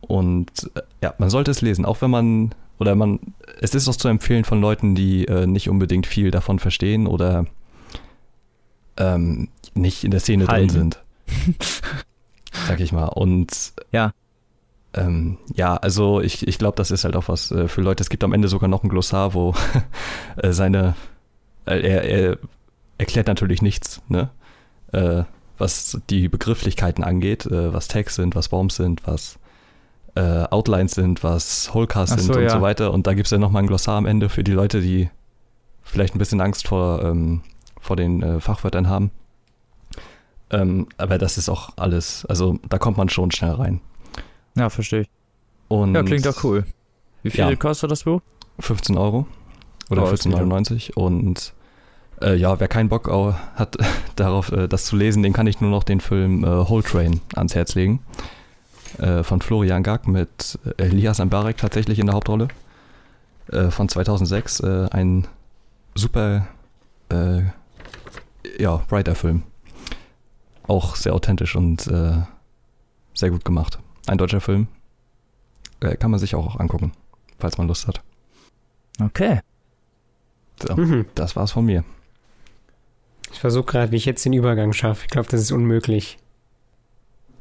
Und 0.00 0.70
äh, 0.76 0.82
ja, 1.02 1.14
man 1.18 1.28
sollte 1.28 1.50
es 1.50 1.60
lesen, 1.60 1.84
auch 1.84 2.02
wenn 2.02 2.10
man, 2.12 2.54
oder 2.78 2.94
man, 2.94 3.18
es 3.60 3.74
ist 3.74 3.88
auch 3.88 3.96
zu 3.96 4.06
empfehlen 4.06 4.44
von 4.44 4.60
Leuten, 4.60 4.94
die 4.94 5.24
äh, 5.24 5.48
nicht 5.48 5.68
unbedingt 5.68 6.06
viel 6.06 6.30
davon 6.30 6.60
verstehen 6.60 7.08
oder 7.08 7.46
ähm, 8.98 9.48
nicht 9.74 10.04
in 10.04 10.12
der 10.12 10.20
Szene 10.20 10.46
Halten. 10.46 10.68
drin 10.68 10.92
sind. 10.92 11.66
Sag 12.68 12.78
ich 12.78 12.92
mal. 12.92 13.06
Und 13.06 13.72
Ja. 13.90 14.12
Ähm, 14.96 15.38
ja, 15.54 15.76
also 15.76 16.20
ich, 16.20 16.46
ich 16.46 16.58
glaube, 16.58 16.76
das 16.76 16.90
ist 16.90 17.04
halt 17.04 17.16
auch 17.16 17.28
was 17.28 17.50
äh, 17.50 17.68
für 17.68 17.82
Leute. 17.82 18.02
Es 18.02 18.08
gibt 18.08 18.24
am 18.24 18.32
Ende 18.32 18.48
sogar 18.48 18.68
noch 18.68 18.82
ein 18.82 18.88
Glossar, 18.88 19.34
wo 19.34 19.54
äh, 20.36 20.52
seine, 20.52 20.94
äh, 21.66 21.80
er, 21.80 22.02
er 22.02 22.38
erklärt 22.98 23.26
natürlich 23.26 23.62
nichts, 23.62 24.02
ne? 24.08 24.30
Äh, 24.92 25.24
was 25.58 26.00
die 26.10 26.28
Begrifflichkeiten 26.28 27.02
angeht, 27.02 27.46
äh, 27.46 27.72
was 27.72 27.88
Tags 27.88 28.14
sind, 28.14 28.34
was 28.34 28.48
Bombs 28.48 28.76
sind, 28.76 29.06
was 29.06 29.38
äh, 30.14 30.44
Outlines 30.50 30.92
sind, 30.92 31.22
was 31.22 31.72
Wholecasts 31.74 32.14
Ach 32.14 32.18
sind 32.18 32.34
so, 32.34 32.38
und 32.38 32.44
ja. 32.44 32.50
so 32.50 32.60
weiter. 32.60 32.92
Und 32.92 33.06
da 33.06 33.14
gibt 33.14 33.26
es 33.26 33.30
ja 33.30 33.38
nochmal 33.38 33.62
ein 33.62 33.66
Glossar 33.66 33.96
am 33.96 34.06
Ende 34.06 34.28
für 34.28 34.44
die 34.44 34.52
Leute, 34.52 34.80
die 34.80 35.10
vielleicht 35.82 36.14
ein 36.14 36.18
bisschen 36.18 36.40
Angst 36.40 36.68
vor, 36.68 37.02
ähm, 37.02 37.42
vor 37.80 37.96
den 37.96 38.40
Fachwörtern 38.40 38.88
haben. 38.88 39.10
Ähm, 40.50 40.88
aber 40.96 41.18
das 41.18 41.38
ist 41.38 41.48
auch 41.48 41.70
alles, 41.76 42.24
also 42.26 42.58
da 42.68 42.78
kommt 42.78 42.96
man 42.96 43.08
schon 43.08 43.30
schnell 43.30 43.52
rein. 43.52 43.80
Ja, 44.56 44.68
verstehe 44.70 45.02
ich. 45.02 45.08
Und 45.68 45.94
Ja, 45.94 46.02
klingt 46.02 46.26
doch 46.26 46.42
cool. 46.44 46.64
Wie 47.22 47.30
viel 47.30 47.40
Ja. 47.40 47.56
kostet 47.56 47.90
das 47.90 48.04
Buch? 48.04 48.20
15 48.60 48.96
Euro 48.96 49.26
oder 49.90 50.04
Oh, 50.04 50.10
ist 50.10 50.26
14,99 50.26 50.94
und 50.94 51.52
äh, 52.22 52.34
ja, 52.34 52.58
wer 52.58 52.68
keinen 52.68 52.88
Bock 52.88 53.08
hat 53.56 53.76
darauf, 54.16 54.50
äh, 54.52 54.68
das 54.68 54.86
zu 54.86 54.96
lesen, 54.96 55.22
dem 55.22 55.32
kann 55.32 55.46
ich 55.46 55.60
nur 55.60 55.70
noch 55.70 55.84
den 55.84 56.00
Film 56.00 56.44
äh, 56.44 56.68
Whole 56.68 56.82
Train 56.82 57.20
ans 57.34 57.54
Herz 57.54 57.74
legen. 57.74 58.00
Äh, 58.98 59.22
von 59.24 59.42
Florian 59.42 59.82
Gack 59.82 60.08
mit 60.08 60.58
Elias 60.78 61.18
Mbarek 61.18 61.58
tatsächlich 61.58 61.98
in 61.98 62.06
der 62.06 62.14
Hauptrolle. 62.14 62.48
Äh, 63.52 63.70
von 63.70 63.88
2006. 63.90 64.60
Äh, 64.60 64.88
ein 64.90 65.26
super, 65.94 66.46
äh, 67.10 67.42
ja, 68.58 68.80
Writer-Film. 68.88 69.42
Auch 70.66 70.96
sehr 70.96 71.14
authentisch 71.14 71.54
und 71.56 71.86
äh, 71.88 72.12
sehr 73.12 73.30
gut 73.30 73.44
gemacht. 73.44 73.78
Ein 74.06 74.18
deutscher 74.18 74.40
Film. 74.40 74.68
Äh, 75.80 75.96
kann 75.96 76.10
man 76.10 76.20
sich 76.20 76.34
auch 76.34 76.58
angucken, 76.58 76.92
falls 77.38 77.58
man 77.58 77.68
Lust 77.68 77.86
hat. 77.86 78.02
Okay. 79.00 79.40
So, 80.62 80.74
Mhm. 80.76 81.06
das 81.14 81.36
war's 81.36 81.52
von 81.52 81.66
mir. 81.66 81.84
Ich 83.32 83.40
versuche 83.40 83.66
gerade, 83.66 83.92
wie 83.92 83.96
ich 83.96 84.06
jetzt 84.06 84.24
den 84.24 84.32
Übergang 84.32 84.72
schaffe. 84.72 85.02
Ich 85.04 85.10
glaube, 85.10 85.28
das 85.28 85.40
ist 85.40 85.52
unmöglich. 85.52 86.16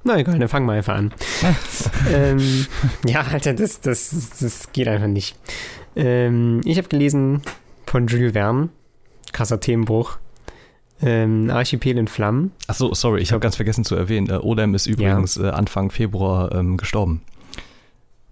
Na 0.04 0.18
egal, 0.18 0.38
dann 0.38 0.50
fangen 0.50 0.66
wir 0.68 0.74
einfach 0.74 0.96
an. 0.96 1.14
ähm, 2.10 2.66
ja, 3.06 3.22
Alter, 3.22 3.54
das, 3.54 3.80
das, 3.82 4.10
das 4.40 4.72
geht 4.72 4.88
einfach 4.88 5.08
nicht. 5.08 5.36
Ähm, 5.96 6.62
ich 6.66 6.78
habe 6.78 6.90
gelesen 6.90 7.42
von 7.86 8.08
Jules 8.08 8.34
Verne, 8.34 8.70
krasser 9.32 9.60
Themenbruch, 9.60 10.18
ähm, 11.02 11.50
Archipel 11.50 11.98
in 11.98 12.08
Flammen. 12.08 12.52
Achso, 12.68 12.94
sorry, 12.94 13.22
ich 13.22 13.32
habe 13.32 13.40
ganz 13.40 13.56
vergessen 13.56 13.84
zu 13.84 13.96
erwähnen. 13.96 14.30
Äh, 14.30 14.38
Odem 14.38 14.76
ist 14.76 14.88
übrigens 14.88 15.38
äh, 15.38 15.50
Anfang 15.50 15.92
Februar 15.92 16.54
ähm, 16.54 16.78
gestorben. 16.78 17.22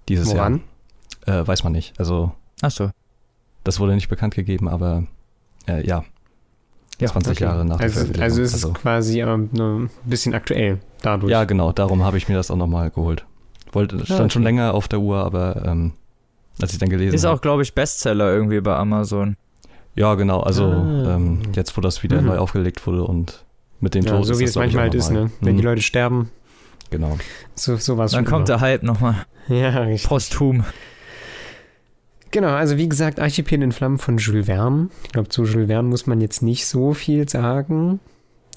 Dieses 0.09 0.29
Woran? 0.29 0.61
Jahr. 1.27 1.41
Äh, 1.41 1.47
weiß 1.47 1.63
man 1.63 1.71
nicht. 1.73 1.93
Also, 1.99 2.31
Achso. 2.61 2.91
das 3.63 3.79
wurde 3.79 3.95
nicht 3.95 4.09
bekannt 4.09 4.35
gegeben, 4.35 4.67
aber 4.67 5.03
äh, 5.67 5.85
ja. 5.85 6.03
Ja, 6.99 7.07
20 7.07 7.31
Okay. 7.31 7.43
Jahre 7.45 7.65
nach 7.65 7.77
der 7.77 7.85
Also, 7.85 7.93
Veröffentlichung. 7.95 8.23
also 8.23 8.41
es 8.41 8.53
ist 8.53 8.73
quasi 8.75 9.21
ähm, 9.21 9.49
nur 9.51 9.79
ein 9.81 9.89
bisschen 10.05 10.33
aktuell 10.33 10.79
dadurch. 11.01 11.31
Ja, 11.31 11.43
genau, 11.45 11.71
darum 11.71 12.03
habe 12.03 12.17
ich 12.17 12.29
mir 12.29 12.35
das 12.35 12.51
auch 12.51 12.55
nochmal 12.55 12.91
geholt. 12.91 13.25
Wollte, 13.71 14.05
stand 14.05 14.19
okay. 14.19 14.29
schon 14.29 14.43
länger 14.43 14.73
auf 14.73 14.87
der 14.87 14.99
Uhr, 14.99 15.17
aber 15.17 15.65
ähm, 15.65 15.93
als 16.61 16.73
ich 16.73 16.77
dann 16.79 16.89
gelesen 16.89 17.15
Ist 17.15 17.23
habe. 17.25 17.35
auch, 17.35 17.41
glaube 17.41 17.63
ich, 17.63 17.73
Bestseller 17.73 18.31
irgendwie 18.31 18.61
bei 18.61 18.75
Amazon. 18.75 19.35
Ja, 19.95 20.15
genau, 20.15 20.39
also 20.39 20.65
Ah. 20.65 21.15
ähm, 21.15 21.39
jetzt, 21.55 21.77
wo 21.77 21.81
das 21.81 22.01
wieder 22.03 22.21
Mhm. 22.21 22.27
neu 22.27 22.37
aufgelegt 22.39 22.85
wurde 22.87 23.03
und 23.03 23.43
mit 23.79 23.93
dem 23.95 24.03
Ja, 24.05 24.11
Tod 24.17 24.25
so 24.25 24.33
ist 24.33 24.39
wie 24.39 24.43
es 24.45 24.55
manchmal 24.55 24.83
halt 24.83 24.95
ist, 24.95 25.11
ne? 25.11 25.29
Wenn 25.41 25.55
die 25.57 25.61
Mhm, 25.61 25.67
Leute 25.69 25.81
sterben, 25.81 26.29
Genau. 26.89 27.17
so, 27.55 27.75
so 27.77 27.97
war 27.97 28.05
es 28.05 28.11
Dann 28.13 28.25
kommt 28.25 28.49
immer. 28.49 28.57
der 28.59 28.61
Hype 28.61 28.83
nochmal. 28.83 29.25
Ja, 29.49 29.69
richtig. 29.69 30.07
Posthum. 30.07 30.63
Genau, 32.31 32.47
also 32.49 32.77
wie 32.77 32.89
gesagt, 32.89 33.19
Archipel 33.19 33.61
in 33.61 33.71
Flammen 33.71 33.99
von 33.99 34.17
Jules 34.17 34.45
Verne. 34.47 34.89
Ich 35.03 35.11
glaube, 35.11 35.29
zu 35.29 35.43
Jules 35.43 35.67
Verne 35.67 35.87
muss 35.87 36.07
man 36.07 36.19
jetzt 36.21 36.41
nicht 36.41 36.65
so 36.65 36.93
viel 36.93 37.29
sagen, 37.29 37.99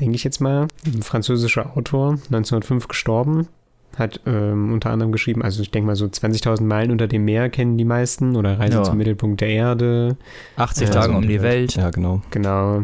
denke 0.01 0.14
ich 0.14 0.24
jetzt 0.24 0.41
mal. 0.41 0.68
Ein 0.87 1.03
französischer 1.03 1.76
Autor, 1.76 2.12
1905 2.30 2.89
gestorben, 2.89 3.49
hat 3.97 4.20
ähm, 4.26 4.72
unter 4.72 4.90
anderem 4.90 5.11
geschrieben, 5.11 5.42
also 5.42 5.62
ich 5.62 5.70
denke 5.70 5.86
mal 5.86 5.97
so 5.97 6.05
20.000 6.07 6.62
Meilen 6.62 6.90
unter 6.90 7.07
dem 7.09 7.24
Meer 7.24 7.49
kennen 7.49 7.76
die 7.78 7.84
meisten 7.84 8.36
oder 8.36 8.59
Reise 8.59 8.78
Ja. 8.78 8.82
zum 8.84 8.99
Mittelpunkt 8.99 9.40
der 9.40 9.49
Erde, 9.49 10.16
80 10.57 10.88
Ja, 10.88 10.94
Tage 10.94 11.12
so 11.12 11.18
um 11.18 11.26
die 11.26 11.40
Welt. 11.42 11.74
Ja, 11.76 11.90
genau. 11.90 12.22
genau. 12.30 12.82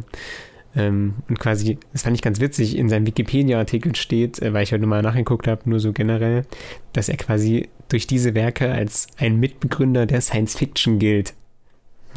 Ähm, 0.75 1.15
und 1.29 1.39
quasi, 1.39 1.79
das 1.93 2.03
fand 2.03 2.17
ich 2.17 2.23
ganz 2.23 2.41
witzig, 2.41 2.79
in 2.79 2.89
seinem 2.89 3.07
Wikipedia-Artikel 3.07 3.95
steht, 3.95 4.41
äh, 4.41 4.55
weil 4.55 4.63
ich 4.63 4.73
heute 4.73 4.87
mal 4.87 5.03
nachgeguckt 5.03 5.47
habe, 5.47 5.69
nur 5.69 5.81
so 5.81 5.93
generell, 5.93 6.47
dass 6.95 7.11
er 7.11 7.19
quasi 7.19 7.69
durch 7.91 8.07
diese 8.07 8.35
Werke 8.35 8.73
als 8.73 9.07
ein 9.19 9.39
Mitbegründer 9.39 10.07
der 10.07 10.23
Science 10.23 10.57
Fiction 10.57 10.99
gilt. 10.99 11.35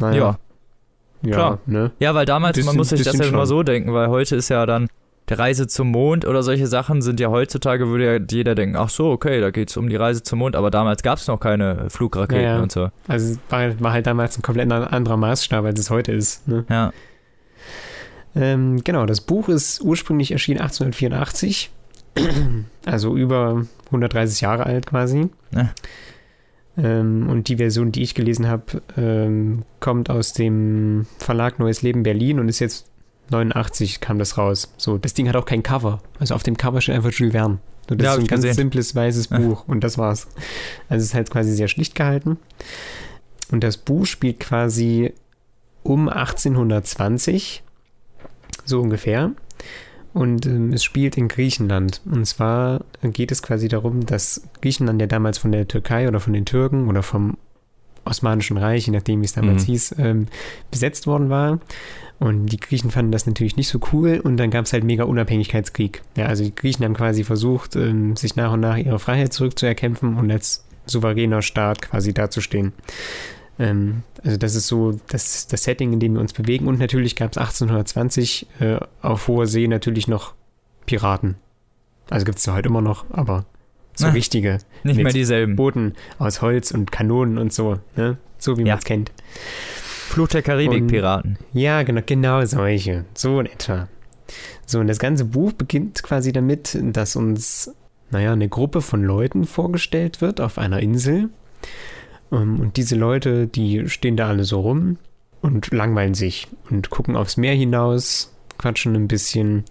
Naja, 0.00 0.16
Ja. 0.16 0.38
ja, 1.22 1.34
klar. 1.34 1.58
ne? 1.66 1.90
Ja, 1.98 2.14
weil 2.14 2.24
damals, 2.24 2.56
man 2.56 2.64
Bisschen- 2.64 2.76
muss 2.78 2.88
sich 2.88 3.02
das 3.02 3.18
ja 3.18 3.24
immer 3.26 3.40
schon. 3.40 3.46
so 3.46 3.62
denken, 3.62 3.92
weil 3.92 4.08
heute 4.08 4.36
ist 4.36 4.48
ja 4.48 4.64
dann 4.64 4.88
der 5.28 5.38
Reise 5.38 5.66
zum 5.66 5.90
Mond 5.90 6.24
oder 6.24 6.42
solche 6.42 6.66
Sachen 6.68 7.02
sind 7.02 7.18
ja 7.18 7.28
heutzutage, 7.30 7.88
würde 7.88 8.04
ja 8.18 8.24
jeder 8.30 8.54
denken, 8.54 8.76
ach 8.76 8.88
so, 8.90 9.10
okay, 9.10 9.40
da 9.40 9.50
geht's 9.50 9.76
um 9.76 9.88
die 9.88 9.96
Reise 9.96 10.22
zum 10.22 10.38
Mond, 10.38 10.54
aber 10.56 10.70
damals 10.70 11.02
gab 11.02 11.18
es 11.18 11.26
noch 11.26 11.40
keine 11.40 11.90
Flugraketen 11.90 12.42
Ja, 12.44 12.56
ja. 12.56 12.62
und 12.62 12.70
so. 12.70 12.90
Also 13.08 13.32
es 13.32 13.38
war, 13.48 13.80
war 13.80 13.92
halt 13.92 14.06
damals 14.06 14.38
ein 14.38 14.42
komplett 14.42 14.70
an- 14.70 14.84
anderer 14.84 15.16
Maßstab, 15.16 15.64
als 15.64 15.80
es 15.80 15.90
heute 15.90 16.12
ist. 16.12 16.46
Ne? 16.46 16.64
Ja. 16.70 16.92
Ähm, 18.34 18.82
genau, 18.84 19.06
das 19.06 19.20
Buch 19.20 19.48
ist 19.48 19.80
ursprünglich 19.80 20.32
erschienen 20.32 20.60
1884, 20.60 21.70
also 22.84 23.16
über 23.16 23.64
130 23.86 24.40
Jahre 24.42 24.66
alt 24.66 24.86
quasi. 24.86 25.28
Ja. 25.52 25.70
Ähm, 26.78 27.28
und 27.30 27.48
die 27.48 27.56
Version, 27.56 27.90
die 27.92 28.02
ich 28.02 28.14
gelesen 28.14 28.46
habe, 28.48 28.82
ähm, 28.98 29.62
kommt 29.80 30.10
aus 30.10 30.34
dem 30.34 31.06
Verlag 31.18 31.58
Neues 31.58 31.80
Leben 31.82 32.02
Berlin 32.02 32.38
und 32.38 32.48
ist 32.48 32.58
jetzt 32.58 32.86
89 33.30 34.00
kam 34.00 34.18
das 34.18 34.38
raus. 34.38 34.72
So, 34.76 34.98
das 34.98 35.14
Ding 35.14 35.28
hat 35.28 35.36
auch 35.36 35.44
kein 35.46 35.62
Cover. 35.62 36.00
Also 36.18 36.34
auf 36.34 36.42
dem 36.42 36.56
Cover 36.56 36.80
steht 36.80 36.94
einfach 36.94 37.12
Jules 37.12 37.32
Verne. 37.32 37.58
So, 37.88 37.94
das 37.94 38.04
Ja, 38.04 38.12
ist 38.14 38.18
ein 38.20 38.26
ganz 38.26 38.42
gesehen. 38.42 38.54
simples 38.56 38.94
weißes. 38.94 39.28
Buch 39.28 39.64
und 39.68 39.82
das 39.84 39.98
war's. 39.98 40.26
Also 40.88 41.02
es 41.02 41.08
ist 41.10 41.14
halt 41.14 41.30
quasi 41.30 41.52
sehr 41.54 41.68
schlicht 41.68 41.94
gehalten. 41.94 42.38
Und 43.50 43.62
das 43.62 43.76
Buch 43.76 44.06
spielt 44.06 44.40
quasi 44.40 45.12
um 45.84 46.08
1820, 46.08 47.62
so 48.64 48.80
ungefähr. 48.80 49.32
Und 50.12 50.46
ähm, 50.46 50.72
es 50.72 50.82
spielt 50.82 51.16
in 51.18 51.28
Griechenland. 51.28 52.00
Und 52.06 52.24
zwar 52.26 52.80
geht 53.02 53.30
es 53.30 53.42
quasi 53.42 53.68
darum, 53.68 54.06
dass 54.06 54.42
Griechenland 54.62 55.00
ja 55.00 55.06
damals 55.06 55.38
von 55.38 55.52
der 55.52 55.68
Türkei 55.68 56.08
oder 56.08 56.20
von 56.20 56.32
den 56.32 56.46
Türken 56.46 56.88
oder 56.88 57.02
vom 57.02 57.36
Osmanischen 58.04 58.56
Reich, 58.56 58.86
je 58.86 58.92
nachdem 58.92 59.20
wie 59.20 59.24
es 59.26 59.32
damals 59.34 59.62
Mhm. 59.64 59.66
hieß, 59.66 59.94
ähm, 59.98 60.26
besetzt 60.70 61.06
worden 61.06 61.28
war. 61.28 61.58
Und 62.18 62.46
die 62.46 62.56
Griechen 62.56 62.90
fanden 62.90 63.12
das 63.12 63.26
natürlich 63.26 63.56
nicht 63.56 63.68
so 63.68 63.78
cool 63.92 64.20
und 64.24 64.38
dann 64.38 64.50
gab 64.50 64.64
es 64.64 64.72
halt 64.72 64.84
mega 64.84 65.04
Unabhängigkeitskrieg. 65.04 66.00
Ja, 66.16 66.26
also 66.26 66.44
die 66.44 66.54
Griechen 66.54 66.84
haben 66.84 66.94
quasi 66.94 67.24
versucht, 67.24 67.76
ähm, 67.76 68.16
sich 68.16 68.36
nach 68.36 68.52
und 68.52 68.60
nach 68.60 68.78
ihre 68.78 68.98
Freiheit 68.98 69.32
zurückzuerkämpfen 69.34 70.16
und 70.16 70.30
als 70.30 70.64
souveräner 70.86 71.42
Staat 71.42 71.82
quasi 71.82 72.14
dazustehen. 72.14 72.72
Ähm, 73.58 74.02
also 74.24 74.38
das 74.38 74.54
ist 74.54 74.66
so 74.66 74.98
das, 75.08 75.46
das 75.48 75.64
Setting, 75.64 75.92
in 75.92 76.00
dem 76.00 76.14
wir 76.14 76.20
uns 76.20 76.32
bewegen. 76.32 76.68
Und 76.68 76.78
natürlich 76.78 77.16
gab 77.16 77.32
es 77.32 77.38
1820 77.38 78.46
äh, 78.60 78.78
auf 79.02 79.28
hoher 79.28 79.46
See 79.46 79.68
natürlich 79.68 80.08
noch 80.08 80.32
Piraten. 80.86 81.34
Also 82.08 82.24
gibt 82.24 82.38
es 82.38 82.44
da 82.44 82.54
heute 82.54 82.68
immer 82.68 82.80
noch, 82.82 83.04
aber 83.10 83.44
so 83.94 84.06
Ah. 84.06 84.10
richtige 84.10 84.58
Nicht 84.84 84.96
mehr 85.02 85.12
dieselben. 85.12 85.56
Booten 85.56 85.94
aus 86.18 86.40
Holz 86.40 86.70
und 86.70 86.92
Kanonen 86.92 87.36
und 87.38 87.52
so, 87.52 87.78
ne? 87.96 88.16
So 88.38 88.56
wie 88.58 88.62
Ja. 88.62 88.74
man 88.74 88.78
es 88.78 88.84
kennt. 88.84 89.10
Fluch 90.08 90.28
der 90.28 90.42
Karibik-Piraten. 90.42 91.38
Ja, 91.52 91.82
genau, 91.82 92.00
genau 92.04 92.44
solche. 92.44 93.04
So 93.14 93.40
in 93.40 93.46
etwa. 93.46 93.88
So, 94.64 94.80
und 94.80 94.86
das 94.86 94.98
ganze 94.98 95.24
Buch 95.24 95.52
beginnt 95.52 96.02
quasi 96.02 96.32
damit, 96.32 96.76
dass 96.80 97.16
uns, 97.16 97.74
naja, 98.10 98.32
eine 98.32 98.48
Gruppe 98.48 98.80
von 98.80 99.02
Leuten 99.02 99.44
vorgestellt 99.44 100.20
wird 100.20 100.40
auf 100.40 100.58
einer 100.58 100.80
Insel. 100.80 101.28
Ähm, 102.32 102.60
Und 102.60 102.76
diese 102.76 102.96
Leute, 102.96 103.46
die 103.46 103.88
stehen 103.88 104.16
da 104.16 104.28
alle 104.28 104.44
so 104.44 104.60
rum 104.60 104.98
und 105.42 105.72
langweilen 105.72 106.14
sich 106.14 106.48
und 106.70 106.90
gucken 106.90 107.14
aufs 107.14 107.36
Meer 107.36 107.54
hinaus, 107.54 108.34
quatschen 108.58 108.96
ein 108.96 109.08
bisschen. 109.08 109.64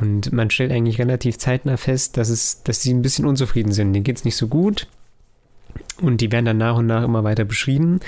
Und 0.00 0.32
man 0.32 0.50
stellt 0.50 0.72
eigentlich 0.72 0.98
relativ 0.98 1.38
zeitnah 1.38 1.76
fest, 1.76 2.16
dass, 2.16 2.28
es, 2.28 2.62
dass 2.62 2.82
sie 2.82 2.92
ein 2.92 3.02
bisschen 3.02 3.26
unzufrieden 3.26 3.72
sind. 3.72 3.92
Denen 3.92 4.04
geht 4.04 4.16
es 4.16 4.24
nicht 4.24 4.36
so 4.36 4.48
gut. 4.48 4.88
Und 6.00 6.20
die 6.20 6.32
werden 6.32 6.44
dann 6.46 6.58
nach 6.58 6.76
und 6.76 6.86
nach 6.86 7.04
immer 7.04 7.24
weiter 7.24 7.44
beschrieben. 7.44 8.00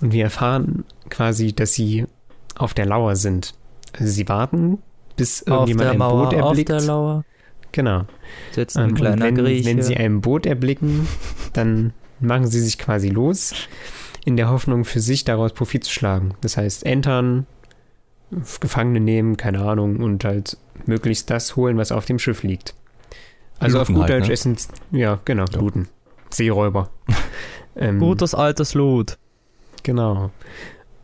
Und 0.00 0.12
wir 0.12 0.24
erfahren 0.24 0.84
quasi, 1.08 1.52
dass 1.52 1.72
sie 1.72 2.06
auf 2.56 2.74
der 2.74 2.86
Lauer 2.86 3.16
sind. 3.16 3.54
Also 3.98 4.12
sie 4.12 4.28
warten, 4.28 4.78
bis 5.16 5.42
Auf 5.42 5.48
irgendjemand 5.48 5.90
ein 5.90 5.98
Mauer, 5.98 6.24
Boot 6.30 6.34
auf 6.40 6.48
erblickt. 6.48 6.68
der 6.68 6.80
Lauer 6.82 7.24
Genau. 7.72 8.04
sitzt 8.52 8.76
Ähm, 8.76 8.82
ein 8.82 8.88
und 8.90 8.94
kleiner 8.96 9.24
wenn, 9.26 9.34
Grieche. 9.36 9.64
wenn 9.68 9.82
sie 9.82 9.96
ein 9.96 10.20
Boot 10.20 10.46
erblicken, 10.46 11.06
dann 11.52 11.92
machen 12.20 12.46
sie 12.46 12.60
sich 12.60 12.78
quasi 12.78 13.08
los, 13.08 13.52
in 14.24 14.36
der 14.36 14.50
Hoffnung 14.50 14.84
für 14.84 15.00
sich 15.00 15.24
daraus 15.24 15.52
Profit 15.52 15.84
zu 15.84 15.92
schlagen. 15.92 16.34
Das 16.40 16.56
heißt, 16.56 16.84
entern, 16.84 17.46
Gefangene 18.60 19.00
nehmen, 19.00 19.36
keine 19.36 19.60
Ahnung, 19.60 19.96
und 19.98 20.24
halt 20.24 20.56
möglichst 20.86 21.30
das 21.30 21.56
holen, 21.56 21.76
was 21.78 21.90
auf 21.92 22.04
dem 22.04 22.18
Schiff 22.18 22.42
liegt. 22.42 22.74
Also 23.58 23.80
auf 23.80 23.88
Looten 23.88 24.00
gut 24.00 24.10
halt, 24.10 24.20
Deutsch 24.22 24.28
ne? 24.28 24.32
essen, 24.34 24.56
ja, 24.92 25.20
genau, 25.24 25.44
Ja. 25.52 25.58
looten. 25.60 25.88
Seeräuber. 26.34 26.90
ähm, 27.76 27.98
Gutes 27.98 28.34
altes 28.34 28.74
Loot. 28.74 29.18
Genau. 29.82 30.30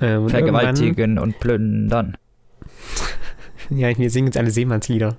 Ähm, 0.01 0.24
und 0.24 0.31
Vergewaltigen 0.31 1.18
und 1.18 1.39
plündern. 1.41 2.16
Ja, 3.68 3.97
wir 3.99 4.11
singen 4.11 4.29
jetzt 4.29 4.37
alle 4.37 4.53
Seemannslieder. 4.53 5.18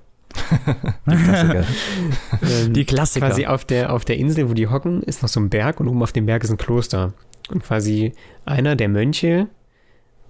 Die 1.06 1.16
Klassiker. 1.16 1.64
Ähm, 2.42 2.72
Die 2.72 2.84
Klassiker. 2.84 3.26
Quasi 3.26 3.46
auf 3.46 3.64
der, 3.64 3.92
auf 3.92 4.04
der 4.04 4.16
Insel, 4.16 4.48
wo 4.48 4.54
die 4.54 4.68
hocken, 4.68 5.02
ist 5.02 5.22
noch 5.22 5.28
so 5.28 5.40
ein 5.40 5.50
Berg 5.50 5.80
und 5.80 5.88
oben 5.88 6.02
auf 6.02 6.12
dem 6.12 6.26
Berg 6.26 6.44
ist 6.44 6.50
ein 6.50 6.56
Kloster. 6.56 7.12
Und 7.50 7.62
quasi 7.62 8.12
einer 8.44 8.76
der 8.76 8.88
Mönche, 8.88 9.48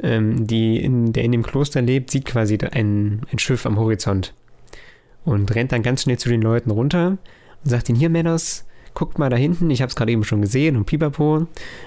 ähm, 0.00 0.46
die 0.46 0.82
in, 0.82 1.12
der 1.12 1.24
in 1.24 1.32
dem 1.32 1.42
Kloster 1.42 1.82
lebt, 1.82 2.10
sieht 2.10 2.24
quasi 2.24 2.58
ein, 2.58 3.22
ein 3.30 3.38
Schiff 3.38 3.66
am 3.66 3.78
Horizont. 3.78 4.34
Und 5.24 5.54
rennt 5.54 5.72
dann 5.72 5.82
ganz 5.82 6.02
schnell 6.02 6.18
zu 6.18 6.28
den 6.28 6.42
Leuten 6.42 6.70
runter 6.70 7.18
und 7.62 7.70
sagt 7.70 7.88
ihnen, 7.88 7.98
hier 7.98 8.10
Männers, 8.10 8.66
guckt 8.94 9.18
mal 9.18 9.30
da 9.30 9.36
hinten, 9.36 9.70
ich 9.70 9.82
habe 9.82 9.88
es 9.88 9.96
gerade 9.96 10.12
eben 10.12 10.24
schon 10.24 10.42
gesehen 10.42 10.76
und 10.76 10.84
pipapo. 10.84 11.46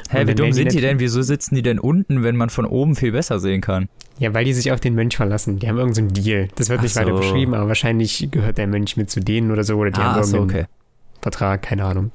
Hä, 0.10 0.22
Und 0.22 0.28
wie 0.28 0.36
dumm 0.36 0.54
sind 0.54 0.74
die 0.74 0.82
denn? 0.82 1.00
Wieso 1.00 1.22
sitzen 1.22 1.56
die 1.56 1.62
denn 1.62 1.80
unten, 1.80 2.24
wenn 2.24 2.36
man 2.36 2.50
von 2.50 2.66
oben 2.66 2.96
viel 2.96 3.12
besser 3.12 3.40
sehen 3.40 3.62
kann? 3.62 3.90
Ja, 4.20 4.34
weil 4.34 4.46
die 4.46 4.54
sich 4.54 4.72
auf 4.72 4.80
den 4.80 4.94
Mönch 4.94 5.18
verlassen. 5.18 5.60
Die 5.60 5.68
haben 5.68 5.78
irgendeinen 5.78 6.10
so 6.10 6.16
einen 6.16 6.26
Deal. 6.26 6.48
Das 6.56 6.70
wird 6.70 6.80
Ach 6.80 6.84
nicht 6.84 6.96
weiter 6.96 7.12
so. 7.12 7.18
beschrieben, 7.18 7.54
aber 7.54 7.68
wahrscheinlich 7.68 8.28
gehört 8.32 8.58
der 8.58 8.68
Mönch 8.68 8.98
mit 8.98 9.10
zu 9.10 9.20
denen 9.20 9.52
oder 9.52 9.64
so. 9.64 9.78
Oder 9.78 9.92
die 9.92 10.00
haben 10.00 10.20
ah, 10.20 10.24
so, 10.24 10.38
irgendeinen 10.38 10.66
okay. 10.66 10.72
Vertrag, 11.22 11.62
keine 11.64 11.86
Ahnung. 11.86 12.12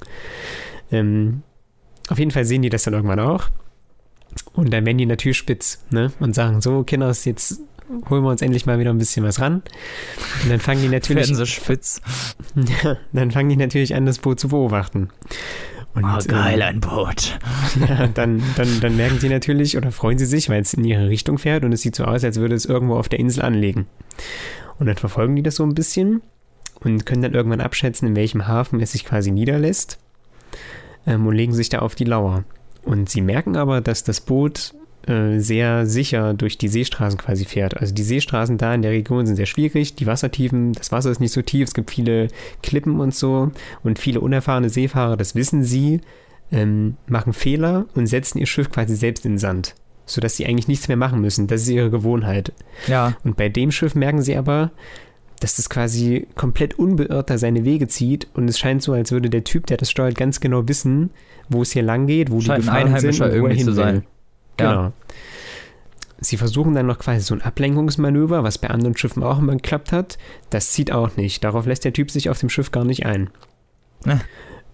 Ähm, 0.92 1.42
auf 2.08 2.18
jeden 2.18 2.30
Fall 2.30 2.44
sehen 2.44 2.62
die 2.62 2.68
das 2.68 2.84
dann 2.84 2.94
irgendwann 2.94 3.20
auch. 3.20 3.48
Und 4.52 4.72
dann 4.72 4.86
werden 4.86 4.98
die 4.98 5.06
natürlich 5.06 5.38
spitz, 5.38 5.84
ne? 5.90 6.12
Und 6.20 6.34
sagen, 6.34 6.60
so, 6.60 6.84
Kinders, 6.84 7.24
jetzt 7.24 7.60
holen 8.10 8.22
wir 8.22 8.30
uns 8.30 8.42
endlich 8.42 8.66
mal 8.66 8.78
wieder 8.78 8.90
ein 8.90 8.98
bisschen 8.98 9.24
was 9.24 9.40
ran. 9.40 9.62
Und 10.42 10.50
dann 10.50 10.60
fangen 10.60 10.82
die 10.82 10.88
natürlich. 10.88 11.28
Werden 11.28 11.36
sie 11.36 11.46
spitz. 11.46 12.00
Dann 13.12 13.30
fangen 13.30 13.48
die 13.48 13.56
natürlich 13.56 13.94
an, 13.94 14.06
das 14.06 14.18
Boot 14.18 14.40
zu 14.40 14.48
beobachten. 14.48 15.10
Und, 15.94 16.04
Oh, 16.04 16.18
geil, 16.26 16.60
ähm, 16.60 16.66
ein 16.68 16.80
Boot. 16.80 17.38
ja, 17.88 18.06
dann, 18.08 18.42
dann, 18.56 18.80
dann 18.80 18.96
merken 18.96 19.18
sie 19.18 19.30
natürlich 19.30 19.78
oder 19.78 19.90
freuen 19.92 20.18
sie 20.18 20.26
sich, 20.26 20.50
weil 20.50 20.60
es 20.60 20.74
in 20.74 20.84
ihre 20.84 21.08
Richtung 21.08 21.38
fährt 21.38 21.64
und 21.64 21.72
es 21.72 21.80
sieht 21.80 21.96
so 21.96 22.04
aus, 22.04 22.22
als 22.22 22.38
würde 22.38 22.54
es 22.54 22.66
irgendwo 22.66 22.96
auf 22.96 23.08
der 23.08 23.18
Insel 23.18 23.42
anlegen. 23.42 23.86
Und 24.78 24.86
dann 24.86 24.96
verfolgen 24.96 25.36
die 25.36 25.42
das 25.42 25.56
so 25.56 25.64
ein 25.64 25.74
bisschen 25.74 26.20
und 26.80 27.06
können 27.06 27.22
dann 27.22 27.32
irgendwann 27.32 27.62
abschätzen, 27.62 28.08
in 28.08 28.16
welchem 28.16 28.46
Hafen 28.46 28.80
es 28.80 28.92
sich 28.92 29.06
quasi 29.06 29.30
niederlässt 29.30 29.98
ähm, 31.06 31.26
und 31.26 31.34
legen 31.34 31.54
sich 31.54 31.70
da 31.70 31.78
auf 31.78 31.94
die 31.94 32.04
Lauer. 32.04 32.44
Und 32.82 33.08
sie 33.08 33.22
merken 33.22 33.56
aber, 33.56 33.80
dass 33.80 34.04
das 34.04 34.20
Boot 34.20 34.74
äh, 35.06 35.38
sehr 35.38 35.86
sicher 35.86 36.34
durch 36.34 36.58
die 36.58 36.68
Seestraßen 36.68 37.18
quasi 37.18 37.44
fährt. 37.44 37.76
Also 37.80 37.94
die 37.94 38.02
Seestraßen 38.02 38.58
da 38.58 38.74
in 38.74 38.82
der 38.82 38.90
Region 38.90 39.26
sind 39.26 39.36
sehr 39.36 39.46
schwierig, 39.46 39.94
die 39.94 40.06
Wassertiefen, 40.06 40.72
das 40.72 40.92
Wasser 40.92 41.10
ist 41.10 41.20
nicht 41.20 41.32
so 41.32 41.42
tief, 41.42 41.68
es 41.68 41.74
gibt 41.74 41.90
viele 41.90 42.28
Klippen 42.62 42.98
und 43.00 43.14
so 43.14 43.50
und 43.84 43.98
viele 43.98 44.20
unerfahrene 44.20 44.68
Seefahrer, 44.68 45.16
das 45.16 45.34
wissen 45.34 45.62
sie, 45.62 46.00
ähm, 46.50 46.96
machen 47.06 47.32
Fehler 47.32 47.86
und 47.94 48.06
setzen 48.06 48.38
ihr 48.38 48.46
Schiff 48.46 48.70
quasi 48.70 48.96
selbst 48.96 49.24
in 49.24 49.32
den 49.32 49.38
Sand, 49.38 49.74
sodass 50.06 50.36
sie 50.36 50.46
eigentlich 50.46 50.68
nichts 50.68 50.88
mehr 50.88 50.96
machen 50.96 51.20
müssen. 51.20 51.46
Das 51.46 51.62
ist 51.62 51.68
ihre 51.68 51.90
Gewohnheit. 51.90 52.52
Ja, 52.86 53.16
Und 53.24 53.36
bei 53.36 53.48
dem 53.48 53.70
Schiff 53.72 53.94
merken 53.94 54.22
sie 54.22 54.36
aber, 54.36 54.72
dass 55.40 55.56
das 55.56 55.68
quasi 55.68 56.26
komplett 56.34 56.78
unbeirrt 56.78 57.30
da 57.30 57.38
seine 57.38 57.64
Wege 57.64 57.88
zieht 57.88 58.26
und 58.34 58.48
es 58.48 58.58
scheint 58.58 58.82
so, 58.82 58.92
als 58.92 59.12
würde 59.12 59.28
der 59.30 59.44
Typ, 59.44 59.66
der 59.66 59.76
das 59.76 59.90
steuert, 59.90 60.16
ganz 60.16 60.40
genau 60.40 60.66
wissen, 60.66 61.10
wo 61.48 61.62
es 61.62 61.72
hier 61.72 61.82
lang 61.82 62.06
geht, 62.06 62.30
wo 62.30 62.40
Scheint 62.40 62.64
die 62.64 62.68
ein 62.68 62.86
Gefahren 62.86 62.86
sind 62.86 62.94
Einheimischer 62.96 63.24
und 63.26 63.30
wo 63.30 63.34
er 63.34 63.36
irgendwie 63.36 63.56
hin 63.56 63.64
zu 63.66 63.72
sein. 63.72 63.94
will. 63.96 64.02
Ja. 64.60 64.72
Genau. 64.72 64.92
Sie 66.18 66.38
versuchen 66.38 66.74
dann 66.74 66.86
noch 66.86 66.98
quasi 66.98 67.20
so 67.20 67.34
ein 67.34 67.42
Ablenkungsmanöver, 67.42 68.42
was 68.42 68.58
bei 68.58 68.70
anderen 68.70 68.96
Schiffen 68.96 69.22
auch 69.22 69.38
immer 69.38 69.52
geklappt 69.52 69.92
hat. 69.92 70.16
Das 70.48 70.72
zieht 70.72 70.90
auch 70.90 71.16
nicht. 71.16 71.44
Darauf 71.44 71.66
lässt 71.66 71.84
der 71.84 71.92
Typ 71.92 72.10
sich 72.10 72.30
auf 72.30 72.40
dem 72.40 72.48
Schiff 72.48 72.70
gar 72.70 72.84
nicht 72.84 73.04
ein. 73.04 73.28
Ne. 74.04 74.20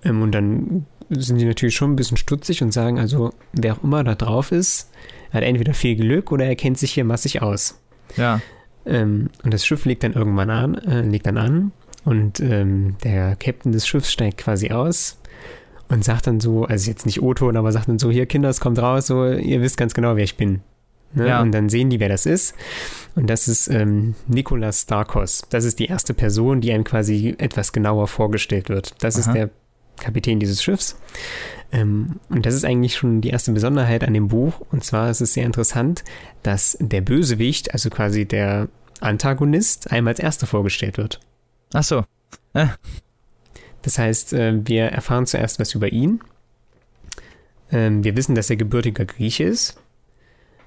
Ähm, 0.04 0.22
und 0.22 0.32
dann 0.32 0.86
sind 1.10 1.38
die 1.38 1.44
natürlich 1.44 1.74
schon 1.74 1.92
ein 1.92 1.96
bisschen 1.96 2.16
stutzig 2.16 2.62
und 2.62 2.72
sagen, 2.72 2.98
also 2.98 3.32
wer 3.52 3.74
auch 3.74 3.82
immer 3.82 4.04
da 4.04 4.14
drauf 4.14 4.52
ist, 4.52 4.90
hat 5.32 5.42
entweder 5.42 5.74
viel 5.74 5.96
Glück 5.96 6.30
oder 6.30 6.44
er 6.44 6.56
kennt 6.56 6.78
sich 6.78 6.92
hier 6.92 7.04
massig 7.04 7.42
aus. 7.42 7.80
ja. 8.16 8.40
Ähm, 8.84 9.30
und 9.44 9.54
das 9.54 9.64
Schiff 9.64 9.84
legt 9.84 10.02
dann 10.02 10.14
irgendwann 10.14 10.50
an, 10.50 10.74
äh, 10.74 11.02
legt 11.02 11.26
dann 11.26 11.38
an 11.38 11.70
und 12.04 12.40
ähm, 12.40 12.96
der 13.04 13.36
Captain 13.36 13.70
des 13.70 13.86
Schiffs 13.86 14.10
steigt 14.10 14.38
quasi 14.38 14.72
aus 14.72 15.21
und 15.92 16.02
sagt 16.04 16.26
dann 16.26 16.40
so, 16.40 16.64
also 16.64 16.90
jetzt 16.90 17.04
nicht 17.04 17.20
O-Ton, 17.20 17.56
aber 17.56 17.70
sagt 17.70 17.88
dann 17.88 17.98
so, 17.98 18.10
hier 18.10 18.24
Kinder, 18.24 18.48
es 18.48 18.60
kommt 18.60 18.78
raus, 18.78 19.08
so, 19.08 19.26
ihr 19.26 19.60
wisst 19.60 19.76
ganz 19.76 19.92
genau, 19.92 20.16
wer 20.16 20.24
ich 20.24 20.38
bin. 20.38 20.62
Ne? 21.12 21.28
Ja. 21.28 21.42
Und 21.42 21.52
dann 21.52 21.68
sehen 21.68 21.90
die, 21.90 22.00
wer 22.00 22.08
das 22.08 22.24
ist. 22.24 22.54
Und 23.14 23.28
das 23.28 23.46
ist 23.46 23.68
ähm, 23.68 24.14
Nikolas 24.26 24.82
Starkos. 24.82 25.42
Das 25.50 25.64
ist 25.64 25.78
die 25.78 25.86
erste 25.86 26.14
Person, 26.14 26.62
die 26.62 26.72
einem 26.72 26.84
quasi 26.84 27.34
etwas 27.36 27.72
genauer 27.72 28.08
vorgestellt 28.08 28.70
wird. 28.70 28.94
Das 29.00 29.16
ist 29.16 29.28
Aha. 29.28 29.34
der 29.34 29.50
Kapitän 29.98 30.40
dieses 30.40 30.62
Schiffs. 30.62 30.98
Ähm, 31.72 32.20
und 32.30 32.46
das 32.46 32.54
ist 32.54 32.64
eigentlich 32.64 32.96
schon 32.96 33.20
die 33.20 33.28
erste 33.28 33.52
Besonderheit 33.52 34.02
an 34.02 34.14
dem 34.14 34.28
Buch. 34.28 34.62
Und 34.70 34.84
zwar 34.84 35.10
ist 35.10 35.20
es 35.20 35.34
sehr 35.34 35.44
interessant, 35.44 36.04
dass 36.42 36.78
der 36.80 37.02
Bösewicht, 37.02 37.74
also 37.74 37.90
quasi 37.90 38.24
der 38.24 38.68
Antagonist, 39.00 39.92
einmal 39.92 40.12
als 40.12 40.20
erster 40.20 40.46
vorgestellt 40.46 40.96
wird. 40.96 41.20
Ach 41.74 41.82
so. 41.82 42.04
Das 43.82 43.98
heißt, 43.98 44.32
äh, 44.32 44.60
wir 44.64 44.84
erfahren 44.84 45.26
zuerst 45.26 45.58
was 45.58 45.74
über 45.74 45.92
ihn. 45.92 46.20
Ähm, 47.70 48.04
wir 48.04 48.16
wissen, 48.16 48.34
dass 48.34 48.50
er 48.50 48.56
gebürtiger 48.56 49.04
Grieche 49.04 49.44
ist. 49.44 49.76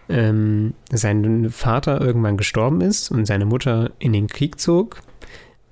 Ähm, 0.08 0.74
sein 0.92 1.50
Vater 1.50 2.00
irgendwann 2.02 2.38
gestorben 2.38 2.82
ist 2.82 3.10
und 3.10 3.26
seine 3.26 3.46
Mutter 3.46 3.92
in 4.00 4.14
den 4.14 4.28
Krieg 4.28 4.60
zog. 4.60 5.02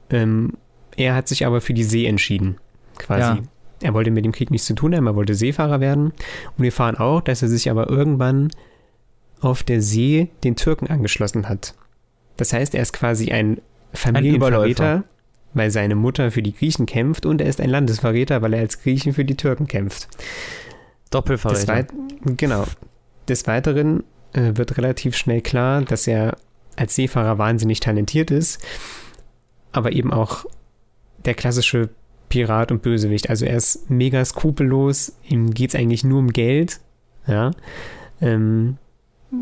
Ähm, 0.10 0.54
er 0.96 1.16
hat 1.16 1.28
sich 1.28 1.46
aber 1.46 1.62
für 1.62 1.74
die 1.74 1.84
See 1.84 2.06
entschieden, 2.06 2.58
quasi. 2.98 3.22
Ja. 3.22 3.44
Er 3.82 3.94
wollte 3.94 4.12
mit 4.12 4.24
dem 4.24 4.32
Krieg 4.32 4.50
nichts 4.50 4.68
zu 4.68 4.76
tun 4.76 4.96
haben, 4.96 5.08
er 5.08 5.16
wollte 5.16 5.36
Seefahrer 5.36 5.82
werden. 5.82 6.06
Und 6.06 6.60
wir 6.60 6.68
erfahren 6.68 6.96
auch, 6.98 7.22
dass 7.22 7.42
er 7.42 7.50
sich 7.50 7.70
aber 7.70 7.90
irgendwann 7.90 8.50
auf 9.42 9.64
der 9.64 9.82
See 9.82 10.30
den 10.44 10.56
Türken 10.56 10.88
angeschlossen 10.88 11.50
hat. 11.50 11.76
Das 12.38 12.54
heißt, 12.54 12.76
er 12.76 12.82
ist 12.82 12.94
quasi 12.94 13.32
ein 13.32 13.62
Familienverräter, 13.94 15.04
weil 15.54 15.72
seine 15.72 15.96
Mutter 15.96 16.32
für 16.32 16.42
die 16.42 16.54
Griechen 16.54 16.86
kämpft 16.86 17.26
und 17.26 17.42
er 17.42 17.48
ist 17.48 17.62
ein 17.62 17.70
Landesverräter, 17.70 18.42
weil 18.42 18.54
er 18.54 18.62
als 18.62 18.82
Griechen 18.82 19.14
für 19.14 19.26
die 19.26 19.36
Türken 19.36 19.68
kämpft. 19.68 20.08
Doppelverräter. 21.10 21.88
Genau. 22.26 22.66
Des 23.28 23.48
Weiteren 23.48 24.04
äh, 24.34 24.52
wird 24.56 24.78
relativ 24.78 25.16
schnell 25.16 25.42
klar, 25.42 25.82
dass 25.82 26.08
er 26.08 26.38
als 26.76 26.96
Seefahrer 26.96 27.38
wahnsinnig 27.38 27.80
talentiert 27.80 28.32
ist, 28.32 28.60
aber 29.72 29.92
eben 29.92 30.12
auch 30.12 30.46
der 31.26 31.36
klassische 31.36 31.90
Pirat 32.30 32.72
und 32.72 32.82
Bösewicht. 32.82 33.30
Also 33.30 33.46
er 33.46 33.58
ist 33.58 33.90
mega 33.90 34.24
skrupellos, 34.26 35.16
ihm 35.28 35.54
geht 35.54 35.70
es 35.70 35.76
eigentlich 35.76 36.04
nur 36.04 36.20
um 36.20 36.30
Geld, 36.30 36.80
ja. 37.28 37.52
Ähm, 38.22 38.78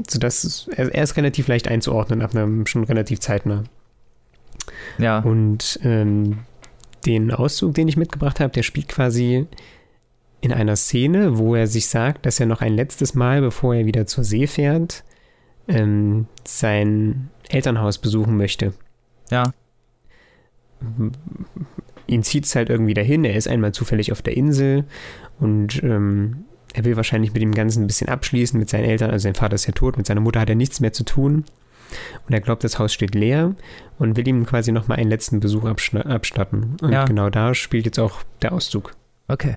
sodass 0.10 0.70
er, 0.76 0.94
er 0.94 1.04
ist 1.04 1.18
relativ 1.18 1.48
leicht 1.48 1.68
einzuordnen, 1.68 2.22
ab 2.22 2.36
einem 2.36 2.66
schon 2.66 2.84
relativ 2.84 3.20
zeitnah. 3.20 3.64
Ja. 4.98 5.20
Und 5.20 5.80
ähm, 5.84 6.40
den 7.06 7.32
Auszug, 7.32 7.74
den 7.74 7.88
ich 7.88 7.98
mitgebracht 7.98 8.40
habe, 8.40 8.54
der 8.54 8.64
spielt 8.64 8.88
quasi 8.88 9.48
in 10.42 10.52
einer 10.52 10.76
Szene, 10.76 11.38
wo 11.38 11.56
er 11.56 11.68
sich 11.68 11.88
sagt, 11.88 12.26
dass 12.26 12.40
er 12.40 12.48
noch 12.48 12.62
ein 12.62 12.74
letztes 12.74 13.14
Mal, 13.14 13.42
bevor 13.42 13.76
er 13.76 13.86
wieder 13.86 14.08
zur 14.08 14.24
See 14.24 14.48
fährt, 14.48 15.04
ähm, 15.68 16.28
sein 16.44 17.30
Elternhaus 17.50 18.00
besuchen 18.00 18.38
möchte. 18.38 18.74
Ja. 19.30 19.54
Ihn 22.08 22.24
zieht 22.24 22.46
es 22.46 22.56
halt 22.56 22.70
irgendwie 22.70 22.96
dahin. 22.96 23.24
Er 23.24 23.36
ist 23.36 23.48
einmal 23.48 23.72
zufällig 23.72 24.12
auf 24.12 24.22
der 24.22 24.36
Insel 24.36 24.86
und 25.40 25.82
ähm, 25.84 26.46
er 26.74 26.86
will 26.86 26.96
wahrscheinlich 26.96 27.34
mit 27.34 27.42
dem 27.42 27.54
Ganzen 27.54 27.84
ein 27.84 27.88
bisschen 27.88 28.10
abschließen 28.10 28.60
mit 28.60 28.70
seinen 28.70 28.86
Eltern. 28.86 29.12
Also 29.12 29.24
sein 29.24 29.36
Vater 29.36 29.56
ist 29.56 29.68
ja 29.68 29.74
tot, 29.74 29.98
mit 29.98 30.08
seiner 30.08 30.22
Mutter 30.22 30.40
hat 30.40 30.50
er 30.50 30.56
nichts 30.56 30.80
mehr 30.80 30.94
zu 30.94 31.04
tun. 31.04 31.46
Und 32.28 32.34
er 32.34 32.42
glaubt, 32.42 32.64
das 32.64 32.80
Haus 32.80 32.94
steht 32.94 33.16
leer 33.16 33.56
und 34.00 34.18
will 34.18 34.28
ihm 34.28 34.46
quasi 34.46 34.72
nochmal 34.72 35.00
einen 35.00 35.10
letzten 35.10 35.40
Besuch 35.40 35.66
abstatten. 35.66 36.78
Und 36.82 36.92
Ja. 36.92 37.06
genau 37.06 37.30
da 37.30 37.54
spielt 37.54 37.86
jetzt 37.86 38.00
auch 38.00 38.24
der 38.42 38.54
Auszug. 38.54 38.94
Okay. 39.28 39.56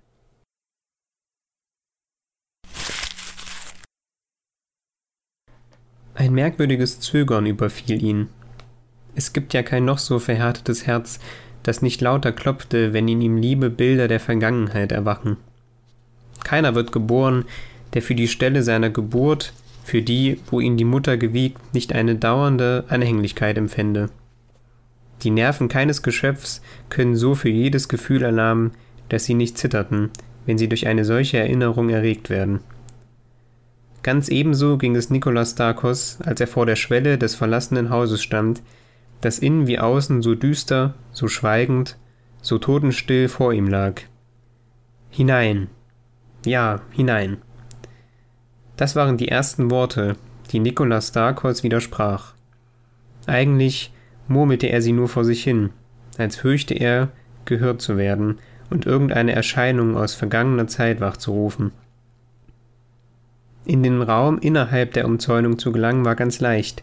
Ein 6.15 6.33
merkwürdiges 6.33 7.01
Zögern 7.01 7.47
überfiel 7.47 8.03
ihn. 8.03 8.29
Es 9.17 9.33
gibt 9.33 9.53
ja 9.53 9.63
kein 9.63 9.85
noch 9.85 9.99
so 9.99 10.19
verhärtetes 10.19 10.87
Herz, 10.87 11.19
das 11.63 11.83
nicht 11.83 12.01
lauter 12.01 12.33
klopfte, 12.33 12.93
wenn 12.93 13.09
in 13.09 13.21
ihm 13.21 13.37
liebe 13.37 13.71
Bilder 13.71 14.07
der 14.07 14.21
Vergangenheit 14.21 14.93
erwachen. 14.93 15.39
Keiner 16.45 16.75
wird 16.75 16.93
geboren, 16.93 17.47
der 17.95 18.03
für 18.03 18.15
die 18.15 18.29
Stelle 18.29 18.63
seiner 18.63 18.91
Geburt, 18.91 19.53
für 19.85 20.03
die, 20.03 20.41
wo 20.51 20.61
ihn 20.61 20.77
die 20.77 20.85
Mutter 20.85 21.17
gewiegt, 21.17 21.75
nicht 21.75 21.93
eine 21.93 22.17
dauernde 22.17 22.85
Anhänglichkeit 22.89 23.57
empfände. 23.59 24.09
Die 25.23 25.31
Nerven 25.31 25.69
keines 25.69 26.03
Geschöpfs 26.03 26.63
können 26.89 27.17
so 27.17 27.35
für 27.35 27.51
jedes 27.51 27.89
Gefühl 27.89 28.23
erlahmen, 28.23 28.73
dass 29.11 29.25
sie 29.25 29.35
nicht 29.35 29.59
zitterten, 29.59 30.11
wenn 30.47 30.59
sie 30.59 30.69
durch 30.69 30.87
eine 30.87 31.05
solche 31.05 31.39
Erinnerung 31.39 31.91
erregt 31.91 32.31
werden. 32.31 32.61
Ganz 34.03 34.29
ebenso 34.29 34.77
ging 34.79 34.97
es 34.97 35.11
Nikolaus 35.11 35.53
Starkos, 35.53 36.19
als 36.23 36.41
er 36.41 36.47
vor 36.47 36.67
der 36.67 36.77
Schwelle 36.77 37.17
des 37.17 37.35
verlassenen 37.35 37.91
Hauses 37.91 38.23
stand, 38.23 38.63
das 39.21 39.39
innen 39.39 39.67
wie 39.67 39.79
außen 39.79 40.23
so 40.23 40.35
düster, 40.35 40.95
so 41.13 41.29
schweigend, 41.29 41.97
so 42.43 42.59
totenstill 42.59 43.29
vor 43.29 43.53
ihm 43.53 43.69
lag. 43.69 44.03
Hinein. 45.11 45.69
Ja, 46.45 46.83
hinein. 46.91 47.39
Das 48.77 48.97
waren 48.97 49.17
die 49.17 49.29
ersten 49.29 49.71
Worte, 49.71 50.17
die 50.51 50.59
Nikolaus 50.59 51.09
Starkos 51.09 51.63
widersprach. 51.63 52.35
Eigentlich 53.27 53.93
murmelte 54.27 54.67
er 54.67 54.83
sie 54.83 54.93
nur 54.93 55.09
vor 55.09 55.25
sich 55.25 55.45
hin, 55.45 55.71
als 56.19 56.37
fürchte 56.37 56.75
er, 56.75 57.09
gehört 57.45 57.81
zu 57.81 57.97
werden 57.97 58.39
und 58.71 58.87
irgendeine 58.87 59.33
Erscheinung 59.33 59.97
aus 59.97 60.15
vergangener 60.15 60.67
Zeit 60.67 61.01
wachzurufen. 61.01 61.73
In 63.65 63.83
den 63.83 64.03
Raum 64.03 64.39
innerhalb 64.39 64.93
der 64.93 65.07
Umzäunung 65.07 65.59
zu 65.59 65.73
gelangen 65.73 66.05
war 66.05 66.17
ganz 66.17 66.41
leicht, 66.41 66.83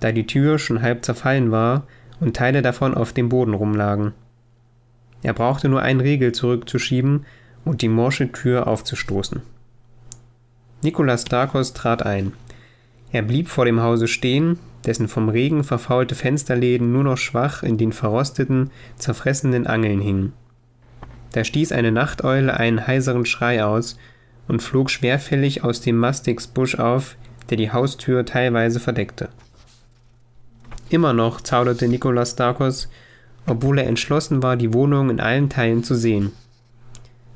da 0.00 0.12
die 0.12 0.26
Tür 0.26 0.58
schon 0.58 0.82
halb 0.82 1.04
zerfallen 1.04 1.50
war 1.50 1.86
und 2.20 2.36
Teile 2.36 2.62
davon 2.62 2.94
auf 2.94 3.12
dem 3.12 3.28
Boden 3.28 3.54
rumlagen. 3.54 4.12
Er 5.22 5.32
brauchte 5.32 5.68
nur 5.68 5.82
einen 5.82 6.00
Riegel 6.00 6.32
zurückzuschieben 6.32 7.24
und 7.64 7.82
die 7.82 7.88
morsche 7.88 8.30
Tür 8.30 8.66
aufzustoßen. 8.66 9.42
Nikolas 10.82 11.24
Darkos 11.24 11.72
trat 11.72 12.04
ein. 12.04 12.32
Er 13.10 13.22
blieb 13.22 13.48
vor 13.48 13.64
dem 13.64 13.80
Hause 13.80 14.08
stehen, 14.08 14.58
dessen 14.84 15.08
vom 15.08 15.28
Regen 15.28 15.64
verfaulte 15.64 16.14
Fensterläden 16.14 16.92
nur 16.92 17.04
noch 17.04 17.18
schwach 17.18 17.62
in 17.62 17.78
den 17.78 17.92
verrosteten, 17.92 18.70
zerfressenen 18.96 19.66
Angeln 19.66 20.00
hingen. 20.00 20.32
Da 21.32 21.44
stieß 21.44 21.72
eine 21.72 21.92
Nachteule 21.92 22.56
einen 22.56 22.86
heiseren 22.86 23.26
Schrei 23.26 23.64
aus, 23.64 23.96
und 24.48 24.62
flog 24.62 24.90
schwerfällig 24.90 25.62
aus 25.62 25.82
dem 25.82 25.96
Mastixbusch 25.96 26.76
auf, 26.76 27.16
der 27.50 27.58
die 27.58 27.70
Haustür 27.70 28.24
teilweise 28.24 28.80
verdeckte. 28.80 29.28
Immer 30.88 31.12
noch 31.12 31.42
zauderte 31.42 31.86
Nikolaus 31.86 32.34
Darkos, 32.34 32.88
obwohl 33.46 33.78
er 33.78 33.86
entschlossen 33.86 34.42
war, 34.42 34.56
die 34.56 34.72
Wohnung 34.72 35.10
in 35.10 35.20
allen 35.20 35.50
Teilen 35.50 35.84
zu 35.84 35.94
sehen. 35.94 36.32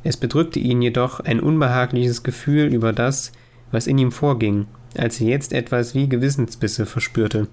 Es 0.04 0.16
bedrückte 0.16 0.58
ihn 0.58 0.82
jedoch 0.82 1.20
ein 1.20 1.40
unbehagliches 1.40 2.22
Gefühl 2.22 2.72
über 2.72 2.92
das, 2.92 3.32
was 3.70 3.86
in 3.86 3.98
ihm 3.98 4.12
vorging, 4.12 4.66
als 4.96 5.20
er 5.20 5.28
jetzt 5.28 5.52
etwas 5.52 5.94
wie 5.94 6.08
Gewissensbisse 6.08 6.86
verspürte. 6.86 7.48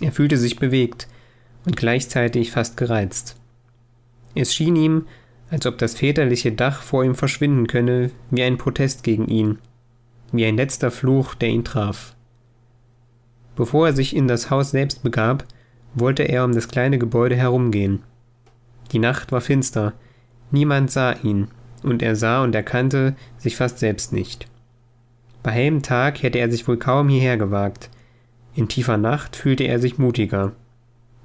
Er 0.00 0.12
fühlte 0.12 0.36
sich 0.36 0.58
bewegt 0.58 1.08
und 1.64 1.76
gleichzeitig 1.76 2.50
fast 2.50 2.76
gereizt. 2.76 3.36
Es 4.34 4.54
schien 4.54 4.76
ihm, 4.76 5.06
als 5.50 5.66
ob 5.66 5.78
das 5.78 5.94
väterliche 5.94 6.52
Dach 6.52 6.82
vor 6.82 7.04
ihm 7.04 7.14
verschwinden 7.14 7.66
könne, 7.66 8.10
wie 8.30 8.42
ein 8.42 8.58
Protest 8.58 9.02
gegen 9.02 9.28
ihn, 9.28 9.58
wie 10.32 10.46
ein 10.46 10.56
letzter 10.56 10.90
Fluch, 10.90 11.34
der 11.34 11.50
ihn 11.50 11.64
traf. 11.64 12.14
Bevor 13.54 13.88
er 13.88 13.92
sich 13.92 14.16
in 14.16 14.28
das 14.28 14.50
Haus 14.50 14.70
selbst 14.70 15.02
begab, 15.02 15.44
wollte 15.94 16.22
er 16.22 16.44
um 16.44 16.52
das 16.52 16.68
kleine 16.68 16.98
Gebäude 16.98 17.36
herumgehen. 17.36 18.02
Die 18.92 18.98
Nacht 18.98 19.30
war 19.30 19.42
finster, 19.42 19.92
niemand 20.52 20.90
sah 20.90 21.12
ihn, 21.22 21.48
und 21.82 22.02
er 22.02 22.16
sah 22.16 22.42
und 22.42 22.54
erkannte 22.54 23.14
sich 23.38 23.56
fast 23.56 23.78
selbst 23.78 24.12
nicht. 24.12 24.46
Bei 25.42 25.50
hellem 25.50 25.82
Tag 25.82 26.22
hätte 26.22 26.38
er 26.38 26.50
sich 26.50 26.68
wohl 26.68 26.76
kaum 26.76 27.08
hierher 27.08 27.36
gewagt, 27.36 27.90
in 28.54 28.68
tiefer 28.68 28.98
Nacht 28.98 29.34
fühlte 29.34 29.64
er 29.64 29.78
sich 29.78 29.98
mutiger, 29.98 30.52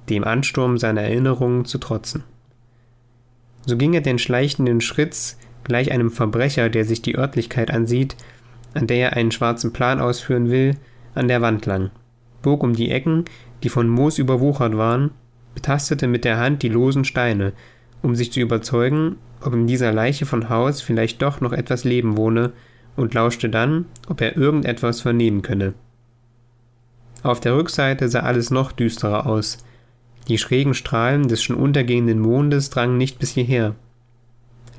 dem 0.08 0.24
Ansturm 0.24 0.78
seiner 0.78 1.02
Erinnerungen 1.02 1.66
zu 1.66 1.78
trotzen. 1.78 2.24
So 3.66 3.76
ging 3.76 3.92
er 3.92 4.00
den 4.00 4.18
schleichenden 4.18 4.80
Schritts 4.80 5.38
gleich 5.64 5.92
einem 5.92 6.10
Verbrecher, 6.10 6.70
der 6.70 6.84
sich 6.84 7.02
die 7.02 7.16
Örtlichkeit 7.16 7.70
ansieht, 7.70 8.16
an 8.74 8.86
der 8.86 8.98
er 8.98 9.12
einen 9.16 9.30
schwarzen 9.30 9.72
Plan 9.72 10.00
ausführen 10.00 10.50
will, 10.50 10.76
an 11.14 11.28
der 11.28 11.42
Wand 11.42 11.66
lang, 11.66 11.90
bog 12.42 12.62
um 12.62 12.74
die 12.74 12.90
Ecken, 12.90 13.26
die 13.62 13.68
von 13.68 13.88
Moos 13.88 14.18
überwuchert 14.18 14.76
waren, 14.76 15.10
betastete 15.54 16.06
mit 16.06 16.24
der 16.24 16.38
Hand 16.38 16.62
die 16.62 16.68
losen 16.68 17.04
Steine, 17.04 17.52
um 18.02 18.14
sich 18.14 18.32
zu 18.32 18.40
überzeugen, 18.40 19.16
ob 19.40 19.54
in 19.54 19.66
dieser 19.66 19.92
Leiche 19.92 20.26
von 20.26 20.48
Haus 20.48 20.80
vielleicht 20.80 21.22
doch 21.22 21.40
noch 21.40 21.52
etwas 21.52 21.84
Leben 21.84 22.16
wohne, 22.16 22.52
und 22.98 23.14
lauschte 23.14 23.48
dann, 23.48 23.86
ob 24.08 24.20
er 24.20 24.36
irgendetwas 24.36 25.00
vernehmen 25.00 25.42
könne. 25.42 25.74
Auf 27.22 27.38
der 27.38 27.56
Rückseite 27.56 28.08
sah 28.08 28.20
alles 28.20 28.50
noch 28.50 28.72
düsterer 28.72 29.26
aus. 29.26 29.58
Die 30.26 30.36
schrägen 30.36 30.74
Strahlen 30.74 31.28
des 31.28 31.42
schon 31.42 31.56
untergehenden 31.56 32.18
Mondes 32.18 32.70
drangen 32.70 32.98
nicht 32.98 33.20
bis 33.20 33.30
hierher. 33.30 33.76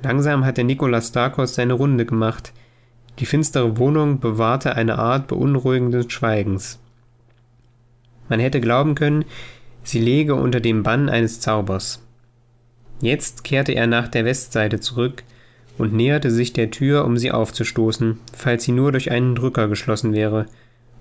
Langsam 0.04 0.46
hatte 0.46 0.64
Nikolaus 0.64 1.12
Darkos 1.12 1.56
seine 1.56 1.74
Runde 1.74 2.06
gemacht. 2.06 2.54
Die 3.20 3.26
finstere 3.26 3.78
Wohnung 3.78 4.20
bewahrte 4.20 4.76
eine 4.76 5.00
Art 5.00 5.28
beunruhigenden 5.28 6.10
Schweigens. 6.10 6.80
Man 8.30 8.40
hätte 8.40 8.62
glauben 8.62 8.96
können, 8.96 9.26
sie 9.84 10.00
läge 10.00 10.36
unter 10.36 10.60
dem 10.60 10.84
Bann 10.84 11.10
eines 11.10 11.40
Zaubers. 11.40 12.06
Jetzt 13.02 13.43
kehrte 13.43 13.72
er 13.72 13.88
nach 13.88 14.08
der 14.08 14.26
Westseite 14.26 14.80
zurück 14.80 15.24
und 15.78 15.93
näherte 15.93 16.32
sich 16.32 16.52
der 16.54 16.72
Tür, 16.72 17.06
um 17.06 17.18
sie 17.18 17.32
aufzustoßen, 17.32 18.20
falls 18.36 18.64
sie 18.64 18.74
nur 18.74 18.91
durch 18.91 19.12
einen 19.12 19.36
Drücker 19.36 19.68
geschlossen 19.68 20.14
wäre, 20.14 20.45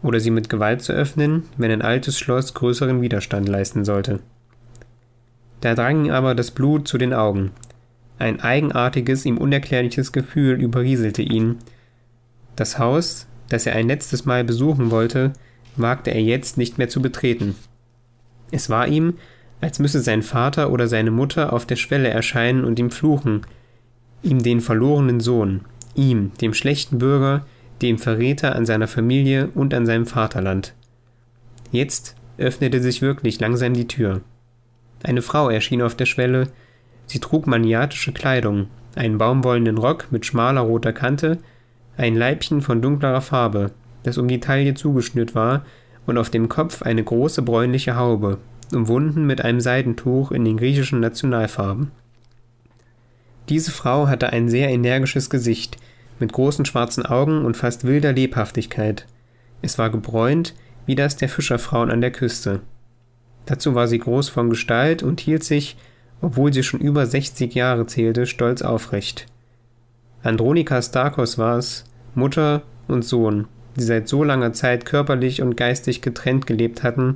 oder 0.03 0.21
sie 0.21 0.31
mit 0.31 0.49
Gewalt 0.49 0.83
zu 0.83 0.93
öffnen, 0.93 1.43
wenn 1.57 1.73
ein 1.73 1.83
altes 1.83 2.19
Schloss 2.19 2.55
größeren 2.55 3.03
Widerstand 3.03 3.49
leisten 3.49 3.85
sollte. 3.85 4.21
Da 5.61 5.75
drang 5.75 6.05
ihm 6.05 6.13
aber 6.13 6.37
das 6.37 6.53
Blut 6.53 6.87
zu 6.87 6.99
den 6.99 7.13
Augen. 7.13 7.51
Ein 8.19 8.41
eigenartiges, 8.41 9.25
ihm 9.25 9.39
unerklärliches 9.39 10.13
Gefühl 10.13 10.61
überrieselte 10.61 11.23
ihn. 11.23 11.57
Das 12.55 12.79
Haus, 12.79 13.27
das 13.49 13.67
er 13.67 13.75
ein 13.75 13.89
letztes 13.89 14.25
Mal 14.25 14.45
besuchen 14.45 14.93
wollte, 14.93 15.33
wagte 15.75 16.11
er 16.11 16.23
jetzt 16.23 16.59
nicht 16.59 16.79
mehr 16.79 16.89
zu 16.89 17.03
betreten. 17.03 17.57
Es 18.51 18.71
war 18.71 18.87
ihm, 18.87 19.15
als 19.61 19.79
müsse 19.79 20.01
sein 20.01 20.23
Vater 20.23 20.71
oder 20.71 20.87
seine 20.87 21.11
Mutter 21.11 21.53
auf 21.53 21.67
der 21.67 21.77
Schwelle 21.77 22.09
erscheinen 22.09 22.65
und 22.65 22.79
ihm 22.79 22.91
fluchen, 22.91 23.43
ihm 24.23 24.43
den 24.43 24.61
verlorenen 24.61 25.21
Sohn, 25.21 25.63
ihm, 25.95 26.33
dem 26.41 26.55
schlechten 26.55 26.99
Bürger, 26.99 27.45
dem 27.83 27.99
Verräter 27.99 28.55
an 28.55 28.67
seiner 28.67 28.89
Familie 28.89 29.51
und 29.55 29.75
an 29.75 29.87
seinem 29.87 30.07
Vaterland. 30.07 30.75
Jetzt 31.71 32.17
öffnete 32.39 32.81
sich 32.81 33.03
wirklich 33.03 33.41
langsam 33.41 33.75
die 33.75 33.89
Tür. 33.89 34.21
Eine 35.03 35.23
Frau 35.23 35.51
erschien 35.51 35.83
auf 35.83 35.95
der 35.95 36.07
Schwelle, 36.07 36.49
sie 37.07 37.21
trug 37.21 37.47
maniatische 37.47 38.13
Kleidung, 38.13 38.69
einen 38.95 39.19
baumwollenen 39.19 39.79
Rock 39.79 40.09
mit 40.11 40.27
schmaler 40.27 40.63
roter 40.63 40.93
Kante, 40.93 41.39
ein 41.97 42.17
Leibchen 42.17 42.63
von 42.63 42.81
dunklerer 42.81 43.21
Farbe, 43.21 43.73
das 44.03 44.19
um 44.19 44.29
die 44.29 44.41
Taille 44.41 44.75
zugeschnürt 44.75 45.35
war, 45.35 45.65
und 46.07 46.17
auf 46.17 46.31
dem 46.31 46.49
Kopf 46.49 46.83
eine 46.83 47.05
große 47.05 47.43
bräunliche 47.43 47.97
Haube, 47.97 48.39
umwunden 48.75 49.27
mit 49.27 49.43
einem 49.43 49.61
Seidentuch 49.61 50.33
in 50.33 50.45
den 50.45 50.57
griechischen 50.57 51.01
Nationalfarben. 51.01 51.91
Diese 53.49 53.71
Frau 53.71 54.09
hatte 54.09 54.33
ein 54.33 54.49
sehr 54.49 54.69
energisches 54.69 55.31
Gesicht, 55.31 55.79
mit 56.21 56.33
großen 56.33 56.65
schwarzen 56.65 57.07
Augen 57.07 57.45
und 57.45 57.57
fast 57.57 57.85
wilder 57.85 58.13
Lebhaftigkeit. 58.13 59.07
Es 59.63 59.79
war 59.79 59.91
gebräunt, 59.91 60.55
wie 60.87 60.95
das 60.95 61.17
der 61.17 61.29
Fischerfrauen 61.29 61.91
an 61.91 62.01
der 62.01 62.11
Küste. 62.11 62.61
Dazu 63.47 63.75
war 63.75 63.89
sie 63.89 63.99
groß 63.99 64.29
von 64.29 64.51
Gestalt 64.51 65.03
und 65.03 65.21
hielt 65.21 65.45
sich, 65.45 65.77
obwohl 66.21 66.53
sie 66.53 66.63
schon 66.63 66.81
über 66.81 67.07
60 67.07 67.55
Jahre 67.55 67.87
zählte, 67.87 68.27
stolz 68.27 68.63
aufrecht. 68.63 69.27
Andronika 70.23 70.83
Starkos 70.83 71.39
war 71.39 71.59
es, 71.59 71.85
Mutter 72.15 72.63
und 72.89 73.05
Sohn, 73.05 73.47
die 73.77 73.85
seit 73.85 74.09
so 74.09 74.25
langer 74.25 74.53
Zeit 74.53 74.85
körperlich 74.85 75.41
und 75.41 75.57
geistig 75.57 76.03
getrennt 76.03 76.47
gelebt 76.47 76.83
hatten, 76.83 77.15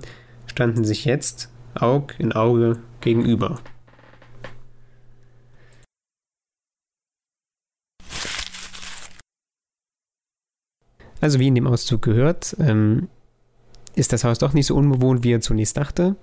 standen 0.52 0.84
sich 0.84 1.06
jetzt 1.06 1.48
Aug 1.74 2.14
in 2.18 2.32
Auge 2.32 2.78
gegenüber. 3.00 3.58
Also 11.22 11.38
wie 11.38 11.48
in 11.48 11.54
dem 11.54 11.66
Auszug 11.66 12.02
gehört, 12.02 12.54
ähm, 12.58 13.08
ist 13.94 14.12
das 14.12 14.24
Haus 14.24 14.38
doch 14.38 14.52
nicht 14.52 14.66
so 14.66 14.76
unbewohnt, 14.76 15.24
wie 15.24 15.32
er 15.32 15.40
zunächst 15.40 15.76
dachte. 15.78 16.16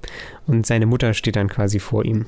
Und 0.45 0.67
seine 0.67 0.85
Mutter 0.85 1.15
steht 1.15 1.35
dann 1.35 1.47
quasi 1.47 1.79
vor 1.79 2.05
ihm. 2.05 2.27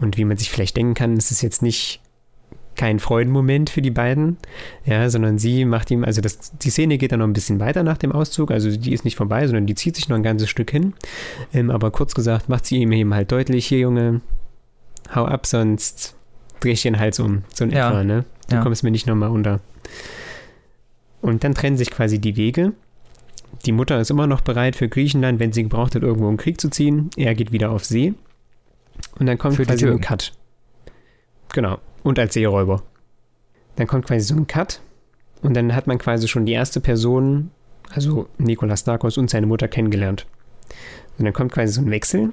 Und 0.00 0.16
wie 0.16 0.24
man 0.24 0.38
sich 0.38 0.50
vielleicht 0.50 0.76
denken 0.76 0.94
kann, 0.94 1.16
ist 1.16 1.32
es 1.32 1.42
jetzt 1.42 1.60
nicht 1.60 2.00
kein 2.78 3.00
Freudenmoment 3.00 3.68
für 3.68 3.82
die 3.82 3.90
beiden, 3.90 4.38
ja, 4.86 5.10
sondern 5.10 5.38
sie 5.38 5.66
macht 5.66 5.90
ihm, 5.90 6.04
also 6.04 6.22
das, 6.22 6.52
die 6.56 6.70
Szene 6.70 6.96
geht 6.96 7.12
dann 7.12 7.18
noch 7.18 7.26
ein 7.26 7.34
bisschen 7.34 7.60
weiter 7.60 7.82
nach 7.82 7.98
dem 7.98 8.12
Auszug, 8.12 8.50
also 8.50 8.74
die 8.74 8.94
ist 8.94 9.04
nicht 9.04 9.16
vorbei, 9.16 9.46
sondern 9.46 9.66
die 9.66 9.74
zieht 9.74 9.96
sich 9.96 10.08
noch 10.08 10.16
ein 10.16 10.22
ganzes 10.22 10.48
Stück 10.48 10.70
hin. 10.70 10.94
Ähm, 11.52 11.70
aber 11.70 11.90
kurz 11.90 12.14
gesagt 12.14 12.48
macht 12.48 12.64
sie 12.64 12.76
ihm 12.78 12.92
eben 12.92 13.12
halt 13.12 13.30
deutlich, 13.30 13.66
hier 13.66 13.80
Junge, 13.80 14.22
hau 15.14 15.26
ab, 15.26 15.46
sonst 15.46 16.14
dreh 16.60 16.70
ich 16.70 16.82
den 16.82 16.98
Hals 16.98 17.20
um, 17.20 17.42
so 17.52 17.64
in 17.64 17.70
ja. 17.70 17.88
etwa, 17.88 18.04
ne? 18.04 18.24
Du 18.48 18.56
ja. 18.56 18.62
kommst 18.62 18.82
mir 18.82 18.90
nicht 18.90 19.06
nochmal 19.06 19.30
unter. 19.30 19.60
Und 21.20 21.44
dann 21.44 21.54
trennen 21.54 21.76
sich 21.76 21.90
quasi 21.90 22.18
die 22.18 22.36
Wege. 22.36 22.72
Die 23.66 23.72
Mutter 23.72 24.00
ist 24.00 24.10
immer 24.10 24.26
noch 24.26 24.40
bereit 24.40 24.76
für 24.76 24.88
Griechenland, 24.88 25.40
wenn 25.40 25.52
sie 25.52 25.64
gebraucht 25.64 25.94
hat, 25.94 26.02
irgendwo 26.02 26.28
einen 26.28 26.36
Krieg 26.36 26.60
zu 26.60 26.70
ziehen. 26.70 27.10
Er 27.16 27.34
geht 27.34 27.52
wieder 27.52 27.70
auf 27.70 27.84
See. 27.84 28.14
Und 29.18 29.26
dann 29.26 29.36
kommt 29.36 29.56
für 29.56 29.64
quasi 29.64 29.86
ein 29.86 30.00
Cut. 30.00 30.32
Genau. 31.52 31.78
Und 32.02 32.18
als 32.18 32.34
Seeräuber. 32.34 32.82
Dann 33.76 33.86
kommt 33.86 34.06
quasi 34.06 34.20
so 34.20 34.34
ein 34.34 34.46
Cut. 34.46 34.80
Und 35.42 35.54
dann 35.54 35.74
hat 35.74 35.86
man 35.86 35.98
quasi 35.98 36.26
schon 36.26 36.46
die 36.46 36.52
erste 36.52 36.80
Person, 36.80 37.50
also 37.90 38.28
Nikolas 38.38 38.86
Narkos 38.86 39.18
und 39.18 39.30
seine 39.30 39.46
Mutter 39.46 39.68
kennengelernt. 39.68 40.26
Und 41.18 41.24
dann 41.24 41.32
kommt 41.32 41.52
quasi 41.52 41.72
so 41.72 41.80
ein 41.80 41.90
Wechsel. 41.90 42.32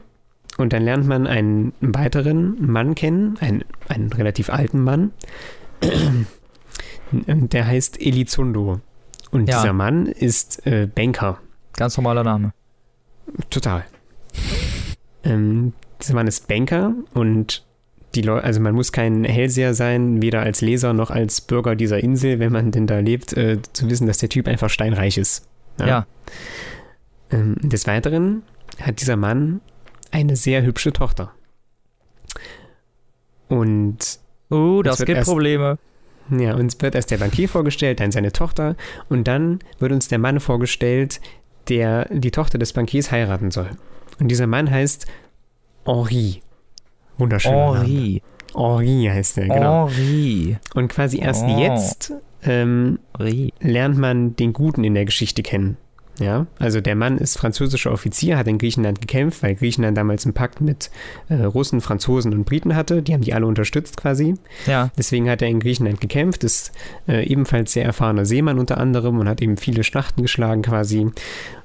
Und 0.58 0.74
dann 0.74 0.84
lernt 0.84 1.06
man 1.06 1.28
einen 1.28 1.74
weiteren 1.82 2.56
Mann 2.66 2.96
kennen, 2.96 3.38
einen, 3.42 3.64
einen 3.90 4.12
relativ 4.14 4.50
alten 4.50 4.82
Mann, 4.82 5.12
der 7.12 7.68
heißt 7.68 8.00
Elizondo. 8.02 8.80
Und 9.32 9.50
ja. 9.50 9.60
dieser 9.60 9.74
Mann 9.74 10.06
ist 10.06 10.66
äh, 10.66 10.88
Banker. 10.88 11.40
Ganz 11.74 11.98
normaler 11.98 12.24
Name. 12.24 12.54
Total. 13.50 13.86
ähm, 15.24 15.74
dieser 16.02 16.14
Mann 16.14 16.28
ist 16.28 16.48
Banker 16.48 16.94
und 17.14 17.65
die 18.16 18.22
Leute, 18.22 18.44
also 18.44 18.60
man 18.60 18.76
muss 18.76 18.92
kein 18.92 19.24
Hellseher 19.24 19.74
sein, 19.74 20.22
weder 20.22 20.42
als 20.42 20.62
Leser 20.62 20.94
noch 20.94 21.12
als 21.12 21.42
Bürger 21.42 21.76
dieser 21.76 22.00
Insel, 22.00 22.40
wenn 22.40 22.52
man 22.52 22.72
denn 22.72 22.88
da 22.88 23.00
lebt, 23.00 23.34
äh, 23.34 23.60
zu 23.74 23.90
wissen, 23.90 24.08
dass 24.08 24.18
der 24.18 24.30
Typ 24.30 24.48
einfach 24.48 24.70
steinreich 24.70 25.18
ist. 25.18 25.48
Ja. 25.80 25.88
ja. 25.88 26.08
Ähm, 27.32 27.56
des 27.62 27.88
Weiteren 27.88 28.44
hat 28.82 29.02
dieser 29.02 29.16
Mann 29.16 29.62
eine 30.12 30.36
sehr 30.36 30.64
hübsche 30.64 30.94
Tochter. 30.94 31.32
Und. 33.48 34.20
Uh, 34.52 34.84
das 34.84 35.04
gibt 35.04 35.22
Probleme. 35.22 35.78
Ja, 36.30 36.56
uns 36.56 36.80
wird 36.82 36.96
erst 36.96 37.12
der 37.12 37.18
Bankier 37.18 37.48
vorgestellt, 37.48 38.00
dann 38.00 38.12
seine 38.12 38.32
Tochter 38.32 38.76
und 39.10 39.28
dann 39.28 39.60
wird 39.80 39.92
uns 39.92 40.08
der 40.08 40.18
Mann 40.18 40.40
vorgestellt, 40.40 41.22
der 41.70 42.08
die 42.12 42.32
Tochter 42.32 42.58
des 42.58 42.74
Bankiers 42.74 43.12
heiraten 43.12 43.52
soll. 43.52 43.70
Und 44.20 44.30
dieser 44.30 44.48
Mann 44.48 44.70
heißt 44.70 45.06
Henri. 45.86 46.42
Wunderschön. 47.18 47.54
Henri. 47.54 48.22
Henri 48.56 49.10
heißt 49.12 49.38
er, 49.40 49.48
genau. 49.48 49.88
Henri. 49.90 50.58
Und 50.76 50.88
quasi 50.90 51.20
erst 51.20 51.44
Oh. 51.46 51.60
jetzt 51.60 52.14
ähm, 52.44 53.00
lernt 53.60 53.98
man 53.98 54.36
den 54.36 54.54
Guten 54.54 54.84
in 54.84 54.94
der 54.94 55.06
Geschichte 55.06 55.42
kennen. 55.44 55.78
Ja, 56.20 56.48
also 56.60 56.80
der 56.80 56.96
Mann 56.96 57.18
ist 57.18 57.38
französischer 57.38 57.92
Offizier, 57.92 58.38
hat 58.38 58.48
in 58.48 58.58
Griechenland 58.58 59.02
gekämpft, 59.02 59.44
weil 59.44 59.56
Griechenland 59.56 59.98
damals 59.98 60.26
einen 60.26 60.34
Pakt 60.34 60.62
mit 60.62 60.90
äh, 61.28 61.36
Russen, 61.44 61.82
Franzosen 61.82 62.34
und 62.34 62.46
Briten 62.46 62.76
hatte. 62.76 63.02
Die 63.02 63.14
haben 63.14 63.22
die 63.22 63.34
alle 63.34 63.46
unterstützt 63.46 63.98
quasi. 63.98 64.36
Ja. 64.66 64.92
Deswegen 64.98 65.30
hat 65.30 65.42
er 65.42 65.50
in 65.50 65.60
Griechenland 65.60 66.00
gekämpft, 66.00 66.44
ist 66.44 66.72
äh, 67.08 67.26
ebenfalls 67.26 67.74
sehr 67.74 67.86
erfahrener 67.86 68.26
Seemann 68.26 68.60
unter 68.60 68.78
anderem 68.78 69.20
und 69.20 69.28
hat 69.28 69.42
eben 69.42 69.58
viele 69.58 69.84
Schlachten 69.84 70.22
geschlagen 70.22 70.62
quasi. 70.62 71.08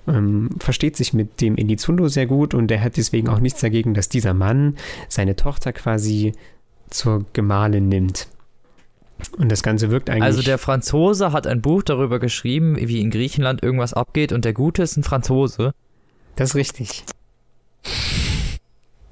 Ähm, 0.08 0.50
versteht 0.58 0.96
sich 0.96 1.12
mit 1.12 1.40
dem 1.40 1.56
Elizondo 1.56 2.08
sehr 2.08 2.26
gut 2.26 2.54
und 2.54 2.70
er 2.70 2.82
hat 2.82 2.96
deswegen 2.96 3.28
auch 3.28 3.38
nichts 3.38 3.60
dagegen, 3.60 3.94
dass 3.94 4.08
dieser 4.08 4.34
Mann 4.34 4.76
seine 5.08 5.36
Tochter 5.36 5.72
quasi 5.72 6.32
zur 6.88 7.24
Gemahlin 7.32 7.88
nimmt. 7.88 8.26
Und 9.38 9.50
das 9.50 9.62
Ganze 9.62 9.90
wirkt 9.90 10.10
eigentlich. 10.10 10.22
Also 10.22 10.42
der 10.42 10.58
Franzose 10.58 11.32
hat 11.32 11.46
ein 11.46 11.60
Buch 11.60 11.82
darüber 11.82 12.18
geschrieben, 12.18 12.76
wie 12.78 13.00
in 13.00 13.10
Griechenland 13.10 13.62
irgendwas 13.62 13.94
abgeht 13.94 14.32
und 14.32 14.44
der 14.44 14.52
Gute 14.52 14.82
ist 14.82 14.96
ein 14.96 15.02
Franzose. 15.02 15.72
das 16.36 16.50
ist 16.50 16.54
richtig. 16.56 17.04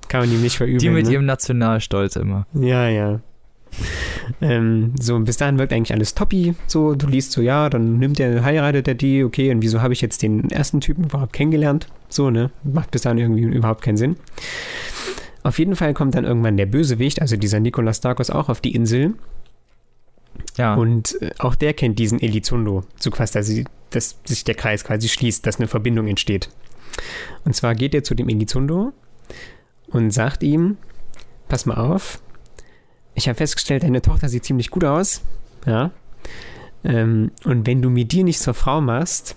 Kann 0.09 0.21
man 0.21 0.33
ihm 0.33 0.41
nicht 0.41 0.57
verübeln. 0.57 0.79
Die 0.79 0.91
mit 0.91 1.07
ne? 1.07 1.13
ihrem 1.13 1.27
Nationalstolz 1.27 2.17
immer. 2.17 2.47
Ja, 2.55 2.89
ja. 2.89 3.21
Ähm, 4.41 4.95
so, 4.99 5.19
bis 5.21 5.37
dahin 5.37 5.59
wirkt 5.59 5.73
eigentlich 5.73 5.93
alles 5.93 6.15
toppi. 6.15 6.55
So, 6.67 6.95
du 6.95 7.07
liest 7.07 7.33
so, 7.33 7.41
ja, 7.41 7.69
dann 7.69 7.99
nimmt 7.99 8.21
er, 8.21 8.45
heiratet 8.45 8.89
er 8.89 8.95
die, 8.95 9.25
okay, 9.25 9.51
und 9.51 9.63
wieso 9.63 9.83
habe 9.83 9.93
ich 9.93 10.01
jetzt 10.01 10.23
den 10.23 10.51
ersten 10.51 10.81
Typen 10.81 11.05
überhaupt 11.05 11.33
kennengelernt? 11.33 11.89
So, 12.09 12.31
ne? 12.31 12.51
Macht 12.65 12.91
bis 12.91 13.03
dahin 13.03 13.19
irgendwie 13.19 13.43
überhaupt 13.43 13.83
keinen 13.83 13.97
Sinn. 13.97 14.17
Auf 15.43 15.59
jeden 15.59 15.77
Fall 15.77 15.95
kommt 15.95 16.15
dann 16.15 16.25
irgendwann 16.25 16.57
der 16.57 16.67
Bösewicht, 16.67 17.23
also 17.23 17.37
dieser 17.37 17.61
Nikolas 17.61 18.01
Darkos, 18.01 18.31
auch 18.31 18.49
auf 18.49 18.61
die 18.61 18.75
Insel. 18.75 19.15
Ja. 20.59 20.75
Und 20.75 21.21
äh, 21.23 21.31
auch 21.39 21.55
der 21.55 21.73
kennt 21.73 21.99
diesen 21.99 22.21
Elizondo. 22.21 22.85
So 22.99 23.11
quasi, 23.11 23.33
dass, 23.33 23.47
sie- 23.47 23.65
dass 23.91 24.19
sich 24.25 24.45
der 24.45 24.55
Kreis 24.55 24.85
quasi 24.85 25.09
schließt, 25.09 25.47
dass 25.47 25.57
eine 25.57 25.69
Verbindung 25.69 26.07
entsteht. 26.09 26.51
Und 27.45 27.55
zwar 27.57 27.75
geht 27.75 27.95
er 27.95 28.05
zu 28.05 28.15
dem 28.15 28.29
Elizondo 28.29 28.93
und 29.87 30.11
sagt 30.11 30.43
ihm: 30.43 30.77
Pass 31.49 31.65
mal 31.65 31.77
auf, 31.77 32.21
ich 33.15 33.29
habe 33.29 33.37
festgestellt, 33.37 33.83
deine 33.85 34.03
Tochter 34.03 34.29
sieht 34.29 34.45
ziemlich 34.45 34.71
gut 34.71 34.85
aus. 34.85 35.23
Ja. 35.65 35.93
Ähm, 36.85 37.31
und 37.45 37.67
wenn 37.67 37.81
du 37.83 37.89
mir 37.91 38.05
die 38.05 38.23
nicht 38.23 38.41
zur 38.41 38.55
Frau 38.55 38.81
machst, 38.81 39.37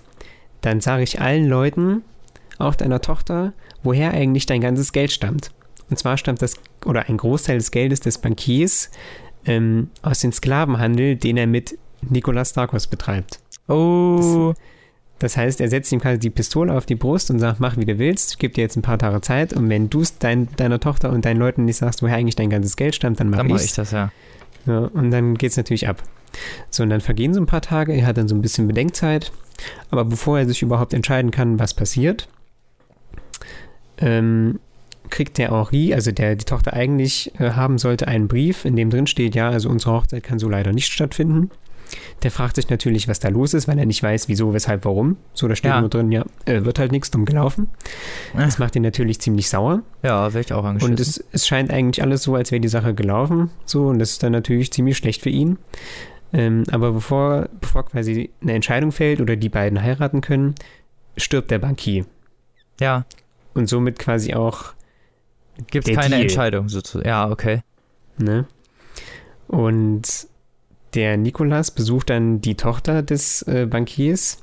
dann 0.60 0.80
sage 0.80 1.02
ich 1.02 1.20
allen 1.20 1.46
Leuten, 1.48 2.02
auch 2.58 2.74
deiner 2.74 3.00
Tochter, 3.00 3.52
woher 3.82 4.12
eigentlich 4.12 4.46
dein 4.46 4.60
ganzes 4.60 4.92
Geld 4.92 5.10
stammt. 5.10 5.50
Und 5.90 5.98
zwar 5.98 6.16
stammt 6.16 6.40
das, 6.42 6.54
oder 6.84 7.08
ein 7.08 7.16
Großteil 7.16 7.58
des 7.58 7.70
Geldes 7.70 8.00
des 8.00 8.18
Bankiers 8.18 8.90
ähm, 9.46 9.90
aus 10.02 10.20
dem 10.20 10.32
Sklavenhandel, 10.32 11.16
den 11.16 11.36
er 11.36 11.46
mit 11.46 11.78
Nikolas 12.02 12.52
Darkos 12.52 12.86
betreibt. 12.86 13.40
oh. 13.68 14.54
Das 15.18 15.36
heißt, 15.36 15.60
er 15.60 15.68
setzt 15.68 15.92
ihm 15.92 16.00
quasi 16.00 16.18
die 16.18 16.30
Pistole 16.30 16.74
auf 16.74 16.84
die 16.84 16.96
Brust 16.96 17.30
und 17.30 17.38
sagt, 17.38 17.60
mach 17.60 17.76
wie 17.76 17.84
du 17.84 17.96
willst, 18.00 18.32
ich 18.32 18.38
gebe 18.38 18.54
dir 18.54 18.62
jetzt 18.62 18.74
ein 18.76 18.82
paar 18.82 18.98
Tage 18.98 19.20
Zeit 19.20 19.52
und 19.52 19.68
wenn 19.68 19.88
du 19.88 20.00
es 20.00 20.18
dein, 20.18 20.48
deiner 20.56 20.80
Tochter 20.80 21.10
und 21.10 21.24
deinen 21.24 21.36
Leuten 21.36 21.64
nicht 21.64 21.76
sagst, 21.76 22.02
woher 22.02 22.16
eigentlich 22.16 22.34
dein 22.34 22.50
ganzes 22.50 22.74
Geld 22.74 22.96
stammt, 22.96 23.20
dann 23.20 23.30
mach 23.30 23.38
Dann 23.38 23.50
ich's. 23.50 23.66
ich 23.66 23.74
das, 23.74 23.92
ja. 23.92 24.10
Ja, 24.66 24.78
und 24.78 25.12
dann 25.12 25.38
geht 25.38 25.52
es 25.52 25.56
natürlich 25.56 25.86
ab. 25.86 26.02
So, 26.70 26.82
und 26.82 26.90
dann 26.90 27.00
vergehen 27.00 27.34
so 27.34 27.40
ein 27.40 27.46
paar 27.46 27.60
Tage, 27.60 27.92
er 27.92 28.04
hat 28.04 28.16
dann 28.16 28.26
so 28.26 28.34
ein 28.34 28.42
bisschen 28.42 28.66
Bedenkzeit, 28.66 29.30
aber 29.90 30.04
bevor 30.04 30.40
er 30.40 30.48
sich 30.48 30.60
überhaupt 30.60 30.92
entscheiden 30.92 31.30
kann, 31.30 31.60
was 31.60 31.72
passiert, 31.72 32.26
ähm, 33.98 34.58
kriegt 35.12 35.38
der 35.38 35.50
Henri, 35.52 35.94
also 35.94 36.10
der 36.10 36.34
die 36.34 36.44
Tochter 36.44 36.72
eigentlich 36.72 37.30
äh, 37.38 37.50
haben 37.52 37.78
sollte, 37.78 38.08
einen 38.08 38.26
Brief, 38.26 38.64
in 38.64 38.74
dem 38.74 38.90
drin 38.90 39.06
steht, 39.06 39.34
ja, 39.36 39.48
also 39.50 39.68
unsere 39.68 39.92
Hochzeit 39.92 40.24
kann 40.24 40.40
so 40.40 40.48
leider 40.48 40.72
nicht 40.72 40.92
stattfinden. 40.92 41.50
Der 42.22 42.30
fragt 42.30 42.56
sich 42.56 42.70
natürlich, 42.70 43.06
was 43.06 43.20
da 43.20 43.28
los 43.28 43.52
ist, 43.52 43.68
weil 43.68 43.78
er 43.78 43.84
nicht 43.84 44.02
weiß, 44.02 44.26
wieso, 44.28 44.54
weshalb, 44.54 44.86
warum. 44.86 45.18
So, 45.34 45.46
da 45.46 45.54
steht 45.54 45.70
Ja. 45.72 45.80
nur 45.80 45.90
drin, 45.90 46.10
ja, 46.10 46.24
äh, 46.46 46.64
wird 46.64 46.78
halt 46.78 46.90
nichts 46.90 47.10
dumm 47.10 47.26
gelaufen. 47.26 47.68
Das 48.34 48.58
macht 48.58 48.74
ihn 48.76 48.82
natürlich 48.82 49.20
ziemlich 49.20 49.48
sauer. 49.50 49.82
Ja, 50.02 50.32
wäre 50.32 50.42
ich 50.42 50.52
auch 50.54 50.64
angeschissen. 50.64 50.92
Und 50.94 51.00
es, 51.00 51.22
es 51.32 51.46
scheint 51.46 51.70
eigentlich 51.70 52.02
alles 52.02 52.22
so, 52.22 52.34
als 52.34 52.50
wäre 52.50 52.60
die 52.60 52.68
Sache 52.68 52.94
gelaufen. 52.94 53.50
So, 53.66 53.88
und 53.88 53.98
das 53.98 54.12
ist 54.12 54.22
dann 54.22 54.32
natürlich 54.32 54.72
ziemlich 54.72 54.96
schlecht 54.96 55.20
für 55.20 55.28
ihn. 55.28 55.58
Ähm, 56.32 56.64
aber 56.70 56.92
bevor, 56.92 57.50
bevor 57.60 57.84
quasi 57.84 58.30
eine 58.40 58.54
Entscheidung 58.54 58.90
fällt 58.90 59.20
oder 59.20 59.36
die 59.36 59.50
beiden 59.50 59.82
heiraten 59.82 60.22
können, 60.22 60.54
stirbt 61.18 61.50
der 61.50 61.58
Bankier. 61.58 62.06
ja, 62.80 63.04
Und 63.52 63.68
somit 63.68 63.98
quasi 63.98 64.32
auch, 64.32 64.72
gibt 65.70 65.88
es 65.88 65.94
keine 65.94 66.10
Deal. 66.10 66.22
Entscheidung 66.22 66.68
sozusagen. 66.68 67.08
Ja, 67.08 67.30
okay. 67.30 67.62
ne? 68.18 68.46
Und 69.48 70.26
der 70.94 71.16
Nikolas 71.16 71.70
besucht 71.70 72.10
dann 72.10 72.40
die 72.40 72.54
Tochter 72.54 73.02
des 73.02 73.42
äh, 73.42 73.66
Bankiers 73.68 74.38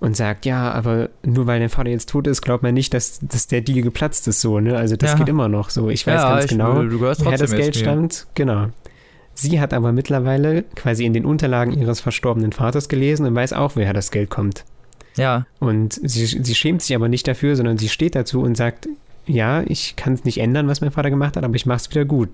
und 0.00 0.16
sagt, 0.16 0.46
ja, 0.46 0.70
aber 0.70 1.10
nur 1.24 1.46
weil 1.46 1.58
dein 1.60 1.68
Vater 1.68 1.90
jetzt 1.90 2.08
tot 2.08 2.26
ist, 2.26 2.42
glaubt 2.42 2.62
man 2.62 2.74
nicht, 2.74 2.94
dass, 2.94 3.18
dass 3.20 3.48
der 3.48 3.60
Deal 3.60 3.82
geplatzt 3.82 4.28
ist 4.28 4.40
so, 4.40 4.60
ne? 4.60 4.76
Also 4.76 4.96
das 4.96 5.12
Ja. 5.12 5.16
geht 5.18 5.28
immer 5.28 5.48
noch 5.48 5.70
so. 5.70 5.90
Ich 5.90 6.06
weiß 6.06 6.14
ja, 6.14 6.30
ganz 6.30 6.44
ich, 6.44 6.50
genau. 6.50 6.82
Du 6.84 7.00
woher 7.00 7.38
das 7.38 7.50
Geld 7.50 7.76
stammt. 7.76 8.26
Genau. 8.34 8.68
Sie 9.34 9.60
hat 9.60 9.72
aber 9.72 9.92
mittlerweile 9.92 10.64
quasi 10.74 11.04
in 11.04 11.12
den 11.12 11.24
Unterlagen 11.24 11.72
ihres 11.72 12.00
verstorbenen 12.00 12.52
Vaters 12.52 12.88
gelesen 12.88 13.24
und 13.26 13.34
weiß 13.34 13.52
auch, 13.52 13.76
woher 13.76 13.92
das 13.92 14.10
Geld 14.10 14.30
kommt. 14.30 14.64
Ja, 15.16 15.46
Und 15.58 15.94
sie, 15.94 16.26
sie 16.26 16.54
schämt 16.54 16.82
sich 16.82 16.94
aber 16.94 17.08
nicht 17.08 17.26
dafür, 17.26 17.56
sondern 17.56 17.76
sie 17.78 17.88
steht 17.88 18.14
dazu 18.14 18.40
und 18.40 18.56
sagt, 18.56 18.88
ja, 19.28 19.62
ich 19.66 19.94
kann 19.96 20.14
es 20.14 20.24
nicht 20.24 20.38
ändern, 20.38 20.66
was 20.68 20.80
mein 20.80 20.90
Vater 20.90 21.10
gemacht 21.10 21.36
hat, 21.36 21.44
aber 21.44 21.54
ich 21.54 21.66
mache 21.66 21.78
es 21.78 21.90
wieder 21.90 22.04
gut. 22.04 22.30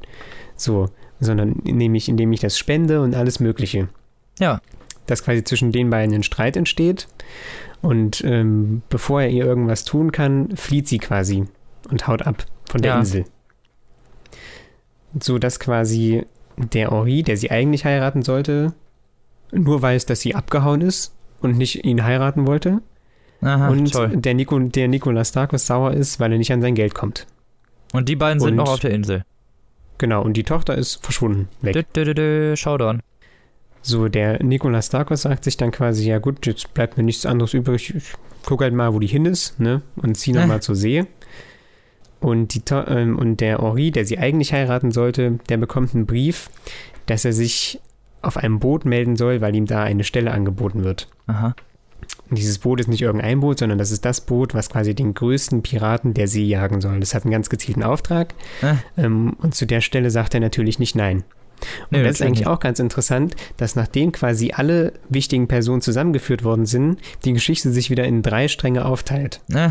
So, 0.56 0.88
sondern 1.20 1.56
nämlich 1.64 2.08
indem 2.08 2.32
ich 2.32 2.40
das 2.40 2.58
spende 2.58 3.00
und 3.02 3.14
alles 3.14 3.40
Mögliche. 3.40 3.88
ja. 4.38 4.60
Dass 5.06 5.22
quasi 5.22 5.44
zwischen 5.44 5.70
den 5.70 5.90
beiden 5.90 6.14
ein 6.14 6.22
Streit 6.22 6.56
entsteht 6.56 7.08
und 7.82 8.22
ähm, 8.24 8.80
bevor 8.88 9.20
er 9.20 9.28
ihr 9.28 9.44
irgendwas 9.44 9.84
tun 9.84 10.12
kann, 10.12 10.56
flieht 10.56 10.88
sie 10.88 10.98
quasi 10.98 11.44
und 11.90 12.08
haut 12.08 12.22
ab 12.22 12.46
von 12.70 12.80
der 12.80 12.92
Ja. 12.92 12.98
Insel. 13.00 13.26
So 15.20 15.38
dass 15.38 15.60
quasi 15.60 16.24
der 16.56 16.90
Henri, 16.90 17.22
der 17.22 17.36
sie 17.36 17.50
eigentlich 17.50 17.84
heiraten 17.84 18.22
sollte, 18.22 18.72
nur 19.52 19.82
weiß, 19.82 20.06
dass 20.06 20.20
sie 20.20 20.34
abgehauen 20.34 20.80
ist 20.80 21.14
und 21.40 21.58
nicht 21.58 21.84
ihn 21.84 22.02
heiraten 22.02 22.46
wollte. 22.46 22.80
Aha, 23.40 23.68
und 23.68 23.92
toll. 23.92 24.16
der, 24.16 24.34
Nico, 24.34 24.58
der 24.58 24.88
Nikolas 24.88 25.32
Darkos 25.32 25.66
sauer 25.66 25.92
ist, 25.92 26.18
weil 26.20 26.32
er 26.32 26.38
nicht 26.38 26.52
an 26.52 26.62
sein 26.62 26.74
Geld 26.74 26.94
kommt. 26.94 27.26
Und 27.92 28.08
die 28.08 28.16
beiden 28.16 28.40
sind 28.40 28.50
und- 28.50 28.56
noch 28.56 28.70
auf 28.72 28.80
der 28.80 28.90
Insel. 28.90 29.24
Genau, 29.98 30.22
und 30.22 30.36
die 30.36 30.42
Tochter 30.42 30.74
ist 30.76 31.04
verschwunden, 31.04 31.48
weg. 31.62 31.86
Dö, 31.92 32.04
dö, 32.04 32.14
dö, 32.14 32.56
Showdown. 32.56 33.00
So, 33.82 34.08
der 34.08 34.42
Nikolas 34.42 34.88
Darkos 34.88 35.22
sagt 35.22 35.44
sich 35.44 35.56
dann 35.56 35.70
quasi, 35.70 36.08
ja 36.08 36.18
gut, 36.18 36.46
jetzt 36.46 36.72
bleibt 36.74 36.96
mir 36.96 37.02
nichts 37.04 37.26
anderes 37.26 37.52
übrig. 37.54 37.94
Ich 37.94 38.14
guck 38.46 38.62
halt 38.62 38.72
mal, 38.74 38.94
wo 38.94 38.98
die 38.98 39.06
hin 39.06 39.26
ist, 39.26 39.60
ne? 39.60 39.82
Und 39.96 40.16
zieh 40.16 40.30
Äh. 40.32 40.34
nochmal 40.34 40.62
zur 40.62 40.74
See. 40.74 41.04
Und, 42.20 42.54
die, 42.54 42.62
ähm, 42.72 43.18
und 43.18 43.40
der 43.40 43.58
Henri, 43.58 43.90
der 43.90 44.06
sie 44.06 44.18
eigentlich 44.18 44.52
heiraten 44.54 44.90
sollte, 44.90 45.38
der 45.50 45.58
bekommt 45.58 45.94
einen 45.94 46.06
Brief, 46.06 46.48
dass 47.06 47.24
er 47.26 47.34
sich 47.34 47.78
auf 48.22 48.38
einem 48.38 48.58
Boot 48.60 48.86
melden 48.86 49.16
soll, 49.16 49.42
weil 49.42 49.54
ihm 49.54 49.66
da 49.66 49.82
eine 49.82 50.04
Stelle 50.04 50.30
angeboten 50.30 50.82
wird. 50.84 51.08
Aha. 51.26 51.54
Und 52.30 52.38
dieses 52.38 52.58
Boot 52.58 52.80
ist 52.80 52.88
nicht 52.88 53.02
irgendein 53.02 53.40
Boot, 53.40 53.58
sondern 53.58 53.78
das 53.78 53.90
ist 53.90 54.04
das 54.04 54.22
Boot, 54.22 54.54
was 54.54 54.70
quasi 54.70 54.94
den 54.94 55.14
größten 55.14 55.62
Piraten 55.62 56.14
der 56.14 56.28
See 56.28 56.44
jagen 56.44 56.80
soll. 56.80 57.00
Das 57.00 57.14
hat 57.14 57.24
einen 57.24 57.32
ganz 57.32 57.50
gezielten 57.50 57.82
Auftrag. 57.82 58.34
Äh. 58.62 58.74
Ähm, 59.02 59.34
und 59.40 59.54
zu 59.54 59.66
der 59.66 59.80
Stelle 59.80 60.10
sagt 60.10 60.34
er 60.34 60.40
natürlich 60.40 60.78
nicht 60.78 60.96
nein. 60.96 61.24
Und 61.90 61.98
Nee, 61.98 62.02
das 62.02 62.16
ist 62.16 62.22
eigentlich 62.22 62.46
auch 62.46 62.60
ganz 62.60 62.78
interessant, 62.78 63.36
dass 63.56 63.76
nachdem 63.76 64.12
quasi 64.12 64.52
alle 64.54 64.92
wichtigen 65.08 65.48
Personen 65.48 65.82
zusammengeführt 65.82 66.44
worden 66.44 66.66
sind, 66.66 66.98
die 67.24 67.32
Geschichte 67.32 67.70
sich 67.70 67.90
wieder 67.90 68.04
in 68.04 68.22
drei 68.22 68.48
Stränge 68.48 68.84
aufteilt. 68.84 69.40
Äh, 69.52 69.70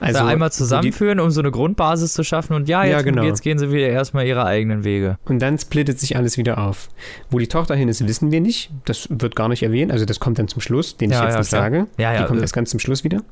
Also 0.00 0.20
da 0.20 0.26
einmal 0.26 0.52
zusammenführen, 0.52 1.18
um 1.20 1.30
so 1.30 1.40
eine 1.40 1.50
Grundbasis 1.50 2.12
zu 2.12 2.22
schaffen 2.22 2.54
und 2.54 2.68
ja, 2.68 2.84
Ja, 2.84 2.96
jetzt, 2.96 3.04
genau. 3.04 3.22
jetzt 3.24 3.42
gehen 3.42 3.58
sie 3.58 3.70
wieder 3.72 3.88
erstmal 3.88 4.26
ihre 4.26 4.44
eigenen 4.44 4.84
Wege. 4.84 5.18
Und 5.24 5.40
dann 5.40 5.58
splittet 5.58 5.98
sich 5.98 6.16
alles 6.16 6.36
wieder 6.38 6.58
auf. 6.58 6.88
Wo 7.30 7.38
die 7.38 7.48
Tochter 7.48 7.74
hin 7.74 7.88
ist, 7.88 8.06
wissen 8.06 8.30
wir 8.30 8.40
nicht. 8.40 8.70
Das 8.84 9.08
wird 9.10 9.34
gar 9.36 9.48
nicht 9.48 9.62
erwähnt. 9.62 9.90
Also 9.90 10.04
das 10.04 10.20
kommt 10.20 10.38
dann 10.38 10.48
zum 10.48 10.60
Schluss, 10.60 10.96
den 10.96 11.10
ich 11.10 11.16
Ja, 11.16 11.24
jetzt 11.24 11.32
ja, 11.34 11.38
nicht 11.40 11.48
klar. 11.48 11.62
sage. 11.62 11.86
Ja, 11.98 12.12
ja, 12.12 12.20
die 12.20 12.26
kommt 12.26 12.38
äh, 12.38 12.42
erst 12.42 12.54
ganz 12.54 12.70
zum 12.70 12.78
Schluss 12.80 13.02
wieder. 13.04 13.22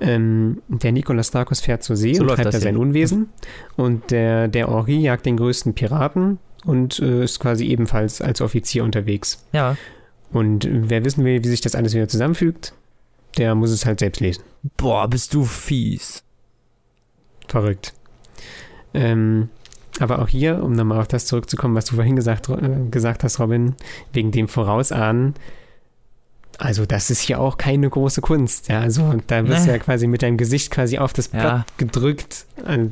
Ähm, 0.00 0.62
der 0.68 0.92
Nikolas 0.92 1.30
Darkos 1.30 1.60
fährt 1.60 1.82
zur 1.82 1.96
See 1.96 2.14
So 2.14 2.22
und 2.22 2.28
treibt 2.28 2.52
da 2.52 2.58
sein. 2.58 2.76
Unwesen. 2.76 3.28
Und 3.76 4.10
der, 4.10 4.48
der 4.48 4.68
Henri 4.68 4.98
jagt 5.00 5.26
den 5.26 5.36
größten 5.36 5.74
Piraten 5.74 6.38
und 6.64 6.98
äh, 7.00 7.22
ist 7.24 7.38
quasi 7.38 7.66
ebenfalls 7.66 8.20
als 8.20 8.40
Offizier 8.40 8.84
unterwegs. 8.84 9.44
ja. 9.52 9.76
Und 10.32 10.66
wer 10.70 11.04
wissen 11.04 11.26
will, 11.26 11.44
wie 11.44 11.48
sich 11.48 11.60
das 11.60 11.74
alles 11.74 11.92
wieder 11.92 12.08
zusammenfügt, 12.08 12.72
der 13.36 13.54
muss 13.54 13.70
es 13.70 13.84
halt 13.84 14.00
selbst 14.00 14.20
lesen. 14.20 14.42
Boah, 14.76 15.08
bist 15.08 15.34
du 15.34 15.44
fies. 15.44 16.22
Verrückt. 17.48 17.94
Ähm, 18.94 19.48
aber 20.00 20.20
auch 20.20 20.28
hier, 20.28 20.62
um 20.62 20.72
nochmal 20.72 21.00
auf 21.00 21.08
das 21.08 21.26
zurückzukommen, 21.26 21.74
was 21.74 21.84
du 21.86 21.96
vorhin 21.96 22.16
gesagt, 22.16 22.48
äh, 22.48 22.88
gesagt 22.90 23.24
hast, 23.24 23.40
Robin, 23.40 23.74
wegen 24.12 24.30
dem 24.30 24.48
Vorausahnen, 24.48 25.34
also 26.58 26.86
das 26.86 27.10
ist 27.10 27.20
hier 27.20 27.40
auch 27.40 27.56
keine 27.58 27.88
große 27.90 28.20
Kunst. 28.20 28.68
Ja, 28.68 28.80
also 28.80 29.14
da 29.26 29.46
wirst 29.48 29.66
du 29.66 29.70
ja 29.70 29.78
quasi 29.78 30.06
mit 30.06 30.22
deinem 30.22 30.36
Gesicht 30.36 30.70
quasi 30.70 30.98
auf 30.98 31.12
das 31.12 31.28
Blatt 31.28 31.42
Ja. 31.44 31.64
gedrückt. 31.76 32.46
Also, 32.64 32.90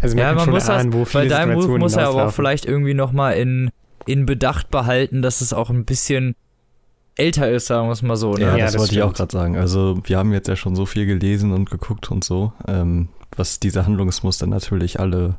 Also 0.00 0.16
man 0.16 0.18
ja, 0.22 0.28
kann 0.28 0.36
man 0.36 0.44
schon 0.46 0.54
muss 0.54 0.68
ahnen, 0.68 0.90
das, 0.90 1.00
wo 1.00 1.04
viele 1.04 1.22
weil 1.24 1.28
dein 1.28 1.48
Buch 1.48 1.54
Situationen 1.62 1.80
muss 1.80 1.96
er 1.96 2.08
aber 2.08 2.26
auch 2.28 2.32
vielleicht 2.32 2.64
irgendwie 2.66 2.94
nochmal 2.94 3.34
in, 3.36 3.70
in 4.06 4.26
Bedacht 4.26 4.70
behalten, 4.70 5.22
dass 5.22 5.40
es 5.40 5.52
auch 5.52 5.70
ein 5.70 5.84
bisschen 5.84 6.34
älter 7.20 7.50
ist, 7.50 7.66
sagen 7.66 7.88
wir 7.88 7.92
es 7.92 8.02
mal 8.02 8.16
so. 8.16 8.32
Ne? 8.34 8.40
Ja, 8.42 8.56
Ja, 8.56 8.64
das, 8.64 8.72
das 8.72 8.80
wollte 8.80 8.94
ich 8.94 9.02
auch 9.02 9.14
stimmt. 9.14 9.30
gerade 9.30 9.32
sagen. 9.32 9.56
Also 9.56 10.00
wir 10.04 10.18
haben 10.18 10.32
jetzt 10.32 10.48
ja 10.48 10.56
schon 10.56 10.74
so 10.74 10.86
viel 10.86 11.06
gelesen 11.06 11.52
und 11.52 11.70
geguckt 11.70 12.10
und 12.10 12.24
so, 12.24 12.52
ähm, 12.66 13.08
was 13.36 13.60
diese 13.60 13.86
Handlungsmuster 13.86 14.46
natürlich 14.46 14.98
alle 14.98 15.36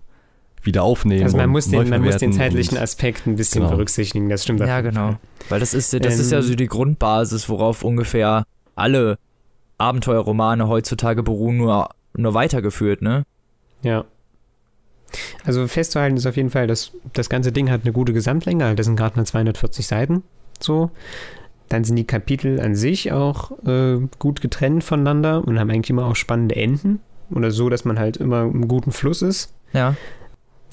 wieder 0.63 0.83
aufnehmen. 0.83 1.23
Also 1.23 1.37
man 1.37 1.47
und 1.47 1.51
muss, 1.53 1.69
den, 1.69 1.89
man 1.89 2.01
muss 2.03 2.17
den 2.17 2.33
zeitlichen 2.33 2.77
Aspekt 2.77 3.25
ein 3.25 3.35
bisschen 3.35 3.61
Genau. 3.63 3.73
berücksichtigen, 3.73 4.29
das 4.29 4.43
stimmt. 4.43 4.59
Ja, 4.59 4.81
genau. 4.81 5.15
Weil 5.49 5.59
das 5.59 5.73
ist, 5.73 5.91
das 6.05 6.19
ist 6.19 6.31
ja 6.31 6.37
Ähm, 6.37 6.43
so 6.43 6.55
die 6.55 6.67
Grundbasis, 6.67 7.49
worauf 7.49 7.83
ungefähr 7.83 8.43
alle 8.75 9.17
Abenteuerromane 9.79 10.67
heutzutage 10.67 11.23
beruhen, 11.23 11.57
nur, 11.57 11.89
nur 12.15 12.33
weitergeführt, 12.35 13.01
ne? 13.01 13.23
Ja. 13.81 14.05
Also 15.43 15.67
festzuhalten 15.67 16.15
ist 16.15 16.27
auf 16.27 16.37
jeden 16.37 16.51
Fall, 16.51 16.67
dass 16.67 16.91
das 17.13 17.27
ganze 17.29 17.51
Ding 17.51 17.69
hat 17.71 17.81
eine 17.83 17.91
gute 17.91 18.13
Gesamtlänge, 18.13 18.75
das 18.75 18.85
sind 18.85 18.95
gerade 18.95 19.17
mal 19.17 19.25
240 19.25 19.85
Seiten 19.87 20.23
so. 20.59 20.91
Dann 21.71 21.85
sind 21.85 21.95
die 21.95 22.05
Kapitel 22.05 22.59
an 22.59 22.75
sich 22.75 23.13
auch 23.13 23.57
äh, 23.65 23.97
gut 24.19 24.41
getrennt 24.41 24.83
voneinander 24.83 25.41
und 25.47 25.57
haben 25.57 25.69
eigentlich 25.69 25.89
immer 25.89 26.05
auch 26.05 26.17
spannende 26.17 26.57
Enden 26.57 26.99
oder 27.33 27.49
so, 27.49 27.69
dass 27.69 27.85
man 27.85 27.97
halt 27.97 28.17
immer 28.17 28.41
im 28.41 28.67
guten 28.67 28.91
Fluss 28.91 29.21
ist. 29.21 29.53
Ja. 29.71 29.95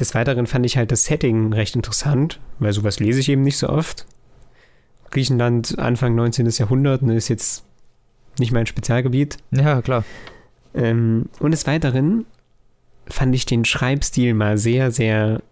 Des 0.01 0.17
Weiteren 0.17 0.49
fand 0.49 0.67
ich 0.67 0.77
halt 0.77 0.91
das 0.91 1.05
Setting 1.05 1.53
recht 1.53 1.77
interessant, 1.77 2.41
weil 2.59 2.73
sowas 2.73 2.99
lese 2.99 3.21
ich 3.21 3.29
eben 3.29 3.43
nicht 3.43 3.59
so 3.59 3.69
oft. 3.69 4.07
Griechenland 5.11 5.79
Anfang 5.79 6.17
19. 6.17 6.49
Jahrhundert 6.49 7.03
ne, 7.03 7.15
ist 7.15 7.29
jetzt 7.29 7.63
nicht 8.41 8.51
mein 8.51 8.67
Spezialgebiet. 8.67 9.37
Ja, 9.53 9.81
klar. 9.83 10.03
Ähm, 10.75 11.27
und 11.39 11.53
des 11.53 11.65
Weiteren 11.69 12.27
fand 13.07 13.37
ich 13.37 13.47
den 13.47 13.65
Schreibstil 13.65 14.35
mal 14.35 14.59
sehr, 14.59 14.91
sehr 14.91 15.43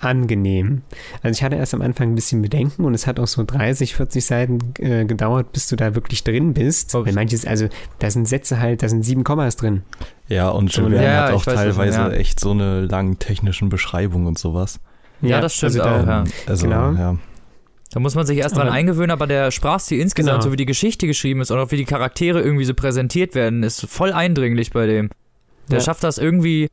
angenehm. 0.00 0.82
Also 1.22 1.38
ich 1.38 1.42
hatte 1.42 1.56
erst 1.56 1.74
am 1.74 1.82
Anfang 1.82 2.10
ein 2.12 2.14
bisschen 2.14 2.42
Bedenken 2.42 2.84
und 2.84 2.94
es 2.94 3.06
hat 3.06 3.18
auch 3.20 3.26
so 3.26 3.44
30, 3.44 3.94
40 3.94 4.24
Seiten 4.24 4.58
äh, 4.78 5.04
gedauert, 5.04 5.52
bis 5.52 5.68
du 5.68 5.76
da 5.76 5.94
wirklich 5.94 6.24
drin 6.24 6.54
bist. 6.54 6.94
Weil 6.94 7.12
manches, 7.12 7.44
also 7.46 7.68
da 7.98 8.10
sind 8.10 8.26
Sätze 8.28 8.60
halt, 8.60 8.82
da 8.82 8.88
sind 8.88 9.04
sieben 9.04 9.24
Kommas 9.24 9.56
drin. 9.56 9.82
Ja, 10.28 10.48
und 10.50 10.72
So, 10.72 10.82
Jules 10.82 11.00
ja, 11.00 11.02
ja, 11.02 11.22
hat 11.24 11.32
auch 11.34 11.44
teilweise 11.44 11.98
ja. 11.98 12.10
echt 12.10 12.40
so 12.40 12.50
eine 12.50 12.82
langen 12.82 13.18
technischen 13.18 13.68
Beschreibungen 13.68 14.26
und 14.26 14.38
sowas. 14.38 14.80
Ja, 15.20 15.40
das 15.40 15.54
stimmt 15.54 15.78
also 15.80 15.82
da, 15.82 16.00
auch, 16.02 16.06
ja. 16.06 16.24
Also, 16.46 16.64
Genau. 16.66 16.92
ja. 16.92 17.16
Da 17.90 18.00
muss 18.00 18.14
man 18.14 18.26
sich 18.26 18.36
erst 18.38 18.54
dran 18.56 18.68
eingewöhnen, 18.68 19.10
aber 19.10 19.26
der 19.26 19.50
Sprachstil 19.50 19.98
insgesamt, 20.00 20.40
Genau. 20.40 20.44
so 20.44 20.52
wie 20.52 20.56
die 20.56 20.66
Geschichte 20.66 21.06
geschrieben 21.06 21.40
ist 21.40 21.50
und 21.50 21.58
auch 21.58 21.70
wie 21.70 21.78
die 21.78 21.86
Charaktere 21.86 22.40
irgendwie 22.42 22.66
so 22.66 22.74
präsentiert 22.74 23.34
werden, 23.34 23.62
ist 23.62 23.86
voll 23.88 24.12
eindringlich 24.12 24.70
bei 24.72 24.86
dem. 24.86 25.08
Der 25.70 25.78
Ja. 25.78 25.84
schafft 25.84 26.04
das 26.04 26.18
irgendwie. 26.18 26.68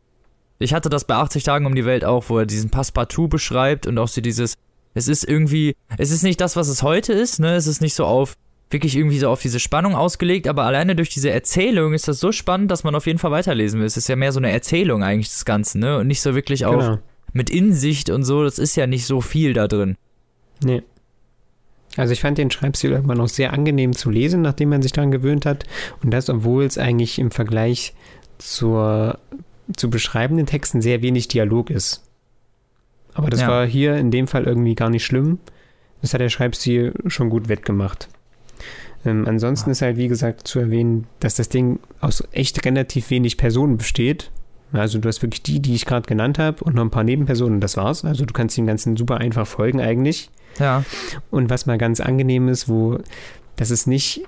Ich 0.60 0.74
hatte 0.74 0.90
das 0.90 1.06
bei 1.06 1.16
80 1.16 1.44
Tagen 1.44 1.66
um 1.66 1.76
die 1.76 1.86
Welt 1.86 2.06
auch, 2.06 2.30
wo 2.30 2.40
er 2.40 2.46
diesen 2.46 2.70
Passepartout 2.70 3.28
beschreibt 3.28 3.88
und 3.88 3.98
auch 3.98 4.08
so 4.08 4.22
dieses. 4.22 4.56
Es 4.94 5.08
ist 5.08 5.28
irgendwie. 5.28 5.76
Es 5.98 6.12
ist 6.12 6.24
nicht 6.24 6.40
das, 6.40 6.56
was 6.56 6.70
es 6.70 6.82
heute 6.84 7.12
ist, 7.14 7.40
ne? 7.40 7.56
Es 7.56 7.68
ist 7.68 7.82
nicht 7.82 7.94
so 7.96 8.06
auf. 8.06 8.36
Wirklich 8.72 8.96
irgendwie 8.96 9.20
so 9.20 9.30
auf 9.30 9.42
diese 9.42 9.60
Spannung 9.60 9.94
ausgelegt, 9.96 10.48
aber 10.48 10.64
alleine 10.64 10.96
durch 10.96 11.10
diese 11.10 11.30
Erzählung 11.30 11.94
ist 11.94 12.08
das 12.08 12.20
so 12.20 12.32
spannend, 12.32 12.72
dass 12.72 12.84
man 12.84 12.96
auf 12.96 13.06
jeden 13.06 13.20
Fall 13.20 13.30
weiterlesen 13.30 13.80
will. 13.80 13.86
Es 13.86 13.96
ist 13.96 14.10
ja 14.10 14.16
mehr 14.16 14.32
so 14.32 14.40
eine 14.40 14.50
Erzählung 14.50 15.04
eigentlich 15.04 15.30
des 15.30 15.46
Ganzen, 15.46 15.82
ne? 15.82 16.00
Und 16.00 16.08
nicht 16.08 16.22
so 16.22 16.34
wirklich 16.34 16.66
auch 16.66 16.72
Genau. 16.80 16.98
mit 17.32 17.52
Insicht 17.52 18.10
und 18.10 18.24
so. 18.24 18.44
Das 18.44 18.58
ist 18.58 18.76
ja 18.76 18.88
nicht 18.88 19.06
so 19.06 19.22
viel 19.22 19.54
da 19.54 19.68
drin. 19.68 19.98
Nee. 20.64 20.82
Also 21.96 22.12
ich 22.14 22.22
fand 22.22 22.38
den 22.38 22.50
Schreibstil 22.50 22.92
irgendwann 22.92 23.22
auch 23.22 23.30
sehr 23.30 23.54
angenehm 23.54 23.94
zu 23.94 24.10
lesen, 24.10 24.42
nachdem 24.42 24.70
man 24.70 24.82
sich 24.82 24.92
daran 24.94 25.12
gewöhnt 25.12 25.46
hat. 25.46 25.66
Und 26.04 26.10
das, 26.12 26.30
obwohl 26.30 26.64
es 26.66 26.78
eigentlich 26.78 27.20
im 27.20 27.30
Vergleich 27.32 27.94
zur, 28.40 29.20
zu 29.76 29.90
beschreibenden 29.90 30.46
Texten 30.46 30.82
sehr 30.82 31.02
wenig 31.02 31.28
Dialog 31.28 31.70
ist. 31.70 32.04
Aber 33.14 33.30
das 33.30 33.42
Ja. 33.42 33.48
war 33.48 33.66
hier 33.66 33.96
in 33.98 34.12
dem 34.12 34.28
Fall 34.28 34.44
irgendwie 34.46 34.76
gar 34.76 34.90
nicht 34.90 35.06
schlimm. 35.06 35.40
Das 36.02 36.14
hat 36.14 36.22
der 36.22 36.30
Schreibstil 36.30 36.94
schon 37.08 37.30
gut 37.30 37.48
wettgemacht. 37.50 38.10
Ähm, 39.06 39.28
ansonsten 39.28 39.70
ist 39.70 39.82
halt, 39.82 39.98
wie 39.98 40.08
gesagt, 40.08 40.48
zu 40.48 40.60
erwähnen, 40.60 41.08
dass 41.20 41.36
das 41.36 41.50
Ding 41.50 41.80
aus 42.02 42.24
echt 42.32 42.66
relativ 42.66 43.10
wenig 43.10 43.38
Personen 43.38 43.78
besteht. 43.78 44.32
Also 44.74 44.98
du 45.00 45.08
hast 45.08 45.22
wirklich 45.22 45.44
die, 45.44 45.62
die 45.62 45.76
ich 45.76 45.86
gerade 45.86 46.08
genannt 46.08 46.38
habe 46.40 46.64
und 46.64 46.76
noch 46.76 46.82
ein 46.84 46.90
paar 46.92 47.04
Nebenpersonen, 47.04 47.62
das 47.62 47.78
war's. 47.78 48.04
Also 48.04 48.26
du 48.26 48.34
kannst 48.34 48.58
dem 48.58 48.66
Ganzen 48.68 48.98
super 48.98 49.18
einfach 49.18 49.48
folgen 49.48 49.80
eigentlich. 49.80 50.30
Ja. 50.60 50.84
Und 51.32 51.50
was 51.50 51.66
mal 51.66 51.78
ganz 51.78 52.00
angenehm 52.00 52.48
ist, 52.50 52.68
wo 52.68 53.00
dass 53.56 53.70
es 53.70 53.88
nicht 53.88 54.24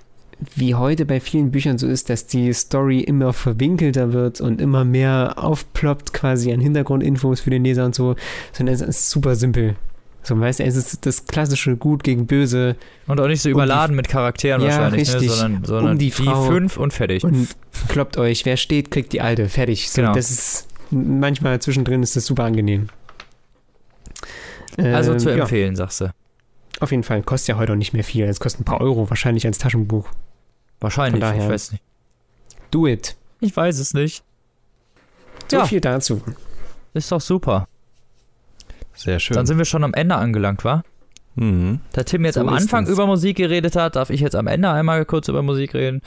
wie 0.56 0.76
heute 0.76 1.06
bei 1.06 1.20
vielen 1.20 1.52
Büchern 1.52 1.78
so 1.80 1.88
ist, 1.88 2.10
dass 2.10 2.28
die 2.28 2.54
Story 2.54 3.00
immer 3.00 3.34
verwinkelter 3.34 4.14
wird 4.14 4.40
und 4.40 4.62
immer 4.62 4.86
mehr 4.86 5.34
aufploppt 5.38 6.14
quasi 6.14 6.54
an 6.54 6.60
Hintergrundinfos 6.60 7.40
für 7.40 7.50
den 7.50 7.64
Leser 7.64 7.86
und 7.86 7.96
so, 7.96 8.16
sondern 8.54 8.76
es 8.76 8.82
ist 8.82 9.10
super 9.10 9.36
simpel. 9.36 9.76
So, 10.22 10.38
weißt 10.40 10.60
du, 10.60 10.64
es 10.66 10.76
ist 10.76 11.06
das 11.06 11.26
klassische 11.26 11.78
Gut 11.78 12.04
gegen 12.04 12.28
Böse 12.28 12.76
Und 13.08 13.22
auch 13.22 13.28
nicht 13.28 13.42
so 13.42 13.48
Um 13.50 13.54
die- 13.54 13.54
überladen 13.54 13.96
mit 13.96 14.10
Charakteren 14.10 14.62
Ja, 14.62 14.68
wahrscheinlich, 14.68 15.08
richtig. 15.14 15.30
Ne? 15.30 15.36
sondern, 15.36 15.64
sondern 15.66 15.98
die 15.98 16.06
die, 16.08 16.12
Frau. 16.12 16.44
fünf 16.44 16.78
und 16.78 16.94
fertig. 16.94 17.24
und 17.24 17.48
kloppt 17.88 18.18
euch, 18.18 18.46
wer 18.46 18.58
steht, 18.58 18.92
kriegt 18.92 19.14
die 19.14 19.22
Alte, 19.22 19.48
fertig. 19.50 19.90
So, 19.90 20.02
Genau. 20.02 20.14
das 20.14 20.30
ist 20.30 20.68
manchmal 20.92 21.60
zwischendrin 21.62 22.04
ist 22.04 22.16
das 22.16 22.26
super 22.26 22.44
angenehm. 22.44 22.90
also 24.78 25.14
Ähm, 25.14 25.20
zu 25.20 25.30
ja, 25.30 25.38
empfehlen, 25.44 25.76
sagst 25.76 26.02
du. 26.02 26.12
auf 26.80 26.92
jeden 26.92 27.04
Fall, 27.04 27.24
kostet 27.24 27.50
ja 27.50 27.58
heute 27.58 27.72
auch 27.72 27.78
nicht 27.78 27.94
mehr 27.94 28.04
viel. 28.04 28.26
Es 28.26 28.40
kostet 28.40 28.62
ein 28.62 28.66
paar 28.66 28.82
Euro, 28.82 29.10
wahrscheinlich 29.10 29.46
als 29.48 29.58
Taschenbuch. 29.58 30.10
Wahrscheinlich, 30.80 31.22
daher- 31.22 31.44
ich 31.44 31.50
weiß 31.50 31.72
nicht. 31.72 31.84
Do 32.72 32.88
it. 32.88 33.16
Ich 33.40 33.56
weiß 33.56 33.80
es 33.80 33.94
nicht. 33.94 34.24
So 35.50 35.58
Ja. 35.58 35.66
viel 35.66 35.80
dazu. 35.82 36.22
Ist 36.94 37.12
doch 37.12 37.22
super. 37.22 37.68
Sehr 38.94 39.20
schön. 39.20 39.36
Dann 39.36 39.46
sind 39.46 39.58
wir 39.58 39.66
schon 39.66 39.84
am 39.84 39.94
Ende 39.94 40.16
angelangt, 40.16 40.66
wa? 40.66 40.84
mhm. 41.36 41.80
Da 41.94 42.04
Tim 42.04 42.26
jetzt 42.26 42.36
So 42.36 42.42
am 42.42 42.50
Anfang 42.50 42.88
über 42.88 43.06
Musik 43.06 43.38
geredet 43.38 43.76
hat, 43.76 43.96
darf 43.96 44.10
ich 44.10 44.22
jetzt 44.22 44.36
am 44.36 44.48
Ende 44.48 44.72
einmal 44.72 45.06
kurz 45.06 45.28
über 45.28 45.44
Musik 45.44 45.76
reden. 45.76 46.02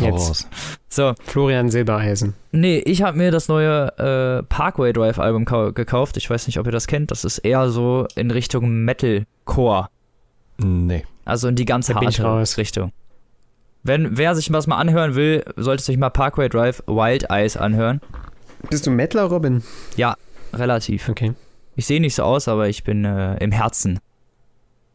Jetzt. 0.00 0.48
So, 0.88 1.12
Florian 1.22 1.70
Silbereisen. 1.70 2.34
nee, 2.52 2.78
ich 2.78 3.02
habe 3.02 3.18
mir 3.18 3.30
das 3.30 3.48
neue 3.48 3.88
äh, 3.98 4.42
Parkway 4.44 4.92
Drive 4.94 5.18
Album 5.18 5.44
kau- 5.44 5.72
gekauft. 5.72 6.16
Ich 6.16 6.28
weiß 6.30 6.46
nicht, 6.46 6.58
ob 6.58 6.64
ihr 6.66 6.72
das 6.72 6.86
kennt. 6.86 7.10
Das 7.10 7.24
ist 7.24 7.38
eher 7.38 7.68
so 7.70 8.08
in 8.16 8.30
Richtung 8.30 8.84
Metalcore. 8.84 9.88
Nee. 10.56 11.04
Also 11.26 11.48
in 11.48 11.56
die 11.56 11.66
ganze 11.66 11.94
harte. 11.94 12.56
Richtung. 12.56 12.92
Wenn 13.82 14.16
wer 14.18 14.34
sich 14.34 14.52
was 14.52 14.66
mal 14.66 14.76
anhören 14.76 15.14
will, 15.14 15.44
sollte 15.56 15.82
sich 15.82 15.96
mal 15.96 16.10
Parkway 16.10 16.48
Drive 16.48 16.82
Wild 16.86 17.30
Eyes 17.30 17.56
anhören. 17.56 18.00
Bist 18.68 18.86
du 18.86 18.90
Mettler, 18.90 19.24
Robin? 19.24 19.62
Relativ. 20.52 21.08
Okay. 21.08 21.32
Ich 21.76 21.86
sehe 21.86 22.00
nicht 22.00 22.14
so 22.14 22.24
aus, 22.24 22.48
aber 22.48 22.68
ich 22.68 22.84
bin 22.84 23.04
äh, 23.04 23.36
im 23.42 23.52
Herzen 23.52 24.00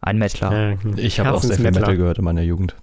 ein 0.02 0.18
Mettler. 0.18 0.52
Ja. 0.52 0.70
Ja. 0.72 0.78
Ich 0.98 1.20
habe 1.20 1.34
auch 1.34 1.42
sehr 1.42 1.56
viel. 1.56 1.66
Metal 1.66 1.98
gehört 1.98 2.20
in 2.20 2.24
meiner 2.24 2.44
Jugend. 2.44 2.76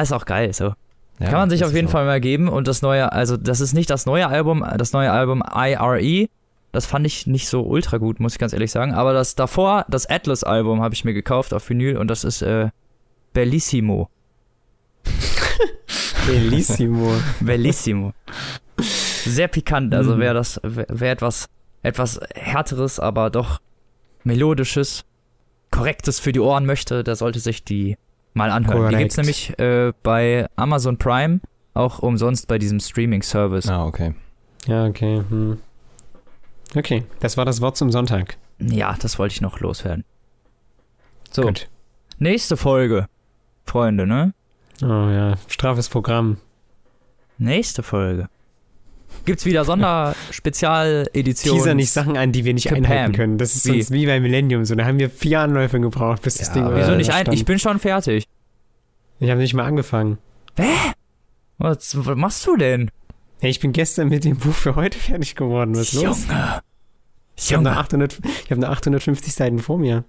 ist 0.00 0.12
auch 0.12 0.24
geil. 0.24 0.52
So. 0.52 0.72
Ja, 1.20 1.26
Kann 1.26 1.38
man 1.38 1.50
sich 1.50 1.64
auf 1.64 1.72
jeden 1.72 1.88
Fall 1.88 2.04
mal 2.04 2.20
geben. 2.20 2.48
Und 2.48 2.68
das 2.68 2.82
neue, 2.82 3.12
also 3.12 3.36
das 3.36 3.60
ist 3.60 3.74
nicht 3.74 3.90
das 3.90 4.06
neue 4.06 4.26
Album, 4.28 4.64
das 4.76 4.92
neue 4.92 5.10
Album 5.10 5.42
IRE. 5.54 6.26
Das 6.72 6.86
fand 6.86 7.06
ich 7.06 7.26
nicht 7.26 7.48
so 7.48 7.62
ultra 7.62 7.96
gut, 7.96 8.20
muss 8.20 8.34
ich 8.34 8.38
ganz 8.38 8.52
ehrlich 8.52 8.70
sagen. 8.70 8.92
Aber 8.92 9.12
das 9.12 9.34
davor, 9.34 9.86
das 9.88 10.06
Atlas-Album 10.06 10.82
habe 10.82 10.94
ich 10.94 11.04
mir 11.04 11.14
gekauft 11.14 11.54
auf 11.54 11.68
Vinyl 11.68 11.96
und 11.96 12.08
das 12.08 12.24
ist 12.24 12.42
äh, 12.42 12.68
Bellissimo. 13.32 14.10
Bellissimo. 16.26 17.12
Bellissimo. 17.40 18.12
Sehr 18.78 19.48
pikant, 19.48 19.94
also 19.94 20.14
Mhm. 20.16 20.20
wer 20.20 20.34
das, 20.34 20.60
wer 20.62 20.86
wer 20.88 21.12
etwas, 21.12 21.48
etwas 21.82 22.20
härteres, 22.34 23.00
aber 23.00 23.30
doch 23.30 23.60
melodisches, 24.24 25.04
korrektes 25.70 26.20
für 26.20 26.32
die 26.32 26.40
Ohren 26.40 26.66
möchte, 26.66 27.02
der 27.04 27.16
sollte 27.16 27.40
sich 27.40 27.64
die 27.64 27.96
mal 28.34 28.50
anhören. 28.50 28.76
Die 28.76 28.82
Korrekt. 28.82 28.98
gibt's 28.98 29.16
nämlich 29.16 29.58
äh, 29.58 29.92
bei 30.02 30.46
Amazon 30.56 30.96
Prime, 30.98 31.40
auch 31.74 31.98
umsonst 32.00 32.46
bei 32.48 32.58
diesem 32.58 32.80
Streaming-Service. 32.80 33.68
Ah, 33.68 33.84
okay. 33.86 34.14
Ja, 34.66 34.86
okay. 34.86 35.22
Hm. 35.28 35.58
Okay, 36.76 37.04
das 37.20 37.36
war 37.36 37.44
das 37.44 37.60
Wort 37.60 37.76
zum 37.76 37.90
Sonntag. 37.90 38.36
Ja, 38.60 38.94
das 39.00 39.18
wollte 39.18 39.32
ich 39.32 39.40
noch 39.40 39.60
loswerden. 39.60 40.04
So, 41.30 41.42
Gut. 41.42 41.68
nächste 42.18 42.56
Folge, 42.56 43.06
Freunde, 43.64 44.06
ne? 44.06 44.34
Oh 44.82 44.86
ja, 45.10 45.34
strafes 45.48 45.88
Programm. 45.88 46.38
Nächste 47.38 47.82
Folge. 47.82 48.28
Gibt's 49.24 49.44
wieder 49.44 49.64
Sonderspezialeditionen. 49.64 51.58
Teaser 51.60 51.74
nicht 51.74 51.90
Sachen 51.90 52.16
an, 52.16 52.32
die 52.32 52.44
wir 52.44 52.54
nicht 52.54 52.68
Kapam. 52.68 52.84
einhalten 52.84 53.12
können. 53.14 53.38
Das 53.38 53.54
ist 53.54 53.64
Wie? 53.66 53.70
sonst 53.82 53.90
wie 53.90 54.06
bei 54.06 54.20
Millennium. 54.20 54.64
So, 54.64 54.74
da 54.74 54.84
haben 54.84 54.98
wir 54.98 55.10
vier 55.10 55.40
Anläufe 55.40 55.80
gebraucht, 55.80 56.22
bis 56.22 56.36
das 56.36 56.48
Ja, 56.48 56.54
Ding 56.54 56.62
aber 56.64 56.76
Wieso 56.78 56.94
nicht 56.94 57.10
ein? 57.10 57.30
Ich 57.32 57.44
bin 57.44 57.58
schon 57.58 57.78
fertig. 57.78 58.24
Ich 59.18 59.30
habe 59.30 59.40
nicht 59.40 59.54
mal 59.54 59.64
angefangen. 59.64 60.18
Was, 61.58 61.96
was 62.06 62.16
machst 62.16 62.46
du 62.46 62.56
denn? 62.56 62.90
Hey, 63.40 63.50
ich 63.50 63.60
bin 63.60 63.72
gestern 63.72 64.08
mit 64.08 64.24
dem 64.24 64.36
Buch 64.36 64.54
für 64.54 64.76
heute 64.76 64.98
fertig 64.98 65.34
geworden. 65.34 65.74
Was 65.74 65.92
ist 65.92 66.02
los? 66.02 66.26
Junge. 66.28 66.62
Ich 67.36 67.52
habe 67.52 67.62
noch, 67.64 67.70
Junge. 67.72 67.80
800 67.80 68.18
ich 68.44 68.50
hab 68.50 68.58
noch 68.58 68.68
850 68.68 69.32
Seiten 69.34 69.58
vor 69.58 69.78
mir. 69.78 70.04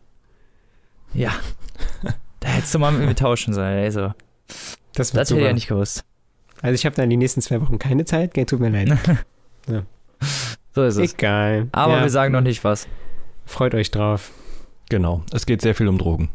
Ja. 1.14 1.32
Da 2.40 2.50
hättest 2.50 2.74
du 2.74 2.80
mal 2.80 2.92
mit 2.92 3.08
mir 3.08 3.16
tauschen 3.16 3.54
sollen, 3.54 3.78
ey, 3.78 3.92
so. 3.92 4.14
Das 4.94 5.14
wird 5.14 5.22
Das 5.22 5.30
hätte 5.30 5.40
ich 5.40 5.46
ja 5.46 5.54
nicht 5.54 5.68
gewusst. 5.68 6.04
Also 6.62 6.76
ich 6.76 6.86
habe 6.86 6.96
dann 6.96 7.10
die 7.10 7.18
nächsten 7.18 7.42
zwei 7.42 7.62
Wochen 7.62 7.80
keine 7.80 8.06
Zeit. 8.06 8.34
Tut 8.48 8.60
mir 8.60 8.70
leid. 8.70 8.98
So, 9.68 9.84
So 10.74 10.84
ist 10.84 10.98
es. 10.98 11.14
Egal. 11.14 11.68
Aber 11.72 11.98
ja, 11.98 12.02
wir 12.02 12.10
sagen 12.10 12.34
noch 12.34 12.42
nicht 12.42 12.64
was. 12.64 12.88
Freut 13.46 13.76
euch 13.76 13.92
drauf. 13.92 14.32
Genau. 14.90 15.24
Es 15.32 15.46
geht 15.46 15.62
sehr 15.62 15.76
viel 15.76 15.88
um 15.88 15.98
Drogen. 16.00 16.30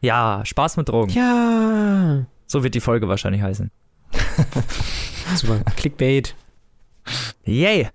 Ja, 0.00 0.40
Spaß 0.44 0.76
mit 0.78 0.88
Drogen. 0.88 1.10
Ja. 1.12 2.24
So 2.46 2.62
wird 2.64 2.74
die 2.74 2.80
Folge 2.80 3.08
wahrscheinlich 3.08 3.42
heißen. 3.42 3.70
Super. 5.36 5.60
Clickbait. 5.76 6.34
Yay! 7.44 7.88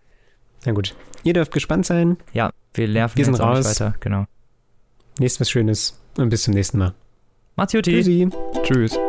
Na 0.65 0.71
gut. 0.73 0.95
Ihr 1.23 1.33
dürft 1.33 1.51
gespannt 1.51 1.85
sein. 1.87 2.17
Ja, 2.33 2.51
wir 2.73 2.87
nerven 2.87 3.17
Wir 3.17 3.25
sind 3.25 3.33
jetzt 3.35 3.41
auch 3.41 3.55
nicht 3.57 3.65
raus. 3.65 3.79
weiter. 3.81 3.95
Genau. 3.99 4.25
Nächstes 5.19 5.41
was 5.41 5.49
Schönes. 5.49 5.99
Und 6.17 6.29
bis 6.29 6.43
zum 6.43 6.53
nächsten 6.53 6.77
Mal. 6.77 6.93
Matthias. 7.55 7.83
Tschüssi. 7.83 8.29
Tschüss. 8.63 8.99